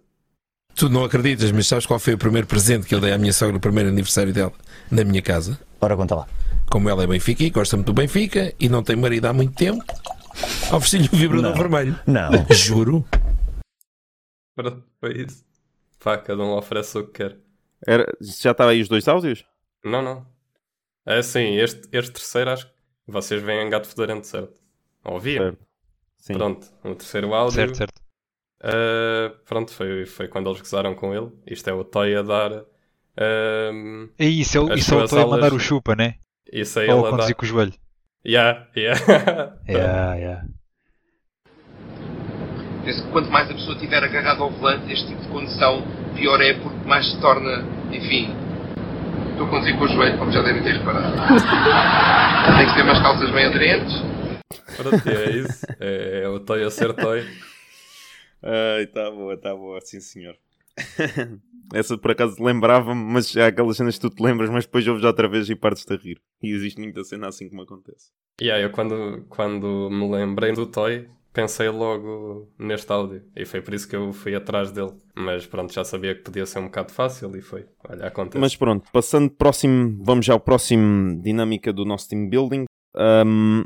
Tu 0.78 0.90
não 0.90 1.04
acreditas, 1.04 1.52
mas 1.52 1.66
sabes 1.66 1.88
qual 1.88 2.00
foi 2.00 2.14
o 2.14 2.18
primeiro 2.20 2.46
presente 2.46 2.86
que 2.86 2.94
eu 2.94 3.02
dei 3.02 3.12
à 3.12 3.18
minha 3.18 3.34
sogra 3.34 3.54
no 3.54 3.60
primeiro 3.60 3.90
aniversário 3.90 4.32
dela 4.32 4.54
na 4.92 5.04
minha 5.04 5.24
casa? 5.24 5.60
Ora, 5.82 5.98
conta 5.98 6.14
lá. 6.14 6.28
Como 6.70 6.88
ela 6.88 7.04
é 7.04 7.08
Benfica 7.08 7.44
e 7.44 7.50
gosta 7.50 7.76
muito 7.76 7.88
do 7.88 7.94
Benfica 7.94 8.54
e 8.60 8.70
não 8.70 8.84
tem 8.84 8.96
marido 8.96 9.26
há 9.26 9.34
muito 9.34 9.56
tempo, 9.56 9.84
ofereci-lhe 10.72 11.10
um 11.12 11.18
vibrador 11.18 11.50
Não. 11.50 11.58
vermelho. 11.58 12.00
Não. 12.06 12.30
Juro. 12.54 13.04
Pronto, 14.56 14.84
foi 15.00 15.24
isso. 15.24 15.44
Pá, 16.00 16.16
cada 16.16 16.44
um 16.44 16.52
oferece 16.52 16.96
o 16.96 17.08
que 17.08 17.24
quer. 17.24 17.38
Era, 17.86 18.06
já 18.22 18.52
estava 18.52 18.70
aí 18.70 18.80
os 18.80 18.88
dois 18.88 19.08
áudios? 19.08 19.44
Não, 19.84 20.04
não. 20.04 20.28
É 21.08 21.18
assim, 21.18 21.56
este, 21.58 21.88
este 21.92 22.12
terceiro 22.12 22.52
acho 22.52 22.68
que 22.68 22.74
vocês 23.08 23.42
veem 23.42 23.66
em 23.66 23.70
gato 23.72 23.88
fedorento, 23.88 24.28
certo? 24.28 24.54
Ouviam? 25.04 25.44
Certo. 25.44 25.66
Sim. 26.18 26.34
Pronto, 26.34 26.68
o 26.84 26.94
terceiro 26.94 27.34
áudio. 27.34 27.56
Certo, 27.56 27.78
certo. 27.78 28.07
Ah, 28.64 29.32
pronto, 29.46 29.72
foi, 29.74 30.06
foi 30.06 30.28
quando 30.28 30.50
eles 30.50 30.62
gozaram 30.62 30.96
com 30.96 31.14
ele. 31.14 31.30
Isto 31.46 31.70
é 31.70 31.74
o 31.74 31.84
Toy 31.84 32.16
a 32.16 32.22
dar. 32.22 32.52
É 33.18 34.26
isso, 34.26 34.58
ele, 34.60 34.74
As 34.74 34.80
isso 34.80 34.94
ele 34.94 35.00
tuas 35.02 35.12
está 35.12 35.24
a 35.24 35.28
mandar 35.28 35.54
o 35.54 35.60
chupa, 35.60 35.96
né? 35.96 36.16
isso 36.52 36.80
é 36.80 36.84
Ou 36.84 36.90
ele 36.90 37.00
a 37.00 37.04
dar. 37.04 37.10
conduzir 37.12 37.36
com 37.36 37.46
o 37.46 37.48
joelho. 37.48 37.74
Yeah, 38.26 38.68
yeah. 38.76 39.00
Yeah, 39.68 40.16
yeah. 40.16 40.46
Penso 42.84 43.04
que 43.04 43.12
quanto 43.12 43.30
mais 43.32 43.50
a 43.50 43.54
pessoa 43.54 43.76
estiver 43.76 44.04
agarrada 44.04 44.42
ao 44.42 44.50
volante, 44.52 44.92
este 44.94 45.08
tipo 45.08 45.22
de 45.22 45.28
condução, 45.28 45.84
pior 46.16 46.40
é 46.42 46.54
porque 46.54 46.88
mais 46.88 47.06
se 47.10 47.20
torna, 47.20 47.66
enfim. 47.92 48.34
Estou 49.32 49.46
a 49.46 49.50
conduzir 49.50 49.78
com 49.78 49.84
o 49.86 49.88
joelho, 49.88 50.18
como 50.18 50.32
já 50.32 50.42
devem 50.42 50.64
ter 50.64 50.78
reparado. 50.78 51.16
Tem 52.58 52.68
que 52.68 52.76
ter 52.76 52.82
umas 52.84 53.02
calças 53.02 53.30
bem 53.32 53.46
aderentes. 53.46 53.94
Pronto, 54.78 55.10
é 55.10 55.30
isso. 55.32 55.66
É, 55.80 56.22
é 56.24 56.30
o 56.30 56.40
Toy 56.40 56.64
a 56.64 56.70
ser 56.70 56.94
Toy. 56.94 57.26
Ai, 58.48 58.88
tá 58.88 59.12
boa, 59.12 59.36
tá 59.36 59.54
boa, 59.54 59.80
sim 59.82 60.00
senhor. 60.00 60.38
Essa 61.74 61.98
por 61.98 62.12
acaso 62.12 62.42
lembrava-me, 62.42 63.04
mas 63.04 63.36
há 63.36 63.48
aquelas 63.48 63.76
cenas 63.76 63.96
que 63.96 64.02
tu 64.02 64.10
te 64.10 64.24
lembras, 64.24 64.50
mas 64.50 64.66
depois 64.66 64.88
ouves 64.88 65.04
outra 65.04 65.28
vez 65.28 65.50
e 65.50 65.56
partes-te 65.56 65.94
a 65.94 65.98
rir. 65.98 66.22
E 66.42 66.54
existe 66.54 66.80
muita 66.80 67.04
cena 67.04 67.28
assim 67.28 67.50
como 67.50 67.64
acontece. 67.64 68.12
Yeah, 68.42 68.64
eu 68.64 68.72
quando, 68.72 69.26
quando 69.28 69.90
me 69.90 70.10
lembrei 70.10 70.54
do 70.54 70.66
Toy, 70.66 71.10
pensei 71.34 71.68
logo 71.68 72.50
neste 72.58 72.90
áudio. 72.90 73.24
E 73.36 73.44
foi 73.44 73.62
por 73.62 73.74
isso 73.74 73.88
que 73.88 73.98
eu 73.98 74.14
fui 74.14 74.34
atrás 74.34 74.72
dele. 74.72 74.94
Mas 75.14 75.46
pronto, 75.46 75.74
já 75.74 75.84
sabia 75.84 76.16
que 76.16 76.22
podia 76.22 76.46
ser 76.46 76.60
um 76.60 76.66
bocado 76.66 76.94
fácil 76.94 77.36
e 77.36 77.42
foi. 77.42 77.66
Olha, 77.90 78.08
acontece. 78.08 78.40
Mas 78.40 78.56
pronto, 78.56 78.90
passando 78.94 79.30
próximo, 79.30 80.02
vamos 80.04 80.26
já 80.26 80.34
ao 80.34 80.40
próximo 80.40 81.22
dinâmica 81.22 81.74
do 81.74 81.84
nosso 81.84 82.08
team 82.08 82.30
building. 82.30 82.64
Um, 82.96 83.66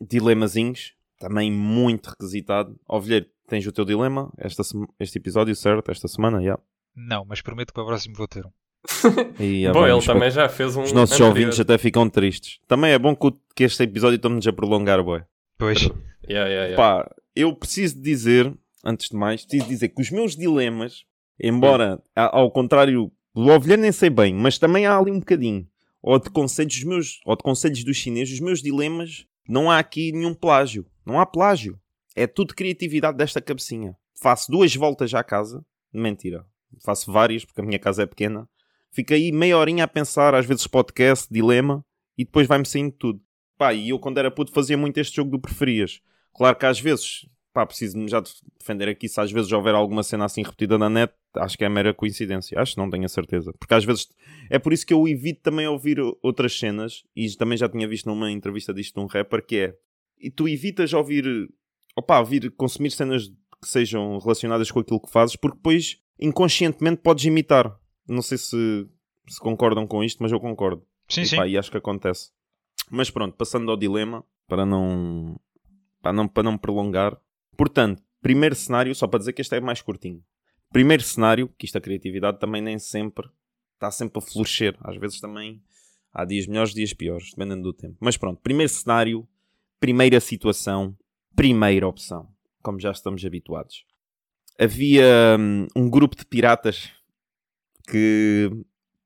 dilemazinhos, 0.00 0.94
também 1.18 1.50
muito 1.50 2.10
requisitado. 2.10 2.78
Ovelheiro, 2.86 3.26
tens 3.48 3.66
o 3.66 3.72
teu 3.72 3.84
dilema 3.84 4.32
esta 4.38 4.62
este 5.00 5.18
episódio, 5.18 5.54
certo? 5.54 5.90
Esta 5.90 6.08
semana, 6.08 6.42
já. 6.42 6.58
Não, 6.94 7.24
mas 7.24 7.40
prometo 7.40 7.68
que 7.68 7.74
para 7.74 7.82
o 7.82 7.86
próximo 7.86 8.14
vou 8.16 8.28
ter 8.28 8.44
um. 8.44 8.50
E, 9.40 9.62
já 9.62 9.72
Bom, 9.72 9.86
ele 9.86 10.04
também 10.04 10.30
já 10.30 10.48
fez 10.48 10.76
um. 10.76 10.82
Os 10.82 10.92
nossos 10.92 11.14
anterior. 11.16 11.28
ouvintes 11.28 11.60
até 11.60 11.76
ficam 11.78 12.08
tristes. 12.08 12.58
Também 12.66 12.92
é 12.92 12.98
bom 12.98 13.14
que, 13.14 13.64
este 13.64 13.82
episódio 13.82 14.16
estamos 14.16 14.46
a 14.46 14.52
prolongar, 14.52 15.02
boy. 15.02 15.22
Pois, 15.58 15.88
Yeah, 16.28 16.48
yeah, 16.48 16.68
yeah. 16.68 16.76
Pá, 16.76 17.10
eu 17.34 17.54
preciso 17.54 18.00
dizer, 18.00 18.54
antes 18.84 19.08
de 19.08 19.16
mais, 19.16 19.44
preciso 19.44 19.66
dizer 19.66 19.88
que 19.88 20.02
os 20.02 20.10
meus 20.10 20.36
dilemas, 20.36 21.04
embora 21.40 22.02
ao 22.14 22.50
contrário 22.50 23.10
do 23.34 23.48
Ovelheiro 23.48 23.82
nem 23.82 23.92
sei 23.92 24.10
bem, 24.10 24.34
mas 24.34 24.58
também 24.58 24.86
há 24.86 24.96
ali 24.96 25.10
um 25.10 25.20
bocadinho, 25.20 25.66
ou 26.02 26.18
de 26.18 26.28
conselhos 26.28 26.74
dos 26.74 26.84
meus, 26.84 27.20
ou 27.24 27.34
de 27.34 27.42
conselhos 27.42 27.82
dos 27.82 27.96
chineses, 27.96 28.34
os 28.34 28.40
meus 28.40 28.62
dilemas, 28.62 29.26
não 29.48 29.70
há 29.70 29.78
aqui 29.78 30.12
nenhum 30.12 30.34
plágio. 30.34 30.86
Não 31.04 31.18
há 31.18 31.24
plágio. 31.24 31.78
É 32.18 32.26
tudo 32.26 32.52
criatividade 32.52 33.16
desta 33.16 33.40
cabecinha. 33.40 33.96
Faço 34.20 34.50
duas 34.50 34.74
voltas 34.74 35.14
à 35.14 35.22
casa, 35.22 35.64
mentira, 35.92 36.44
faço 36.84 37.12
várias 37.12 37.44
porque 37.44 37.60
a 37.60 37.64
minha 37.64 37.78
casa 37.78 38.02
é 38.02 38.06
pequena. 38.06 38.48
Fico 38.90 39.14
aí 39.14 39.30
meia 39.30 39.56
horinha 39.56 39.84
a 39.84 39.88
pensar, 39.88 40.34
às 40.34 40.44
vezes 40.44 40.66
podcast, 40.66 41.28
dilema, 41.30 41.84
e 42.16 42.24
depois 42.24 42.48
vai-me 42.48 42.66
saindo 42.66 42.90
tudo. 42.90 43.20
Pá, 43.56 43.72
e 43.72 43.90
eu 43.90 44.00
quando 44.00 44.18
era 44.18 44.32
puto 44.32 44.50
fazia 44.50 44.76
muito 44.76 44.98
este 44.98 45.14
jogo 45.14 45.30
do 45.30 45.40
preferias. 45.40 46.00
Claro 46.34 46.56
que 46.56 46.66
às 46.66 46.80
vezes, 46.80 47.24
pá, 47.52 47.64
preciso 47.64 47.96
já 48.08 48.20
defender 48.58 48.88
aqui 48.88 49.08
se 49.08 49.20
às 49.20 49.30
vezes 49.30 49.52
houver 49.52 49.76
alguma 49.76 50.02
cena 50.02 50.24
assim 50.24 50.42
repetida 50.42 50.76
na 50.76 50.90
net, 50.90 51.12
acho 51.36 51.56
que 51.56 51.64
é 51.64 51.68
mera 51.68 51.94
coincidência. 51.94 52.60
Acho, 52.60 52.76
não 52.80 52.90
tenho 52.90 53.04
a 53.04 53.08
certeza. 53.08 53.52
Porque 53.56 53.74
às 53.74 53.84
vezes 53.84 54.08
é 54.50 54.58
por 54.58 54.72
isso 54.72 54.84
que 54.84 54.92
eu 54.92 55.06
evito 55.06 55.42
também 55.42 55.68
ouvir 55.68 55.98
outras 56.20 56.58
cenas, 56.58 57.04
e 57.14 57.28
também 57.36 57.56
já 57.56 57.68
tinha 57.68 57.86
visto 57.86 58.06
numa 58.06 58.28
entrevista 58.28 58.74
disto 58.74 58.94
de 58.94 59.00
um 59.00 59.06
rapper, 59.06 59.46
que 59.46 59.56
é, 59.56 59.74
e 60.20 60.30
tu 60.30 60.48
evitas 60.48 60.92
ouvir, 60.92 61.24
opá, 61.98 62.18
ouvir, 62.20 62.50
consumir 62.52 62.90
cenas 62.90 63.28
que 63.60 63.68
sejam 63.68 64.18
relacionadas 64.18 64.70
com 64.70 64.80
aquilo 64.80 65.00
que 65.00 65.10
fazes, 65.10 65.36
porque 65.36 65.56
depois 65.56 66.00
inconscientemente 66.20 67.02
podes 67.02 67.24
imitar. 67.24 67.78
Não 68.06 68.22
sei 68.22 68.38
se, 68.38 68.88
se 69.28 69.40
concordam 69.40 69.86
com 69.86 70.02
isto, 70.02 70.22
mas 70.22 70.32
eu 70.32 70.40
concordo. 70.40 70.84
Sim, 71.08 71.22
e, 71.22 71.26
sim. 71.26 71.36
pá, 71.36 71.46
e 71.46 71.58
acho 71.58 71.70
que 71.70 71.76
acontece. 71.76 72.30
Mas 72.90 73.10
pronto, 73.10 73.36
passando 73.36 73.70
ao 73.70 73.76
dilema, 73.76 74.24
para 74.46 74.64
não, 74.64 75.38
para 76.00 76.12
não, 76.12 76.28
para 76.28 76.42
não 76.42 76.56
prolongar. 76.56 77.18
Portanto, 77.56 78.02
primeiro 78.20 78.54
cenário, 78.54 78.94
só 78.94 79.06
para 79.06 79.18
dizer 79.18 79.32
que 79.32 79.42
este 79.42 79.56
é 79.56 79.60
mais 79.60 79.82
curtinho. 79.82 80.22
Primeiro 80.70 81.02
cenário, 81.02 81.48
que 81.58 81.66
isto 81.66 81.78
a 81.78 81.80
criatividade 81.80 82.38
também 82.38 82.62
nem 82.62 82.78
sempre 82.78 83.28
está 83.74 83.90
sempre 83.90 84.18
a 84.18 84.22
florescer. 84.22 84.76
Às 84.80 84.96
vezes 84.96 85.20
também 85.20 85.62
há 86.12 86.24
dias 86.24 86.46
melhores, 86.46 86.74
dias 86.74 86.92
piores, 86.92 87.30
dependendo 87.30 87.62
do 87.62 87.72
tempo. 87.72 87.96
Mas 88.00 88.16
pronto, 88.16 88.40
primeiro 88.40 88.70
cenário, 88.70 89.26
primeira 89.80 90.20
situação, 90.20 90.96
primeira 91.34 91.86
opção, 91.86 92.28
como 92.62 92.80
já 92.80 92.90
estamos 92.90 93.24
habituados. 93.24 93.84
Havia 94.58 95.36
hum, 95.38 95.66
um 95.76 95.88
grupo 95.88 96.16
de 96.16 96.24
piratas 96.24 96.90
que, 97.88 98.50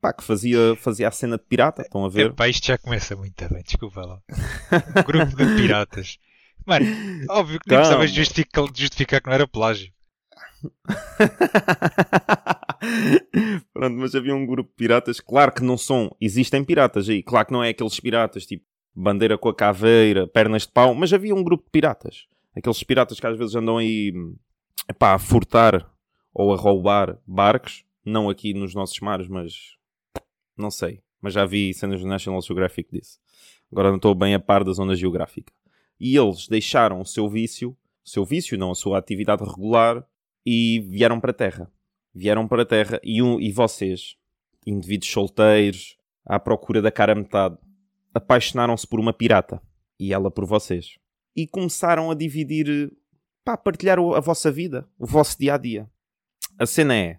pá, 0.01 0.13
que 0.13 0.25
fazia, 0.25 0.75
fazia 0.77 1.09
a 1.09 1.11
cena 1.11 1.37
de 1.37 1.45
pirata, 1.45 1.83
estão 1.83 2.05
a 2.05 2.09
ver? 2.09 2.27
Epá, 2.27 2.49
isto 2.49 2.67
já 2.67 2.79
começa 2.79 3.15
muito 3.15 3.49
bem, 3.49 3.63
desculpa 3.63 4.05
lá. 4.05 4.21
Um 4.97 5.03
grupo 5.03 5.37
de 5.37 5.57
piratas. 5.57 6.19
Mano, 6.67 6.87
óbvio 7.29 7.61
que 7.61 7.69
nem 7.69 7.79
Calma. 7.79 7.99
precisavas 7.99 8.11
justificar, 8.13 8.65
justificar 8.75 9.21
que 9.21 9.27
não 9.27 9.35
era 9.35 9.47
plágio. 9.47 9.93
Pronto, 13.73 13.97
mas 13.97 14.15
havia 14.15 14.35
um 14.35 14.47
grupo 14.47 14.71
de 14.71 14.77
piratas, 14.77 15.21
claro 15.21 15.53
que 15.53 15.63
não 15.63 15.77
são, 15.77 16.15
existem 16.21 16.65
piratas 16.65 17.09
aí, 17.09 17.23
claro 17.23 17.47
que 17.47 17.53
não 17.53 17.65
é 17.65 17.71
aqueles 17.71 17.99
piratas 17.99 18.47
tipo 18.47 18.65
bandeira 18.95 19.39
com 19.39 19.49
a 19.49 19.55
caveira, 19.55 20.27
pernas 20.27 20.63
de 20.63 20.69
pau, 20.69 20.95
mas 20.95 21.13
havia 21.13 21.35
um 21.35 21.43
grupo 21.43 21.65
de 21.65 21.71
piratas. 21.71 22.27
Aqueles 22.55 22.83
piratas 22.83 23.19
que 23.19 23.27
às 23.27 23.39
vezes 23.39 23.55
andam 23.55 23.79
aí 23.79 24.13
epá, 24.89 25.15
a 25.15 25.19
furtar 25.19 25.91
ou 26.35 26.53
a 26.53 26.57
roubar 26.57 27.19
barcos, 27.27 27.85
não 28.05 28.29
aqui 28.29 28.53
nos 28.53 28.75
nossos 28.75 28.99
mares, 29.01 29.29
mas 29.29 29.77
não 30.57 30.71
sei. 30.71 31.01
Mas 31.21 31.35
já 31.35 31.45
vi 31.45 31.73
cenas 31.73 32.01
do 32.01 32.07
National 32.07 32.43
Geographic 32.43 32.91
disso. 32.91 33.19
Agora 33.71 33.89
não 33.89 33.97
estou 33.97 34.15
bem 34.15 34.35
a 34.35 34.41
par 34.41 34.65
da 34.65 34.73
zona 34.73 34.95
geográfica. 34.95 35.53
E 35.99 36.17
eles 36.17 36.49
deixaram 36.49 37.01
o 37.01 37.07
seu 37.07 37.29
vício, 37.29 37.71
o 38.05 38.09
seu 38.09 38.25
vício, 38.25 38.59
não 38.59 38.73
a 38.73 38.75
sua 38.75 38.99
atividade 38.99 39.45
regular, 39.45 40.05
e 40.45 40.81
vieram 40.81 41.21
para 41.21 41.31
a 41.31 41.35
Terra. 41.35 41.73
Vieram 42.15 42.47
para 42.49 42.63
a 42.63 42.67
Terra 42.67 43.01
e, 43.03 43.23
um, 43.23 43.41
e 43.41 43.51
vocês, 43.53 44.17
indivíduos 44.67 45.11
solteiros, 45.11 45.97
à 46.25 46.39
procura 46.39 46.83
da 46.83 46.91
cara 46.91 47.15
metade, 47.15 47.57
apaixonaram-se 48.15 48.87
por 48.87 49.01
uma 49.01 49.13
pirata 49.13 49.61
e 49.99 50.13
ela 50.13 50.31
por 50.31 50.45
vocês. 50.45 50.99
E 51.35 51.47
começaram 51.47 52.11
a 52.11 52.15
dividir, 52.15 52.93
pá, 53.45 53.57
partilhar 53.57 53.99
a 53.99 54.21
vossa 54.21 54.51
vida, 54.51 54.89
o 54.99 55.07
vosso 55.07 55.39
dia 55.39 55.55
a 55.55 55.59
dia. 55.59 55.89
A 56.59 56.67
cena 56.67 56.95
é, 56.95 57.19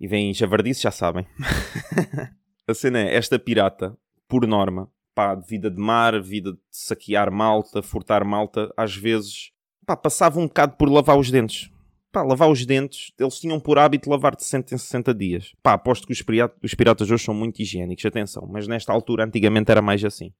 e 0.00 0.06
vem 0.06 0.32
javardice, 0.32 0.82
já 0.82 0.90
sabem. 0.90 1.26
a 2.66 2.74
cena 2.74 3.00
é, 3.00 3.14
esta 3.14 3.38
pirata, 3.38 3.96
por 4.26 4.46
norma, 4.46 4.90
pá, 5.14 5.34
de 5.34 5.46
vida 5.46 5.70
de 5.70 5.80
mar, 5.80 6.20
vida 6.22 6.52
de 6.52 6.58
saquear 6.70 7.30
malta, 7.30 7.82
furtar 7.82 8.24
malta, 8.24 8.72
às 8.76 8.96
vezes, 8.96 9.52
pá, 9.84 9.96
passava 9.96 10.40
um 10.40 10.46
bocado 10.46 10.76
por 10.76 10.88
lavar 10.88 11.18
os 11.18 11.30
dentes. 11.30 11.70
Pá, 12.12 12.22
lavar 12.22 12.50
os 12.50 12.66
dentes, 12.66 13.12
eles 13.18 13.38
tinham 13.38 13.60
por 13.60 13.78
hábito 13.78 14.10
lavar 14.10 14.34
de 14.34 14.42
60 14.42 14.74
em 14.74 14.78
60 14.78 15.14
dias. 15.14 15.52
Pá, 15.62 15.74
aposto 15.74 16.06
que 16.06 16.12
os, 16.12 16.20
pira- 16.22 16.52
os 16.62 16.74
piratas 16.74 17.08
hoje 17.10 17.24
são 17.24 17.34
muito 17.34 17.62
higiênicos, 17.62 18.04
atenção, 18.04 18.48
mas 18.50 18.66
nesta 18.66 18.92
altura, 18.92 19.24
antigamente, 19.24 19.70
era 19.70 19.80
mais 19.80 20.04
assim. 20.04 20.32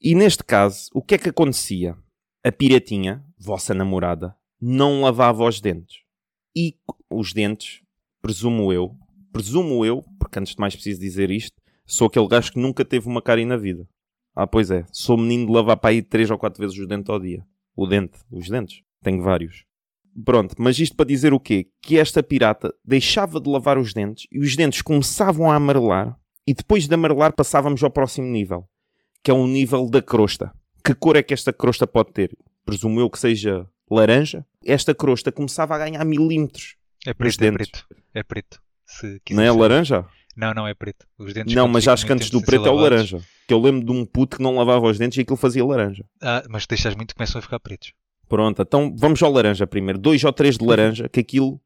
E 0.00 0.14
neste 0.14 0.44
caso, 0.44 0.88
o 0.94 1.02
que 1.02 1.16
é 1.16 1.18
que 1.18 1.28
acontecia? 1.28 1.96
A 2.44 2.52
piratinha, 2.52 3.24
vossa 3.36 3.74
namorada, 3.74 4.34
não 4.60 5.02
lavava 5.02 5.44
os 5.44 5.60
dentes. 5.60 5.98
E 6.56 6.76
os 7.10 7.32
dentes, 7.32 7.82
presumo 8.22 8.72
eu, 8.72 8.96
presumo 9.32 9.84
eu, 9.84 10.04
porque 10.18 10.38
antes 10.38 10.54
de 10.54 10.60
mais 10.60 10.74
preciso 10.74 11.00
dizer 11.00 11.30
isto, 11.30 11.60
sou 11.84 12.06
aquele 12.06 12.28
gajo 12.28 12.52
que 12.52 12.58
nunca 12.60 12.84
teve 12.84 13.08
uma 13.08 13.20
cárie 13.20 13.44
na 13.44 13.56
vida. 13.56 13.86
Ah, 14.34 14.46
pois 14.46 14.70
é, 14.70 14.84
sou 14.92 15.16
menino 15.16 15.46
de 15.46 15.52
lavar 15.52 15.76
para 15.76 15.90
aí 15.90 16.02
3 16.02 16.30
ou 16.30 16.38
4 16.38 16.60
vezes 16.62 16.78
os 16.78 16.86
dentes 16.86 17.10
ao 17.10 17.18
dia. 17.18 17.44
O 17.76 17.86
dente, 17.86 18.18
os 18.30 18.48
dentes, 18.48 18.80
tenho 19.02 19.22
vários. 19.22 19.64
Pronto, 20.24 20.54
mas 20.58 20.78
isto 20.78 20.96
para 20.96 21.06
dizer 21.06 21.32
o 21.32 21.40
quê? 21.40 21.68
Que 21.80 21.98
esta 21.98 22.22
pirata 22.22 22.72
deixava 22.84 23.40
de 23.40 23.48
lavar 23.48 23.78
os 23.78 23.92
dentes 23.92 24.26
e 24.30 24.38
os 24.38 24.56
dentes 24.56 24.82
começavam 24.82 25.50
a 25.50 25.54
amarelar 25.54 26.16
e 26.46 26.54
depois 26.54 26.88
de 26.88 26.94
amarelar 26.94 27.32
passávamos 27.32 27.82
ao 27.82 27.90
próximo 27.90 28.26
nível, 28.26 28.68
que 29.22 29.30
é 29.30 29.34
o 29.34 29.46
nível 29.46 29.88
da 29.88 30.02
crosta. 30.02 30.52
Que 30.84 30.94
cor 30.94 31.16
é 31.16 31.22
que 31.22 31.34
esta 31.34 31.52
crosta 31.52 31.86
pode 31.86 32.12
ter? 32.12 32.36
Presumo 32.64 33.00
eu 33.00 33.10
que 33.10 33.18
seja 33.18 33.66
laranja. 33.90 34.44
Esta 34.64 34.94
crosta 34.94 35.30
começava 35.30 35.74
a 35.74 35.78
ganhar 35.78 36.04
milímetros. 36.04 36.76
É 37.06 37.10
Os 37.10 37.16
preto, 37.16 37.44
é 37.44 37.52
preto. 37.52 37.86
É 38.14 38.22
preto. 38.22 38.60
Não 39.30 39.42
é 39.42 39.50
laranja? 39.50 40.06
Não, 40.36 40.54
não 40.54 40.66
é 40.66 40.74
preto. 40.74 41.06
Os 41.18 41.32
dentes 41.32 41.54
Não, 41.54 41.68
mas 41.68 41.84
ficam 41.84 41.94
acho 41.94 42.06
que 42.06 42.12
antes 42.12 42.30
do 42.30 42.42
preto 42.42 42.66
é 42.66 42.70
o 42.70 42.74
laranja. 42.74 43.20
Que 43.46 43.54
eu 43.54 43.60
lembro 43.60 43.84
de 43.84 43.92
um 43.92 44.04
puto 44.06 44.36
que 44.36 44.42
não 44.42 44.56
lavava 44.56 44.86
os 44.86 44.98
dentes 44.98 45.18
e 45.18 45.20
aquilo 45.22 45.36
fazia 45.36 45.64
laranja. 45.64 46.04
Ah, 46.22 46.42
mas 46.48 46.66
deixas 46.66 46.94
muito 46.94 47.14
começam 47.14 47.38
a 47.38 47.42
ficar 47.42 47.60
pretos. 47.60 47.92
Pronto, 48.30 48.62
então 48.62 48.94
vamos 48.96 49.20
ao 49.24 49.32
laranja 49.32 49.66
primeiro. 49.66 49.98
Dois 49.98 50.22
ou 50.22 50.32
três 50.32 50.56
de 50.56 50.64
laranja, 50.64 51.08
que 51.08 51.18
aquilo, 51.18 51.60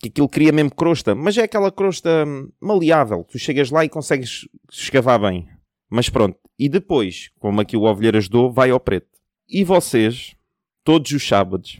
que 0.00 0.08
aquilo 0.08 0.26
cria 0.26 0.50
mesmo 0.50 0.74
crosta. 0.74 1.14
Mas 1.14 1.36
é 1.36 1.42
aquela 1.42 1.70
crosta 1.70 2.24
hum, 2.26 2.50
maleável. 2.58 3.24
Tu 3.30 3.38
chegas 3.38 3.70
lá 3.70 3.84
e 3.84 3.90
consegues 3.90 4.48
escavar 4.72 5.20
bem. 5.20 5.46
Mas 5.90 6.08
pronto. 6.08 6.38
E 6.58 6.66
depois, 6.66 7.30
como 7.38 7.60
aqui 7.60 7.76
o 7.76 7.82
Ovelheiro 7.82 8.16
ajudou, 8.16 8.50
vai 8.50 8.70
ao 8.70 8.80
preto. 8.80 9.06
E 9.46 9.62
vocês, 9.62 10.34
todos 10.82 11.12
os 11.12 11.28
sábados, 11.28 11.78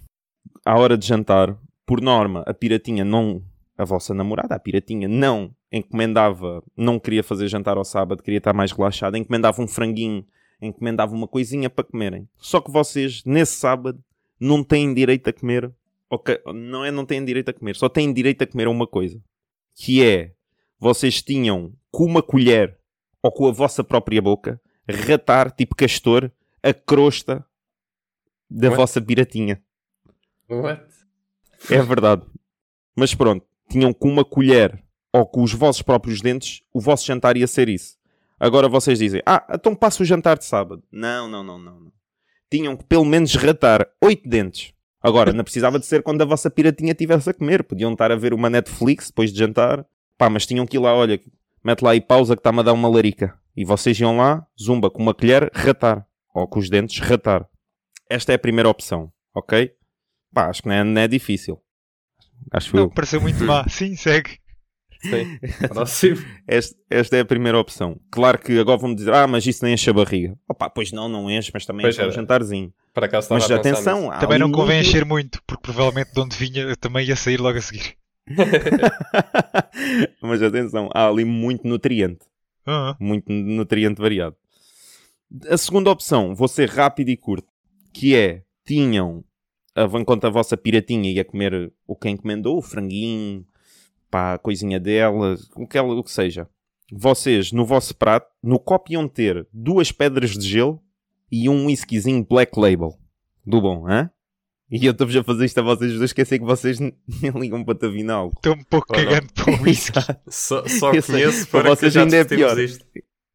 à 0.63 0.79
hora 0.79 0.99
de 0.99 1.07
jantar, 1.07 1.59
por 1.87 2.03
norma, 2.03 2.45
a 2.47 2.53
piratinha 2.53 3.07
não... 3.07 3.43
A 3.79 3.85
vossa 3.85 4.13
namorada, 4.13 4.57
a 4.57 4.59
piratinha, 4.59 5.09
não 5.09 5.55
encomendava, 5.73 6.63
não 6.77 6.99
queria 6.99 7.23
fazer 7.23 7.47
jantar 7.47 7.77
ao 7.79 7.85
sábado, 7.85 8.23
queria 8.23 8.39
estar 8.39 8.53
mais 8.53 8.73
relaxada, 8.73 9.17
encomendava 9.17 9.63
um 9.63 9.69
franguinho, 9.69 10.27
encomendava 10.61 11.15
uma 11.15 11.29
coisinha 11.29 11.71
para 11.71 11.85
comerem. 11.85 12.29
Só 12.37 12.61
que 12.61 12.73
vocês, 12.73 13.23
nesse 13.25 13.53
sábado, 13.53 14.03
não 14.41 14.63
têm 14.65 14.93
direito 14.95 15.29
a 15.29 15.33
comer. 15.33 15.73
ok, 16.11 16.41
Não 16.55 16.85
é 16.85 16.91
não 16.91 17.05
têm 17.05 17.25
direito 17.25 17.51
a 17.51 17.53
comer, 17.53 17.77
só 17.77 17.89
têm 17.89 18.13
direito 18.13 18.43
a 18.43 18.47
comer 18.47 18.67
a 18.67 18.71
uma 18.71 18.87
coisa. 18.87 19.21
Que 19.75 20.05
é, 20.05 20.33
vocês 20.79 21.23
tinham 21.23 21.73
com 21.91 22.05
uma 22.05 22.23
colher 22.23 22.79
ou 23.23 23.33
com 23.33 23.47
a 23.47 23.53
vossa 23.53 23.83
própria 23.85 24.21
boca 24.23 24.61
ratar, 24.89 25.51
tipo 25.55 25.75
castor, 25.77 26.31
a 26.63 26.73
crosta 26.73 27.45
da 28.51 28.69
What? 28.69 28.77
vossa 28.77 29.01
piratinha. 29.03 29.63
What? 30.49 30.83
É 31.71 31.83
verdade. 31.83 32.23
Mas 32.97 33.15
pronto, 33.15 33.45
tinham 33.69 33.93
com 33.93 34.09
uma 34.09 34.25
colher 34.25 34.83
ou 35.13 35.27
com 35.27 35.43
os 35.43 35.53
vossos 35.53 35.83
próprios 35.83 36.21
dentes, 36.21 36.63
o 36.73 36.81
vosso 36.81 37.07
jantar 37.07 37.37
ia 37.37 37.47
ser 37.47 37.69
isso. 37.69 37.97
Agora 38.41 38.69
vocês 38.69 38.99
dizem, 38.99 39.21
ah, 39.27 39.45
então 39.53 39.75
passa 39.75 40.03
o 40.03 40.07
jantar 40.07 40.39
de 40.39 40.45
sábado. 40.45 40.83
Não, 40.91 41.29
não, 41.29 41.43
não, 41.43 41.59
não. 41.59 41.81
não. 41.81 41.93
Tinham 42.51 42.77
que 42.77 42.85
pelo 42.85 43.05
menos 43.05 43.35
ratar 43.35 43.87
oito 44.03 44.29
dentes. 44.29 44.73
Agora, 45.01 45.33
não 45.33 45.45
precisava 45.45 45.79
de 45.79 45.87
ser 45.87 46.03
quando 46.03 46.23
a 46.23 46.25
vossa 46.25 46.51
piratinha 46.51 46.93
estivesse 46.93 47.31
a 47.31 47.35
comer. 47.35 47.63
Podiam 47.63 47.93
estar 47.93 48.11
a 48.11 48.17
ver 48.17 48.35
uma 48.35 48.51
Netflix 48.51 49.09
depois 49.09 49.33
de 49.33 49.39
jantar. 49.39 49.87
Pá, 50.17 50.29
mas 50.29 50.47
tinham 50.47 50.67
que 50.67 50.77
ir 50.77 50.81
lá, 50.81 50.95
olha, 50.95 51.21
mete 51.63 51.83
lá 51.83 51.93
aí 51.93 52.01
pausa 52.01 52.35
que 52.35 52.41
está-me 52.41 52.61
a 52.61 52.63
dar 52.63 52.73
uma 52.73 52.89
larica. 52.89 53.39
E 53.57 53.65
vocês 53.65 53.99
iam 54.01 54.17
lá, 54.17 54.45
zumba, 54.61 54.91
com 54.91 55.01
uma 55.03 55.15
colher, 55.15 55.51
ratar. 55.55 56.07
Ou 56.35 56.47
com 56.49 56.59
os 56.59 56.69
dentes, 56.69 56.99
ratar. 57.01 57.49
Esta 58.11 58.33
é 58.33 58.35
a 58.35 58.39
primeira 58.39 58.69
opção, 58.69 59.13
ok? 59.35 59.73
Pá, 60.33 60.49
acho 60.49 60.63
que 60.63 60.69
não 60.69 60.75
é, 60.75 60.85
não 60.85 61.01
é 61.01 61.09
difícil. 61.09 61.61
Acho 62.53 62.75
Não, 62.75 62.85
eu. 62.85 62.91
pareceu 62.91 63.21
muito 63.21 63.43
má. 63.45 63.65
Sim, 63.69 63.95
segue. 63.97 64.39
Sim. 65.01 65.39
Esta, 66.47 66.77
esta 66.91 67.17
é 67.17 67.21
a 67.21 67.25
primeira 67.25 67.59
opção. 67.59 68.01
Claro 68.11 68.39
que 68.39 68.59
agora 68.59 68.79
vão 68.79 68.95
dizer, 68.95 69.13
ah, 69.15 69.27
mas 69.27 69.47
isso 69.47 69.65
nem 69.65 69.75
enche 69.75 69.89
a 69.91 69.93
barriga. 69.93 70.37
Opa, 70.49 70.69
pois 70.69 70.91
não, 70.93 71.09
não 71.09 71.31
enche, 71.31 71.51
mas 71.55 71.65
também 71.65 71.83
Pois 71.85 71.95
enche 71.97 72.05
um 72.07 72.11
é. 72.11 72.13
jantarzinho. 72.13 72.73
Mas 73.31 73.49
atenção, 73.51 74.11
Também 74.19 74.39
não 74.41 74.51
convém 74.51 74.77
muito- 74.79 74.89
encher 74.89 75.05
muito, 75.05 75.41
porque 75.47 75.63
provavelmente 75.63 76.13
de 76.13 76.21
onde 76.21 76.37
vinha 76.37 76.63
eu 76.63 76.77
também 76.77 77.07
ia 77.07 77.15
sair 77.15 77.39
logo 77.41 77.57
a 77.59 77.61
seguir. 77.61 77.95
mas 80.21 80.43
atenção, 80.43 80.89
há 80.93 81.07
ali 81.09 81.25
muito 81.25 81.67
nutriente. 81.67 82.27
Muito 83.01 83.33
nutriente 83.33 84.01
variado. 84.01 84.37
A 85.49 85.57
segunda 85.57 85.91
opção, 85.91 86.35
vou 86.35 86.49
ser 86.49 86.69
rápido 86.69 87.09
e 87.09 87.17
curto, 87.17 87.49
que 87.95 88.15
é, 88.15 88.43
tinham, 88.67 89.25
a- 89.75 89.85
enquanto 89.99 90.27
a 90.27 90.31
vossa 90.31 90.57
piratinha 90.57 91.11
ia 91.11 91.25
comer 91.25 91.73
o 91.87 91.95
que 91.97 92.09
encomendou, 92.09 92.59
o 92.59 92.63
franguinho, 92.63 93.45
pá, 94.11 94.35
a 94.35 94.39
coisinha 94.39 94.79
dela, 94.81 95.37
o 95.57 95.67
que, 95.67 95.77
ela, 95.79 95.95
o 95.95 96.03
que 96.03 96.11
seja. 96.11 96.49
Vocês, 96.93 97.53
no 97.53 97.65
vosso 97.67 97.95
prato, 97.97 98.29
no 98.43 98.59
copo 98.59 98.93
iam 98.93 99.07
ter 99.09 99.47
duas 99.53 99.93
pedras 99.93 100.31
de 100.37 100.49
gelo 100.49 100.83
e 101.31 101.49
um 101.49 101.67
whiskyzinho 101.67 102.25
Black 102.25 102.59
Label. 102.59 102.97
Do 103.45 103.61
bom, 103.61 103.87
hã? 103.87 104.11
E 104.71 104.85
eu 104.85 104.93
estou-vos 104.93 105.17
a 105.17 105.25
fazer 105.25 105.47
isto 105.47 105.59
a 105.59 105.63
vocês 105.63 105.97
dois, 105.99 106.13
que 106.13 106.21
eu 106.21 106.27
sei 106.27 106.39
que 106.39 106.45
vocês 106.45 106.79
nem 106.81 106.93
ligam 107.35 107.65
para 107.65 107.75
Tavina 107.79 108.15
algo. 108.15 108.35
Estou 108.37 108.55
um 108.55 108.65
pouco 108.65 108.87
Ora. 108.95 109.05
cagando 109.05 109.33
para 109.33 109.53
o 109.57 109.63
whisky. 109.63 109.99
Só, 110.29 110.67
só 110.67 110.93
Eu 110.93 111.03
sei. 111.03 111.15
conheço 111.23 111.49
Para 111.49 111.61
para 111.63 111.71
vocês 111.75 111.97
ainda 111.97 112.17
é 112.17 112.25
pior. 112.25 112.59
isto. 112.59 112.85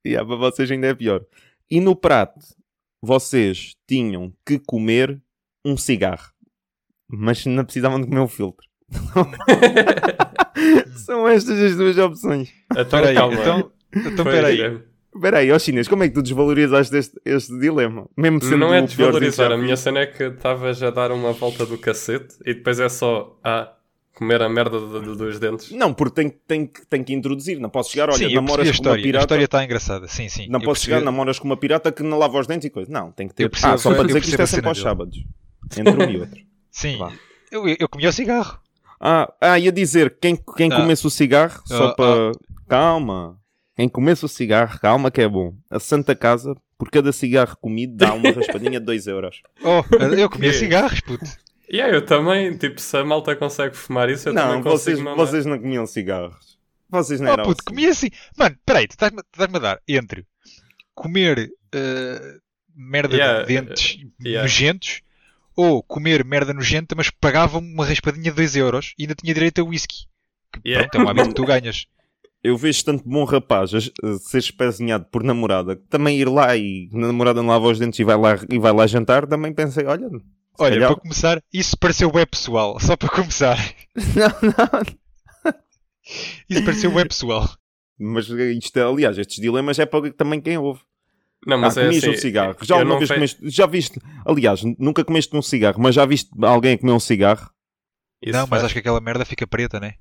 Yeah, 0.06 0.28
para 0.28 0.36
vocês 0.38 0.70
ainda 0.70 0.88
é 0.88 0.94
pior. 0.94 1.26
E 1.70 1.80
no 1.80 1.96
prato, 1.96 2.40
vocês 3.02 3.76
tinham 3.88 4.34
que 4.46 4.60
comer 4.60 5.22
um 5.66 5.76
cigarro. 5.78 6.32
Mas 7.10 7.46
não 7.46 7.64
precisavam 7.64 8.00
de 8.02 8.08
comer 8.08 8.20
o 8.22 8.28
filtro. 8.28 8.68
São 11.06 11.28
estas 11.28 11.60
as 11.60 11.76
duas 11.76 11.98
opções. 11.98 12.50
Então, 12.72 12.84
Espera 12.84 13.10
aí, 13.10 13.16
calma. 13.16 13.36
então, 13.40 13.72
então 13.96 14.26
Foi, 14.26 14.34
espera 14.34 14.48
aí. 14.48 14.56
Guilherme. 14.56 14.82
Espera 15.16 15.38
aí, 15.40 15.52
ó 15.52 15.60
chinês, 15.60 15.88
como 15.88 16.04
é 16.04 16.08
que 16.08 16.14
tu 16.16 16.24
desvalorizaste 16.24 16.96
este, 16.96 17.22
este 17.24 17.60
dilema? 17.60 18.08
Mesmo 18.18 18.42
sendo 18.42 18.58
Não 18.58 18.74
é 18.74 18.82
desvalorizar, 18.82 19.52
a 19.52 19.58
minha 19.58 19.78
cena 19.78 20.00
é 20.00 20.08
que 20.08 20.24
estavas 20.24 20.82
a 20.82 20.90
dar 20.90 21.12
uma 21.12 21.32
volta 21.34 21.66
do 21.68 21.78
cacete 21.78 22.34
e 22.44 22.56
depois 22.56 22.80
é 22.80 22.90
só 22.90 23.38
ah, 23.44 23.72
comer 24.16 24.42
a 24.42 24.50
merda 24.50 24.80
do- 24.80 25.00
do- 25.02 25.16
dos 25.16 25.38
dentes. 25.40 25.70
Não, 25.72 25.94
porque 25.94 26.16
tem, 26.16 26.30
tem, 26.48 26.66
que- 26.66 26.84
tem 26.88 27.04
que 27.04 27.14
introduzir. 27.14 27.60
Não 27.60 27.70
posso 27.70 27.92
chegar, 27.92 28.10
olha, 28.10 28.18
sim, 28.28 28.34
namoras 28.34 28.54
a 28.54 28.60
com 28.62 28.64
uma 28.70 28.74
história. 28.74 29.00
A 29.00 29.04
pirata. 29.04 29.24
história 29.26 29.46
está 29.46 29.64
engraçada. 29.64 30.08
Sim, 30.08 30.30
sim. 30.30 30.48
Não 30.50 30.60
posso 30.60 30.82
chegar, 30.82 30.96
percebi- 30.96 31.06
namoras 31.12 31.38
com 31.38 31.46
uma 31.46 31.58
pirata 31.58 31.92
que 31.92 32.02
não 32.02 32.18
lava 32.18 32.40
os 32.40 32.48
dentes 32.48 32.66
e 32.66 32.70
coisa. 32.72 32.92
Não, 32.92 33.12
tem 33.12 33.28
que 33.28 33.36
ter. 33.36 33.48
Percebo- 33.50 33.74
ah, 33.74 33.78
só 33.78 33.94
para 33.94 34.08
dizer 34.08 34.20
que 34.22 34.30
isto 34.30 34.40
é 34.40 34.44
a 34.44 34.48
sempre 34.48 34.70
aos 34.70 34.80
sábados. 34.82 35.24
Entre 35.78 35.94
um 35.94 36.10
e 36.10 36.20
outro. 36.22 36.42
Sim. 36.72 36.98
Vá. 36.98 37.12
Eu, 37.52 37.68
eu 37.68 37.88
comi 37.88 38.08
o 38.08 38.12
cigarro. 38.12 38.58
Ah, 39.06 39.34
ah, 39.42 39.60
ia 39.60 39.72
dizer, 39.72 40.18
quem, 40.22 40.38
quem 40.56 40.72
Ah. 40.72 40.78
comesse 40.78 41.06
o 41.06 41.10
cigarro, 41.10 41.62
só 41.66 41.88
Ah, 41.90 41.94
para. 41.96 42.32
Calma. 42.70 43.38
Quem 43.76 43.90
comesse 43.90 44.24
o 44.24 44.28
cigarro, 44.30 44.80
calma 44.80 45.12
que 45.12 45.20
é 45.22 45.28
bom. 45.28 45.54
A 45.70 45.80
Santa 45.80 46.16
Casa, 46.16 46.56
por 46.78 46.90
cada 46.90 47.12
cigarro 47.12 47.58
comido, 47.60 47.96
dá 47.98 48.14
uma 48.14 48.30
raspadinha 48.32 48.80
de 48.80 48.86
2 48.86 49.08
euros. 49.08 49.42
Oh, 49.62 49.84
eu 50.16 50.30
comia 50.30 50.54
cigarros, 50.54 51.02
puto. 51.02 51.26
E 51.68 51.82
aí, 51.82 51.92
eu 51.94 52.06
também, 52.06 52.56
tipo, 52.58 52.80
se 52.80 52.96
a 52.96 53.04
malta 53.04 53.36
consegue 53.36 53.76
fumar 53.76 54.10
isso, 54.10 54.30
eu 54.30 54.34
não, 54.34 54.42
também 54.44 54.62
vocês, 54.62 54.96
consigo 54.98 55.02
mamar. 55.10 55.18
vocês 55.26 55.46
não 55.46 55.60
comiam 55.60 55.86
cigarros. 55.88 56.58
Vocês 56.90 57.20
não 57.20 57.30
Oh, 57.32 57.34
eram 57.34 57.44
puto, 57.46 57.62
assim. 57.62 57.70
comia 57.76 57.90
assim. 57.90 58.10
Mano, 58.38 58.56
peraí, 58.66 58.88
tu 58.88 58.92
estás-me 58.92 59.20
estás-me 59.22 59.58
a 59.58 59.60
dar 59.60 59.80
entre 59.88 60.26
comer 60.94 61.50
eh, 61.74 62.36
merda 62.76 63.16
Yeah, 63.16 63.42
de 63.42 63.48
dentes 63.48 63.98
yeah. 64.24 64.44
nojentos 64.44 65.02
ou 65.56 65.82
comer 65.84 66.24
merda 66.26 66.54
nojenta, 66.54 66.96
mas 66.96 67.10
pagava-me 67.10 67.72
uma 67.74 67.86
raspadinha 67.86 68.32
de 68.32 68.36
2 68.36 68.56
euros 68.56 68.94
e 68.98 69.04
ainda 69.04 69.16
tinha 69.16 69.34
direito 69.34 69.62
a 69.62 69.64
whisky. 69.64 70.06
Que, 70.52 70.70
Yeah. 70.70 70.88
Pronto, 70.90 71.02
é 71.02 71.06
um 71.06 71.10
hábito 71.10 71.30
que 71.30 71.36
tu 71.36 71.46
ganhas. 71.46 71.86
Eu 72.44 72.58
vejo 72.58 72.84
tanto 72.84 73.08
bom 73.08 73.24
rapaz 73.24 73.72
a, 73.74 73.78
a 73.78 74.18
ser 74.18 74.40
espezinhado 74.40 75.06
por 75.06 75.24
namorada, 75.24 75.78
que 75.78 75.84
também 75.88 76.20
ir 76.20 76.28
lá 76.28 76.56
e 76.58 76.90
a 76.94 76.98
namorada 76.98 77.42
não 77.42 77.48
lava 77.50 77.68
os 77.70 77.80
dentes 77.80 77.98
e 78.00 78.04
vai 78.04 78.18
lá, 78.18 78.38
e 78.50 78.60
vai 78.60 78.74
lá 78.74 78.86
jantar, 78.86 79.26
também 79.26 79.54
pensei, 79.54 79.86
olha, 79.86 80.10
Olha, 80.60 80.74
calhar- 80.76 80.92
para 80.92 81.02
começar, 81.02 81.42
isso 81.54 81.78
pareceu 81.78 82.12
web 82.14 82.30
pessoal. 82.30 82.78
Só 82.82 82.98
para 82.98 83.08
começar. 83.10 83.58
não, 83.96 84.50
não. 84.52 85.54
Isso 86.50 86.66
pareceu 86.66 86.94
web 86.94 87.08
pessoal. 87.08 87.50
Mas 87.98 88.28
isto, 88.28 88.78
aliás, 88.78 89.18
estes 89.18 89.40
dilemas 89.42 89.80
é 89.80 89.86
para 89.86 90.12
também 90.12 90.42
quem 90.42 90.58
ouve. 90.58 90.82
Não, 91.46 91.58
mas 91.58 91.78
ah, 91.78 91.82
é 91.82 91.86
comias 91.86 92.04
assim, 92.04 92.14
um 92.14 92.18
cigarro. 92.18 92.56
Já 92.62 92.76
alguma 92.76 92.92
não 92.94 93.00
vez 93.00 93.08
fe- 93.10 93.16
comeste, 93.16 93.50
já 93.50 93.66
viste, 93.66 94.00
aliás, 94.26 94.64
nunca 94.78 95.04
comeste 95.04 95.36
um 95.36 95.42
cigarro, 95.42 95.82
mas 95.82 95.96
já 95.96 96.06
viste 96.06 96.30
alguém 96.42 96.74
a 96.74 96.78
comer 96.78 96.94
um 96.94 97.00
cigarro? 97.00 97.50
Isso 98.22 98.38
não, 98.38 98.48
mas 98.50 98.64
acho 98.64 98.74
que 98.74 98.80
aquela 98.80 99.02
merda 99.02 99.26
fica 99.26 99.46
preta, 99.46 99.80
né? 99.80 99.96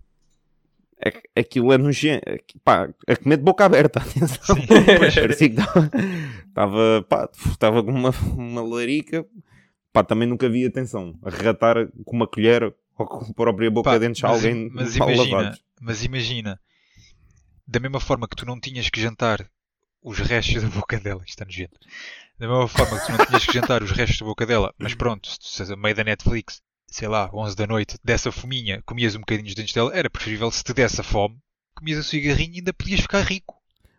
É, 1.04 1.10
que 1.10 1.20
aquilo 1.34 1.72
é 1.72 1.78
nojento. 1.78 2.22
É, 2.28 2.38
que, 2.38 2.56
pá, 2.60 2.88
a 3.08 3.16
comer 3.16 3.36
de 3.38 3.42
boca 3.42 3.64
aberta, 3.64 3.98
atenção. 4.04 4.54
Sim. 4.54 4.66
Parecia 5.18 5.48
que 5.50 5.60
estava, 5.60 5.90
estava, 6.48 7.06
pá, 7.08 7.28
estava 7.50 7.82
com 7.82 7.90
uma, 7.90 8.10
uma 8.36 8.62
larica. 8.62 9.26
Pá, 9.92 10.04
também 10.04 10.28
nunca 10.28 10.48
vi, 10.48 10.64
atenção, 10.64 11.18
a 11.24 11.28
regatar 11.30 11.76
com 12.04 12.16
uma 12.16 12.26
colher 12.28 12.62
ou 12.96 13.06
com 13.06 13.24
a 13.30 13.34
própria 13.34 13.70
boca 13.70 13.90
Pá, 13.90 13.98
dentro 13.98 14.20
de 14.20 14.24
alguém 14.26 14.70
mas 14.72 14.94
imagina, 14.96 15.36
lavados. 15.36 15.64
mas 15.80 16.04
imagina, 16.04 16.60
da 17.66 17.80
mesma 17.80 17.98
forma 18.00 18.28
que 18.28 18.36
tu 18.36 18.46
não 18.46 18.60
tinhas 18.60 18.88
que 18.88 19.00
jantar 19.00 19.50
os 20.02 20.18
restos 20.18 20.62
da 20.62 20.68
boca 20.68 20.98
dela, 20.98 21.20
isto 21.20 21.30
está 21.30 21.44
nojento. 21.44 21.78
Da 22.38 22.48
mesma 22.48 22.66
forma 22.68 22.98
que 22.98 23.06
tu 23.06 23.12
não 23.12 23.26
tinhas 23.26 23.46
que 23.46 23.52
jantar 23.52 23.82
os 23.82 23.90
restos 23.90 24.18
da 24.18 24.26
boca 24.26 24.44
dela, 24.44 24.74
mas 24.78 24.94
pronto, 24.94 25.28
se 25.28 25.38
tu 25.38 25.46
se 25.46 25.72
a 25.72 25.76
meio 25.76 25.94
da 25.94 26.04
Netflix, 26.04 26.60
sei 26.88 27.08
lá, 27.08 27.30
11 27.32 27.56
da 27.56 27.66
noite, 27.66 27.98
dessa 28.02 28.32
fominha, 28.32 28.82
comias 28.84 29.14
um 29.14 29.20
bocadinho 29.20 29.46
dos 29.46 29.54
dentes 29.54 29.74
dela, 29.74 29.94
era 29.94 30.10
preferível 30.10 30.50
se 30.50 30.64
te 30.64 30.74
desse 30.74 31.00
a 31.00 31.04
fome, 31.04 31.36
comias 31.74 31.98
o 31.98 32.02
cigarrinho 32.08 32.54
e 32.54 32.58
ainda 32.58 32.72
podias 32.72 33.00
ficar 33.00 33.20
rico. 33.20 33.54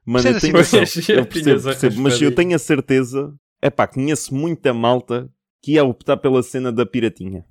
Mano, 0.05 0.27
eu 0.27 0.33
Percebes 0.33 0.69
tenho 0.71 0.83
assim, 0.83 1.11
eu 1.13 1.25
percebo, 1.25 1.59
a 1.59 1.63
percebo, 1.63 2.01
mas 2.01 2.21
eu 2.21 2.35
tenho 2.35 2.55
a 2.55 2.59
certeza, 2.59 3.33
é 3.61 3.69
pá, 3.69 3.87
conheço 3.87 4.35
muita 4.35 4.73
malta 4.73 5.29
que 5.61 5.73
ia 5.73 5.83
optar 5.85 6.17
pela 6.17 6.43
cena 6.43 6.71
da 6.71 6.85
piratinha. 6.85 7.45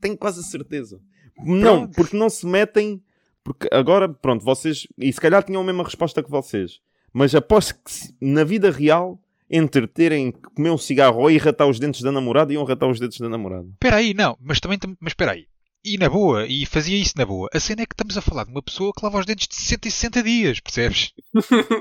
Tenho 0.00 0.16
quase 0.16 0.40
a 0.40 0.42
certeza. 0.42 0.98
Não, 1.44 1.80
Pronto. 1.80 1.94
porque 1.94 2.16
não 2.16 2.30
se 2.30 2.46
metem. 2.46 3.02
Porque 3.44 3.68
agora, 3.70 4.08
pronto, 4.08 4.42
vocês. 4.44 4.86
E 4.98 5.12
se 5.12 5.20
calhar 5.20 5.42
tinham 5.42 5.60
a 5.60 5.64
mesma 5.64 5.84
resposta 5.84 6.22
que 6.22 6.30
vocês. 6.30 6.80
Mas 7.12 7.34
aposto 7.34 7.74
que 7.84 7.90
se- 7.90 8.14
na 8.20 8.44
vida 8.44 8.70
real, 8.70 9.20
entre 9.50 9.86
terem 9.86 10.30
que 10.32 10.40
comer 10.42 10.70
um 10.70 10.78
cigarro 10.78 11.20
ou 11.20 11.30
ir 11.30 11.38
ratar 11.38 11.68
os 11.68 11.78
dentes 11.80 12.02
da 12.02 12.12
namorada, 12.12 12.52
iam 12.52 12.64
ratar 12.64 12.88
os 12.88 13.00
dentes 13.00 13.18
da 13.18 13.28
namorada. 13.28 13.68
Espera 13.72 13.96
aí, 13.96 14.14
não, 14.14 14.36
mas 14.40 14.60
também, 14.60 14.78
tam- 14.78 14.96
mas 15.00 15.10
espera 15.10 15.32
aí. 15.32 15.46
E 15.84 15.96
na 15.96 16.08
boa, 16.10 16.46
e 16.46 16.66
fazia 16.66 16.96
isso 16.98 17.14
na 17.16 17.24
boa. 17.24 17.48
A 17.52 17.58
cena 17.58 17.82
é 17.82 17.86
que 17.86 17.94
estamos 17.94 18.16
a 18.16 18.20
falar 18.20 18.44
de 18.44 18.50
uma 18.50 18.62
pessoa 18.62 18.92
que 18.96 19.02
lava 19.04 19.18
os 19.18 19.26
dentes 19.26 19.48
de 19.48 19.54
60 19.56 19.88
e 19.88 19.90
60 19.90 20.22
dias, 20.22 20.60
percebes? 20.60 21.12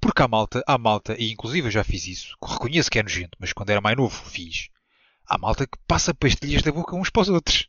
Porque 0.00 0.20
há 0.22 0.26
malta, 0.26 0.62
há 0.66 0.76
malta, 0.76 1.14
e 1.18 1.30
inclusive 1.30 1.68
eu 1.68 1.70
já 1.70 1.84
fiz 1.84 2.06
isso, 2.08 2.36
reconheço 2.42 2.90
que 2.90 2.98
é 2.98 3.02
nojento, 3.02 3.36
mas 3.38 3.52
quando 3.52 3.70
era 3.70 3.80
mais 3.80 3.96
novo 3.96 4.10
fiz. 4.30 4.68
Há 5.26 5.38
malta 5.38 5.64
que 5.66 5.78
passa 5.86 6.12
pastilhas 6.12 6.62
da 6.62 6.72
boca 6.72 6.96
uns 6.96 7.08
para 7.08 7.22
os 7.22 7.28
outros. 7.28 7.68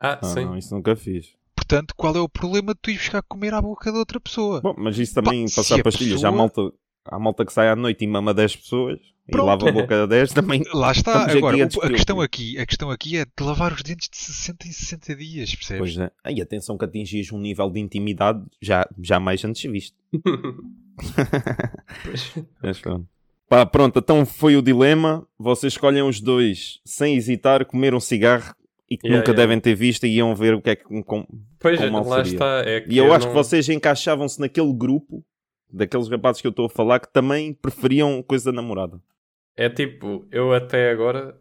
Ah, 0.00 0.18
Ah, 0.20 0.26
sim. 0.26 0.44
não, 0.44 0.58
isso 0.58 0.74
nunca 0.74 0.94
fiz. 0.94 1.28
Portanto, 1.66 1.94
qual 1.96 2.14
é 2.14 2.20
o 2.20 2.28
problema 2.28 2.74
de 2.74 2.80
tu 2.82 2.90
ir 2.90 2.98
buscar 2.98 3.22
comer 3.22 3.54
à 3.54 3.62
boca 3.62 3.90
de 3.90 3.96
outra 3.98 4.20
pessoa? 4.20 4.60
Bom, 4.60 4.74
mas 4.76 4.98
isso 4.98 5.14
também, 5.14 5.46
Pá, 5.46 5.52
passar 5.56 5.82
pastilhas. 5.82 6.14
pessoa- 6.14 6.28
Há, 6.28 6.32
malta, 6.36 6.60
há 7.06 7.18
malta 7.18 7.44
que 7.46 7.52
sai 7.52 7.68
à 7.68 7.76
noite 7.76 8.04
e 8.04 8.06
mama 8.06 8.34
10 8.34 8.56
pessoas 8.56 8.98
e 9.26 9.30
Pronto. 9.32 9.46
lava 9.46 9.68
a 9.70 9.72
boca 9.72 10.02
a 10.02 10.06
10 10.06 10.32
também. 10.34 10.62
Lá 10.74 10.92
está, 10.92 11.12
Estamos 11.12 11.28
aqui 11.30 11.38
agora, 11.38 11.56
a 11.56 11.66
a, 11.86 11.90
questão 11.90 12.20
aqui, 12.20 12.58
a 12.58 12.66
questão 12.66 12.90
aqui 12.90 13.16
é 13.16 13.24
de 13.24 13.30
lavar 13.42 13.72
os 13.72 13.82
dentes 13.82 14.08
de 14.10 14.16
60 14.18 14.68
em 14.68 14.72
60 14.72 15.16
dias, 15.16 15.54
percebes? 15.54 15.94
Pois 15.94 15.98
é. 15.98 16.10
E 16.32 16.42
atenção 16.42 16.76
que 16.76 16.84
atingias 16.84 17.32
um 17.32 17.38
nível 17.38 17.70
de 17.70 17.80
intimidade 17.80 18.42
já, 18.60 18.86
jamais 19.02 19.42
antes 19.44 19.62
visto. 19.70 19.96
Mas 22.62 22.78
pronto. 22.80 23.06
Pá, 23.48 23.64
pronto, 23.66 23.98
então 23.98 24.24
foi 24.26 24.56
o 24.56 24.62
dilema. 24.62 25.26
Vocês 25.38 25.72
escolhem 25.74 26.02
os 26.02 26.20
dois 26.20 26.80
sem 26.84 27.14
hesitar, 27.16 27.64
comer 27.64 27.94
um 27.94 28.00
cigarro 28.00 28.54
e 28.90 28.96
que 28.98 29.06
Yeah, 29.06 29.18
nunca 29.20 29.30
yeah. 29.32 29.42
devem 29.46 29.60
ter 29.60 29.74
visto 29.74 30.04
e 30.06 30.16
iam 30.16 30.34
ver 30.34 30.54
o 30.54 30.60
que 30.62 30.70
é 30.70 30.76
que. 30.76 30.84
Com... 31.04 31.26
Pois, 31.58 31.78
Como 31.78 31.90
mal 31.92 32.04
lá 32.06 32.16
seria. 32.24 32.32
está. 32.32 32.62
É 32.68 32.80
que 32.82 32.92
E 32.92 32.98
eu 32.98 33.12
acho 33.12 33.26
não- 33.26 33.32
que 33.32 33.38
vocês 33.38 33.68
encaixavam-se 33.68 34.40
naquele 34.40 34.72
grupo 34.72 35.24
daqueles 35.72 36.08
rapazes 36.08 36.40
que 36.40 36.46
eu 36.46 36.50
estou 36.50 36.66
a 36.66 36.70
falar 36.70 37.00
que 37.00 37.12
também 37.12 37.52
preferiam 37.52 38.22
coisa 38.22 38.52
da 38.52 38.52
namorada. 38.56 39.00
É 39.56 39.68
tipo, 39.68 40.26
eu 40.30 40.52
até 40.52 40.90
agora 40.90 41.36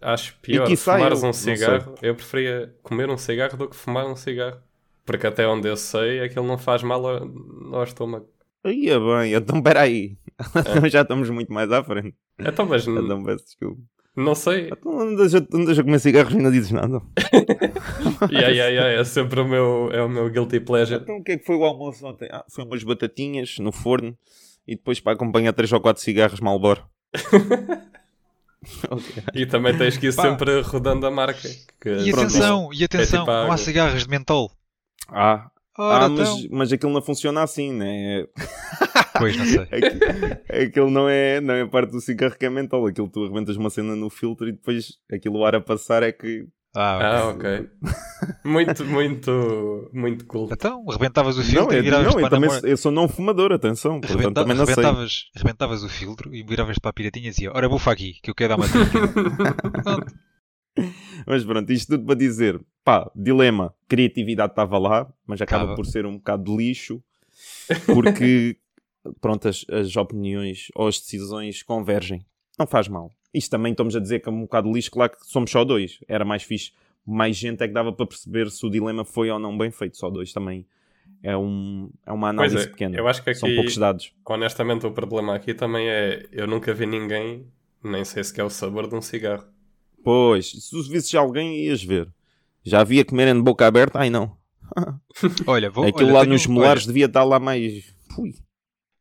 acho 0.00 0.38
pior 0.40 0.66
fumares 0.76 1.22
eu, 1.22 1.28
um 1.28 1.32
cigarro. 1.32 1.94
Eu 2.02 2.14
preferia 2.14 2.74
comer 2.82 3.08
um 3.10 3.16
cigarro 3.16 3.56
do 3.56 3.68
que 3.68 3.76
fumar 3.76 4.06
um 4.06 4.16
cigarro. 4.16 4.58
Porque 5.04 5.26
até 5.26 5.46
onde 5.48 5.68
eu 5.68 5.76
sei, 5.76 6.20
aquilo 6.20 6.46
não 6.46 6.56
faz 6.58 6.82
mal 6.82 7.04
ao, 7.06 7.74
ao 7.74 7.84
estômago. 7.84 8.28
Aí 8.64 8.88
é 8.88 8.98
bem, 8.98 9.34
então 9.34 9.60
peraí. 9.62 10.16
É. 10.84 10.88
Já 10.90 11.02
estamos 11.02 11.28
muito 11.30 11.52
mais 11.52 11.70
à 11.72 11.82
frente. 11.82 12.14
Então, 12.38 12.64
mas 12.66 12.86
Então 12.86 13.24
peço 13.24 13.44
desculpa. 13.44 13.82
Não 14.16 14.34
sei. 14.34 14.68
Então 14.72 15.00
andas 15.00 15.34
a, 15.34 15.38
andas 15.52 15.78
a 15.78 15.82
comer 15.82 15.98
cigarros 16.00 16.32
e 16.34 16.38
não 16.38 16.50
dizes 16.50 16.70
nada. 16.70 17.00
Yeah, 18.30 18.48
yeah, 18.48 18.68
yeah, 18.68 19.00
é 19.00 19.04
sempre 19.04 19.40
o 19.40 19.44
meu, 19.48 19.90
é 19.92 20.02
o 20.02 20.08
meu 20.08 20.28
guilty 20.30 20.60
pleasure. 20.60 21.00
Então 21.02 21.16
o 21.16 21.24
que 21.24 21.32
é 21.32 21.38
que 21.38 21.44
foi 21.44 21.56
o 21.56 21.64
almoço 21.64 22.06
ontem? 22.06 22.28
Ah, 22.30 22.44
foi 22.48 22.64
umas 22.64 22.82
batatinhas 22.84 23.58
no 23.58 23.72
forno 23.72 24.16
e 24.66 24.76
depois 24.76 25.00
para 25.00 25.12
acompanhar 25.12 25.52
3 25.52 25.72
ou 25.72 25.80
4 25.80 26.02
cigarros 26.02 26.40
Malboro. 26.40 26.84
Ok. 28.90 29.22
E 29.34 29.44
também 29.44 29.76
tens 29.76 29.96
que 29.96 30.06
ir 30.06 30.14
Pá. 30.14 30.22
sempre 30.22 30.60
rodando 30.60 31.04
a 31.06 31.10
marca. 31.10 31.48
que- 31.80 31.88
E 31.90 32.12
Pronto, 32.12 32.26
atenção, 32.26 32.70
e 32.72 32.84
atenção, 32.84 33.20
tipo 33.24 33.32
não 33.32 33.50
há 33.52 33.56
cigarros 33.56 34.04
de 34.04 34.08
mentol. 34.08 34.52
Ah, 35.08 35.50
Ora, 35.76 36.04
ah 36.04 36.08
mas, 36.08 36.28
então. 36.28 36.48
mas 36.58 36.72
aquilo 36.72 36.92
não 36.92 37.02
funciona 37.02 37.42
assim, 37.42 37.72
né? 37.72 38.24
Pois, 39.22 39.36
não 39.36 39.44
sei. 39.44 39.58
Aquilo, 39.60 40.62
aquilo 40.66 40.90
não, 40.90 41.08
é, 41.08 41.40
não 41.40 41.54
é 41.54 41.66
parte 41.66 41.90
do 41.92 42.00
cigarro 42.00 42.36
que 42.38 42.44
é 42.46 42.50
mentol. 42.50 42.86
Aquilo 42.86 43.08
tu 43.08 43.24
arrebentas 43.24 43.56
uma 43.56 43.70
cena 43.70 43.94
no 43.96 44.08
filtro 44.10 44.48
e 44.48 44.52
depois 44.52 44.98
aquilo 45.12 45.38
o 45.38 45.44
ar 45.44 45.54
a 45.54 45.60
passar 45.60 46.02
é 46.02 46.12
que. 46.12 46.46
Ah, 46.74 47.18
Ah, 47.20 47.28
ok. 47.28 47.68
Muito, 48.44 48.82
muito, 48.86 49.90
muito 49.92 50.24
cool. 50.24 50.48
Então, 50.50 50.82
rebentavas 50.86 51.36
o 51.36 51.40
Não, 51.40 51.44
filtro 51.46 51.76
é, 51.76 51.78
e 51.80 51.82
viravas 51.82 52.06
não 52.06 52.12
eu, 52.14 52.18
para 52.18 52.26
a 52.28 52.30
também, 52.30 52.48
namora- 52.48 52.66
eu 52.68 52.76
sou 52.78 52.90
não 52.90 53.06
fumador, 53.08 53.52
atenção. 53.52 54.00
Portanto, 54.00 54.32
também 54.32 54.56
não 54.56 54.64
sei. 54.64 54.74
rebentavas, 55.36 55.82
o 55.82 55.88
filtro 55.90 56.34
e 56.34 56.42
viravas 56.42 56.78
para 56.78 56.88
a 56.90 56.92
piratinha 56.94 57.26
e 57.26 57.30
dizia 57.30 57.52
Ora, 57.54 57.68
bufa 57.68 57.92
aqui, 57.92 58.14
que 58.22 58.30
eu 58.30 58.34
quero 58.34 58.56
dar 58.56 58.56
uma. 58.56 58.66
Mas 61.26 61.44
pronto, 61.44 61.70
isto 61.70 61.92
tudo 61.92 62.06
para 62.06 62.14
dizer, 62.14 62.58
pá, 62.82 63.10
dilema, 63.14 63.74
criatividade 63.86 64.52
estava 64.52 64.78
lá, 64.78 65.12
mas 65.26 65.40
acaba 65.42 65.64
Tava. 65.64 65.76
por 65.76 65.84
ser 65.86 66.06
um 66.06 66.16
bocado 66.16 66.44
de 66.44 66.56
lixo, 66.56 67.02
porque, 67.86 68.56
pronto, 69.20 69.48
as, 69.48 69.64
as 69.68 69.96
opiniões 69.96 70.68
ou 70.74 70.88
as 70.88 70.98
decisões 70.98 71.62
convergem. 71.62 72.24
Não 72.58 72.66
faz 72.66 72.88
mal. 72.88 73.10
Isto 73.32 73.50
também 73.50 73.72
estamos 73.72 73.96
a 73.96 74.00
dizer 74.00 74.20
que 74.20 74.28
é 74.28 74.32
um 74.32 74.42
bocado 74.42 74.70
lixo, 74.72 74.90
claro 74.90 75.12
que 75.12 75.26
somos 75.26 75.50
só 75.50 75.64
dois. 75.64 75.98
Era 76.06 76.24
mais 76.24 76.42
fixe. 76.42 76.72
Mais 77.04 77.36
gente 77.36 77.62
é 77.62 77.66
que 77.66 77.74
dava 77.74 77.92
para 77.92 78.06
perceber 78.06 78.50
se 78.50 78.64
o 78.64 78.70
dilema 78.70 79.04
foi 79.04 79.30
ou 79.30 79.38
não 79.38 79.56
bem 79.56 79.70
feito. 79.70 79.96
Só 79.96 80.10
dois 80.10 80.32
também 80.32 80.66
é, 81.22 81.36
um, 81.36 81.90
é 82.06 82.12
uma 82.12 82.28
análise 82.28 82.58
é, 82.58 82.66
pequena. 82.66 82.96
eu 82.96 83.08
acho 83.08 83.22
que 83.24 83.34
São 83.34 83.48
aqui- 83.48 83.56
poucos 83.56 83.76
dados. 83.76 84.12
Honestamente, 84.24 84.86
o 84.86 84.92
problema 84.92 85.34
aqui 85.34 85.54
também 85.54 85.88
é 85.88 86.26
eu 86.30 86.46
nunca 86.46 86.72
vi 86.74 86.86
ninguém, 86.86 87.46
nem 87.82 88.04
sei 88.04 88.22
se 88.22 88.38
é 88.40 88.44
o 88.44 88.50
sabor 88.50 88.86
de 88.88 88.94
um 88.94 89.00
cigarro. 89.02 89.44
Pois, 90.04 90.50
se 90.50 90.70
tu 90.70 90.82
visses 90.82 91.14
alguém, 91.14 91.64
ias 91.64 91.82
ver. 91.82 92.08
Já 92.64 92.80
havia 92.80 93.04
comerem 93.04 93.34
de 93.34 93.42
boca 93.42 93.66
aberta? 93.66 93.98
Ai 93.98 94.10
não. 94.10 94.36
Olha, 95.46 95.70
vou, 95.70 95.84
Aquilo 95.84 96.08
olha, 96.08 96.18
lá 96.18 96.24
nos 96.24 96.44
olha, 96.46 96.54
molares 96.54 96.86
devia 96.86 97.06
estar 97.06 97.24
lá 97.24 97.38
mais. 97.38 97.94
Fui. 98.14 98.34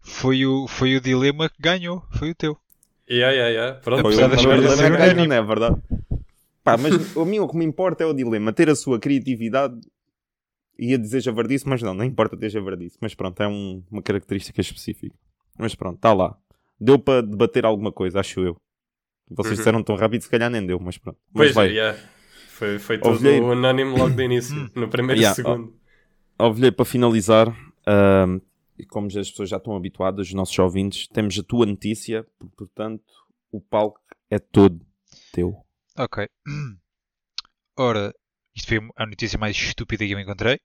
Foi, 0.01 0.45
o, 0.45 0.67
foi 0.67 0.95
o 0.95 1.01
dilema 1.01 1.49
que 1.49 1.55
ganhou. 1.59 2.03
Foi 2.11 2.31
o 2.31 2.35
teu. 2.35 2.57
Yeah, 3.09 3.33
yeah, 3.33 3.49
yeah. 3.53 3.79
Pronto, 3.81 4.01
Foi 4.03 4.11
Apesar 4.13 4.27
o 4.27 4.35
das 4.35 4.45
merdas 4.45 4.79
é 4.79 4.87
unânimes. 4.87 5.27
não 5.27 5.35
é 5.35 5.41
verdade? 5.41 5.81
Pá, 6.63 6.77
mas 6.77 6.93
a 7.17 7.25
mim 7.25 7.39
o 7.39 7.47
que 7.47 7.57
me 7.57 7.65
importa 7.65 8.03
é 8.03 8.07
o 8.07 8.13
dilema. 8.13 8.53
Ter 8.53 8.69
a 8.69 8.75
sua 8.75 8.99
criatividade. 8.99 9.79
Ia 10.79 10.97
dizer 10.97 11.21
javardice, 11.21 11.67
mas 11.67 11.81
não, 11.81 11.93
não 11.93 12.03
importa 12.03 12.35
ter 12.37 12.49
javardice. 12.49 12.97
Mas 13.01 13.13
pronto, 13.13 13.41
é 13.43 13.47
um- 13.47 13.83
uma 13.91 14.01
característica 14.01 14.59
específica. 14.61 15.15
Mas 15.59 15.75
pronto, 15.75 15.95
está 15.97 16.13
lá. 16.13 16.35
Deu 16.79 16.97
para 16.97 17.21
debater 17.21 17.65
alguma 17.65 17.91
coisa, 17.91 18.19
acho 18.19 18.39
eu. 18.41 18.55
Vocês 19.29 19.51
Uhum. 19.53 19.57
disseram 19.57 19.83
tão 19.83 19.95
rápido, 19.95 20.21
se 20.21 20.29
calhar 20.29 20.49
nem 20.49 20.65
deu, 20.65 20.79
mas 20.79 20.97
pronto. 20.97 21.17
Mas 21.33 21.53
Pois, 21.53 21.55
vai. 21.55 21.69
yeah. 21.69 21.97
foi, 22.49 22.79
foi 22.79 22.97
tudo 22.97 23.15
Ovelheiro. 23.15 23.45
unânime 23.45 23.91
logo 23.97 24.15
de 24.15 24.23
início, 24.23 24.55
no 24.75 24.89
primeiro 24.89 25.21
Yeah, 25.21 25.35
segundo. 25.35 25.75
Ovelheiro, 26.39 26.75
para 26.75 26.85
finalizar, 26.85 27.47
ahm, 27.85 28.39
e 28.81 28.85
como 28.85 29.07
as 29.07 29.29
pessoas 29.29 29.49
já 29.49 29.57
estão 29.57 29.75
habituadas, 29.75 30.27
os 30.27 30.33
nossos 30.33 30.57
ouvintes, 30.57 31.07
temos 31.07 31.37
a 31.37 31.43
tua 31.43 31.65
notícia, 31.65 32.25
portanto, 32.57 33.03
o 33.51 33.61
palco 33.61 33.99
é 34.29 34.39
todo 34.39 34.85
teu. 35.31 35.63
Ok. 35.97 36.27
Ora, 37.77 38.13
isto 38.55 38.67
foi 38.67 38.79
a 38.95 39.05
notícia 39.05 39.37
mais 39.37 39.55
estúpida 39.55 40.05
que 40.05 40.13
eu 40.13 40.19
encontrei. 40.19 40.59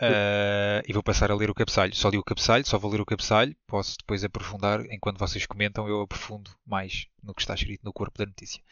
Ah, 0.00 0.82
e 0.86 0.92
vou 0.92 1.02
passar 1.02 1.30
a 1.30 1.34
ler 1.34 1.48
o 1.48 1.54
cabeçalho. 1.54 1.94
Só 1.94 2.08
li 2.08 2.18
o 2.18 2.24
cabeçalho, 2.24 2.66
só 2.66 2.76
vou 2.78 2.90
ler 2.90 3.00
o 3.00 3.06
cabeçalho. 3.06 3.54
Posso 3.66 3.96
depois 3.98 4.24
aprofundar. 4.24 4.84
Enquanto 4.90 5.18
vocês 5.18 5.46
comentam, 5.46 5.88
eu 5.88 6.00
aprofundo 6.00 6.50
mais 6.66 7.06
no 7.22 7.32
que 7.32 7.42
está 7.42 7.54
escrito 7.54 7.84
no 7.84 7.92
corpo 7.92 8.18
da 8.18 8.26
notícia. 8.26 8.62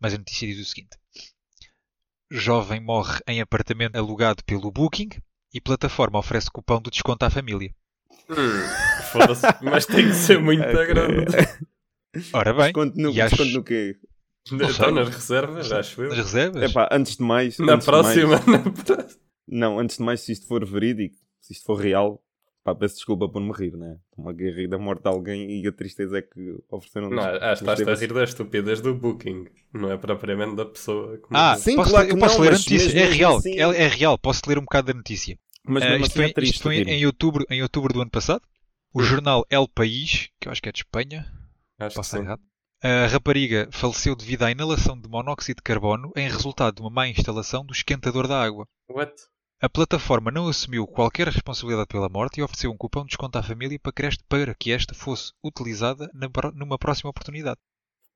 Mas 0.00 0.14
a 0.14 0.18
notícia 0.18 0.48
diz 0.48 0.58
o 0.58 0.64
seguinte: 0.64 0.96
Jovem 2.30 2.80
morre 2.80 3.20
em 3.26 3.40
apartamento 3.40 3.96
alugado 3.96 4.42
pelo 4.44 4.72
Booking 4.72 5.10
e 5.52 5.60
plataforma 5.60 6.18
oferece 6.18 6.50
cupão 6.50 6.80
de 6.80 6.90
desconto 6.90 7.24
à 7.24 7.30
família. 7.30 7.74
Hum, 8.30 8.34
Foda-se, 9.12 9.46
mas 9.62 9.86
tem 9.86 10.06
que 10.08 10.14
ser 10.14 10.38
muito 10.40 10.62
grande. 10.62 11.24
Ora 12.32 12.52
bem, 12.52 12.64
Desconto 12.64 12.98
no, 13.00 13.10
e 13.10 13.20
acho- 13.20 13.36
desconto 13.36 13.58
no 13.58 13.64
quê? 13.64 13.96
Não 14.50 14.68
Estão 14.70 14.90
nas 14.90 15.08
reservas, 15.10 15.70
acho 15.72 16.02
eu. 16.02 16.08
nas 16.08 16.18
reservas? 16.18 16.70
Epá, 16.70 16.88
antes 16.90 17.16
de 17.16 17.22
mais. 17.22 17.58
Na 17.58 17.74
antes 17.74 17.84
de 17.84 17.90
próxima, 17.90 18.28
mais- 18.28 18.46
na 18.64 18.70
próxima. 18.70 19.20
não, 19.46 19.78
antes 19.78 19.96
de 19.98 20.02
mais, 20.02 20.20
se 20.20 20.32
isto 20.32 20.46
for 20.46 20.64
verídico, 20.64 21.16
se 21.40 21.52
isto 21.52 21.66
for 21.66 21.74
real, 21.74 22.22
pá, 22.64 22.74
peço 22.74 22.94
desculpa 22.96 23.28
por 23.28 23.42
me 23.42 23.52
rir, 23.52 23.76
né? 23.76 23.98
Uma 24.16 24.32
guerra 24.32 24.66
da 24.68 24.78
morte 24.78 25.02
de 25.02 25.08
alguém 25.08 25.62
e 25.62 25.66
a 25.68 25.72
tristeza 25.72 26.18
é 26.18 26.22
que 26.22 26.56
ofereceram 26.70 27.10
Não, 27.10 27.22
acho 27.22 27.60
que 27.60 27.66
mas 27.66 27.78
estás 27.80 27.98
a 27.98 28.00
rir 28.00 28.12
da 28.14 28.24
estupidez 28.24 28.80
do 28.80 28.94
booking, 28.94 29.46
não 29.74 29.92
é 29.92 29.98
propriamente 29.98 30.56
da 30.56 30.64
pessoa. 30.64 31.18
como- 31.18 31.38
Ah, 31.38 31.54
Sim, 31.56 31.76
posso 31.76 31.90
claro 31.90 32.06
ler- 32.06 32.12
eu 32.12 32.16
que 32.16 32.20
posso 32.22 32.34
não, 32.36 32.42
ler 32.42 32.48
a 32.48 32.52
mas 32.52 32.60
notícia. 32.60 32.94
mesmo 32.94 33.00
É 33.00 33.16
real, 33.16 33.36
assim- 33.36 33.58
é, 33.58 33.62
é 33.84 33.86
real. 33.88 34.18
Posso 34.18 34.40
ler 34.46 34.58
um 34.58 34.62
bocado 34.62 34.86
da 34.92 34.94
notícia. 34.96 35.38
Mas 35.68 35.84
mesmo 35.84 36.04
isto 36.04 36.12
assim 36.12 36.14
foi, 36.14 36.30
é 36.30 36.32
triste. 36.32 36.54
isto 36.54 36.70
Tino. 36.70 36.90
em 36.90 37.06
outubro, 37.06 37.44
em 37.50 37.62
outubro 37.62 37.92
do 37.92 38.00
ano 38.00 38.10
passado. 38.10 38.42
O 38.92 39.02
jornal 39.02 39.44
El 39.50 39.68
País, 39.68 40.30
que 40.40 40.48
eu 40.48 40.52
acho 40.52 40.62
que 40.62 40.68
é 40.68 40.72
de 40.72 40.78
Espanha, 40.78 41.30
Acho 41.78 41.90
que 41.90 41.94
posso 41.96 42.08
estar 42.08 42.18
sim. 42.18 42.24
errado. 42.24 42.42
A 42.82 43.06
rapariga 43.08 43.68
faleceu 43.72 44.14
devido 44.14 44.44
à 44.44 44.50
inalação 44.50 44.98
de 44.98 45.08
monóxido 45.08 45.56
de 45.56 45.62
carbono 45.62 46.12
em 46.16 46.28
resultado 46.28 46.76
de 46.76 46.80
uma 46.80 46.90
má 46.90 47.08
instalação 47.08 47.64
do 47.66 47.72
esquentador 47.72 48.26
da 48.28 48.40
água. 48.42 48.66
What? 48.88 49.12
A 49.60 49.68
plataforma 49.68 50.30
não 50.30 50.46
assumiu 50.46 50.86
qualquer 50.86 51.26
responsabilidade 51.26 51.88
pela 51.88 52.08
morte 52.08 52.38
e 52.38 52.42
ofereceu 52.42 52.70
um 52.70 52.76
cupom 52.76 53.02
de 53.02 53.08
desconto 53.08 53.36
à 53.36 53.42
família 53.42 53.78
para 53.80 53.92
que 53.92 54.02
esta, 54.06 54.24
para 54.28 54.54
que 54.54 54.70
esta 54.70 54.94
fosse 54.94 55.32
utilizada 55.42 56.08
numa 56.54 56.78
próxima 56.78 57.10
oportunidade. 57.10 57.58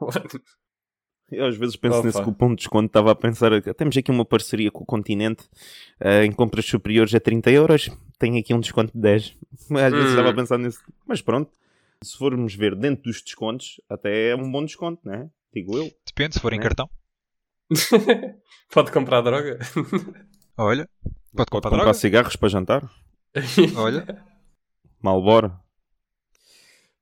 What? 0.00 0.22
Eu 1.32 1.46
às 1.46 1.56
vezes 1.56 1.76
penso 1.76 1.98
Opa. 1.98 2.06
nesse 2.06 2.22
cupom 2.22 2.50
de 2.50 2.56
desconto, 2.56 2.86
estava 2.86 3.10
a 3.10 3.14
pensar, 3.14 3.50
temos 3.74 3.96
aqui 3.96 4.10
uma 4.10 4.24
parceria 4.24 4.70
com 4.70 4.82
o 4.82 4.86
Continente, 4.86 5.44
eh, 6.00 6.24
em 6.24 6.32
compras 6.32 6.64
superiores 6.66 7.14
a 7.14 7.20
30 7.20 7.50
euros, 7.50 7.90
tem 8.18 8.38
aqui 8.38 8.52
um 8.54 8.60
desconto 8.60 8.92
de 8.92 9.00
10. 9.00 9.36
Às 9.70 9.92
vezes 9.92 10.06
Hum. 10.06 10.10
estava 10.10 10.30
a 10.30 10.34
pensar 10.34 10.58
nisso, 10.58 10.80
mas 11.06 11.20
pronto, 11.22 11.50
se 12.02 12.16
formos 12.18 12.54
ver 12.54 12.74
dentro 12.76 13.04
dos 13.04 13.22
descontos, 13.22 13.80
até 13.88 14.30
é 14.30 14.36
um 14.36 14.50
bom 14.50 14.64
desconto, 14.64 15.00
né? 15.08 15.30
Digo 15.54 15.76
eu. 15.76 15.90
Depende, 16.06 16.34
se 16.34 16.40
for 16.40 16.52
em 16.52 16.58
É. 16.58 16.62
cartão. 16.62 16.88
Pode 18.72 18.90
comprar 18.92 19.20
droga? 19.22 19.58
Olha, 20.56 20.88
pode 21.02 21.14
Pode 21.34 21.50
comprar 21.50 21.70
comprar 21.70 21.84
droga. 21.84 21.94
cigarros 21.94 22.36
para 22.36 22.48
jantar, 22.48 22.90
Olha, 23.76 24.24
malbora. 25.00 25.58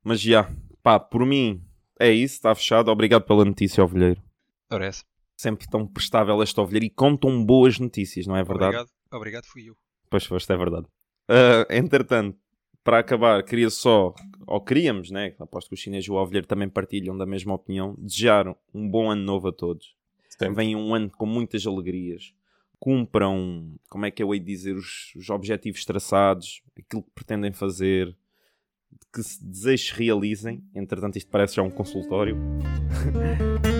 Mas 0.02 0.20
já, 0.20 0.48
pá, 0.82 0.98
por 1.00 1.24
mim 1.26 1.62
é 2.00 2.10
isso, 2.10 2.34
está 2.34 2.54
fechado. 2.54 2.90
Obrigado 2.90 3.22
pela 3.22 3.44
notícia, 3.44 3.84
Ovelheiro. 3.84 4.22
essa. 4.70 5.04
Sempre 5.36 5.68
tão 5.68 5.86
prestável 5.86 6.42
este 6.42 6.58
Ovelheiro 6.58 6.86
e 6.86 6.90
com 6.90 7.16
tão 7.16 7.44
boas 7.44 7.78
notícias, 7.78 8.26
não 8.26 8.36
é 8.36 8.42
verdade? 8.42 8.76
Obrigado, 8.76 8.90
obrigado 9.12 9.44
fui 9.44 9.68
eu. 9.68 9.76
Pois 10.08 10.24
foste, 10.24 10.52
é 10.52 10.56
verdade. 10.56 10.86
Ah, 11.28 11.66
entretanto, 11.70 12.36
para 12.82 12.98
acabar, 12.98 13.42
queria 13.44 13.70
só, 13.70 14.14
ou 14.46 14.60
queríamos, 14.60 15.10
né? 15.10 15.34
Aposto 15.38 15.68
que 15.68 15.74
os 15.74 15.80
chineses 15.80 16.08
e 16.08 16.10
o 16.10 16.14
Ovelheiro 16.14 16.46
também 16.46 16.68
partilham 16.68 17.16
da 17.16 17.26
mesma 17.26 17.54
opinião, 17.54 17.94
desejar 17.98 18.48
um 18.74 18.88
bom 18.88 19.10
ano 19.10 19.22
novo 19.22 19.48
a 19.48 19.52
todos. 19.52 19.94
Sempre. 20.28 20.54
Venha 20.54 20.78
um 20.78 20.94
ano 20.94 21.10
com 21.10 21.26
muitas 21.26 21.66
alegrias. 21.66 22.32
Cumpram, 22.78 23.74
como 23.90 24.06
é 24.06 24.10
que 24.10 24.22
eu 24.22 24.34
hei 24.34 24.40
de 24.40 24.46
dizer, 24.46 24.74
os, 24.74 25.14
os 25.14 25.28
objetivos 25.28 25.84
traçados, 25.84 26.62
aquilo 26.76 27.02
que 27.02 27.10
pretendem 27.14 27.52
fazer, 27.52 28.16
que 29.12 29.22
se 29.22 29.44
desejos 29.44 29.96
realizem. 29.96 30.62
Entretanto, 30.74 31.16
isto 31.16 31.30
parece 31.30 31.56
já 31.56 31.62
um 31.62 31.70
consultório. 31.70 32.36